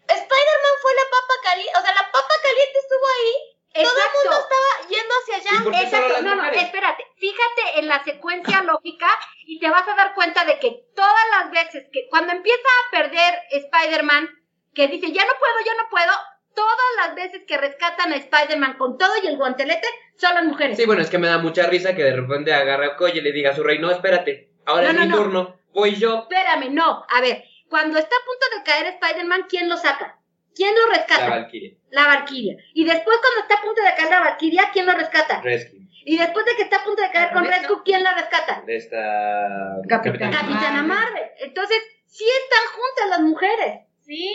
Spider-Man 0.08 0.76
fue 0.82 0.92
la 0.96 1.04
papa 1.12 1.34
caliente, 1.44 1.74
o 1.78 1.82
sea, 1.82 1.92
la 1.94 2.12
papa 2.12 2.34
caliente 2.42 2.80
estuvo 2.80 3.08
ahí. 3.08 3.57
Todo 3.84 3.98
el 3.98 4.12
mundo 4.14 4.40
estaba 4.42 4.90
yendo 4.90 5.14
hacia 5.22 5.38
¿Y 5.38 5.42
allá. 5.56 5.64
por 5.64 5.72
qué 5.74 5.78
solo 5.78 5.88
Exacto, 5.88 6.14
las 6.14 6.24
no, 6.24 6.36
no, 6.36 6.46
espérate, 6.52 7.04
fíjate 7.18 7.80
en 7.80 7.88
la 7.88 8.04
secuencia 8.04 8.64
lógica 8.64 9.08
y 9.46 9.60
te 9.60 9.70
vas 9.70 9.88
a 9.88 9.96
dar 9.96 10.14
cuenta 10.16 10.46
de 10.46 10.60
que 10.60 10.86
todas 10.96 11.26
las 11.38 11.52
veces 11.52 11.86
que 11.92 12.08
cuando 12.10 12.34
empieza 12.34 12.58
a 12.88 12.92
perder 12.92 13.40
Spider-Man, 13.52 14.30
que 14.74 14.88
dice 14.88 15.12
ya 15.12 15.26
no 15.26 15.34
puedo, 15.40 15.56
ya 15.66 15.74
no 15.76 15.90
puedo, 15.90 16.12
todas 16.56 16.78
las 16.98 17.16
veces 17.16 17.42
que 17.48 17.58
rescatan 17.58 18.14
a 18.14 18.16
Spider-Man 18.16 18.78
con 18.78 18.98
todo 18.98 19.12
y 19.24 19.28
el 19.28 19.38
guantelete 19.38 19.88
son 20.18 20.34
las 20.36 20.46
mujeres. 20.46 20.78
Sí, 20.78 20.86
bueno, 20.86 21.02
es 21.02 21.10
que 21.10 21.18
me 21.20 21.28
da 21.28 21.38
mucha 21.38 21.68
risa 21.68 21.96
que 21.96 22.04
de 22.04 22.16
repente 22.16 22.54
agarre 22.54 22.86
a 22.88 22.90
Okoye 22.90 23.20
y 23.20 23.22
le 23.22 23.32
diga 23.32 23.52
a 23.52 23.56
su 23.56 23.64
rey, 23.64 23.78
no, 23.80 23.92
espérate, 23.92 24.50
ahora 24.66 24.84
No, 24.84 24.90
es 24.90 24.96
no, 24.96 25.02
mi 25.02 25.08
no. 25.10 25.16
turno, 25.18 25.60
voy 25.74 25.96
yo. 25.96 26.22
Espérame, 26.24 26.70
no, 26.74 27.06
a 27.10 27.22
ver, 27.22 27.44
cuando 27.70 28.00
está 28.00 28.16
a 28.16 28.26
punto 28.26 28.58
de 28.58 28.64
caer 28.64 28.86
Spider-Man, 28.96 29.46
¿quién 29.50 29.70
lo 29.70 29.78
saca? 29.78 30.18
¿Quién 30.58 30.74
lo 30.76 30.88
La 30.88 30.98
rescata? 30.98 31.30
Valkyria, 31.30 31.78
La 31.92 32.08
Valkyria. 32.08 32.58
Y 32.74 32.84
después 32.84 33.18
cuando 33.22 33.42
está 33.42 33.56
a 33.56 33.62
punto 33.64 33.82
de 33.82 33.94
caer 33.96 34.10
la 34.10 34.20
Valkyria, 34.22 34.64
¿quién 34.74 34.86
lo 34.88 34.94
rescata? 34.94 35.40
Rescue, 35.42 35.80
Y 36.04 36.18
después 36.18 36.46
de 36.46 36.56
que 36.56 36.64
está 36.64 36.78
a 36.78 36.84
punto 36.84 37.02
de 37.04 37.12
caer 37.12 37.32
con 37.32 37.46
Rescue. 37.46 37.84
¿quién 37.86 38.04
la 38.04 38.14
rescata? 38.16 38.64
de 38.66 38.76
esta... 38.76 39.78
Capitana. 39.88 40.32
Capitana 40.42 40.82
Marvel. 40.84 41.24
Entonces, 41.40 41.78
sí 42.08 42.26
están 42.44 42.74
juntas 42.76 43.10
las 43.12 43.22
mujeres. 43.22 43.82
Sí. 44.02 44.34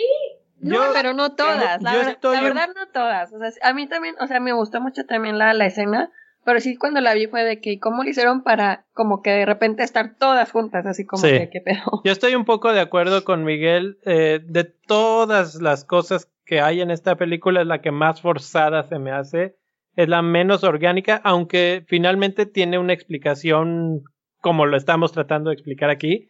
No, 0.59 0.75
Yo- 0.87 0.93
pero 0.93 1.13
no 1.13 1.35
todas. 1.35 1.81
La, 1.81 1.93
la 1.93 2.41
verdad, 2.41 2.69
no 2.73 2.87
todas. 2.87 3.33
O 3.33 3.39
sea, 3.39 3.49
a 3.69 3.73
mí 3.73 3.87
también, 3.87 4.15
o 4.21 4.27
sea, 4.27 4.39
me 4.39 4.53
gustó 4.53 4.79
mucho 4.79 5.05
también 5.05 5.37
la, 5.37 5.53
la 5.53 5.65
escena. 5.65 6.09
Pero 6.45 6.59
sí, 6.59 6.75
cuando 6.77 6.99
la 7.01 7.13
vi 7.13 7.27
fue 7.27 7.43
de 7.43 7.61
que, 7.61 7.79
¿cómo 7.79 8.03
lo 8.03 8.09
hicieron 8.09 8.43
para, 8.43 8.85
como 8.93 9.21
que 9.21 9.31
de 9.31 9.45
repente 9.45 9.83
estar 9.83 10.15
todas 10.17 10.51
juntas? 10.51 10.85
Así 10.85 11.05
como 11.05 11.23
Sí. 11.23 11.29
que, 11.31 11.49
¿qué 11.49 11.61
pedo? 11.61 12.01
Yo 12.03 12.11
estoy 12.11 12.35
un 12.35 12.45
poco 12.45 12.73
de 12.73 12.81
acuerdo 12.81 13.23
con 13.23 13.43
Miguel. 13.43 13.97
eh, 14.05 14.39
de 14.43 14.63
todas 14.65 15.55
las 15.61 15.85
cosas 15.85 16.29
que 16.45 16.59
hay 16.59 16.81
en 16.81 16.91
esta 16.91 17.15
película, 17.15 17.61
es 17.61 17.67
la 17.67 17.81
que 17.81 17.91
más 17.91 18.21
forzada 18.21 18.83
se 18.83 18.99
me 18.99 19.11
hace. 19.11 19.55
Es 19.95 20.09
la 20.09 20.21
menos 20.21 20.63
orgánica, 20.63 21.21
aunque 21.23 21.85
finalmente 21.87 22.45
tiene 22.45 22.77
una 22.77 22.93
explicación 22.93 24.01
como 24.41 24.65
lo 24.65 24.75
estamos 24.75 25.13
tratando 25.13 25.49
de 25.49 25.53
explicar 25.53 25.89
aquí, 25.89 26.27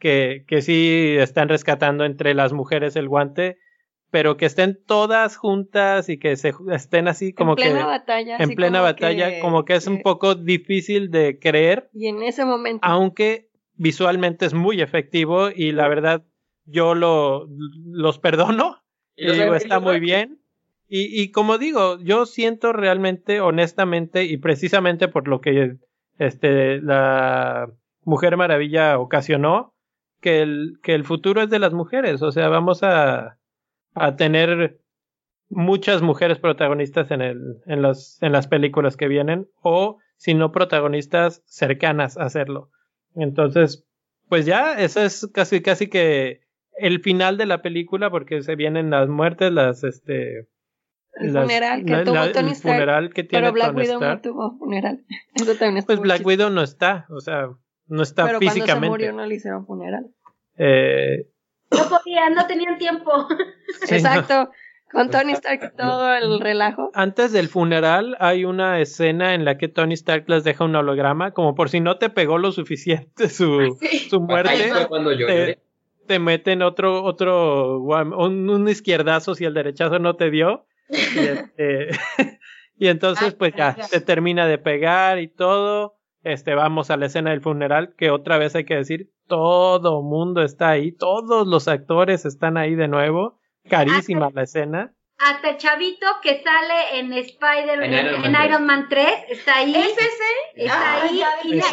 que, 0.00 0.44
que 0.48 0.62
sí 0.62 1.14
están 1.18 1.48
rescatando 1.48 2.04
entre 2.04 2.34
las 2.34 2.52
mujeres 2.52 2.96
el 2.96 3.08
guante, 3.08 3.58
pero 4.12 4.36
que 4.36 4.44
estén 4.44 4.78
todas 4.86 5.38
juntas 5.38 6.10
y 6.10 6.18
que 6.18 6.36
se 6.36 6.52
estén 6.70 7.08
así 7.08 7.32
como 7.32 7.52
en 7.52 7.56
plena 7.56 7.78
que 7.78 7.84
batalla. 7.84 8.36
en 8.38 8.54
plena 8.54 8.78
como 8.78 8.92
batalla, 8.92 9.40
como 9.40 9.64
que 9.64 9.74
es 9.74 9.86
un 9.86 10.02
poco 10.02 10.34
difícil 10.34 11.10
de 11.10 11.38
creer 11.40 11.88
Y 11.94 12.08
en 12.08 12.22
ese 12.22 12.44
momento. 12.44 12.86
aunque 12.86 13.48
visualmente 13.74 14.44
es 14.44 14.52
muy 14.52 14.82
efectivo 14.82 15.48
y 15.48 15.72
la 15.72 15.88
verdad 15.88 16.24
yo 16.66 16.94
lo, 16.94 17.48
los 17.48 18.18
perdono 18.18 18.76
Y 19.16 19.26
los 19.26 19.38
digo, 19.38 19.54
está 19.54 19.80
muy 19.80 19.98
bien. 19.98 20.40
Y, 20.88 21.22
y 21.22 21.30
como 21.32 21.58
digo, 21.58 21.98
yo 22.00 22.26
siento 22.26 22.72
realmente, 22.72 23.40
honestamente, 23.40 24.24
y 24.24 24.36
precisamente 24.38 25.08
por 25.08 25.28
lo 25.28 25.40
que 25.40 25.76
este, 26.18 26.80
la 26.80 27.70
Mujer 28.04 28.36
Maravilla 28.36 28.98
ocasionó, 28.98 29.74
que 30.20 30.40
el, 30.40 30.78
que 30.82 30.94
el 30.94 31.04
futuro 31.04 31.42
es 31.42 31.50
de 31.50 31.58
las 31.58 31.72
mujeres. 31.72 32.22
O 32.22 32.32
sea, 32.32 32.48
vamos 32.48 32.82
a, 32.82 33.38
a 33.94 34.16
tener 34.16 34.78
muchas 35.48 36.02
mujeres 36.02 36.38
protagonistas 36.38 37.10
en, 37.10 37.20
el, 37.20 37.58
en, 37.66 37.82
las, 37.82 38.18
en 38.22 38.32
las 38.32 38.46
películas 38.46 38.96
que 38.96 39.08
vienen, 39.08 39.48
o 39.62 39.98
si 40.16 40.34
no 40.34 40.52
protagonistas 40.52 41.42
cercanas 41.46 42.16
a 42.16 42.22
hacerlo. 42.24 42.70
Entonces, 43.14 43.84
pues 44.28 44.46
ya, 44.46 44.74
eso 44.78 45.02
es 45.02 45.28
casi, 45.34 45.60
casi 45.60 45.88
que 45.88 46.40
el 46.78 47.00
final 47.00 47.36
de 47.36 47.46
la 47.46 47.60
película, 47.60 48.10
porque 48.10 48.42
se 48.42 48.56
vienen 48.56 48.90
las 48.90 49.08
muertes, 49.08 49.52
las, 49.52 49.84
este... 49.84 50.48
El 51.14 51.34
las- 51.34 51.42
funeral 51.44 51.84
que 51.84 51.92
la- 51.92 52.04
tuvo 52.04 52.14
la- 52.14 52.32
Tony 52.32 52.46
el 52.46 52.52
Stark, 52.52 52.74
funeral 52.74 53.10
que 53.12 53.24
tiene 53.24 53.42
pero 53.42 53.52
Black 53.52 53.76
Widow 53.76 54.00
no 54.00 54.20
tuvo 54.22 54.56
funeral. 54.58 55.04
Eso 55.34 55.54
también 55.56 55.84
Pues 55.84 56.00
Black. 56.00 56.24
Widow 56.24 56.48
no 56.48 56.62
está, 56.62 57.04
o 57.10 57.20
sea, 57.20 57.50
no 57.88 58.02
está 58.02 58.24
Pero 58.24 58.38
cuando 58.38 58.52
se 58.54 58.60
físicamente. 58.60 58.88
murió 58.88 59.12
no 59.12 59.26
le 59.26 59.34
hicieron 59.34 59.66
funeral. 59.66 60.06
Eh, 60.56 61.26
No 61.72 61.88
podían, 61.88 62.34
no 62.34 62.46
tenían 62.46 62.78
tiempo. 62.78 63.26
sí, 63.82 63.86
no. 63.90 63.96
Exacto. 63.96 64.50
Con 64.92 65.10
Tony 65.10 65.32
Stark 65.32 65.72
y 65.72 65.76
todo 65.76 66.14
el 66.14 66.38
relajo. 66.38 66.90
Antes 66.92 67.32
del 67.32 67.48
funeral 67.48 68.14
hay 68.20 68.44
una 68.44 68.78
escena 68.78 69.32
en 69.34 69.46
la 69.46 69.56
que 69.56 69.68
Tony 69.68 69.94
Stark 69.94 70.24
les 70.28 70.44
deja 70.44 70.64
un 70.64 70.76
holograma, 70.76 71.30
como 71.30 71.54
por 71.54 71.70
si 71.70 71.80
no 71.80 71.96
te 71.96 72.10
pegó 72.10 72.36
lo 72.36 72.52
suficiente 72.52 73.30
su, 73.30 73.78
su 74.10 74.20
muerte, 74.20 74.70
cuando 74.88 75.12
yo 75.12 75.26
te, 75.26 75.38
lloré. 75.38 75.58
te 76.06 76.18
meten 76.18 76.60
otro, 76.60 77.02
otro, 77.04 77.80
un, 77.80 78.50
un 78.50 78.68
izquierdazo 78.68 79.34
si 79.34 79.46
el 79.46 79.54
derechazo 79.54 79.98
no 79.98 80.16
te 80.16 80.30
dio. 80.30 80.66
Y, 80.90 81.18
este, 81.20 81.88
y 82.78 82.88
entonces 82.88 83.28
Ay, 83.28 83.36
pues 83.38 83.54
ya 83.56 83.74
se 83.82 84.02
termina 84.02 84.46
de 84.46 84.58
pegar 84.58 85.18
y 85.20 85.28
todo. 85.28 85.96
Este, 86.22 86.54
vamos 86.54 86.90
a 86.90 86.96
la 86.96 87.06
escena 87.06 87.30
del 87.30 87.40
funeral, 87.40 87.94
que 87.96 88.10
otra 88.10 88.38
vez 88.38 88.54
hay 88.54 88.64
que 88.64 88.76
decir, 88.76 89.10
todo 89.26 90.02
mundo 90.02 90.42
está 90.42 90.70
ahí, 90.70 90.92
todos 90.92 91.46
los 91.48 91.66
actores 91.66 92.24
están 92.24 92.56
ahí 92.56 92.74
de 92.74 92.88
nuevo. 92.88 93.40
Carísima 93.68 94.30
la 94.32 94.42
escena. 94.42 94.94
Hasta 95.18 95.50
el 95.50 95.56
chavito 95.56 96.06
que 96.20 96.42
sale 96.42 96.98
en 96.98 97.12
Spider 97.12 97.82
En 97.82 97.94
en, 97.94 98.06
Iron 98.06 98.24
en 98.24 98.32
Man 98.32 98.44
Iron 98.48 98.66
Man 98.66 98.86
3 98.88 99.06
está 99.28 99.56
ahí. 99.58 99.74
¿Es 99.74 99.92
ese? 99.92 100.64
Está 100.64 101.02
Ay, 101.02 101.22
ahí 101.22 101.52
y, 101.52 101.58
Es 101.58 101.66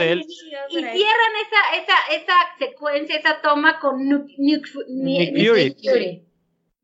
cierran 0.69 1.33
esa, 1.41 1.81
esa, 1.81 2.15
esa 2.15 2.33
secuencia, 2.59 3.17
esa 3.17 3.41
toma 3.41 3.79
con 3.79 3.97
Nick- 4.07 4.67
Fury. 4.71 6.25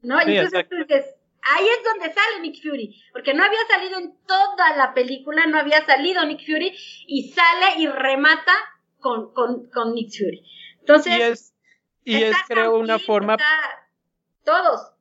¿no? 0.02 0.20
Sí, 0.22 0.32
Y 0.32 0.38
entonces 0.38 0.70
tú 0.70 0.76
dices, 0.78 1.15
ahí 1.46 1.66
es 1.68 1.84
donde 1.84 2.14
sale 2.14 2.42
Nick 2.42 2.62
Fury, 2.62 2.96
porque 3.14 3.34
no 3.34 3.44
había 3.44 3.60
salido 3.70 4.00
en 4.00 4.16
toda 4.26 4.76
la 4.78 4.94
película, 4.94 5.46
no 5.46 5.60
había 5.60 5.86
salido 5.86 6.26
Nick 6.26 6.46
Fury, 6.46 6.74
y 7.08 7.30
sale 7.30 7.80
y 7.82 7.88
remata 7.88 8.54
con, 9.00 9.34
con, 9.34 9.70
con 9.70 9.94
Nick 9.94 10.12
Fury. 10.12 10.44
Entonces, 10.80 11.18
Y 11.18 11.22
es, 11.22 11.56
y 12.04 12.24
es 12.24 12.36
creo 12.48 12.78
una 12.78 13.00
forma 13.00 13.38
Todos. 14.44 14.92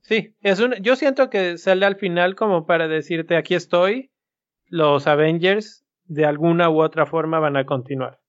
Sí, 0.00 0.34
es 0.42 0.60
un, 0.60 0.74
yo 0.82 0.96
siento 0.96 1.30
que 1.30 1.58
sale 1.58 1.86
al 1.86 1.96
final 1.96 2.34
como 2.34 2.66
para 2.66 2.88
decirte 2.88 3.36
aquí 3.36 3.54
estoy, 3.54 4.10
los 4.66 5.06
Avengers 5.06 5.84
de 6.04 6.26
alguna 6.26 6.68
u 6.70 6.82
otra 6.82 7.06
forma 7.06 7.38
van 7.38 7.56
a 7.56 7.66
continuar. 7.66 8.20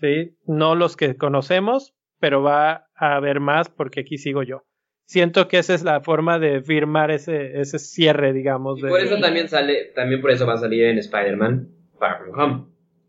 ¿sí? 0.00 0.36
No 0.46 0.74
los 0.74 0.96
que 0.96 1.16
conocemos, 1.16 1.94
pero 2.18 2.42
va 2.42 2.88
a 2.94 3.16
haber 3.16 3.40
más 3.40 3.68
porque 3.68 4.00
aquí 4.00 4.18
sigo 4.18 4.42
yo. 4.42 4.64
Siento 5.10 5.48
que 5.48 5.58
esa 5.58 5.74
es 5.74 5.82
la 5.82 6.00
forma 6.02 6.38
de 6.38 6.62
firmar 6.62 7.10
ese, 7.10 7.60
ese 7.60 7.80
cierre, 7.80 8.32
digamos. 8.32 8.78
Y 8.78 8.82
de- 8.82 8.88
por 8.88 9.00
eso 9.00 9.18
también 9.18 9.48
sale, 9.48 9.86
también 9.92 10.20
por 10.20 10.30
eso 10.30 10.46
va 10.46 10.54
a 10.54 10.58
salir 10.58 10.84
en 10.84 10.98
Spider-Man 10.98 11.68
Far 11.98 12.18
From 12.20 12.38
Home. 12.38 12.64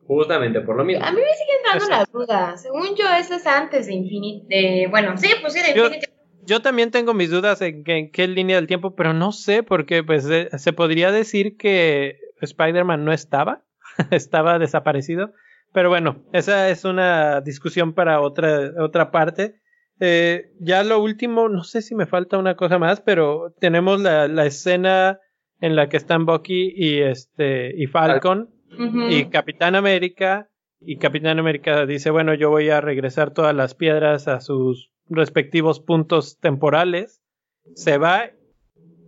Justamente 0.07 0.61
por 0.61 0.75
lo 0.77 0.83
mismo. 0.83 1.05
A 1.05 1.11
mí 1.11 1.17
me 1.21 1.33
siguen 1.35 1.57
dando 1.63 1.85
Exacto. 1.85 2.17
las 2.19 2.27
dudas. 2.27 2.61
Según 2.63 2.95
yo, 2.95 3.05
eso 3.19 3.35
es 3.35 3.45
antes 3.45 3.85
de 3.85 3.93
Infinity. 3.93 4.47
De, 4.49 4.87
bueno, 4.89 5.15
sí, 5.15 5.29
pues 5.41 5.53
sí, 5.53 5.59
de 5.61 5.77
Yo- 5.77 5.85
Infinity. 5.85 6.07
Yo 6.43 6.61
también 6.63 6.89
tengo 6.89 7.13
mis 7.13 7.29
dudas 7.29 7.61
en, 7.61 7.83
que- 7.83 7.97
en 7.97 8.11
qué 8.11 8.27
línea 8.27 8.55
del 8.55 8.65
tiempo, 8.65 8.95
pero 8.95 9.13
no 9.13 9.31
sé 9.31 9.61
porque 9.61 10.03
pues 10.03 10.27
eh, 10.27 10.49
se 10.57 10.73
podría 10.73 11.11
decir 11.11 11.55
que 11.55 12.17
Spider-Man 12.41 13.05
no 13.05 13.13
estaba, 13.13 13.61
estaba 14.09 14.57
desaparecido. 14.57 15.33
Pero 15.71 15.89
bueno, 15.89 16.23
esa 16.33 16.67
es 16.71 16.83
una 16.83 17.41
discusión 17.41 17.93
para 17.93 18.21
otra, 18.21 18.71
otra 18.79 19.11
parte. 19.11 19.60
Eh, 20.03 20.51
ya 20.59 20.83
lo 20.83 20.99
último, 20.99 21.47
no 21.47 21.63
sé 21.63 21.83
si 21.83 21.93
me 21.93 22.07
falta 22.07 22.39
una 22.39 22.55
cosa 22.55 22.79
más, 22.79 23.01
pero 23.01 23.53
tenemos 23.59 24.01
la, 24.01 24.27
la 24.27 24.47
escena 24.47 25.19
en 25.59 25.75
la 25.75 25.89
que 25.89 25.97
están 25.97 26.25
Bucky 26.25 26.73
y 26.75 27.01
este 27.01 27.71
y 27.77 27.85
Falcon 27.85 28.49
y 29.09 29.25
Capitán 29.25 29.75
América 29.75 30.49
y 30.79 30.97
Capitán 30.97 31.37
América 31.37 31.85
dice, 31.85 32.09
bueno, 32.09 32.33
yo 32.33 32.49
voy 32.49 32.69
a 32.69 32.81
regresar 32.81 33.31
todas 33.31 33.55
las 33.55 33.75
piedras 33.75 34.27
a 34.27 34.41
sus 34.41 34.91
respectivos 35.07 35.79
puntos 35.79 36.39
temporales. 36.39 37.21
Se 37.75 37.99
va 37.99 38.31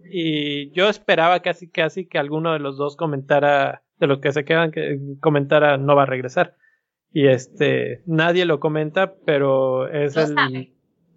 y 0.05 0.69
yo 0.73 0.89
esperaba 0.89 1.39
casi 1.39 1.71
casi 1.71 2.05
que 2.05 2.19
alguno 2.19 2.53
de 2.53 2.59
los 2.59 2.77
dos 2.77 2.95
comentara, 2.95 3.83
de 3.97 4.05
los 4.05 4.19
que 4.19 4.31
se 4.31 4.45
quedan, 4.45 4.69
que 4.69 4.99
comentara 5.19 5.77
no 5.77 5.95
va 5.95 6.03
a 6.03 6.05
regresar. 6.05 6.55
Y 7.11 7.27
este, 7.27 8.03
nadie 8.05 8.45
lo 8.45 8.59
comenta, 8.59 9.15
pero 9.25 9.87
es 9.87 10.15
Lo 10.15 10.21
el, 10.21 10.33
sabe. 10.35 10.73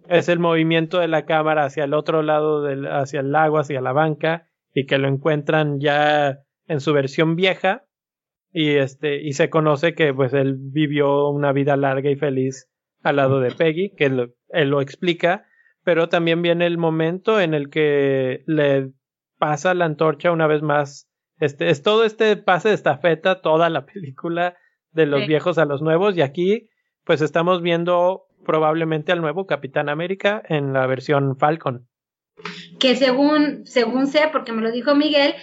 Es 0.09 0.29
el 0.29 0.39
movimiento 0.39 0.99
de 0.99 1.07
la 1.07 1.25
cámara 1.25 1.65
hacia 1.65 1.83
el 1.83 1.93
otro 1.93 2.21
lado 2.21 2.61
del, 2.63 2.87
hacia 2.87 3.19
el 3.21 3.31
lago, 3.31 3.59
hacia 3.59 3.81
la 3.81 3.93
banca, 3.93 4.47
y 4.73 4.85
que 4.85 4.97
lo 4.97 5.07
encuentran 5.07 5.79
ya 5.79 6.39
en 6.67 6.79
su 6.79 6.93
versión 6.93 7.35
vieja, 7.35 7.83
y 8.51 8.71
este, 8.75 9.21
y 9.21 9.33
se 9.33 9.49
conoce 9.49 9.93
que 9.93 10.13
pues 10.13 10.33
él 10.33 10.55
vivió 10.57 11.29
una 11.29 11.51
vida 11.51 11.75
larga 11.77 12.09
y 12.09 12.15
feliz 12.15 12.69
al 13.03 13.17
lado 13.17 13.39
de 13.39 13.51
Peggy, 13.51 13.91
que 13.95 14.09
lo- 14.09 14.29
él 14.49 14.69
lo 14.69 14.81
explica, 14.81 15.45
pero 15.83 16.09
también 16.09 16.41
viene 16.41 16.65
el 16.65 16.77
momento 16.77 17.39
en 17.39 17.53
el 17.53 17.69
que 17.69 18.43
le 18.47 18.91
pasa 19.37 19.73
la 19.73 19.85
antorcha 19.85 20.31
una 20.31 20.47
vez 20.47 20.61
más. 20.61 21.09
Este, 21.39 21.69
es 21.69 21.83
todo 21.83 22.03
este 22.03 22.35
pase 22.37 22.69
de 22.69 22.75
estafeta, 22.75 23.41
toda 23.41 23.69
la 23.69 23.85
película 23.85 24.55
de 24.91 25.05
los 25.05 25.21
Sí. 25.21 25.27
viejos 25.27 25.57
a 25.57 25.65
los 25.65 25.81
nuevos, 25.81 26.17
y 26.17 26.21
aquí 26.21 26.69
pues 27.05 27.21
estamos 27.21 27.61
viendo 27.61 28.23
probablemente 28.47 29.11
al 29.11 29.21
nuevo 29.21 29.45
Capitán 29.45 29.89
América 29.89 30.41
en 30.49 30.73
la 30.73 30.87
versión 30.87 31.37
Falcon. 31.37 31.87
que 32.79 32.95
según, 32.95 33.65
según 33.67 34.07
sé, 34.07 34.29
porque 34.31 34.53
me 34.53 34.61
lo 34.61 34.71
dijo 34.71 34.95
Miguel, 34.95 35.35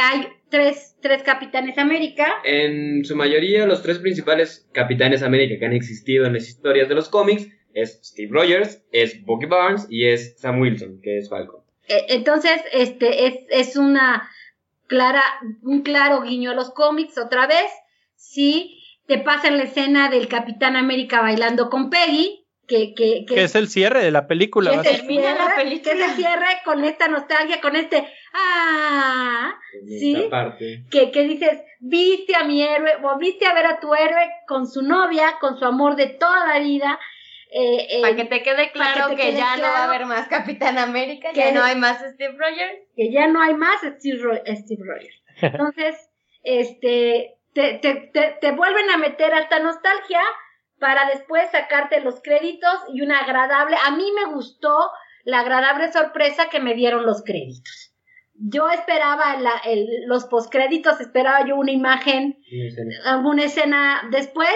hay 0.00 0.28
tres, 0.50 0.96
tres 1.00 1.22
Capitanes 1.22 1.78
América. 1.78 2.26
En 2.44 3.04
su 3.04 3.16
mayoría, 3.16 3.66
los 3.66 3.82
tres 3.82 3.98
principales 3.98 4.68
Capitanes 4.72 5.22
América 5.22 5.58
que 5.58 5.66
han 5.66 5.72
existido 5.72 6.26
en 6.26 6.34
las 6.34 6.48
historias 6.48 6.88
de 6.88 6.94
los 6.94 7.08
cómics 7.08 7.48
es 7.72 8.00
Steve 8.02 8.30
Rogers, 8.32 8.82
es 8.92 9.24
Bucky 9.24 9.46
Barnes 9.46 9.86
y 9.88 10.06
es 10.06 10.38
Sam 10.38 10.60
Wilson, 10.60 11.00
que 11.02 11.18
es 11.18 11.28
Falcon. 11.28 11.60
Eh, 11.88 12.06
Entonces, 12.08 12.60
este 12.72 13.26
es, 13.26 13.34
es 13.48 13.76
una 13.76 14.28
clara, 14.88 15.22
un 15.62 15.82
claro 15.82 16.22
guiño 16.22 16.50
a 16.50 16.54
los 16.54 16.72
cómics 16.72 17.16
otra 17.16 17.46
vez. 17.46 17.70
Sí, 18.16 18.82
te 19.06 19.18
pasan 19.18 19.56
la 19.56 19.64
escena 19.64 20.10
del 20.10 20.26
Capitán 20.28 20.76
América 20.76 21.20
bailando 21.20 21.70
con 21.70 21.90
Peggy, 21.90 22.39
que, 22.70 22.94
que, 22.94 23.24
que, 23.26 23.34
Que 23.34 23.42
es 23.42 23.54
el 23.56 23.68
cierre 23.68 24.02
de 24.04 24.12
la 24.12 24.26
película. 24.28 24.70
que 24.70 24.88
termina 24.88 25.34
la 25.34 25.54
película. 25.56 25.92
Que 25.92 25.98
se 26.08 26.14
cierre 26.14 26.46
con 26.64 26.84
esta 26.84 27.08
nostalgia, 27.08 27.60
con 27.60 27.74
este 27.74 28.06
ah, 28.32 29.52
En 29.74 29.88
Sí. 29.98 30.26
parte. 30.30 30.84
que, 30.90 31.10
que 31.10 31.22
dices, 31.24 31.60
viste 31.80 32.36
a 32.36 32.44
mi 32.44 32.62
héroe, 32.62 32.92
o 33.02 33.18
viste 33.18 33.46
a 33.46 33.54
ver 33.54 33.66
a 33.66 33.80
tu 33.80 33.92
héroe 33.94 34.30
con 34.46 34.66
su 34.68 34.82
novia, 34.82 35.34
con 35.40 35.58
su 35.58 35.64
amor 35.64 35.96
de 35.96 36.06
toda 36.06 36.46
la 36.46 36.58
vida. 36.60 36.98
eh, 37.52 37.86
eh, 37.98 38.00
Para 38.02 38.14
que 38.14 38.24
te 38.26 38.42
quede 38.44 38.70
claro 38.70 39.08
te 39.08 39.16
que, 39.16 39.22
quede 39.22 39.38
ya 39.38 39.56
no 39.56 39.62
va 39.64 39.78
a 39.78 39.84
haber 39.86 40.06
más 40.06 40.28
Capitán 40.28 40.78
América, 40.78 41.30
que- 41.32 41.40
ya 41.40 41.50
no 41.52 41.64
hay 41.64 41.74
más 41.74 41.98
Steve 42.14 42.36
Rogers. 42.38 42.78
que 42.94 43.10
ya 43.10 43.26
no 43.26 43.42
hay 43.42 43.54
más 43.54 43.80
Steve, 43.80 44.22
Ro- 44.22 44.36
Steve 44.46 44.82
Rogers. 44.86 45.16
Entonces, 45.42 45.96
este, 46.44 47.34
te, 47.52 47.74
te, 47.82 47.94
te, 48.14 48.38
te 48.40 48.52
vuelven 48.52 48.88
a 48.90 48.98
meter 48.98 49.34
a 49.34 49.40
esta 49.40 49.58
nostalgia 49.58 50.20
para 50.80 51.08
después 51.10 51.48
sacarte 51.52 52.00
los 52.00 52.20
créditos 52.22 52.72
y 52.92 53.02
una 53.02 53.20
agradable, 53.20 53.76
a 53.86 53.90
mí 53.92 54.10
me 54.12 54.32
gustó 54.32 54.74
la 55.24 55.40
agradable 55.40 55.92
sorpresa 55.92 56.48
que 56.50 56.58
me 56.60 56.74
dieron 56.74 57.04
los 57.06 57.22
créditos. 57.22 57.94
Yo 58.34 58.70
esperaba 58.70 59.36
la- 59.36 59.60
el- 59.66 60.06
los 60.06 60.24
postcréditos, 60.24 61.00
esperaba 61.00 61.46
yo 61.46 61.56
una 61.56 61.72
imagen 61.72 62.38
alguna 63.04 63.44
escena 63.44 64.08
después, 64.10 64.50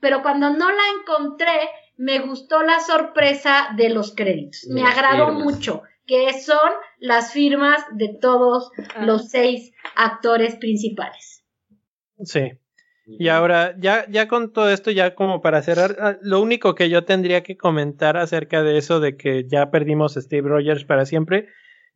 pero 0.00 0.22
cuando 0.22 0.50
no 0.50 0.70
la 0.70 0.82
encontré, 1.00 1.70
me 1.96 2.18
gustó 2.18 2.62
la 2.62 2.80
sorpresa 2.80 3.68
de 3.76 3.90
los 3.90 4.14
créditos. 4.14 4.62
De 4.68 4.74
Me 4.74 4.82
las 4.82 4.96
agradó 4.96 5.26
firmas. 5.28 5.44
mucho, 5.44 5.82
que 6.06 6.32
son 6.40 6.70
las 6.98 7.32
firmas 7.32 7.84
de 7.92 8.08
todos 8.20 8.70
los 9.00 9.28
seis 9.30 9.72
actores 9.94 10.56
principales. 10.56 11.44
Sí. 12.24 12.52
Y 13.18 13.28
ahora, 13.28 13.74
ya, 13.78 14.04
ya 14.08 14.28
con 14.28 14.52
todo 14.52 14.68
esto, 14.70 14.90
ya 14.90 15.14
como 15.14 15.40
para 15.40 15.62
cerrar, 15.62 15.96
ah, 16.00 16.16
lo 16.20 16.40
único 16.40 16.74
que 16.74 16.90
yo 16.90 17.04
tendría 17.04 17.42
que 17.42 17.56
comentar 17.56 18.16
acerca 18.16 18.62
de 18.62 18.76
eso 18.76 19.00
de 19.00 19.16
que 19.16 19.46
ya 19.48 19.70
perdimos 19.70 20.16
a 20.16 20.20
Steve 20.20 20.48
Rogers 20.48 20.84
para 20.84 21.06
siempre, 21.06 21.48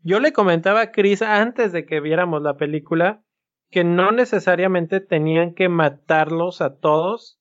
yo 0.03 0.21
le 0.21 0.33
comentaba 0.33 0.81
a 0.81 0.91
Chris 0.93 1.21
antes 1.23 1.73
de 1.73 1.85
que 1.85 2.01
viéramos 2.01 2.43
la 2.43 2.57
película 2.57 3.23
que 3.71 3.85
no 3.85 4.11
necesariamente 4.13 5.01
tenían 5.01 5.55
que 5.55 5.69
matarlos 5.69 6.61
a 6.61 6.77
todos 6.79 7.39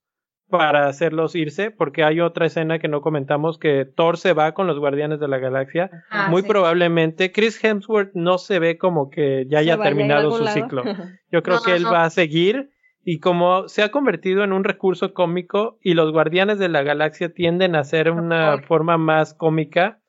para 0.49 0.88
hacerlos 0.88 1.34
irse, 1.35 1.72
porque 1.72 2.03
hay 2.03 2.19
otra 2.19 2.45
escena 2.45 2.77
que 2.77 2.89
no 2.89 3.02
comentamos 3.02 3.57
que 3.57 3.85
Thor 3.85 4.18
se 4.18 4.34
va 4.34 4.53
con 4.53 4.68
los 4.68 4.80
Guardianes 4.80 5.19
de 5.22 5.30
la 5.30 5.38
Galaxia. 5.38 5.89
Ah, 6.10 6.27
Muy 6.30 6.41
sí. 6.41 6.48
probablemente 6.49 7.31
Chris 7.31 7.64
Hemsworth 7.64 8.11
no 8.15 8.38
se 8.38 8.60
ve 8.60 8.77
como 8.77 9.10
que 9.10 9.45
ya 9.49 9.60
haya 9.60 9.77
terminado 9.77 10.30
su 10.31 10.43
lado. 10.43 10.53
ciclo. 10.56 10.84
Yo 11.31 11.41
creo 11.41 11.57
No, 11.57 11.64
que 11.64 11.76
él 11.76 11.84
no. 11.84 11.91
va 11.93 12.03
a 12.03 12.10
seguir 12.10 12.69
y 13.03 13.19
como 13.19 13.68
se 13.68 13.84
ha 13.84 13.90
convertido 13.90 14.44
en 14.44 14.53
un 14.53 14.64
recurso 14.64 15.14
cómico 15.14 15.80
y 15.82 15.94
los 15.94 16.11
Guardianes 16.11 16.60
de 16.60 16.69
la 16.69 16.84
Galaxia 16.84 17.34
tienden 17.34 17.76
a 17.76 17.84
ser 17.84 18.11
una 18.11 18.61
forma 18.61 18.98
más 18.98 19.34
cómica, 19.34 19.99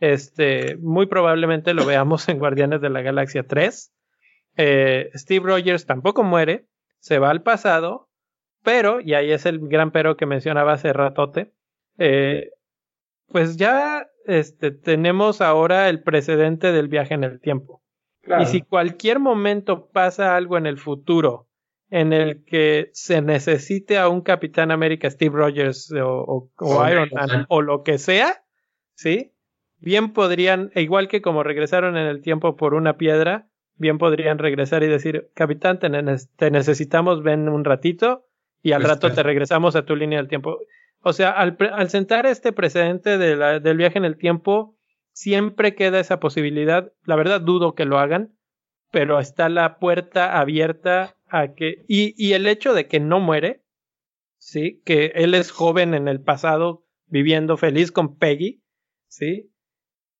este, 0.00 0.76
muy 0.76 1.06
probablemente 1.06 1.72
lo 1.72 1.86
veamos 1.86 2.28
en 2.28 2.38
Guardianes 2.38 2.80
de 2.80 2.90
la 2.90 3.00
Galaxia 3.00 3.46
3. 3.46 3.92
Eh, 4.56 5.10
Steve 5.14 5.46
Rogers 5.46 5.86
tampoco 5.86 6.24
muere, 6.24 6.66
se 6.98 7.18
va 7.18 7.30
al 7.30 7.42
pasado, 7.42 8.10
pero, 8.62 9.00
y 9.00 9.14
ahí 9.14 9.32
es 9.32 9.46
el 9.46 9.60
gran 9.68 9.90
pero 9.90 10.16
que 10.16 10.26
mencionaba 10.26 10.74
hace 10.74 10.92
ratote, 10.92 11.52
eh, 11.98 12.50
pues 13.28 13.56
ya 13.56 14.08
este, 14.26 14.72
tenemos 14.72 15.40
ahora 15.40 15.88
el 15.88 16.02
precedente 16.02 16.70
del 16.70 16.88
viaje 16.88 17.14
en 17.14 17.24
el 17.24 17.40
tiempo. 17.40 17.82
Claro. 18.20 18.42
Y 18.42 18.46
si 18.46 18.60
cualquier 18.60 19.18
momento 19.18 19.88
pasa 19.88 20.36
algo 20.36 20.58
en 20.58 20.66
el 20.66 20.78
futuro 20.78 21.48
en 21.92 22.12
el 22.12 22.42
que 22.44 22.90
se 22.94 23.20
necesite 23.20 23.98
a 23.98 24.08
un 24.08 24.22
Capitán 24.22 24.70
América, 24.70 25.10
Steve 25.10 25.36
Rogers 25.36 25.92
o, 25.92 26.08
o- 26.08 26.50
o 26.58 26.88
Iron 26.88 27.08
Man 27.12 27.28
o 27.48 27.60
lo 27.62 27.82
que 27.82 27.98
sea, 27.98 28.42
¿sí? 28.94 29.32
Bien 29.78 30.12
podrían, 30.12 30.70
igual 30.74 31.08
que 31.08 31.20
como 31.20 31.42
regresaron 31.42 31.96
en 31.98 32.06
el 32.06 32.22
tiempo 32.22 32.56
por 32.56 32.72
una 32.74 32.96
piedra, 32.96 33.48
bien 33.76 33.98
podrían 33.98 34.38
regresar 34.38 34.82
y 34.82 34.86
decir, 34.86 35.30
Capitán, 35.34 35.78
te, 35.80 35.90
ne- 35.90 36.16
te 36.36 36.50
necesitamos, 36.50 37.22
ven 37.22 37.48
un 37.48 37.64
ratito 37.64 38.24
y 38.62 38.72
al 38.72 38.82
rato 38.84 39.00
pues. 39.08 39.14
te 39.16 39.22
regresamos 39.22 39.76
a 39.76 39.84
tu 39.84 39.94
línea 39.94 40.18
del 40.18 40.28
tiempo. 40.28 40.58
O 41.02 41.12
sea, 41.12 41.30
al, 41.32 41.56
al 41.72 41.90
sentar 41.90 42.24
este 42.26 42.52
precedente 42.52 43.18
de 43.18 43.36
la- 43.36 43.58
del 43.60 43.76
viaje 43.76 43.98
en 43.98 44.04
el 44.04 44.16
tiempo, 44.16 44.76
siempre 45.12 45.74
queda 45.74 46.00
esa 46.00 46.20
posibilidad. 46.20 46.90
La 47.04 47.16
verdad 47.16 47.40
dudo 47.40 47.74
que 47.74 47.84
lo 47.84 47.98
hagan, 47.98 48.32
pero 48.92 49.18
está 49.18 49.48
la 49.48 49.78
puerta 49.78 50.38
abierta 50.38 51.16
a 51.26 51.54
que 51.54 51.84
y, 51.88 52.14
y 52.16 52.34
el 52.34 52.46
hecho 52.46 52.74
de 52.74 52.86
que 52.86 53.00
no 53.00 53.18
muere, 53.18 53.64
sí, 54.36 54.80
que 54.84 55.12
él 55.16 55.34
es 55.34 55.50
joven 55.50 55.94
en 55.94 56.06
el 56.06 56.22
pasado 56.22 56.84
viviendo 57.06 57.56
feliz 57.56 57.90
con 57.90 58.16
Peggy, 58.16 58.62
sí, 59.08 59.50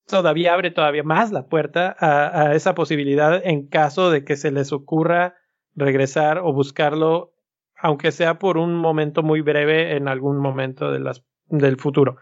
todavía 0.07 0.55
abre 0.55 0.71
todavía 0.71 1.03
más 1.03 1.33
la 1.33 1.47
puerta 1.47 1.95
a, 1.99 2.55
esa 2.55 2.75
posibilidad 2.75 3.41
en 3.45 3.69
caso 3.69 4.11
de 4.11 4.25
que 4.25 4.37
se 4.37 4.51
les 4.51 4.73
ocurra 4.73 5.37
regresar 5.75 6.39
o 6.39 6.53
buscarlo, 6.53 7.35
aunque 7.77 8.11
sea 8.11 8.39
por 8.39 8.57
un 8.57 8.75
momento 8.75 9.23
muy 9.23 9.43
breve 9.43 9.97
en 9.97 10.09
algún 10.09 10.39
momento 10.39 10.91
de 10.91 11.01
las, 11.01 11.25
del 11.47 11.77
futuro. 11.77 12.17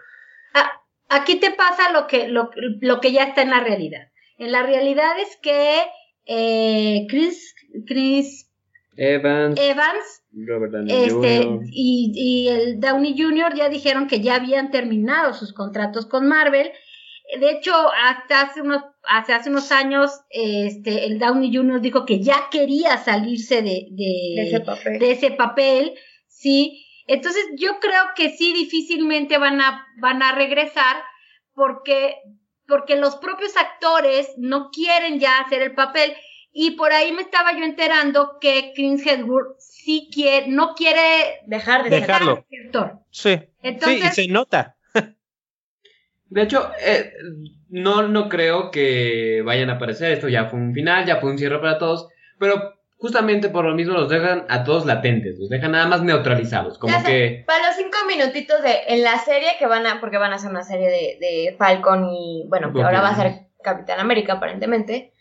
Ah, 0.55 0.83
aquí 1.09 1.39
te 1.39 1.53
pasa 1.53 1.93
lo 1.93 2.07
que, 2.07 2.29
lo, 2.29 2.51
lo 2.81 3.01
que 3.01 3.13
ya 3.13 3.25
está 3.25 3.43
en 3.43 3.51
la 3.51 3.61
realidad. 3.61 4.09
En 4.39 4.53
la 4.53 4.63
realidad 4.63 5.19
es 5.19 5.37
que 5.43 5.83
eh, 6.27 7.07
Chris, 7.09 7.55
Chris 7.87 8.51
Evans, 8.97 9.59
Evans 9.59 10.23
Robert 10.33 10.73
Downey 10.73 10.95
este, 10.95 11.45
Jr. 11.45 11.61
y, 11.71 12.13
y 12.15 12.49
el 12.49 12.81
Downey 12.81 13.15
Jr. 13.17 13.55
ya 13.55 13.69
dijeron 13.69 14.07
que 14.07 14.21
ya 14.21 14.37
habían 14.37 14.71
terminado 14.71 15.33
sus 15.35 15.53
contratos 15.53 16.07
con 16.07 16.29
Marvel. 16.29 16.71
De 17.39 17.51
hecho, 17.51 17.73
hasta 18.05 18.43
hace 18.43 18.61
unos, 18.61 18.83
hace, 19.05 19.33
hace 19.33 19.51
unos 19.51 19.71
años, 19.71 20.11
este, 20.31 21.07
el 21.07 21.19
Downey 21.19 21.55
Jr. 21.55 21.81
dijo 21.81 22.05
que 22.05 22.21
ya 22.21 22.49
quería 22.51 22.97
salirse 22.99 23.63
de, 23.63 23.87
de, 23.91 24.35
De 24.37 24.43
ese 24.43 24.61
papel. 24.61 24.99
de 24.99 25.11
ese 25.13 25.31
papel, 25.31 25.95
sí. 26.27 26.85
Entonces, 27.07 27.45
yo 27.57 27.79
creo 27.81 28.03
que 28.17 28.31
sí 28.31 28.53
difícilmente 28.53 29.39
van 29.39 29.61
a, 29.61 29.87
van 30.01 30.23
a 30.23 30.35
regresar 30.35 30.97
porque, 31.55 32.17
porque 32.71 32.97
los 32.97 33.17
propios 33.17 33.55
actores 33.59 34.31
no 34.39 34.71
quieren 34.71 35.21
ya 35.21 35.41
hacer 35.41 35.61
el 35.61 35.75
papel. 35.75 36.15
Y 36.53 36.73
por 36.73 36.93
ahí 36.93 37.13
me 37.13 37.23
estaba 37.23 37.53
yo 37.53 37.65
enterando 37.65 38.39
que 38.41 38.73
Chris 38.75 39.07
Hemsworth 39.07 39.59
sí 39.59 40.09
quiere, 40.13 40.49
no 40.49 40.75
quiere 40.75 41.43
Dejar 41.47 41.85
de 41.85 41.91
Dejarlo. 41.91 42.47
ser 42.49 42.67
actor. 42.67 42.99
Sí, 43.11 43.39
Entonces, 43.63 44.15
sí, 44.15 44.23
y 44.23 44.25
se 44.27 44.33
nota. 44.33 44.77
De 46.27 46.43
hecho, 46.43 46.71
eh, 46.81 47.13
no, 47.69 48.07
no 48.07 48.29
creo 48.29 48.71
que 48.71 49.43
vayan 49.45 49.69
a 49.71 49.75
aparecer. 49.75 50.13
Esto 50.13 50.29
ya 50.29 50.47
fue 50.47 50.59
un 50.61 50.73
final, 50.73 51.05
ya 51.05 51.17
fue 51.21 51.31
un 51.31 51.39
cierre 51.39 51.59
para 51.61 51.79
todos. 51.79 52.09
Pero 52.39 52.80
justamente 53.01 53.49
por 53.49 53.65
lo 53.65 53.75
mismo 53.75 53.95
los 53.95 54.09
dejan 54.09 54.45
a 54.49 54.63
todos 54.63 54.87
latentes, 54.87 55.39
los 55.39 55.49
dejan 55.49 55.73
nada 55.73 55.87
más 55.87 56.03
neutralizados. 56.03 56.79
Como 56.79 56.93
Ya 56.93 57.01
sé, 57.01 57.07
que. 57.07 57.45
Para 57.47 57.67
los 57.67 57.77
cinco 57.77 57.97
minutitos 58.07 58.63
de 58.63 58.75
en 58.89 59.03
la 59.03 59.19
serie 59.19 59.49
que 59.59 59.67
van 59.67 59.87
a, 59.87 60.01
porque 60.01 60.19
van 60.19 60.33
a 60.33 60.37
hacer 60.37 60.51
una 60.51 60.63
serie 60.63 60.89
de, 60.89 61.17
de 61.21 61.57
Falcon 61.59 62.09
y 62.13 62.45
bueno, 62.49 62.73
que 62.73 62.83
ahora 62.83 63.01
va 63.01 63.09
a 63.09 63.17
ser 63.17 63.33
Capitán 63.63 64.01
América 64.01 64.35
aparentemente. 64.35 65.13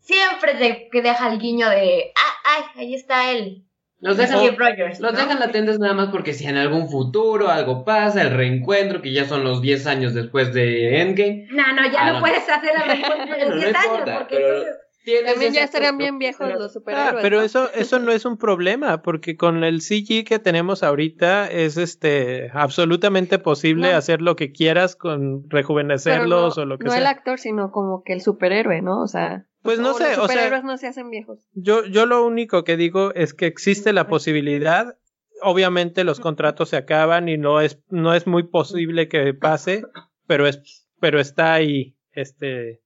siempre 0.00 0.54
te, 0.54 0.88
que 0.90 1.02
deja 1.02 1.32
el 1.32 1.38
guiño 1.38 1.68
de, 1.68 2.12
ah, 2.14 2.54
ay, 2.74 2.82
ahí 2.82 2.94
está 2.94 3.30
él. 3.32 3.62
Los 3.98 4.18
dejan, 4.18 4.56
Rogers, 4.56 5.00
los 5.00 5.12
¿no? 5.14 5.18
dejan 5.18 5.40
latentes 5.40 5.78
nada 5.78 5.94
más 5.94 6.08
porque 6.10 6.34
si 6.34 6.46
en 6.46 6.58
algún 6.58 6.90
futuro 6.90 7.48
algo 7.48 7.82
pasa, 7.84 8.20
el 8.20 8.30
reencuentro, 8.30 9.00
que 9.00 9.10
ya 9.12 9.24
son 9.24 9.42
los 9.42 9.62
10 9.62 9.86
años 9.86 10.12
después 10.14 10.52
de 10.52 11.00
Endgame. 11.00 11.46
No, 11.50 11.72
no, 11.72 11.82
ya 11.90 12.02
Ah, 12.02 12.06
no, 12.08 12.12
no. 12.14 12.20
puedes 12.20 12.46
hacer 12.46 12.72
el 12.76 12.82
reencuentro 12.88 13.26
de 13.26 13.44
Bueno, 13.46 13.54
no 13.54 13.56
10 13.56 13.74
años, 13.74 13.84
importa, 13.86 14.18
porque 14.18 14.36
pero 14.36 14.48
entonces... 14.58 14.85
También 15.24 15.52
ya 15.52 15.62
estarían 15.64 15.98
bien 15.98 16.18
viejos 16.18 16.48
los 16.48 16.62
Ah, 16.62 16.68
superhéroes. 16.68 17.22
pero 17.22 17.38
¿no? 17.38 17.42
eso, 17.44 17.70
eso 17.74 17.98
no 17.98 18.10
es 18.12 18.24
un 18.24 18.36
problema, 18.38 19.02
porque 19.02 19.36
con 19.36 19.62
el 19.62 19.80
CG 19.80 20.24
que 20.24 20.38
tenemos 20.38 20.82
ahorita 20.82 21.46
es 21.48 21.76
este 21.76 22.50
absolutamente 22.52 23.38
posible 23.38 23.90
No. 23.92 23.96
hacer 23.96 24.20
lo 24.20 24.34
que 24.36 24.52
quieras 24.52 24.96
con 24.96 25.42
Pero 25.42 25.48
rejuvenecerlos 25.60 26.56
no, 26.56 26.62
o 26.62 26.66
lo 26.66 26.78
que 26.78 26.84
no 26.86 26.92
el 26.94 27.00
sea. 27.02 27.10
actor, 27.10 27.38
sino 27.38 27.70
como 27.70 28.02
que 28.02 28.12
el 28.14 28.20
superhéroe, 28.20 28.82
¿no? 28.82 29.00
O 29.00 29.06
sea, 29.06 29.46
Pues 29.62 29.78
no 29.78 29.92
o 29.92 29.94
sé, 29.94 30.08
los 30.10 30.18
o 30.18 30.26
sea- 30.26 30.28
superhéroes 30.28 30.64
no 30.64 30.76
se 30.78 30.86
hacen 30.88 31.10
viejos. 31.10 31.38
Yo, 31.52 31.84
yo 31.86 32.06
lo 32.06 32.24
único 32.26 32.64
que 32.64 32.76
digo 32.76 33.12
es 33.14 33.32
que 33.34 33.46
existe 33.46 33.92
la 33.92 34.08
posibilidad. 34.08 34.96
Obviamente 35.42 36.02
los 36.04 36.18
contratos 36.18 36.70
se 36.70 36.76
acaban 36.76 37.28
y 37.28 37.36
no 37.36 37.60
es, 37.60 37.78
no 37.90 38.14
es 38.14 38.26
muy 38.26 38.44
posible 38.44 39.08
que 39.08 39.34
pase, 39.34 39.82
pero 40.26 40.46
es, 40.46 40.88
pero 40.98 41.20
está 41.20 41.52
ahí, 41.54 41.96
este, 42.12 42.80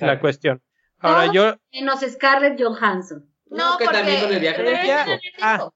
la 0.00 0.20
cuestión. 0.20 0.62
Ahora 1.06 1.32
yo, 1.32 1.54
Menos 1.72 2.00
Scarlett 2.00 2.60
Johansson. 2.60 3.24
No, 3.46 3.76
que 3.78 3.84
porque 3.84 3.98
también 3.98 4.20
con 4.22 4.32
el 4.32 4.40
viaje 4.40 4.60
en 4.60 4.66
el 4.66 4.72
regresa 4.74 5.04
tiempo. 5.04 5.10
en 5.12 5.14
el 5.14 5.20
tiempo. 5.56 5.74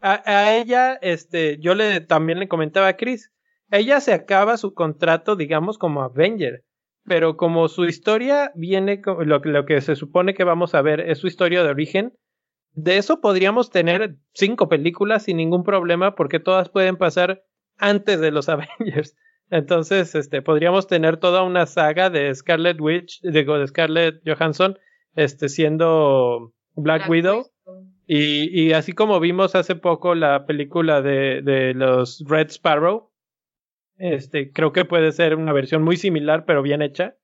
a, 0.00 0.22
a 0.26 0.56
ella, 0.56 0.94
este, 1.00 1.58
yo 1.60 1.74
le 1.74 2.00
también 2.00 2.38
le 2.38 2.48
comentaba 2.48 2.88
a 2.88 2.96
Chris, 2.96 3.30
ella 3.70 4.00
se 4.00 4.12
acaba 4.12 4.56
su 4.56 4.74
contrato, 4.74 5.36
digamos, 5.36 5.78
como 5.78 6.02
Avenger, 6.02 6.64
pero 7.04 7.36
como 7.36 7.68
su 7.68 7.84
historia 7.84 8.50
viene, 8.54 9.00
lo, 9.24 9.40
que- 9.42 9.48
lo 9.48 9.64
que 9.66 9.80
se 9.80 9.96
supone 9.96 10.34
que 10.34 10.44
vamos 10.44 10.74
a 10.74 10.82
ver 10.82 11.00
es 11.00 11.18
su 11.18 11.26
historia 11.26 11.62
de 11.62 11.70
origen, 11.70 12.12
de 12.72 12.96
eso 12.98 13.20
podríamos 13.20 13.70
tener 13.70 14.16
cinco 14.32 14.68
películas 14.68 15.22
sin 15.24 15.36
ningún 15.36 15.62
problema, 15.62 16.14
porque 16.16 16.40
todas 16.40 16.68
pueden 16.68 16.96
pasar 16.96 17.42
antes 17.78 18.20
de 18.20 18.30
los 18.32 18.48
Avengers. 18.48 19.14
Entonces, 19.54 20.16
este, 20.16 20.42
podríamos 20.42 20.88
tener 20.88 21.16
toda 21.16 21.44
una 21.44 21.66
saga 21.66 22.10
de 22.10 22.34
Scarlet 22.34 22.80
Witch, 22.80 23.20
digo, 23.22 23.56
de 23.56 23.68
Scarlett 23.68 24.20
Johansson, 24.26 24.76
este, 25.14 25.48
siendo 25.48 26.52
Black, 26.74 27.08
Widow. 27.08 27.46
Y, 28.04 28.50
y 28.60 28.72
así 28.72 28.92
como 28.94 29.20
vimos 29.20 29.54
hace 29.54 29.76
poco 29.76 30.16
la 30.16 30.44
película 30.44 31.02
de, 31.02 31.40
de 31.42 31.72
los 31.72 32.24
Red 32.26 32.48
Sparrow, 32.48 33.12
este, 33.96 34.50
creo 34.50 34.72
que 34.72 34.84
puede 34.84 35.12
ser 35.12 35.36
una 35.36 35.52
versión 35.52 35.84
muy 35.84 35.96
similar, 35.98 36.46
pero 36.46 36.60
bien 36.60 36.82
hecha. 36.82 37.14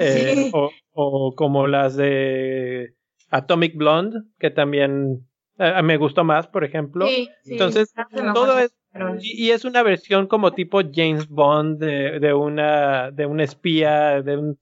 Eh, 0.00 0.32
Sí. 0.34 0.50
o, 0.54 0.70
o 0.92 1.34
como 1.36 1.66
las 1.66 1.94
de 1.94 2.94
Atomic 3.28 3.76
Blonde, 3.76 4.22
que 4.38 4.48
también 4.50 5.28
eh, 5.58 5.82
me 5.82 5.98
gustó 5.98 6.24
más, 6.24 6.48
por 6.48 6.64
ejemplo. 6.64 7.06
Sí, 7.06 7.28
sí, 7.42 7.52
Entonces, 7.52 7.92
mejor, 8.12 8.32
todo 8.32 8.58
es, 8.58 8.74
pero- 8.98 9.16
y, 9.20 9.46
y 9.46 9.50
es 9.50 9.64
una 9.64 9.82
versión 9.82 10.26
como 10.26 10.52
tipo 10.52 10.80
James 10.92 11.28
Bond 11.28 11.78
de, 11.78 12.18
de 12.20 12.32
una 12.34 13.10
de 13.10 13.26
un 13.26 13.40
espía, 13.40 14.22
de 14.22 14.36
un 14.36 14.58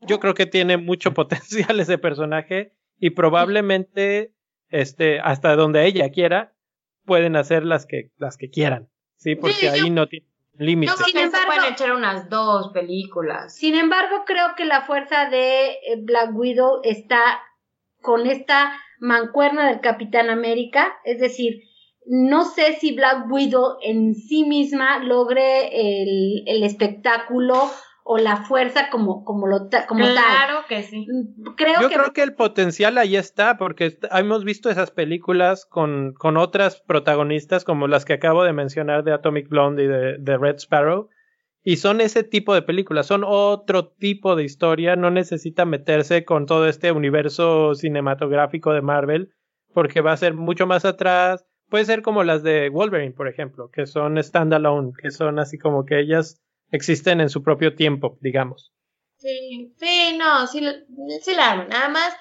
yo 0.00 0.20
creo 0.20 0.34
que 0.34 0.46
tiene 0.46 0.76
mucho 0.76 1.12
potencial 1.14 1.80
ese 1.80 1.98
personaje 1.98 2.72
y 2.98 3.10
probablemente 3.10 4.32
este 4.68 5.20
hasta 5.20 5.56
donde 5.56 5.86
ella 5.86 6.10
quiera 6.10 6.52
pueden 7.04 7.36
hacer 7.36 7.64
las 7.64 7.86
que 7.86 8.10
las 8.18 8.36
que 8.36 8.50
quieran, 8.50 8.88
sí, 9.16 9.34
porque 9.36 9.54
Sí, 9.54 9.66
yo- 9.66 9.72
ahí 9.72 9.90
no 9.90 10.06
tiene 10.08 10.26
límites. 10.58 10.94
Yo 10.98 11.04
creo 11.04 11.06
Sin 11.08 11.18
embargo- 11.24 11.46
pueden 11.54 11.72
echar 11.72 11.92
unas 11.92 12.28
dos 12.30 12.72
películas. 12.72 13.54
Sin 13.54 13.74
embargo, 13.74 14.24
creo 14.26 14.54
que 14.56 14.64
la 14.64 14.80
fuerza 14.82 15.28
de 15.28 15.66
eh, 15.72 15.96
Black 16.00 16.30
Widow 16.34 16.80
está 16.82 17.20
con 18.00 18.26
esta 18.26 18.72
mancuerna 18.98 19.68
del 19.68 19.80
Capitán 19.80 20.30
América, 20.30 20.94
es 21.04 21.20
decir, 21.20 21.60
no 22.06 22.44
sé 22.44 22.74
si 22.80 22.94
Black 22.94 23.30
Widow 23.30 23.78
en 23.82 24.14
sí 24.14 24.44
misma 24.44 24.98
logre 25.02 25.68
el, 25.72 26.44
el 26.46 26.62
espectáculo 26.62 27.70
o 28.08 28.18
la 28.18 28.36
fuerza 28.36 28.88
como, 28.88 29.24
como, 29.24 29.48
lo, 29.48 29.68
como 29.88 30.04
tal. 30.04 30.12
Claro 30.12 30.60
que 30.68 30.84
sí. 30.84 31.08
Creo 31.56 31.80
Yo 31.82 31.88
que 31.88 31.94
creo 31.96 32.12
que 32.12 32.22
el 32.22 32.34
potencial 32.34 32.98
ahí 32.98 33.16
está, 33.16 33.58
porque 33.58 33.98
hemos 34.12 34.44
visto 34.44 34.70
esas 34.70 34.92
películas 34.92 35.66
con, 35.66 36.14
con 36.14 36.36
otras 36.36 36.80
protagonistas 36.80 37.64
como 37.64 37.88
las 37.88 38.04
que 38.04 38.12
acabo 38.12 38.44
de 38.44 38.52
mencionar 38.52 39.02
de 39.02 39.12
Atomic 39.12 39.48
Blonde 39.48 39.84
y 39.84 39.86
de, 39.88 40.18
de 40.18 40.38
Red 40.38 40.56
Sparrow, 40.58 41.08
y 41.64 41.78
son 41.78 42.00
ese 42.00 42.22
tipo 42.22 42.54
de 42.54 42.62
películas, 42.62 43.06
son 43.06 43.24
otro 43.26 43.88
tipo 43.88 44.36
de 44.36 44.44
historia, 44.44 44.94
no 44.94 45.10
necesita 45.10 45.64
meterse 45.64 46.24
con 46.24 46.46
todo 46.46 46.68
este 46.68 46.92
universo 46.92 47.74
cinematográfico 47.74 48.72
de 48.72 48.82
Marvel, 48.82 49.32
porque 49.74 50.00
va 50.00 50.12
a 50.12 50.16
ser 50.16 50.34
mucho 50.34 50.68
más 50.68 50.84
atrás, 50.84 51.44
puede 51.68 51.84
ser 51.84 52.02
como 52.02 52.24
las 52.24 52.42
de 52.42 52.68
Wolverine, 52.68 53.12
por 53.12 53.28
ejemplo, 53.28 53.70
que 53.70 53.86
son 53.86 54.22
standalone, 54.22 54.92
que 55.00 55.10
son 55.10 55.38
así 55.38 55.58
como 55.58 55.84
que 55.84 56.00
ellas 56.00 56.40
existen 56.70 57.20
en 57.20 57.28
su 57.28 57.42
propio 57.42 57.74
tiempo, 57.74 58.18
digamos. 58.20 58.72
Sí, 59.18 59.72
sí, 59.78 60.16
no, 60.18 60.46
sí, 60.46 60.62
sí 61.22 61.34
la 61.34 61.52
arman. 61.52 61.68
Nada 61.68 61.88
más, 61.88 62.16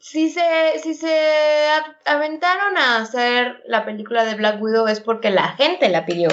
si 0.00 0.30
se, 0.30 0.42
si 0.82 0.94
se 0.94 1.68
aventaron 2.06 2.76
a 2.76 2.98
hacer 2.98 3.62
la 3.66 3.84
película 3.84 4.24
de 4.24 4.34
Black 4.34 4.60
Widow 4.60 4.86
es 4.86 5.00
porque 5.00 5.30
la 5.30 5.48
gente 5.54 5.88
la 5.88 6.06
pidió. 6.06 6.28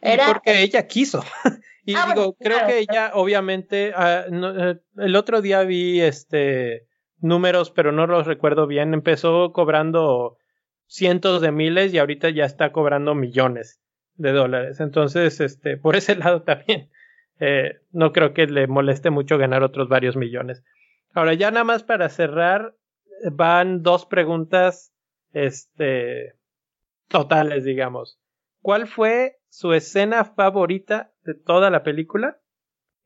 Era, 0.00 0.26
porque 0.28 0.62
ella 0.62 0.86
quiso. 0.86 1.24
y 1.84 1.94
Ah, 1.94 2.04
digo, 2.06 2.14
bueno, 2.14 2.36
creo 2.38 2.58
claro, 2.58 2.68
que 2.68 2.78
ella, 2.78 3.10
obviamente, 3.14 3.92
ah, 3.96 4.26
no, 4.30 4.70
eh, 4.70 4.80
el 4.98 5.16
otro 5.16 5.40
día 5.42 5.62
vi 5.62 6.00
este 6.00 6.86
números, 7.18 7.70
pero 7.70 7.92
no 7.92 8.06
los 8.06 8.26
recuerdo 8.26 8.66
bien. 8.66 8.94
Empezó 8.94 9.52
cobrando 9.52 10.36
cientos 10.86 11.40
de 11.40 11.52
miles 11.52 11.92
y 11.92 11.98
ahorita 11.98 12.30
ya 12.30 12.44
está 12.44 12.72
cobrando 12.72 13.14
millones 13.14 13.80
de 14.14 14.32
dólares. 14.32 14.80
Entonces, 14.80 15.40
este, 15.40 15.76
por 15.76 15.96
ese 15.96 16.16
lado 16.16 16.42
también, 16.42 16.90
eh, 17.40 17.80
no 17.92 18.12
creo 18.12 18.32
que 18.32 18.46
le 18.46 18.66
moleste 18.66 19.10
mucho 19.10 19.38
ganar 19.38 19.62
otros 19.62 19.88
varios 19.88 20.16
millones. 20.16 20.64
Ahora, 21.12 21.34
ya 21.34 21.50
nada 21.50 21.64
más 21.64 21.82
para 21.82 22.08
cerrar, 22.08 22.74
van 23.32 23.82
dos 23.82 24.06
preguntas, 24.06 24.92
este, 25.32 26.34
totales, 27.08 27.64
digamos. 27.64 28.18
¿Cuál 28.60 28.86
fue 28.86 29.38
su 29.48 29.72
escena 29.72 30.24
favorita 30.24 31.12
de 31.24 31.34
toda 31.34 31.70
la 31.70 31.82
película? 31.82 32.38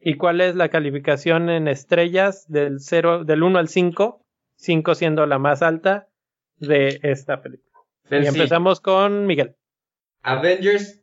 ¿Y 0.01 0.17
cuál 0.17 0.41
es 0.41 0.57
la 0.57 0.71
calificación 0.71 1.51
en 1.51 1.69
estrellas 1.69 2.51
del 2.51 2.81
0, 2.81 3.25
del 3.25 3.43
1 3.43 3.59
al 3.59 3.69
5? 3.69 4.25
5 4.57 4.95
siendo 4.95 5.27
la 5.27 5.39
más 5.39 5.63
alta 5.63 6.09
de 6.57 7.01
esta 7.03 7.43
película. 7.43 7.70
Y 8.11 8.27
empezamos 8.27 8.81
con 8.81 9.27
Miguel. 9.27 9.55
Avengers 10.23 11.03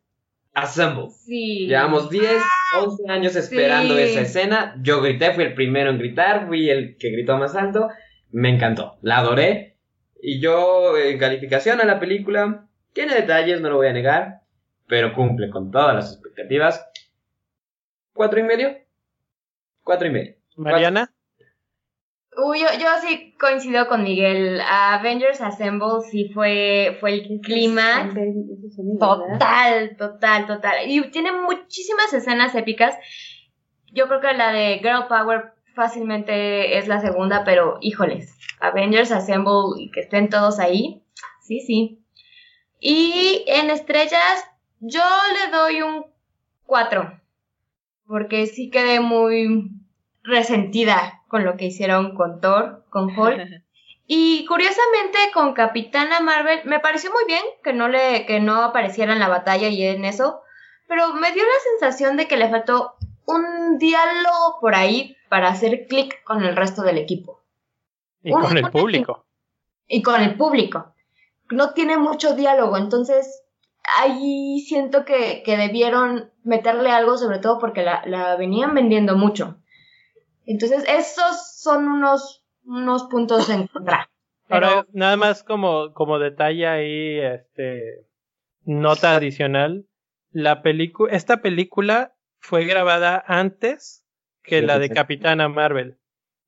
Assemble. 0.53 1.09
sí. 1.09 1.67
Llevamos 1.67 2.09
10, 2.09 2.41
11 2.81 3.11
años 3.11 3.35
esperando 3.35 3.95
Sí. 3.95 4.01
esa 4.01 4.21
escena. 4.21 4.75
Yo 4.81 5.01
grité, 5.01 5.34
fui 5.34 5.43
el 5.43 5.53
primero 5.53 5.89
en 5.91 5.99
gritar, 5.99 6.47
fui 6.47 6.69
el 6.69 6.97
que 6.97 7.11
gritó 7.11 7.38
más 7.38 7.55
alto. 7.55 7.89
Me 8.31 8.49
encantó, 8.49 8.97
la 9.01 9.19
adoré. 9.19 9.77
Y 10.19 10.39
yo, 10.39 10.97
en 10.97 11.17
calificación 11.19 11.79
a 11.79 11.85
la 11.85 11.99
película, 11.99 12.67
tiene 12.93 13.13
detalles, 13.13 13.61
no 13.61 13.69
lo 13.69 13.75
voy 13.77 13.88
a 13.88 13.93
negar, 13.93 14.41
pero 14.88 15.13
cumple 15.13 15.49
con 15.51 15.69
todas 15.71 15.93
las 15.95 16.13
expectativas. 16.13 16.89
¿Cuatro 18.13 18.39
y 18.39 18.43
medio? 18.43 18.75
Cuatro 19.84 20.07
y 20.07 20.11
medio. 20.11 20.35
Mariana. 20.55 21.13
Uy, 22.39 22.59
yo, 22.59 22.68
yo 22.80 22.88
sí 23.01 23.35
coincido 23.39 23.88
con 23.88 24.03
Miguel. 24.03 24.61
Avengers 24.61 25.41
Assemble 25.41 26.01
sí 26.07 26.30
fue, 26.34 26.95
fue 26.99 27.14
el 27.14 27.41
clima 27.41 28.11
Total, 28.99 29.97
total, 29.97 30.45
total. 30.45 30.76
Y 30.88 31.01
tiene 31.09 31.31
muchísimas 31.31 32.14
escenas 32.14 32.53
épicas. 32.53 32.95
Yo 33.91 34.07
creo 34.07 34.22
que 34.22 34.34
la 34.34 34.51
de 34.51 34.77
Girl 34.84 35.07
Power 35.07 35.53
fácilmente 35.73 36.77
es 36.77 36.88
la 36.88 37.01
segunda, 37.01 37.43
pero 37.43 37.80
híjoles, 37.81 38.38
Avengers 38.59 39.11
Assemble 39.11 39.81
y 39.81 39.89
que 39.89 40.01
estén 40.01 40.30
todos 40.30 40.59
ahí, 40.59 41.03
sí, 41.41 41.59
sí. 41.61 42.03
Y 42.80 43.45
en 43.47 43.72
estrellas, 43.72 44.45
yo 44.80 45.01
le 45.34 45.51
doy 45.51 45.81
un 45.81 46.05
4, 46.65 47.19
porque 48.05 48.45
sí 48.45 48.69
quedé 48.69 48.99
muy 48.99 49.72
resentida 50.23 51.16
con 51.28 51.44
lo 51.45 51.58
que 51.58 51.66
hicieron 51.66 52.16
con 52.16 52.41
Thor, 52.41 52.84
con 52.90 53.18
Hulk. 53.18 53.40
Y 54.10 54.45
curiosamente 54.45 55.18
con 55.34 55.54
Capitana 55.54 56.22
Marvel 56.22 56.62
me 56.64 56.80
pareció 56.80 57.12
muy 57.12 57.26
bien 57.28 57.44
que 57.62 57.74
no 57.74 57.90
le 57.90 58.26
que 58.26 58.40
no 58.40 58.64
apareciera 58.64 59.12
en 59.12 59.20
la 59.20 59.28
batalla 59.28 59.68
y 59.68 59.84
en 59.84 60.06
eso, 60.06 60.40
pero 60.88 61.14
me 61.14 61.34
dio 61.34 61.44
la 61.44 61.80
sensación 61.82 62.16
de 62.16 62.26
que 62.26 62.38
le 62.38 62.49
faltó 62.49 62.95
un 63.26 63.78
diálogo 63.78 64.60
por 64.62 64.76
ahí 64.76 65.18
para 65.28 65.49
hacer 65.49 65.88
clic 65.88 66.24
con 66.24 66.41
el 66.44 66.56
resto 66.56 66.84
del 66.84 66.98
equipo 66.98 67.41
Y 68.24 68.32
con 68.32 68.58
el 68.58 68.72
público. 68.72 69.26
y 69.90 70.02
con 70.02 70.22
el 70.22 70.38
público. 70.38 70.94
No 71.49 71.74
tiene 71.74 71.98
mucho 71.98 72.34
diálogo, 72.34 72.78
entonces 72.78 73.44
ahí 73.99 74.62
siento 74.62 75.04
que, 75.04 75.44
que 75.44 75.58
debieron 75.58 76.32
meterle 76.44 76.91
algo, 76.91 77.18
sobre 77.18 77.40
todo 77.40 77.60
porque 77.60 77.84
la, 77.84 78.04
la 78.06 78.38
venían 78.38 78.74
vendiendo 78.74 79.18
mucho. 79.18 79.58
Entonces, 80.48 80.84
esos 80.88 81.56
son 81.61 81.88
unos 81.88 82.44
unos 82.65 83.03
puntos 83.06 83.49
en 83.49 83.68
contra. 83.68 84.10
Ahora, 84.49 84.68
Pero- 84.69 84.88
nada 84.94 85.15
más 85.18 85.44
como, 85.44 85.94
como 85.94 86.19
detalle 86.19 86.68
ahí, 86.68 87.19
este, 87.19 88.07
nota 88.64 89.15
adicional, 89.15 89.86
la 90.32 90.61
película, 90.61 91.14
esta 91.15 91.41
película 91.41 92.15
fue 92.40 92.65
grabada 92.65 93.24
antes 93.28 94.06
que 94.44 94.60
Sí, 94.61 94.65
la 94.65 94.80
de 94.80 94.88
sí. 94.88 94.94
Capitana 94.94 95.48
Marvel. 95.49 95.98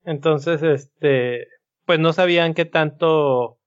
Entonces, 0.04 0.64
este, 0.64 1.48
pues 1.86 2.00
no 2.00 2.12
sabían 2.14 2.54
qué 2.54 2.66
tanto 2.66 3.60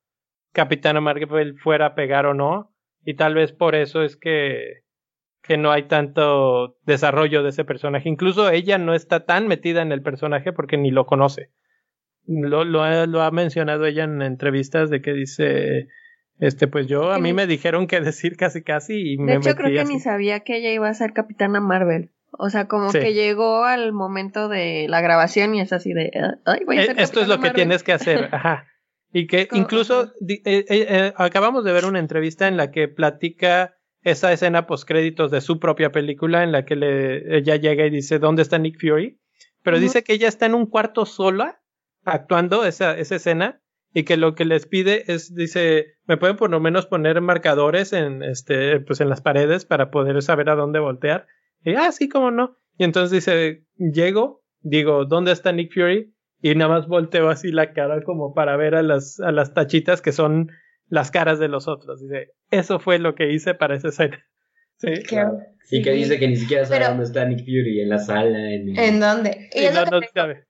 Capitana 0.53 1.01
Marvel 1.01 1.59
fuera 1.59 1.87
a 1.87 1.95
pegar 1.95 2.27
o 2.27 2.35
no, 2.35 2.75
y 3.05 3.15
tal 3.15 3.35
vez 3.35 3.53
por 3.53 3.75
eso 3.75 4.03
es 4.03 4.17
que, 4.17 4.82
que 5.43 5.57
no 5.57 5.73
hay 5.73 5.85
tanto 5.85 6.77
desarrollo 6.87 7.43
de 7.43 7.49
ese 7.51 7.65
personaje. 7.65 8.09
Incluso 8.09 8.49
ella 8.51 8.79
no 8.79 8.95
está 8.95 9.25
tan 9.25 9.49
metida 9.49 9.83
en 9.83 9.93
el 9.93 10.03
personaje 10.03 10.53
porque 10.53 10.77
ni 10.77 10.91
lo 10.91 11.07
conoce 11.07 11.51
lo, 12.27 12.65
lo, 12.65 12.83
ha, 12.83 13.07
lo 13.07 13.23
ha 13.23 13.31
mencionado 13.31 13.85
ella 13.85 14.05
en 14.05 14.23
entrevistas 14.23 14.91
de 14.91 15.03
que 15.03 15.13
dice, 15.13 15.89
este, 16.39 16.69
pues 16.69 16.87
yo, 16.87 17.11
a 17.13 17.19
mí 17.19 17.33
me 17.33 17.47
dijeron 17.49 17.87
que 17.87 18.01
decir 18.01 18.37
casi 18.37 18.63
casi 18.63 18.95
y 18.95 19.17
De 19.17 19.23
me 19.25 19.33
hecho, 19.35 19.49
metí 19.51 19.57
creo 19.61 19.73
que 19.73 19.81
así. 19.81 19.93
ni 19.95 20.01
sabía 20.01 20.41
que 20.41 20.57
ella 20.59 20.71
iba 20.71 20.89
a 20.89 20.95
ser 20.95 21.13
Capitana 21.13 21.61
Marvel. 21.61 22.11
O 22.39 22.49
sea, 22.49 22.67
como 22.67 22.91
Sí. 22.93 23.01
que 23.01 23.13
llegó 23.13 23.65
al 23.65 23.93
momento 23.93 24.49
de 24.49 24.87
la 24.89 25.01
grabación 25.03 25.55
y 25.55 25.61
es 25.61 25.73
así 25.73 25.93
de, 25.93 26.11
ay, 26.47 26.61
voy 26.65 26.79
a 26.79 26.83
Eh, 26.83 26.87
ser 26.87 27.01
Esto 27.01 27.21
es 27.21 27.29
lo 27.29 27.41
que 27.41 27.51
tienes 27.51 27.83
que 27.83 27.93
hacer, 27.93 28.29
ajá. 28.33 28.67
Y 29.13 29.27
que 29.27 29.49
incluso 29.53 30.05
eh, 30.27 30.41
eh, 30.47 30.65
eh, 30.69 31.13
acabamos 31.17 31.65
de 31.65 31.73
ver 31.73 31.85
una 31.85 31.99
entrevista 31.99 32.49
en 32.49 32.57
la 32.57 32.71
que 32.71 32.89
platica 32.89 33.75
esa 34.03 34.33
escena 34.33 34.67
postcréditos 34.67 35.31
de 35.31 35.41
su 35.41 35.59
propia 35.59 35.93
película 35.93 36.43
en 36.43 36.53
la 36.53 36.65
que 36.65 36.77
le, 36.77 37.37
ella 37.37 37.57
llega 37.57 37.87
y 37.87 37.91
dice, 37.91 38.19
¿dónde 38.19 38.43
está 38.43 38.59
Nick 38.59 38.81
Fury? 38.81 39.21
Pero 39.63 39.79
dice 39.79 40.03
que 40.03 40.15
ella 40.15 40.29
está 40.29 40.47
en 40.47 40.55
un 40.55 40.67
cuarto 40.67 41.07
sola 41.07 41.63
actuando 42.05 42.65
esa, 42.65 42.99
esa 42.99 43.15
escena 43.15 43.63
y 43.95 44.05
que 44.05 44.17
lo 44.17 44.35
que 44.35 44.45
les 44.45 44.67
pide 44.67 45.13
es, 45.13 45.35
dice, 45.35 45.99
me 46.07 46.17
pueden 46.17 46.37
por 46.37 46.51
lo 46.51 46.59
menos 46.61 46.87
poner 46.87 47.21
marcadores 47.21 47.93
en, 47.93 48.23
este, 48.23 48.81
pues 48.81 49.01
en 49.01 49.09
las 49.09 49.21
paredes 49.21 49.65
para 49.65 49.91
poder 49.91 50.21
saber 50.23 50.49
a 50.51 50.57
dónde 50.57 50.81
voltear. 50.81 51.27
Y, 51.65 51.75
ah, 51.75 51.93
sí, 51.93 52.09
cómo 52.09 52.31
no. 52.31 52.57
Y 52.79 52.85
entonces 52.85 53.11
dice, 53.13 53.65
llego, 53.77 54.43
digo, 54.61 55.05
¿dónde 55.05 55.33
está 55.33 55.53
Nick 55.53 55.73
Fury? 55.75 56.15
Y 56.41 56.55
nada 56.55 56.71
más 56.71 56.89
volteo 56.89 57.29
así 57.29 57.53
la 57.53 57.73
cara 57.73 58.03
como 58.03 58.35
para 58.35 58.57
ver 58.57 58.75
a 58.75 58.83
las, 58.83 59.21
a 59.21 59.31
las 59.31 59.55
tachitas 59.55 60.03
que 60.03 60.11
son 60.11 60.51
las 60.93 61.11
caras 61.11 61.39
de 61.39 61.49
los 61.49 61.69
otros. 61.69 62.01
Dice, 62.03 62.33
eso 62.51 62.79
fue 62.79 62.99
lo 62.99 63.15
que 63.15 63.33
hice 63.33 63.55
para 63.55 63.75
esa 63.77 63.89
escena. 63.89 64.23
Sí. 64.79 64.95
Claro. 65.07 65.39
Y 65.71 65.81
que 65.81 65.93
Sí. 65.93 65.97
dice 65.99 66.19
que 66.19 66.27
ni 66.27 66.35
siquiera 66.37 66.65
sabe 66.65 66.79
Pero- 66.81 66.89
dónde 66.91 67.05
está 67.05 67.25
Nick 67.25 67.45
Fury, 67.45 67.83
en 67.83 67.89
la 67.89 67.99
sala, 68.01 68.37
en... 68.53 68.77
¿En 68.77 68.99
dónde? 68.99 69.49
Y 69.55 69.61
Sí, 69.61 69.67
no, 69.73 69.85
no 69.85 70.01
sabe. 70.13 70.45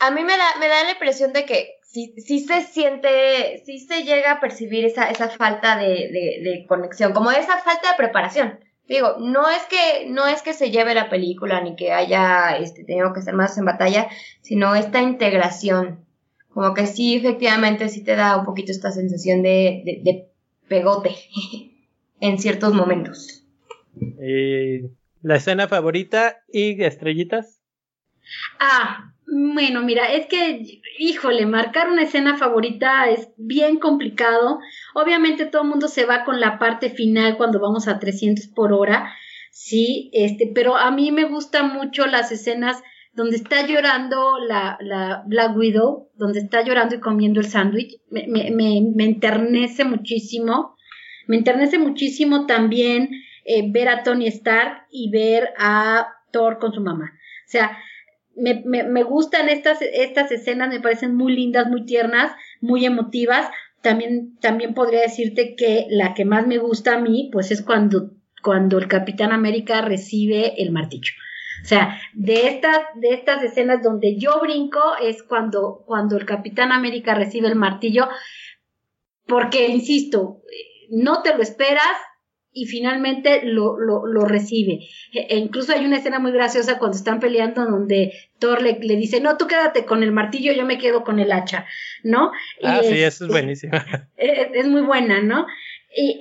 a 0.00 0.10
mí 0.10 0.24
me 0.24 0.32
da, 0.36 0.44
me 0.58 0.66
da 0.66 0.82
la 0.82 0.90
impresión 0.90 1.32
de 1.32 1.44
que 1.44 1.74
sí, 1.82 2.12
sí 2.18 2.40
se 2.40 2.62
siente, 2.62 3.62
sí 3.64 3.78
se 3.78 4.02
llega 4.02 4.32
a 4.32 4.40
percibir 4.40 4.84
esa, 4.86 5.08
esa 5.08 5.28
falta 5.28 5.76
de, 5.76 5.86
de, 5.86 6.40
de 6.42 6.64
conexión, 6.66 7.12
como 7.12 7.30
esa 7.30 7.58
falta 7.58 7.92
de 7.92 7.96
preparación. 7.96 8.58
Digo, 8.88 9.16
no 9.20 9.48
es 9.48 9.62
que, 9.66 10.08
no 10.08 10.26
es 10.26 10.42
que 10.42 10.52
se 10.52 10.72
lleve 10.72 10.94
la 10.94 11.08
película 11.08 11.60
ni 11.60 11.76
que 11.76 11.92
haya 11.92 12.56
este, 12.56 12.82
tenido 12.82 13.12
que 13.12 13.22
ser 13.22 13.34
más 13.34 13.56
en 13.56 13.66
batalla, 13.66 14.08
sino 14.40 14.74
esta 14.74 15.00
integración. 15.00 16.06
Como 16.60 16.74
que 16.74 16.86
sí, 16.86 17.14
efectivamente, 17.14 17.88
sí 17.88 18.04
te 18.04 18.14
da 18.14 18.36
un 18.36 18.44
poquito 18.44 18.70
esta 18.70 18.90
sensación 18.90 19.42
de, 19.42 19.80
de, 19.82 20.00
de 20.04 20.28
pegote 20.68 21.16
en 22.20 22.38
ciertos 22.38 22.74
momentos. 22.74 23.46
Y 23.98 24.82
la 25.22 25.36
escena 25.36 25.68
favorita 25.68 26.42
y 26.52 26.82
estrellitas. 26.82 27.62
Ah, 28.58 29.14
bueno, 29.26 29.80
mira, 29.80 30.12
es 30.12 30.26
que, 30.26 30.82
híjole, 30.98 31.46
marcar 31.46 31.88
una 31.88 32.02
escena 32.02 32.36
favorita 32.36 33.08
es 33.08 33.30
bien 33.38 33.78
complicado. 33.78 34.58
Obviamente 34.94 35.46
todo 35.46 35.62
el 35.62 35.68
mundo 35.68 35.88
se 35.88 36.04
va 36.04 36.24
con 36.24 36.40
la 36.40 36.58
parte 36.58 36.90
final 36.90 37.38
cuando 37.38 37.58
vamos 37.58 37.88
a 37.88 37.98
300 37.98 38.48
por 38.48 38.74
hora, 38.74 39.10
sí, 39.50 40.10
este, 40.12 40.52
pero 40.54 40.76
a 40.76 40.90
mí 40.90 41.10
me 41.10 41.24
gustan 41.24 41.72
mucho 41.72 42.04
las 42.04 42.30
escenas 42.30 42.82
donde 43.12 43.36
está 43.36 43.66
llorando 43.66 44.38
la, 44.38 44.78
la 44.80 45.24
Black 45.26 45.56
Widow, 45.56 46.10
donde 46.14 46.40
está 46.40 46.62
llorando 46.62 46.94
y 46.94 47.00
comiendo 47.00 47.40
el 47.40 47.46
sándwich. 47.46 48.00
Me, 48.10 48.26
me, 48.28 48.50
me, 48.50 49.04
enternece 49.04 49.84
muchísimo. 49.84 50.76
Me 51.26 51.36
enternece 51.36 51.78
muchísimo 51.78 52.46
también 52.46 53.10
eh, 53.44 53.70
ver 53.70 53.88
a 53.88 54.02
Tony 54.02 54.26
Stark 54.28 54.86
y 54.90 55.10
ver 55.10 55.50
a 55.58 56.06
Thor 56.30 56.58
con 56.58 56.72
su 56.72 56.80
mamá. 56.80 57.12
O 57.46 57.50
sea, 57.50 57.78
me, 58.36 58.62
me, 58.64 58.84
me 58.84 59.02
gustan 59.02 59.48
estas, 59.48 59.82
estas 59.82 60.30
escenas, 60.30 60.68
me 60.68 60.80
parecen 60.80 61.16
muy 61.16 61.34
lindas, 61.34 61.68
muy 61.68 61.84
tiernas, 61.84 62.32
muy 62.60 62.84
emotivas. 62.84 63.50
También, 63.82 64.36
también 64.40 64.74
podría 64.74 65.00
decirte 65.00 65.56
que 65.56 65.86
la 65.90 66.14
que 66.14 66.24
más 66.24 66.46
me 66.46 66.58
gusta 66.58 66.94
a 66.94 67.00
mí, 67.00 67.28
pues 67.32 67.50
es 67.50 67.62
cuando, 67.62 68.12
cuando 68.42 68.78
el 68.78 68.88
Capitán 68.88 69.32
América 69.32 69.80
recibe 69.80 70.62
el 70.62 70.70
martillo. 70.70 71.12
O 71.62 71.66
sea, 71.66 72.00
de 72.14 72.48
estas, 72.48 72.78
de 72.94 73.10
estas 73.10 73.42
escenas 73.42 73.82
donde 73.82 74.16
yo 74.18 74.40
brinco 74.40 74.80
es 75.02 75.22
cuando, 75.22 75.82
cuando 75.86 76.16
el 76.16 76.24
Capitán 76.24 76.72
América 76.72 77.14
recibe 77.14 77.48
el 77.48 77.56
martillo, 77.56 78.08
porque, 79.26 79.68
insisto, 79.68 80.42
no 80.90 81.22
te 81.22 81.36
lo 81.36 81.42
esperas 81.42 81.96
y 82.52 82.66
finalmente 82.66 83.42
lo, 83.44 83.78
lo, 83.78 84.06
lo 84.06 84.24
recibe. 84.24 84.80
E, 85.12 85.26
e 85.30 85.36
incluso 85.36 85.72
hay 85.72 85.84
una 85.84 85.98
escena 85.98 86.18
muy 86.18 86.32
graciosa 86.32 86.78
cuando 86.78 86.96
están 86.96 87.20
peleando 87.20 87.64
donde 87.64 88.12
Thor 88.38 88.62
le, 88.62 88.78
le, 88.80 88.96
dice, 88.96 89.20
no, 89.20 89.36
tú 89.36 89.46
quédate 89.46 89.84
con 89.84 90.02
el 90.02 90.12
martillo, 90.12 90.52
yo 90.52 90.66
me 90.66 90.78
quedo 90.78 91.04
con 91.04 91.20
el 91.20 91.30
hacha, 91.32 91.66
¿no? 92.02 92.32
Ah, 92.62 92.80
y 92.82 92.86
sí, 92.86 92.94
es, 92.94 93.14
eso 93.14 93.26
es 93.26 93.30
buenísimo. 93.30 93.72
Es, 94.16 94.48
es, 94.52 94.68
muy 94.68 94.82
buena, 94.82 95.22
¿no? 95.22 95.46
Y 95.96 96.20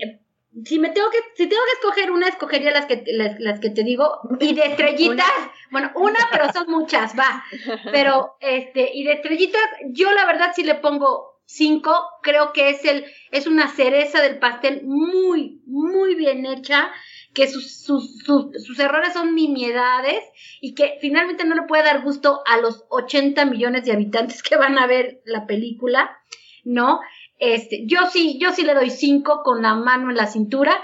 si 0.66 0.80
me 0.80 0.90
tengo 0.90 1.10
que, 1.10 1.20
si 1.36 1.48
tengo 1.48 1.62
que 1.66 1.72
escoger 1.74 2.12
una, 2.12 2.28
escogería 2.28 2.72
las 2.72 2.86
que, 2.86 3.04
las, 3.08 3.40
las 3.40 3.60
que 3.60 3.70
te 3.70 3.84
digo, 3.84 4.20
y 4.40 4.54
de 4.54 4.64
estrellitas, 4.64 5.28
una. 5.38 5.52
bueno, 5.72 5.92
una, 5.96 6.20
pero 6.32 6.52
son 6.52 6.70
muchas, 6.70 7.18
va, 7.18 7.44
pero, 7.92 8.36
este, 8.40 8.90
y 8.94 9.04
de 9.04 9.14
estrellitas, 9.14 9.62
yo 9.92 10.12
la 10.12 10.26
verdad 10.26 10.52
sí 10.56 10.64
le 10.64 10.76
pongo 10.76 11.40
cinco, 11.46 11.96
creo 12.22 12.54
que 12.54 12.70
es 12.70 12.86
el, 12.86 13.06
es 13.32 13.48
una 13.48 13.68
cereza 13.68 14.22
del 14.22 14.40
pastel 14.40 14.84
muy, 14.86 15.62
muy 15.66 16.16
bien 16.16 16.46
hecha, 16.46 16.92
que 17.34 17.48
sus, 17.48 17.84
sus, 17.84 18.20
sus, 18.24 18.48
sus 18.64 18.80
errores 18.80 19.14
son 19.14 19.36
nimiedades 19.36 20.24
y 20.62 20.74
que 20.74 20.98
finalmente 21.00 21.46
no 21.46 21.56
le 21.56 21.64
puede 21.64 21.84
dar 21.84 22.02
gusto 22.02 22.42
a 22.46 22.58
los 22.58 22.86
80 22.90 23.46
millones 23.46 23.86
de 23.86 23.92
habitantes 23.92 24.42
que 24.42 24.58
van 24.58 24.80
a 24.80 24.88
ver 24.88 25.22
la 25.26 25.46
película, 25.46 26.18
¿no? 26.64 27.00
Este, 27.40 27.86
yo 27.86 28.08
sí, 28.12 28.38
yo 28.40 28.52
sí 28.52 28.64
le 28.64 28.76
doy 28.76 28.90
cinco 28.90 29.42
con 29.44 29.62
la 29.62 29.74
mano 29.74 30.10
en 30.10 30.18
la 30.18 30.28
cintura 30.28 30.76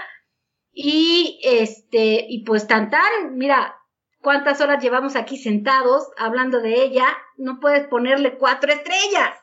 y 0.72 1.40
este, 1.44 2.26
y 2.28 2.44
pues 2.44 2.66
tan 2.68 2.90
tan, 2.90 3.38
mira, 3.38 3.76
cuántas 4.22 4.62
horas 4.62 4.82
llevamos 4.82 5.16
aquí 5.16 5.38
sentados 5.38 6.10
hablando 6.18 6.62
de 6.62 6.82
ella, 6.82 7.06
no 7.38 7.60
puedes 7.60 7.88
ponerle 7.88 8.38
cuatro 8.38 8.72
estrellas 8.72 9.36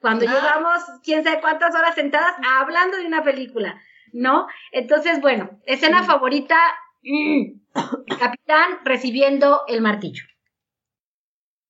cuando 0.00 0.26
ah. 0.28 0.32
llevamos 0.32 0.82
quién 1.02 1.24
sabe 1.24 1.40
cuántas 1.40 1.74
horas 1.74 1.94
sentadas 1.94 2.34
hablando 2.58 2.96
de 2.96 3.06
una 3.06 3.22
película, 3.22 3.80
¿no? 4.12 4.46
Entonces, 4.72 5.20
bueno, 5.20 5.60
escena 5.66 6.02
favorita, 6.04 6.56
mmm, 7.02 7.60
Capitán 8.18 8.78
recibiendo 8.84 9.62
el 9.68 9.80
martillo. 9.80 10.24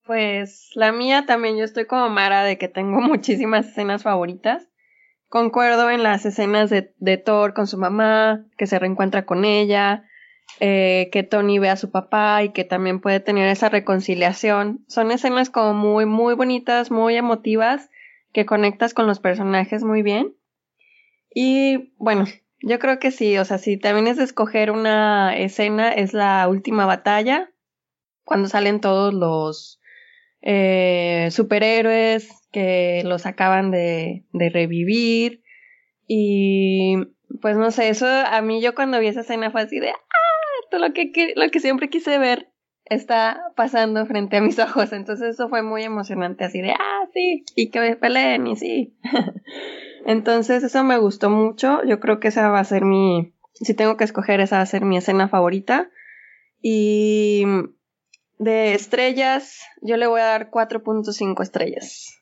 Pues 0.05 0.71
la 0.75 0.93
mía 0.93 1.27
también, 1.27 1.57
yo 1.57 1.65
estoy 1.65 1.87
como 1.87 2.09
Mara 2.09 2.45
de 2.45 2.59
que 2.59 2.69
tengo 2.69 3.01
muchísimas 3.01 3.67
escenas 3.69 4.03
favoritas. 4.03 4.69
Concuerdo 5.29 5.91
en 5.91 6.03
las 6.03 6.25
escenas 6.25 6.71
de, 6.71 7.17
Thor 7.19 7.53
con 7.53 7.67
su 7.67 7.79
mamá, 7.79 8.47
que 8.57 8.67
se 8.67 8.79
reencuentra 8.79 9.27
con 9.27 9.45
ella, 9.45 10.05
eh, 10.61 11.09
que 11.11 11.25
Tony 11.25 11.59
ve 11.59 11.69
a 11.69 11.77
su 11.77 11.91
papá 11.91 12.45
y 12.45 12.51
que 12.51 12.65
también 12.65 13.01
puede 13.01 13.19
tener 13.19 13.49
esa 13.49 13.69
reconciliación. 13.69 14.85
Son 14.87 15.11
escenas 15.11 15.51
como 15.51 15.75
muy, 15.75 16.07
muy 16.07 16.35
bonitas, 16.35 16.91
muy 16.91 17.17
emotivas 17.17 17.91
que 18.33 18.47
conectas 18.47 18.95
con 18.95 19.07
los 19.07 19.19
personajes 19.19 19.83
muy 19.83 20.03
bien. 20.03 20.37
Y 21.35 21.93
bueno, 21.97 22.27
yo 22.61 22.79
creo 22.79 22.99
que 22.99 23.11
sí, 23.11 23.37
o 23.39 23.45
sea, 23.45 23.59
si 23.59 23.77
también 23.77 24.07
es 24.07 24.17
de 24.17 24.25
escoger 24.25 24.71
una 24.71 25.37
escena, 25.37 25.93
es 25.93 26.15
la 26.15 26.47
última 26.49 26.87
batalla, 26.87 27.51
cuando 28.25 28.49
salen 28.49 28.81
todos 28.81 29.13
los 29.13 29.81
eh, 30.41 31.29
superhéroes 31.33 32.29
que 32.57 33.03
los 33.05 33.27
acaban 33.27 33.71
de, 33.71 34.25
de 34.33 34.49
revivir. 34.49 35.43
Y 36.09 36.97
pues 37.43 37.59
no 37.59 37.71
sé, 37.71 37.91
eso 37.91 38.07
a 38.07 38.41
mí 38.41 38.63
yo 38.63 38.75
cuando 38.75 38.99
vi 38.99 39.09
esa 39.09 39.21
escena 39.21 39.51
fue 39.51 39.61
así 39.61 39.79
de, 39.79 39.91
ah, 39.91 40.67
todo 40.71 40.81
lo 40.81 40.95
que, 40.95 41.35
lo 41.37 41.51
que 41.51 41.61
siempre 41.61 41.91
quise 41.91 42.17
ver 42.17 42.51
está 42.87 43.53
pasando 43.57 44.07
frente 44.07 44.39
a 44.39 44.41
mis 44.41 44.59
ojos. 44.59 44.95
Entonces 44.95 45.35
eso 45.35 45.51
fue 45.51 45.61
muy 45.61 45.83
emocionante, 45.83 46.45
así 46.45 46.63
de, 46.63 46.71
ah, 46.71 47.07
sí, 47.13 47.45
y 47.55 47.69
que 47.69 47.79
me 47.79 47.95
peleen, 47.95 48.47
y 48.47 48.57
sí. 48.57 48.97
Entonces 50.07 50.65
eso 50.65 50.83
me 50.83 50.97
gustó 50.97 51.29
mucho. 51.29 51.85
Yo 51.85 52.01
creo 52.01 52.21
que 52.21 52.29
esa 52.29 52.49
va 52.49 52.61
a 52.61 52.65
ser 52.65 52.87
mi, 52.87 53.35
si 53.53 53.75
tengo 53.75 53.99
que 53.99 54.05
escoger, 54.05 54.41
esa 54.41 54.57
va 54.57 54.63
a 54.63 54.67
ser 54.67 54.83
mi 54.83 54.97
escena 54.97 55.29
favorita. 55.29 55.91
Y 56.63 57.45
de 58.39 58.73
estrellas, 58.73 59.61
yo 59.83 59.99
le 59.99 60.07
voy 60.07 60.23
a 60.23 60.25
dar 60.25 60.51
4.5 60.51 61.43
estrellas. 61.43 62.16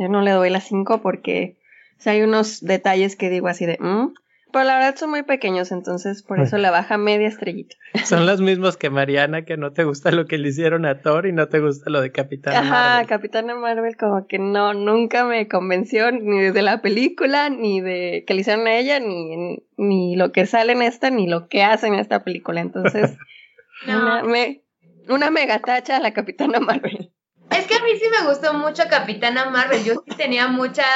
Yo 0.00 0.08
no 0.08 0.22
le 0.22 0.30
doy 0.30 0.48
las 0.48 0.64
5 0.64 1.02
porque 1.02 1.58
o 1.98 2.02
sea, 2.02 2.14
hay 2.14 2.22
unos 2.22 2.62
detalles 2.62 3.14
que 3.14 3.28
digo 3.28 3.48
así 3.48 3.66
de, 3.66 3.76
mm", 3.78 4.14
pero 4.50 4.64
la 4.64 4.76
verdad 4.76 4.96
son 4.96 5.10
muy 5.10 5.22
pequeños, 5.22 5.70
entonces 5.70 6.22
por 6.22 6.40
eso 6.40 6.56
le 6.56 6.70
baja 6.70 6.96
media 6.96 7.28
estrellita. 7.28 7.76
Son 8.04 8.26
los 8.26 8.40
mismos 8.40 8.78
que 8.78 8.88
Mariana, 8.88 9.44
que 9.44 9.58
no 9.58 9.72
te 9.72 9.84
gusta 9.84 10.10
lo 10.10 10.26
que 10.26 10.38
le 10.38 10.48
hicieron 10.48 10.86
a 10.86 11.02
Thor 11.02 11.26
y 11.26 11.32
no 11.32 11.48
te 11.48 11.60
gusta 11.60 11.90
lo 11.90 12.00
de 12.00 12.10
Capitán 12.10 12.56
Ajá, 12.56 12.64
Marvel. 12.64 13.06
Capitana 13.06 13.54
Marvel 13.54 13.96
como 13.98 14.26
que 14.26 14.38
no, 14.38 14.72
nunca 14.72 15.24
me 15.24 15.46
convenció 15.46 16.10
ni 16.10 16.40
desde 16.40 16.62
la 16.62 16.80
película, 16.80 17.50
ni 17.50 17.82
de 17.82 18.24
que 18.26 18.32
le 18.32 18.40
hicieron 18.40 18.66
a 18.66 18.76
ella, 18.76 18.98
ni, 18.98 19.62
ni 19.76 20.16
lo 20.16 20.32
que 20.32 20.46
sale 20.46 20.72
en 20.72 20.80
esta, 20.82 21.10
ni 21.10 21.28
lo 21.28 21.48
que 21.48 21.62
hace 21.62 21.88
en 21.88 21.94
esta 21.94 22.24
película. 22.24 22.62
Entonces, 22.62 23.18
No. 23.86 23.98
una, 23.98 24.22
me, 24.24 24.62
una 25.08 25.30
mega 25.30 25.58
tacha 25.60 25.96
a 25.96 26.00
la 26.00 26.12
Capitana 26.12 26.60
Marvel. 26.60 27.12
Es 27.50 27.66
que 27.66 27.74
a 27.74 27.82
mí 27.82 27.90
sí 27.98 28.04
me 28.20 28.28
gustó 28.28 28.54
mucho 28.54 28.84
Capitana 28.88 29.50
Marvel. 29.50 29.82
Yo 29.84 29.94
sí 30.06 30.16
tenía 30.16 30.46
muchas 30.48 30.86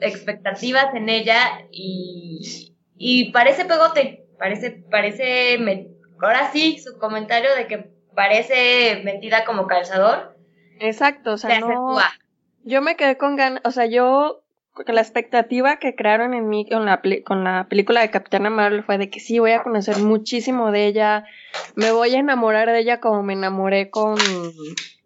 expectativas 0.00 0.94
en 0.94 1.08
ella 1.08 1.66
y, 1.70 2.74
y 2.96 3.32
parece 3.32 3.64
pegote. 3.64 4.26
Parece, 4.38 4.70
parece, 4.90 5.58
me- 5.58 5.88
ahora 6.22 6.50
sí, 6.52 6.78
su 6.78 6.98
comentario 6.98 7.54
de 7.54 7.66
que 7.66 7.90
parece 8.14 9.02
metida 9.04 9.44
como 9.44 9.66
calzador. 9.66 10.36
Exacto, 10.78 11.32
o 11.32 11.36
Se 11.36 11.48
sea, 11.48 11.60
no, 11.60 11.98
yo 12.64 12.80
me 12.80 12.96
quedé 12.96 13.18
con 13.18 13.36
ganas, 13.36 13.60
o 13.64 13.70
sea, 13.70 13.84
yo, 13.84 14.42
la 14.86 15.00
expectativa 15.02 15.78
que 15.78 15.94
crearon 15.94 16.32
en 16.32 16.48
mí 16.48 16.66
con 16.66 16.86
la, 16.86 17.02
con 17.24 17.44
la 17.44 17.66
película 17.68 18.00
de 18.00 18.10
Capitana 18.10 18.48
Marvel 18.48 18.82
fue 18.84 18.96
de 18.96 19.10
que 19.10 19.20
sí, 19.20 19.38
voy 19.38 19.52
a 19.52 19.62
conocer 19.62 19.98
muchísimo 19.98 20.70
de 20.72 20.86
ella, 20.86 21.24
me 21.74 21.92
voy 21.92 22.14
a 22.14 22.18
enamorar 22.18 22.68
de 22.70 22.78
ella 22.78 22.98
como 23.00 23.22
me 23.22 23.34
enamoré 23.34 23.90
con 23.90 24.16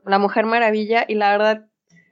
la 0.06 0.18
Mujer 0.18 0.46
Maravilla 0.46 1.04
y 1.08 1.14
la 1.14 1.30
verdad, 1.30 1.66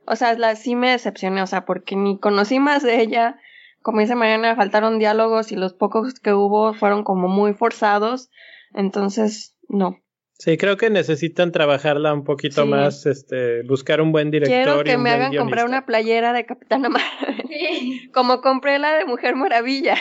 o 0.07 0.17
sea, 0.17 0.35
la, 0.35 0.57
sí 0.57 0.75
me 0.77 0.91
decepcioné, 0.91 1.43
o 1.43 1.47
sea, 1.47 1.65
porque 1.65 1.97
ni 1.97 2.19
conocí 2.19 2.59
más 2.59 2.83
de 2.83 3.01
ella, 3.01 3.37
como 3.83 4.01
dice 4.01 4.15
Mariana, 4.15 4.57
faltaron 4.57 4.99
diálogos 4.99 5.53
y 5.53 5.57
los 5.57 5.75
pocos 5.75 6.15
que 6.15 6.33
hubo 6.33 6.75
fueron 6.75 7.05
como 7.05 7.29
muy 7.29 7.55
forzados, 7.55 8.31
entonces, 8.75 9.57
no. 9.69 9.99
Sí, 10.39 10.57
creo 10.57 10.77
que 10.77 10.91
necesitan 10.91 11.53
trabajarla 11.53 12.13
un 12.13 12.25
poquito 12.25 12.63
Sí. 12.65 12.69
más, 12.69 13.07
este, 13.07 13.63
buscar 13.63 14.01
un 14.01 14.11
buen 14.11 14.33
director. 14.33 14.57
Quiero 14.65 14.81
y 14.81 14.85
que 14.85 14.97
un 14.97 15.03
me 15.03 15.11
buen 15.11 15.23
hagan 15.23 15.37
comprar 15.37 15.67
una 15.67 15.87
playera 15.87 16.33
de 16.33 16.47
Capitana 16.47 16.89
Marvel. 16.89 17.45
Sí. 17.49 18.11
Como 18.15 18.41
compré 18.41 18.81
la 18.81 18.93
de 18.95 19.05
Mujer 19.05 19.37
Maravilla. 19.37 19.97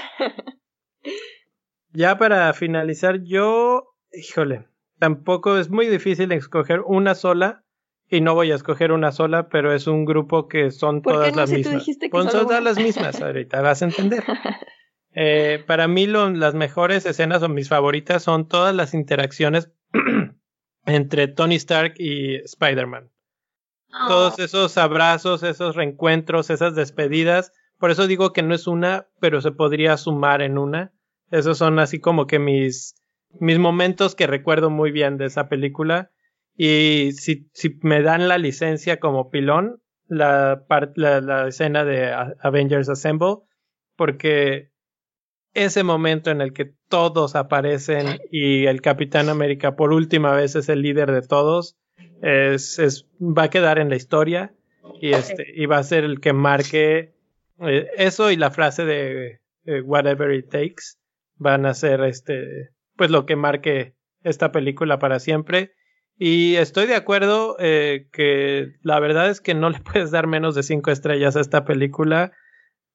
Ya 1.94 2.18
para 2.18 2.52
finalizar, 2.54 3.22
yo, 3.24 3.94
híjole, 4.14 4.68
tampoco 5.00 5.58
es 5.58 5.70
muy 5.70 5.88
difícil 5.88 6.32
escoger 6.32 6.82
una 6.86 7.14
sola 7.16 7.64
y 8.12 8.22
no 8.22 8.36
voy 8.36 8.52
a 8.52 8.56
escoger 8.56 8.92
una 8.92 9.12
sola, 9.12 9.50
pero 9.50 9.74
es 9.74 9.88
un 9.88 10.06
grupo 10.06 10.48
que 10.48 10.70
son 10.70 11.02
¿Por 11.02 11.14
qué 11.14 11.18
todas 11.18 11.32
no? 11.32 11.38
las 11.42 11.50
Si 11.50 11.56
tú 11.56 11.70
mismas. 11.70 11.80
dijiste 11.80 12.10
que 12.10 12.18
solo 12.18 12.30
son 12.32 12.42
todas 12.44 12.60
una. 12.62 12.70
las 12.70 12.78
mismas, 12.78 13.22
ahorita 13.22 13.62
vas 13.62 13.82
a 13.82 13.86
entender. 13.86 14.24
Eh, 15.14 15.62
para 15.68 15.90
mí 15.90 16.08
lo- 16.08 16.30
las 16.30 16.54
mejores 16.54 17.06
escenas 17.06 17.44
o 17.44 17.50
mis 17.50 17.68
favoritas 17.68 18.24
son 18.24 18.48
todas 18.48 18.74
las 18.74 18.94
interacciones 18.94 19.70
entre 20.86 21.28
Tony 21.28 21.56
Stark 21.56 21.96
y 21.98 22.36
Spider-Man. 22.36 23.10
Todos 24.08 24.40
esos 24.40 24.78
abrazos, 24.78 25.44
esos 25.44 25.76
reencuentros, 25.76 26.50
esas 26.50 26.76
despedidas. 26.76 27.52
Por 27.78 27.92
eso 27.92 28.08
digo 28.08 28.32
que 28.32 28.42
no 28.42 28.56
es 28.56 28.68
una, 28.68 29.08
pero 29.20 29.42
se 29.42 29.52
podría 29.52 29.98
sumar 29.98 30.42
en 30.42 30.58
una. 30.58 30.94
Esos 31.30 31.58
son 31.58 31.78
así 31.80 32.00
como 32.00 32.26
que 32.26 32.40
mis, 32.40 32.96
mis 33.38 33.60
momentos 33.60 34.16
que 34.16 34.28
recuerdo 34.28 34.70
muy 34.70 34.92
bien 34.92 35.18
de 35.18 35.26
esa 35.26 35.50
película. 35.50 36.12
Y 36.56 37.12
si, 37.14 37.50
me 37.82 38.02
dan 38.02 38.28
la 38.28 38.38
licencia 38.38 39.00
como 39.00 39.30
pilón, 39.30 39.82
la, 40.08 40.66
la, 40.96 41.48
escena 41.48 41.86
de 41.86 42.12
Avengers 42.42 42.90
Assemble, 42.90 43.38
porque 43.96 44.72
ese 45.54 45.84
momento 45.84 46.32
en 46.32 46.42
el 46.42 46.54
que 46.54 46.74
todos 46.90 47.36
aparecen 47.36 48.20
y 48.32 48.66
el 48.66 48.82
Capitán 48.82 49.30
América 49.30 49.76
por 49.76 49.94
última 49.94 50.34
vez 50.34 50.56
es 50.56 50.70
el 50.70 50.82
líder 50.82 51.12
de 51.12 51.22
todos, 51.22 51.78
es, 52.22 52.80
es, 52.80 53.08
va 53.20 53.44
a 53.44 53.50
quedar 53.50 53.80
en 53.80 53.90
la 53.90 53.96
historia 53.96 54.54
y, 55.00 55.14
este, 55.14 55.46
y 55.56 55.66
va 55.66 55.78
a 55.78 55.84
ser 55.84 56.04
el 56.04 56.20
que 56.20 56.34
marque 56.34 57.14
eh, 57.60 57.88
eso 57.98 58.32
y 58.32 58.38
la 58.38 58.52
frase 58.52 58.86
de 58.86 59.40
eh, 59.66 59.82
whatever 59.82 60.32
it 60.34 60.50
takes 60.50 60.98
van 61.36 61.66
a 61.66 61.74
ser 61.74 62.02
este 62.02 62.70
pues 62.96 63.12
lo 63.12 63.26
que 63.26 63.36
marque 63.36 63.96
esta 64.24 64.52
película 64.52 65.00
para 65.00 65.20
siempre 65.20 65.74
y 66.24 66.58
estoy 66.58 66.86
de 66.86 66.94
acuerdo 66.94 67.56
eh, 67.58 68.08
que 68.12 68.76
la 68.84 69.00
verdad 69.00 69.28
es 69.32 69.42
que 69.42 69.56
no 69.56 69.72
le 69.72 69.80
puedes 69.92 70.12
dar 70.12 70.28
menos 70.28 70.54
de 70.54 70.62
cinco 70.62 70.92
estrellas 70.92 71.36
a 71.36 71.42
esta 71.42 71.66
película 71.66 72.32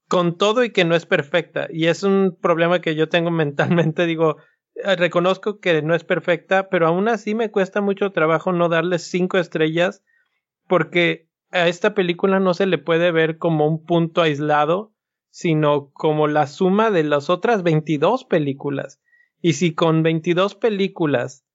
con 0.07 0.39
todo 0.39 0.63
y 0.63 0.71
que 0.71 0.85
no 0.85 0.95
es 0.95 1.07
perfecta 1.07 1.67
y 1.69 1.87
es 1.87 2.05
un 2.05 2.39
problema 2.41 2.81
que 2.81 2.95
yo 2.95 3.09
tengo 3.09 3.31
mentalmente 3.33 4.07
digo 4.07 4.37
eh, 4.77 4.95
reconozco 4.95 5.59
que 5.59 5.83
no 5.83 5.95
es 5.95 6.05
perfecta, 6.05 6.69
pero 6.69 6.87
aún 6.87 7.09
así 7.09 7.35
me 7.35 7.51
cuesta 7.51 7.81
mucho 7.81 8.13
trabajo 8.13 8.53
no 8.53 8.69
darle 8.69 8.99
cinco 8.99 9.39
estrellas 9.39 10.05
porque 10.69 11.29
a 11.51 11.69
esta 11.69 11.95
película 11.95 12.41
no 12.41 12.55
se 12.55 12.67
le 12.67 12.79
puede 12.79 13.11
ver 13.11 13.39
como 13.39 13.67
un 13.67 13.85
punto 13.85 14.21
aislado, 14.21 14.93
sino 15.31 15.91
como 15.93 16.29
la 16.29 16.47
suma 16.47 16.91
de 16.91 17.05
las 17.05 17.31
otras 17.31 17.63
22 17.63 18.25
películas. 18.25 19.01
Y 19.41 19.55
si 19.55 19.75
con 19.75 20.03
22 20.03 20.55
películas 20.55 21.46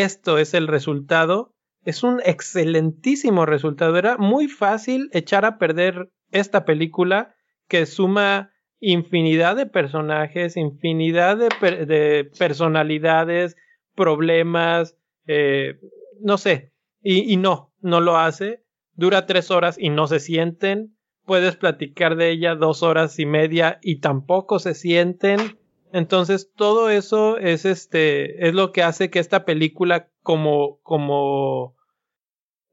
esto 0.00 0.38
es 0.38 0.54
el 0.54 0.68
resultado, 0.68 1.52
es 1.84 2.02
un 2.02 2.20
excelentísimo 2.24 3.44
resultado. 3.46 3.96
Era 3.96 4.16
muy 4.16 4.48
fácil 4.48 5.08
echar 5.12 5.44
a 5.44 5.58
perder 5.58 6.08
esta 6.30 6.64
película 6.64 7.34
que 7.68 7.86
suma 7.86 8.50
infinidad 8.80 9.56
de 9.56 9.66
personajes, 9.66 10.56
infinidad 10.56 11.36
de, 11.36 11.48
per- 11.60 11.86
de 11.86 12.30
personalidades, 12.38 13.56
problemas, 13.94 14.96
eh, 15.26 15.78
no 16.20 16.38
sé, 16.38 16.72
y 17.02 17.36
no, 17.36 17.72
no 17.80 18.00
lo 18.00 18.16
hace. 18.16 18.62
Dura 18.94 19.26
tres 19.26 19.50
horas 19.50 19.76
y 19.78 19.90
no 19.90 20.06
se 20.06 20.20
sienten. 20.20 20.96
Puedes 21.24 21.56
platicar 21.56 22.16
de 22.16 22.30
ella 22.30 22.54
dos 22.54 22.82
horas 22.82 23.18
y 23.18 23.26
media 23.26 23.78
y 23.82 24.00
tampoco 24.00 24.58
se 24.58 24.74
sienten. 24.74 25.58
Entonces 25.92 26.50
todo 26.56 26.88
eso 26.88 27.36
es 27.36 27.66
este 27.66 28.48
es 28.48 28.54
lo 28.54 28.72
que 28.72 28.82
hace 28.82 29.10
que 29.10 29.18
esta 29.18 29.44
película 29.44 30.08
como 30.22 30.78
como 30.82 31.76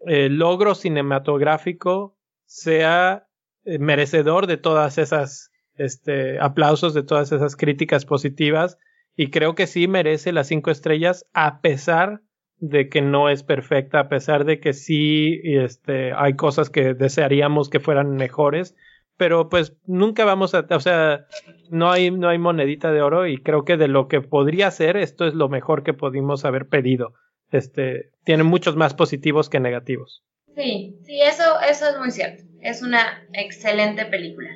eh, 0.07 0.29
logro 0.29 0.73
cinematográfico 0.73 2.17
sea 2.45 3.27
eh, 3.65 3.77
merecedor 3.77 4.47
de 4.47 4.55
todas 4.55 4.97
esas 4.97 5.51
este 5.75 6.39
aplausos 6.39 6.93
de 6.93 7.03
todas 7.03 7.33
esas 7.33 7.57
críticas 7.57 8.05
positivas 8.05 8.77
y 9.17 9.31
creo 9.31 9.53
que 9.53 9.67
sí 9.67 9.89
merece 9.89 10.31
las 10.31 10.47
cinco 10.47 10.71
estrellas 10.71 11.25
a 11.33 11.59
pesar 11.59 12.21
de 12.55 12.87
que 12.87 13.01
no 13.01 13.27
es 13.27 13.43
perfecta 13.43 13.99
a 13.99 14.07
pesar 14.07 14.45
de 14.45 14.61
que 14.61 14.71
sí 14.71 15.41
este 15.43 16.13
hay 16.13 16.37
cosas 16.37 16.69
que 16.69 16.93
desearíamos 16.93 17.69
que 17.69 17.81
fueran 17.81 18.15
mejores 18.15 18.77
pero 19.19 19.49
pues 19.49 19.75
nunca 19.85 20.23
vamos 20.23 20.55
a, 20.55 20.65
o 20.69 20.79
sea, 20.79 21.27
no 21.69 21.91
hay, 21.91 22.09
no 22.09 22.29
hay 22.29 22.37
monedita 22.37 22.93
de 22.93 23.01
oro 23.01 23.27
y 23.27 23.43
creo 23.43 23.65
que 23.65 23.75
de 23.75 23.89
lo 23.89 24.07
que 24.07 24.21
podría 24.21 24.71
ser, 24.71 24.95
esto 24.95 25.27
es 25.27 25.33
lo 25.33 25.49
mejor 25.49 25.83
que 25.83 25.93
pudimos 25.93 26.45
haber 26.45 26.69
pedido. 26.69 27.13
Este, 27.51 28.11
tiene 28.23 28.43
muchos 28.43 28.77
más 28.77 28.93
positivos 28.93 29.49
que 29.49 29.59
negativos. 29.59 30.23
Sí, 30.55 30.97
sí, 31.03 31.19
eso, 31.21 31.43
eso 31.69 31.89
es 31.89 31.99
muy 31.99 32.11
cierto. 32.11 32.43
Es 32.61 32.81
una 32.81 33.27
excelente 33.33 34.05
película. 34.05 34.51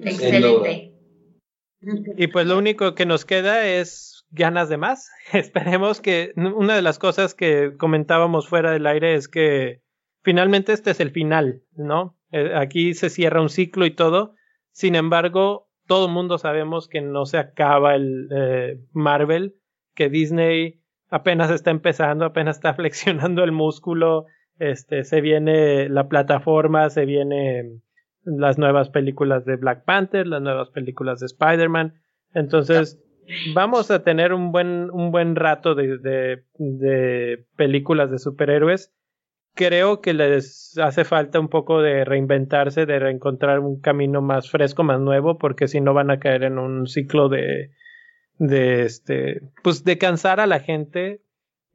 Excelente. 0.00 0.92
Y 2.16 2.26
pues 2.26 2.46
lo 2.46 2.58
único 2.58 2.96
que 2.96 3.06
nos 3.06 3.24
queda 3.24 3.68
es 3.68 4.26
ganas 4.30 4.68
de 4.68 4.78
más. 4.78 5.12
Esperemos 5.32 6.00
que 6.00 6.32
una 6.34 6.74
de 6.74 6.82
las 6.82 6.98
cosas 6.98 7.34
que 7.34 7.76
comentábamos 7.78 8.48
fuera 8.48 8.72
del 8.72 8.88
aire 8.88 9.14
es 9.14 9.28
que 9.28 9.80
finalmente 10.24 10.72
este 10.72 10.90
es 10.90 10.98
el 10.98 11.12
final, 11.12 11.62
¿no? 11.76 12.16
Eh, 12.32 12.52
aquí 12.54 12.94
se 12.94 13.10
cierra 13.10 13.40
un 13.40 13.48
ciclo 13.48 13.86
y 13.86 13.90
todo. 13.90 14.34
Sin 14.72 14.94
embargo, 14.94 15.68
todo 15.86 16.06
el 16.06 16.12
mundo 16.12 16.38
sabemos 16.38 16.88
que 16.88 17.00
no 17.00 17.26
se 17.26 17.38
acaba 17.38 17.94
el 17.94 18.28
eh, 18.30 18.78
Marvel, 18.92 19.56
que 19.94 20.08
Disney 20.08 20.80
apenas 21.08 21.50
está 21.50 21.70
empezando, 21.70 22.24
apenas 22.24 22.56
está 22.56 22.74
flexionando 22.74 23.42
el 23.42 23.52
músculo, 23.52 24.26
este, 24.58 25.04
se 25.04 25.20
viene 25.20 25.88
la 25.88 26.08
plataforma, 26.08 26.90
se 26.90 27.06
viene 27.06 27.80
las 28.22 28.58
nuevas 28.58 28.90
películas 28.90 29.44
de 29.44 29.56
Black 29.56 29.84
Panther, 29.84 30.26
las 30.26 30.42
nuevas 30.42 30.70
películas 30.70 31.20
de 31.20 31.26
Spider-Man. 31.26 31.94
Entonces, 32.34 33.02
vamos 33.54 33.90
a 33.90 34.04
tener 34.04 34.32
un 34.32 34.52
buen, 34.52 34.90
un 34.90 35.10
buen 35.10 35.34
rato 35.34 35.74
de, 35.74 35.98
de 36.58 37.46
películas 37.56 38.10
de 38.10 38.18
superhéroes 38.18 38.92
creo 39.54 40.00
que 40.00 40.14
les 40.14 40.78
hace 40.78 41.04
falta 41.04 41.40
un 41.40 41.48
poco 41.48 41.82
de 41.82 42.04
reinventarse, 42.04 42.86
de 42.86 42.98
reencontrar 42.98 43.60
un 43.60 43.80
camino 43.80 44.22
más 44.22 44.50
fresco, 44.50 44.82
más 44.82 45.00
nuevo, 45.00 45.38
porque 45.38 45.68
si 45.68 45.80
no 45.80 45.94
van 45.94 46.10
a 46.10 46.18
caer 46.18 46.44
en 46.44 46.58
un 46.58 46.86
ciclo 46.86 47.28
de, 47.28 47.70
de 48.40 48.84
este, 48.84 49.42
pues 49.62 49.84
de 49.84 49.98
cansar 49.98 50.40
a 50.40 50.46
la 50.46 50.60
gente. 50.60 51.20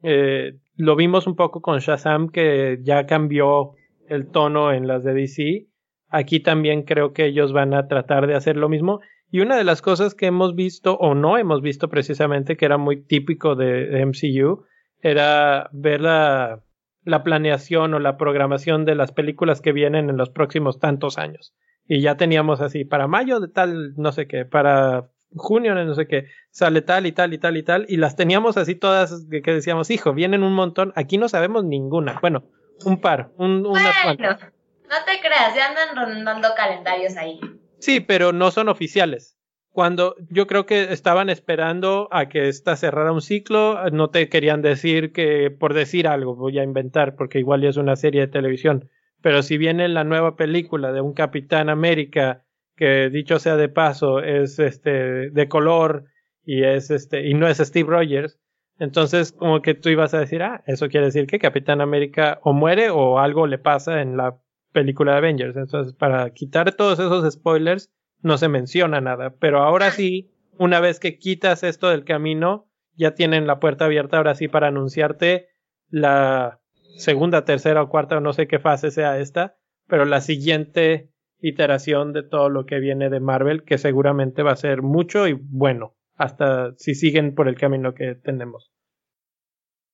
Eh, 0.02 0.58
lo 0.74 0.96
vimos 0.96 1.26
un 1.26 1.36
poco 1.36 1.62
con 1.62 1.78
Shazam, 1.78 2.28
que 2.28 2.80
ya 2.82 3.06
cambió 3.06 3.72
el 4.08 4.28
tono 4.28 4.72
en 4.72 4.86
las 4.86 5.04
de 5.04 5.14
DC. 5.14 5.66
Aquí 6.08 6.40
también 6.40 6.82
creo 6.82 7.12
que 7.12 7.26
ellos 7.26 7.52
van 7.52 7.72
a 7.72 7.88
tratar 7.88 8.26
de 8.26 8.34
hacer 8.34 8.56
lo 8.56 8.68
mismo. 8.68 9.00
Y 9.30 9.40
una 9.40 9.56
de 9.56 9.64
las 9.64 9.80
cosas 9.80 10.14
que 10.14 10.26
hemos 10.26 10.54
visto 10.54 10.96
o 10.96 11.14
no 11.14 11.38
hemos 11.38 11.62
visto 11.62 11.88
precisamente, 11.88 12.56
que 12.56 12.64
era 12.64 12.78
muy 12.78 13.02
típico 13.02 13.54
de, 13.54 14.04
MCU, 14.04 14.64
era 15.00 15.68
ver 15.72 16.00
la, 16.00 16.62
la 17.06 17.22
planeación 17.22 17.94
o 17.94 17.98
la 18.00 18.18
programación 18.18 18.84
de 18.84 18.96
las 18.96 19.12
películas 19.12 19.62
que 19.62 19.72
vienen 19.72 20.10
en 20.10 20.16
los 20.16 20.28
próximos 20.28 20.78
tantos 20.80 21.18
años. 21.18 21.54
Y 21.86 22.00
ya 22.00 22.16
teníamos 22.16 22.60
así, 22.60 22.84
para 22.84 23.06
mayo 23.06 23.38
de 23.38 23.48
tal, 23.48 23.94
no 23.96 24.10
sé 24.10 24.26
qué, 24.26 24.44
para 24.44 25.08
junio, 25.34 25.74
no 25.74 25.94
sé 25.94 26.08
qué, 26.08 26.26
sale 26.50 26.82
tal 26.82 27.06
y 27.06 27.12
tal 27.12 27.32
y 27.32 27.38
tal 27.38 27.56
y 27.56 27.62
tal, 27.62 27.86
y 27.88 27.96
las 27.96 28.16
teníamos 28.16 28.56
así 28.56 28.74
todas 28.74 29.26
que, 29.30 29.40
decíamos, 29.52 29.90
hijo, 29.90 30.12
vienen 30.14 30.42
un 30.42 30.52
montón, 30.52 30.92
aquí 30.96 31.16
no 31.16 31.28
sabemos 31.28 31.64
ninguna, 31.64 32.18
bueno, 32.20 32.44
un 32.84 33.00
par, 33.00 33.30
un, 33.36 33.62
bueno, 33.62 33.88
no 33.88 34.96
te 35.04 35.20
creas, 35.20 35.54
ya 35.54 35.68
andan 35.68 35.96
rondando 35.96 36.48
calendarios 36.56 37.16
ahí. 37.16 37.38
Sí, 37.78 38.00
pero 38.00 38.32
no 38.32 38.50
son 38.50 38.68
oficiales. 38.68 39.35
Cuando 39.76 40.16
yo 40.30 40.46
creo 40.46 40.64
que 40.64 40.84
estaban 40.94 41.28
esperando 41.28 42.08
a 42.10 42.30
que 42.30 42.48
esta 42.48 42.76
cerrara 42.76 43.12
un 43.12 43.20
ciclo, 43.20 43.90
no 43.90 44.08
te 44.08 44.30
querían 44.30 44.62
decir 44.62 45.12
que 45.12 45.50
por 45.50 45.74
decir 45.74 46.08
algo 46.08 46.34
voy 46.34 46.58
a 46.58 46.64
inventar, 46.64 47.14
porque 47.14 47.40
igual 47.40 47.60
ya 47.60 47.68
es 47.68 47.76
una 47.76 47.94
serie 47.94 48.22
de 48.22 48.28
televisión. 48.28 48.88
Pero 49.20 49.42
si 49.42 49.58
viene 49.58 49.86
la 49.88 50.02
nueva 50.02 50.34
película 50.34 50.92
de 50.92 51.02
un 51.02 51.12
Capitán 51.12 51.68
América 51.68 52.42
que 52.74 53.10
dicho 53.10 53.38
sea 53.38 53.58
de 53.58 53.68
paso 53.68 54.20
es 54.20 54.58
este 54.58 55.28
de 55.28 55.46
color 55.46 56.04
y 56.42 56.64
es 56.64 56.90
este 56.90 57.28
y 57.28 57.34
no 57.34 57.46
es 57.46 57.58
Steve 57.58 57.90
Rogers 57.90 58.38
entonces 58.78 59.32
como 59.32 59.60
que 59.60 59.74
tú 59.74 59.90
ibas 59.90 60.14
a 60.14 60.20
decir 60.20 60.42
ah 60.42 60.62
eso 60.66 60.88
quiere 60.88 61.04
decir 61.04 61.26
que 61.26 61.38
Capitán 61.38 61.82
América 61.82 62.38
o 62.44 62.54
muere 62.54 62.88
o 62.88 63.18
algo 63.18 63.46
le 63.46 63.58
pasa 63.58 64.00
en 64.00 64.16
la 64.16 64.38
película 64.72 65.12
de 65.12 65.18
Avengers 65.18 65.56
entonces 65.56 65.92
para 65.92 66.30
quitar 66.30 66.72
todos 66.72 66.98
esos 66.98 67.30
spoilers 67.30 67.90
no 68.26 68.38
se 68.38 68.48
menciona 68.48 69.00
nada 69.00 69.34
pero 69.38 69.62
ahora 69.62 69.90
sí 69.90 70.30
una 70.58 70.80
vez 70.80 71.00
que 71.00 71.18
quitas 71.18 71.62
esto 71.62 71.88
del 71.88 72.04
camino 72.04 72.68
ya 72.94 73.14
tienen 73.14 73.46
la 73.46 73.60
puerta 73.60 73.86
abierta 73.86 74.16
ahora 74.16 74.34
sí 74.34 74.48
para 74.48 74.68
anunciarte 74.68 75.48
la 75.88 76.60
segunda 76.96 77.44
tercera 77.44 77.82
o 77.82 77.88
cuarta 77.88 78.18
o 78.18 78.20
no 78.20 78.32
sé 78.32 78.46
qué 78.46 78.58
fase 78.58 78.90
sea 78.90 79.18
esta 79.18 79.56
pero 79.86 80.04
la 80.04 80.20
siguiente 80.20 81.10
iteración 81.40 82.12
de 82.12 82.22
todo 82.22 82.48
lo 82.48 82.66
que 82.66 82.78
viene 82.80 83.10
de 83.10 83.20
Marvel, 83.20 83.64
que 83.64 83.78
seguramente 83.78 84.42
va 84.42 84.52
a 84.52 84.56
ser 84.56 84.82
mucho 84.82 85.28
y 85.28 85.34
bueno, 85.34 85.94
hasta 86.14 86.74
si 86.76 86.94
siguen 86.94 87.34
por 87.34 87.48
el 87.48 87.56
camino 87.56 87.94
que 87.94 88.14
tenemos. 88.14 88.72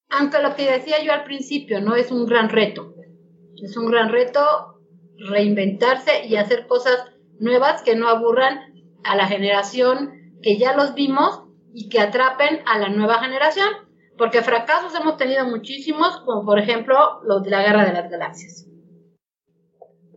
Aunque 0.08 0.42
lo 0.42 0.54
que 0.54 0.70
decía 0.70 1.02
yo 1.02 1.12
al 1.12 1.24
principio, 1.24 1.80
¿no? 1.80 1.96
Es 1.96 2.12
un 2.12 2.26
gran 2.26 2.48
reto. 2.50 2.94
Es 3.62 3.76
un 3.76 3.90
gran 3.90 4.10
reto 4.10 4.40
reinventarse 5.18 6.26
y 6.26 6.36
hacer 6.36 6.66
cosas 6.66 7.11
nuevas 7.42 7.82
que 7.82 7.96
no 7.96 8.08
aburran 8.08 8.72
a 9.04 9.16
la 9.16 9.26
generación 9.26 10.38
que 10.42 10.58
ya 10.58 10.74
los 10.74 10.94
vimos 10.94 11.44
y 11.74 11.88
que 11.88 12.00
atrapen 12.00 12.60
a 12.66 12.78
la 12.78 12.88
nueva 12.88 13.18
generación. 13.18 13.68
Porque 14.16 14.42
fracasos 14.42 14.94
hemos 14.98 15.16
tenido 15.16 15.46
muchísimos, 15.46 16.20
como 16.24 16.44
por 16.44 16.58
ejemplo 16.58 16.94
los 17.24 17.42
de 17.42 17.50
la 17.50 17.62
Guerra 17.62 17.84
de 17.84 17.92
las 17.92 18.10
Galaxias. 18.10 18.68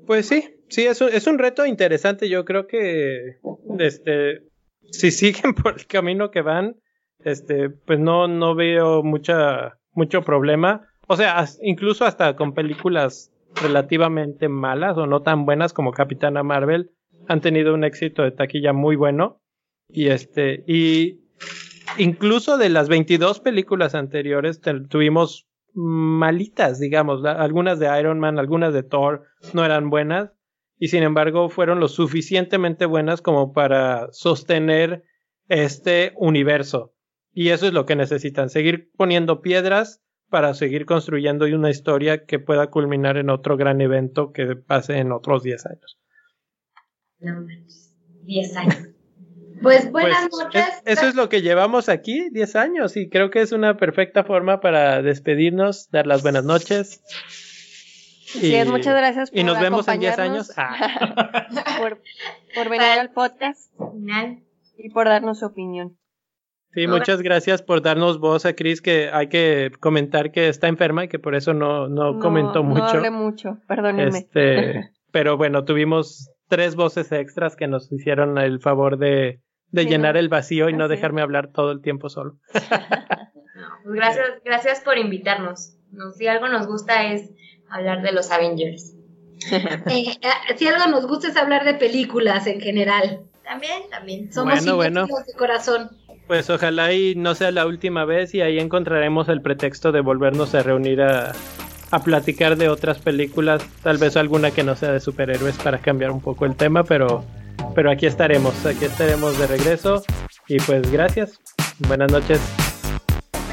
Pues 0.05 0.27
sí, 0.27 0.55
sí, 0.69 0.85
es 0.85 1.01
un, 1.01 1.09
es 1.09 1.27
un 1.27 1.39
reto 1.39 1.65
interesante. 1.65 2.29
Yo 2.29 2.45
creo 2.45 2.67
que 2.67 3.37
este, 3.79 4.43
si 4.91 5.11
siguen 5.11 5.53
por 5.63 5.79
el 5.79 5.87
camino 5.87 6.29
que 6.29 6.41
van, 6.41 6.75
este, 7.23 7.69
pues 7.69 7.99
no, 7.99 8.27
no 8.27 8.53
veo 8.53 9.01
mucha, 9.01 9.79
mucho 9.93 10.21
problema. 10.21 10.87
O 11.07 11.15
sea, 11.15 11.45
incluso 11.61 12.05
hasta 12.05 12.35
con 12.35 12.53
películas 12.53 13.31
relativamente 13.61 14.49
malas 14.49 14.97
o 14.97 15.07
no 15.07 15.21
tan 15.21 15.45
buenas 15.45 15.73
como 15.73 15.93
Capitana 15.93 16.43
Marvel, 16.43 16.91
han 17.27 17.41
tenido 17.41 17.73
un 17.73 17.83
éxito 17.83 18.23
de 18.23 18.31
taquilla 18.31 18.73
muy 18.73 18.95
bueno. 18.95 19.41
Y 19.87 20.07
este, 20.07 20.63
y 20.67 21.21
incluso 21.97 22.57
de 22.57 22.69
las 22.69 22.89
22 22.89 23.39
películas 23.39 23.95
anteriores 23.95 24.61
tuvimos 24.89 25.47
malitas, 25.73 26.79
digamos, 26.79 27.23
algunas 27.25 27.79
de 27.79 27.99
Iron 27.99 28.19
Man, 28.19 28.39
algunas 28.39 28.73
de 28.73 28.83
Thor 28.83 29.23
no 29.53 29.65
eran 29.65 29.89
buenas, 29.89 30.31
y 30.77 30.87
sin 30.87 31.03
embargo 31.03 31.49
fueron 31.49 31.79
lo 31.79 31.87
suficientemente 31.87 32.85
buenas 32.85 33.21
como 33.21 33.53
para 33.53 34.07
sostener 34.11 35.03
este 35.47 36.13
universo. 36.15 36.93
Y 37.33 37.49
eso 37.49 37.67
es 37.67 37.73
lo 37.73 37.85
que 37.85 37.95
necesitan, 37.95 38.49
seguir 38.49 38.89
poniendo 38.95 39.41
piedras 39.41 40.01
para 40.29 40.53
seguir 40.53 40.85
construyendo 40.85 41.45
una 41.45 41.69
historia 41.69 42.25
que 42.25 42.39
pueda 42.39 42.67
culminar 42.67 43.17
en 43.17 43.29
otro 43.29 43.57
gran 43.57 43.81
evento 43.81 44.31
que 44.31 44.55
pase 44.55 44.97
en 44.97 45.11
otros 45.11 45.43
10 45.43 45.65
años. 45.65 45.99
No, 47.19 47.45
10 48.23 48.57
años. 48.57 48.89
Pues 49.61 49.91
buenas 49.91 50.27
pues, 50.29 50.43
noches. 50.43 50.65
eso 50.85 51.07
es 51.07 51.15
lo 51.15 51.29
que 51.29 51.41
llevamos 51.41 51.87
aquí, 51.87 52.29
10 52.31 52.55
años, 52.57 52.97
y 52.97 53.09
creo 53.09 53.31
que 53.31 53.41
es 53.41 53.51
una 53.53 53.77
perfecta 53.77 54.23
forma 54.23 54.59
para 54.59 55.01
despedirnos, 55.01 55.89
dar 55.91 56.07
las 56.07 56.23
buenas 56.23 56.43
noches 56.43 57.01
Sí, 58.39 58.55
muchas 58.67 58.95
gracias 58.95 59.31
por 59.31 59.39
Y 59.39 59.43
nos 59.43 59.59
vemos 59.59 59.87
en 59.87 59.99
10 59.99 60.19
años. 60.19 60.51
Ah. 60.57 61.47
por, 62.55 62.69
venir 62.69 62.99
al 62.99 63.11
podcast 63.11 63.71
y 64.77 64.89
por 64.89 65.07
darnos 65.07 65.39
su 65.39 65.45
opinión. 65.45 65.97
Sí, 66.73 66.87
muchas 66.87 67.21
gracias 67.21 67.61
por 67.61 67.81
darnos 67.81 68.19
voz 68.19 68.45
a 68.45 68.53
Cris, 68.53 68.81
que 68.81 69.09
hay 69.11 69.29
que 69.29 69.71
comentar 69.79 70.31
que 70.31 70.49
está 70.49 70.67
enferma 70.67 71.05
y 71.05 71.07
que 71.07 71.19
por 71.19 71.33
eso 71.33 71.53
no, 71.53 71.87
no, 71.87 72.19
comentó 72.19 72.63
mucho. 72.63 72.83
No 72.83 72.89
hablé 72.89 73.11
mucho, 73.11 73.59
perdónenme. 73.67 74.19
Este, 74.19 74.91
pero 75.11 75.37
bueno, 75.37 75.63
tuvimos 75.63 76.29
tres 76.47 76.75
voces 76.75 77.11
extras 77.11 77.55
que 77.55 77.67
nos 77.67 77.91
hicieron 77.91 78.37
el 78.37 78.59
favor 78.59 78.97
de, 78.97 79.41
de 79.71 79.85
llenar 79.85 80.17
el 80.17 80.29
vacío 80.29 80.69
y 80.69 80.73
no 80.73 80.87
dejarme 80.87 81.21
hablar 81.21 81.51
todo 81.51 81.71
el 81.71 81.81
tiempo 81.81 82.09
solo. 82.09 82.37
Pues 83.83 83.95
gracias, 83.95 84.27
gracias 84.43 84.79
por 84.81 84.97
invitarnos. 84.97 85.77
si 86.17 86.27
algo 86.27 86.47
nos 86.47 86.65
gusta 86.65 87.11
es 87.11 87.29
hablar 87.69 88.01
de 88.01 88.11
los 88.11 88.31
Avengers. 88.31 88.95
Eh, 89.51 90.17
eh, 90.21 90.55
si 90.55 90.67
algo 90.67 90.89
nos 90.89 91.05
gusta 91.05 91.27
es 91.27 91.37
hablar 91.37 91.65
de 91.65 91.75
películas 91.75 92.47
en 92.47 92.59
general. 92.59 93.25
También, 93.43 93.83
también. 93.91 94.31
Somos 94.31 94.65
bueno, 94.75 95.05
de 95.05 95.33
corazón. 95.37 95.91
Pues 96.25 96.49
ojalá 96.49 96.93
y 96.93 97.13
no 97.15 97.35
sea 97.35 97.51
la 97.51 97.67
última 97.67 98.05
vez 98.05 98.33
y 98.33 98.41
ahí 98.41 98.57
encontraremos 98.57 99.29
el 99.29 99.41
pretexto 99.43 99.91
de 99.91 100.01
volvernos 100.01 100.55
a 100.55 100.63
reunir 100.63 101.01
a, 101.01 101.33
a 101.95 101.99
platicar 101.99 102.57
de 102.57 102.67
otras 102.67 102.99
películas, 102.99 103.63
tal 103.81 103.97
vez 103.97 104.17
alguna 104.17 104.51
que 104.51 104.63
no 104.63 104.75
sea 104.75 104.91
de 104.91 104.99
superhéroes 104.99 105.55
para 105.57 105.77
cambiar 105.77 106.11
un 106.11 106.19
poco 106.19 106.45
el 106.45 106.55
tema, 106.55 106.83
pero, 106.83 107.23
pero 107.73 107.89
aquí 107.89 108.05
estaremos, 108.05 108.65
aquí 108.65 108.83
estaremos 108.83 109.39
de 109.39 109.47
regreso 109.47 110.03
y 110.47 110.57
pues 110.57 110.91
gracias. 110.91 111.39
Buenas 111.87 112.11
noches. 112.11 112.41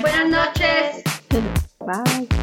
Buenas 0.01 0.28
noches. 0.28 1.02
Bye. 1.78 2.43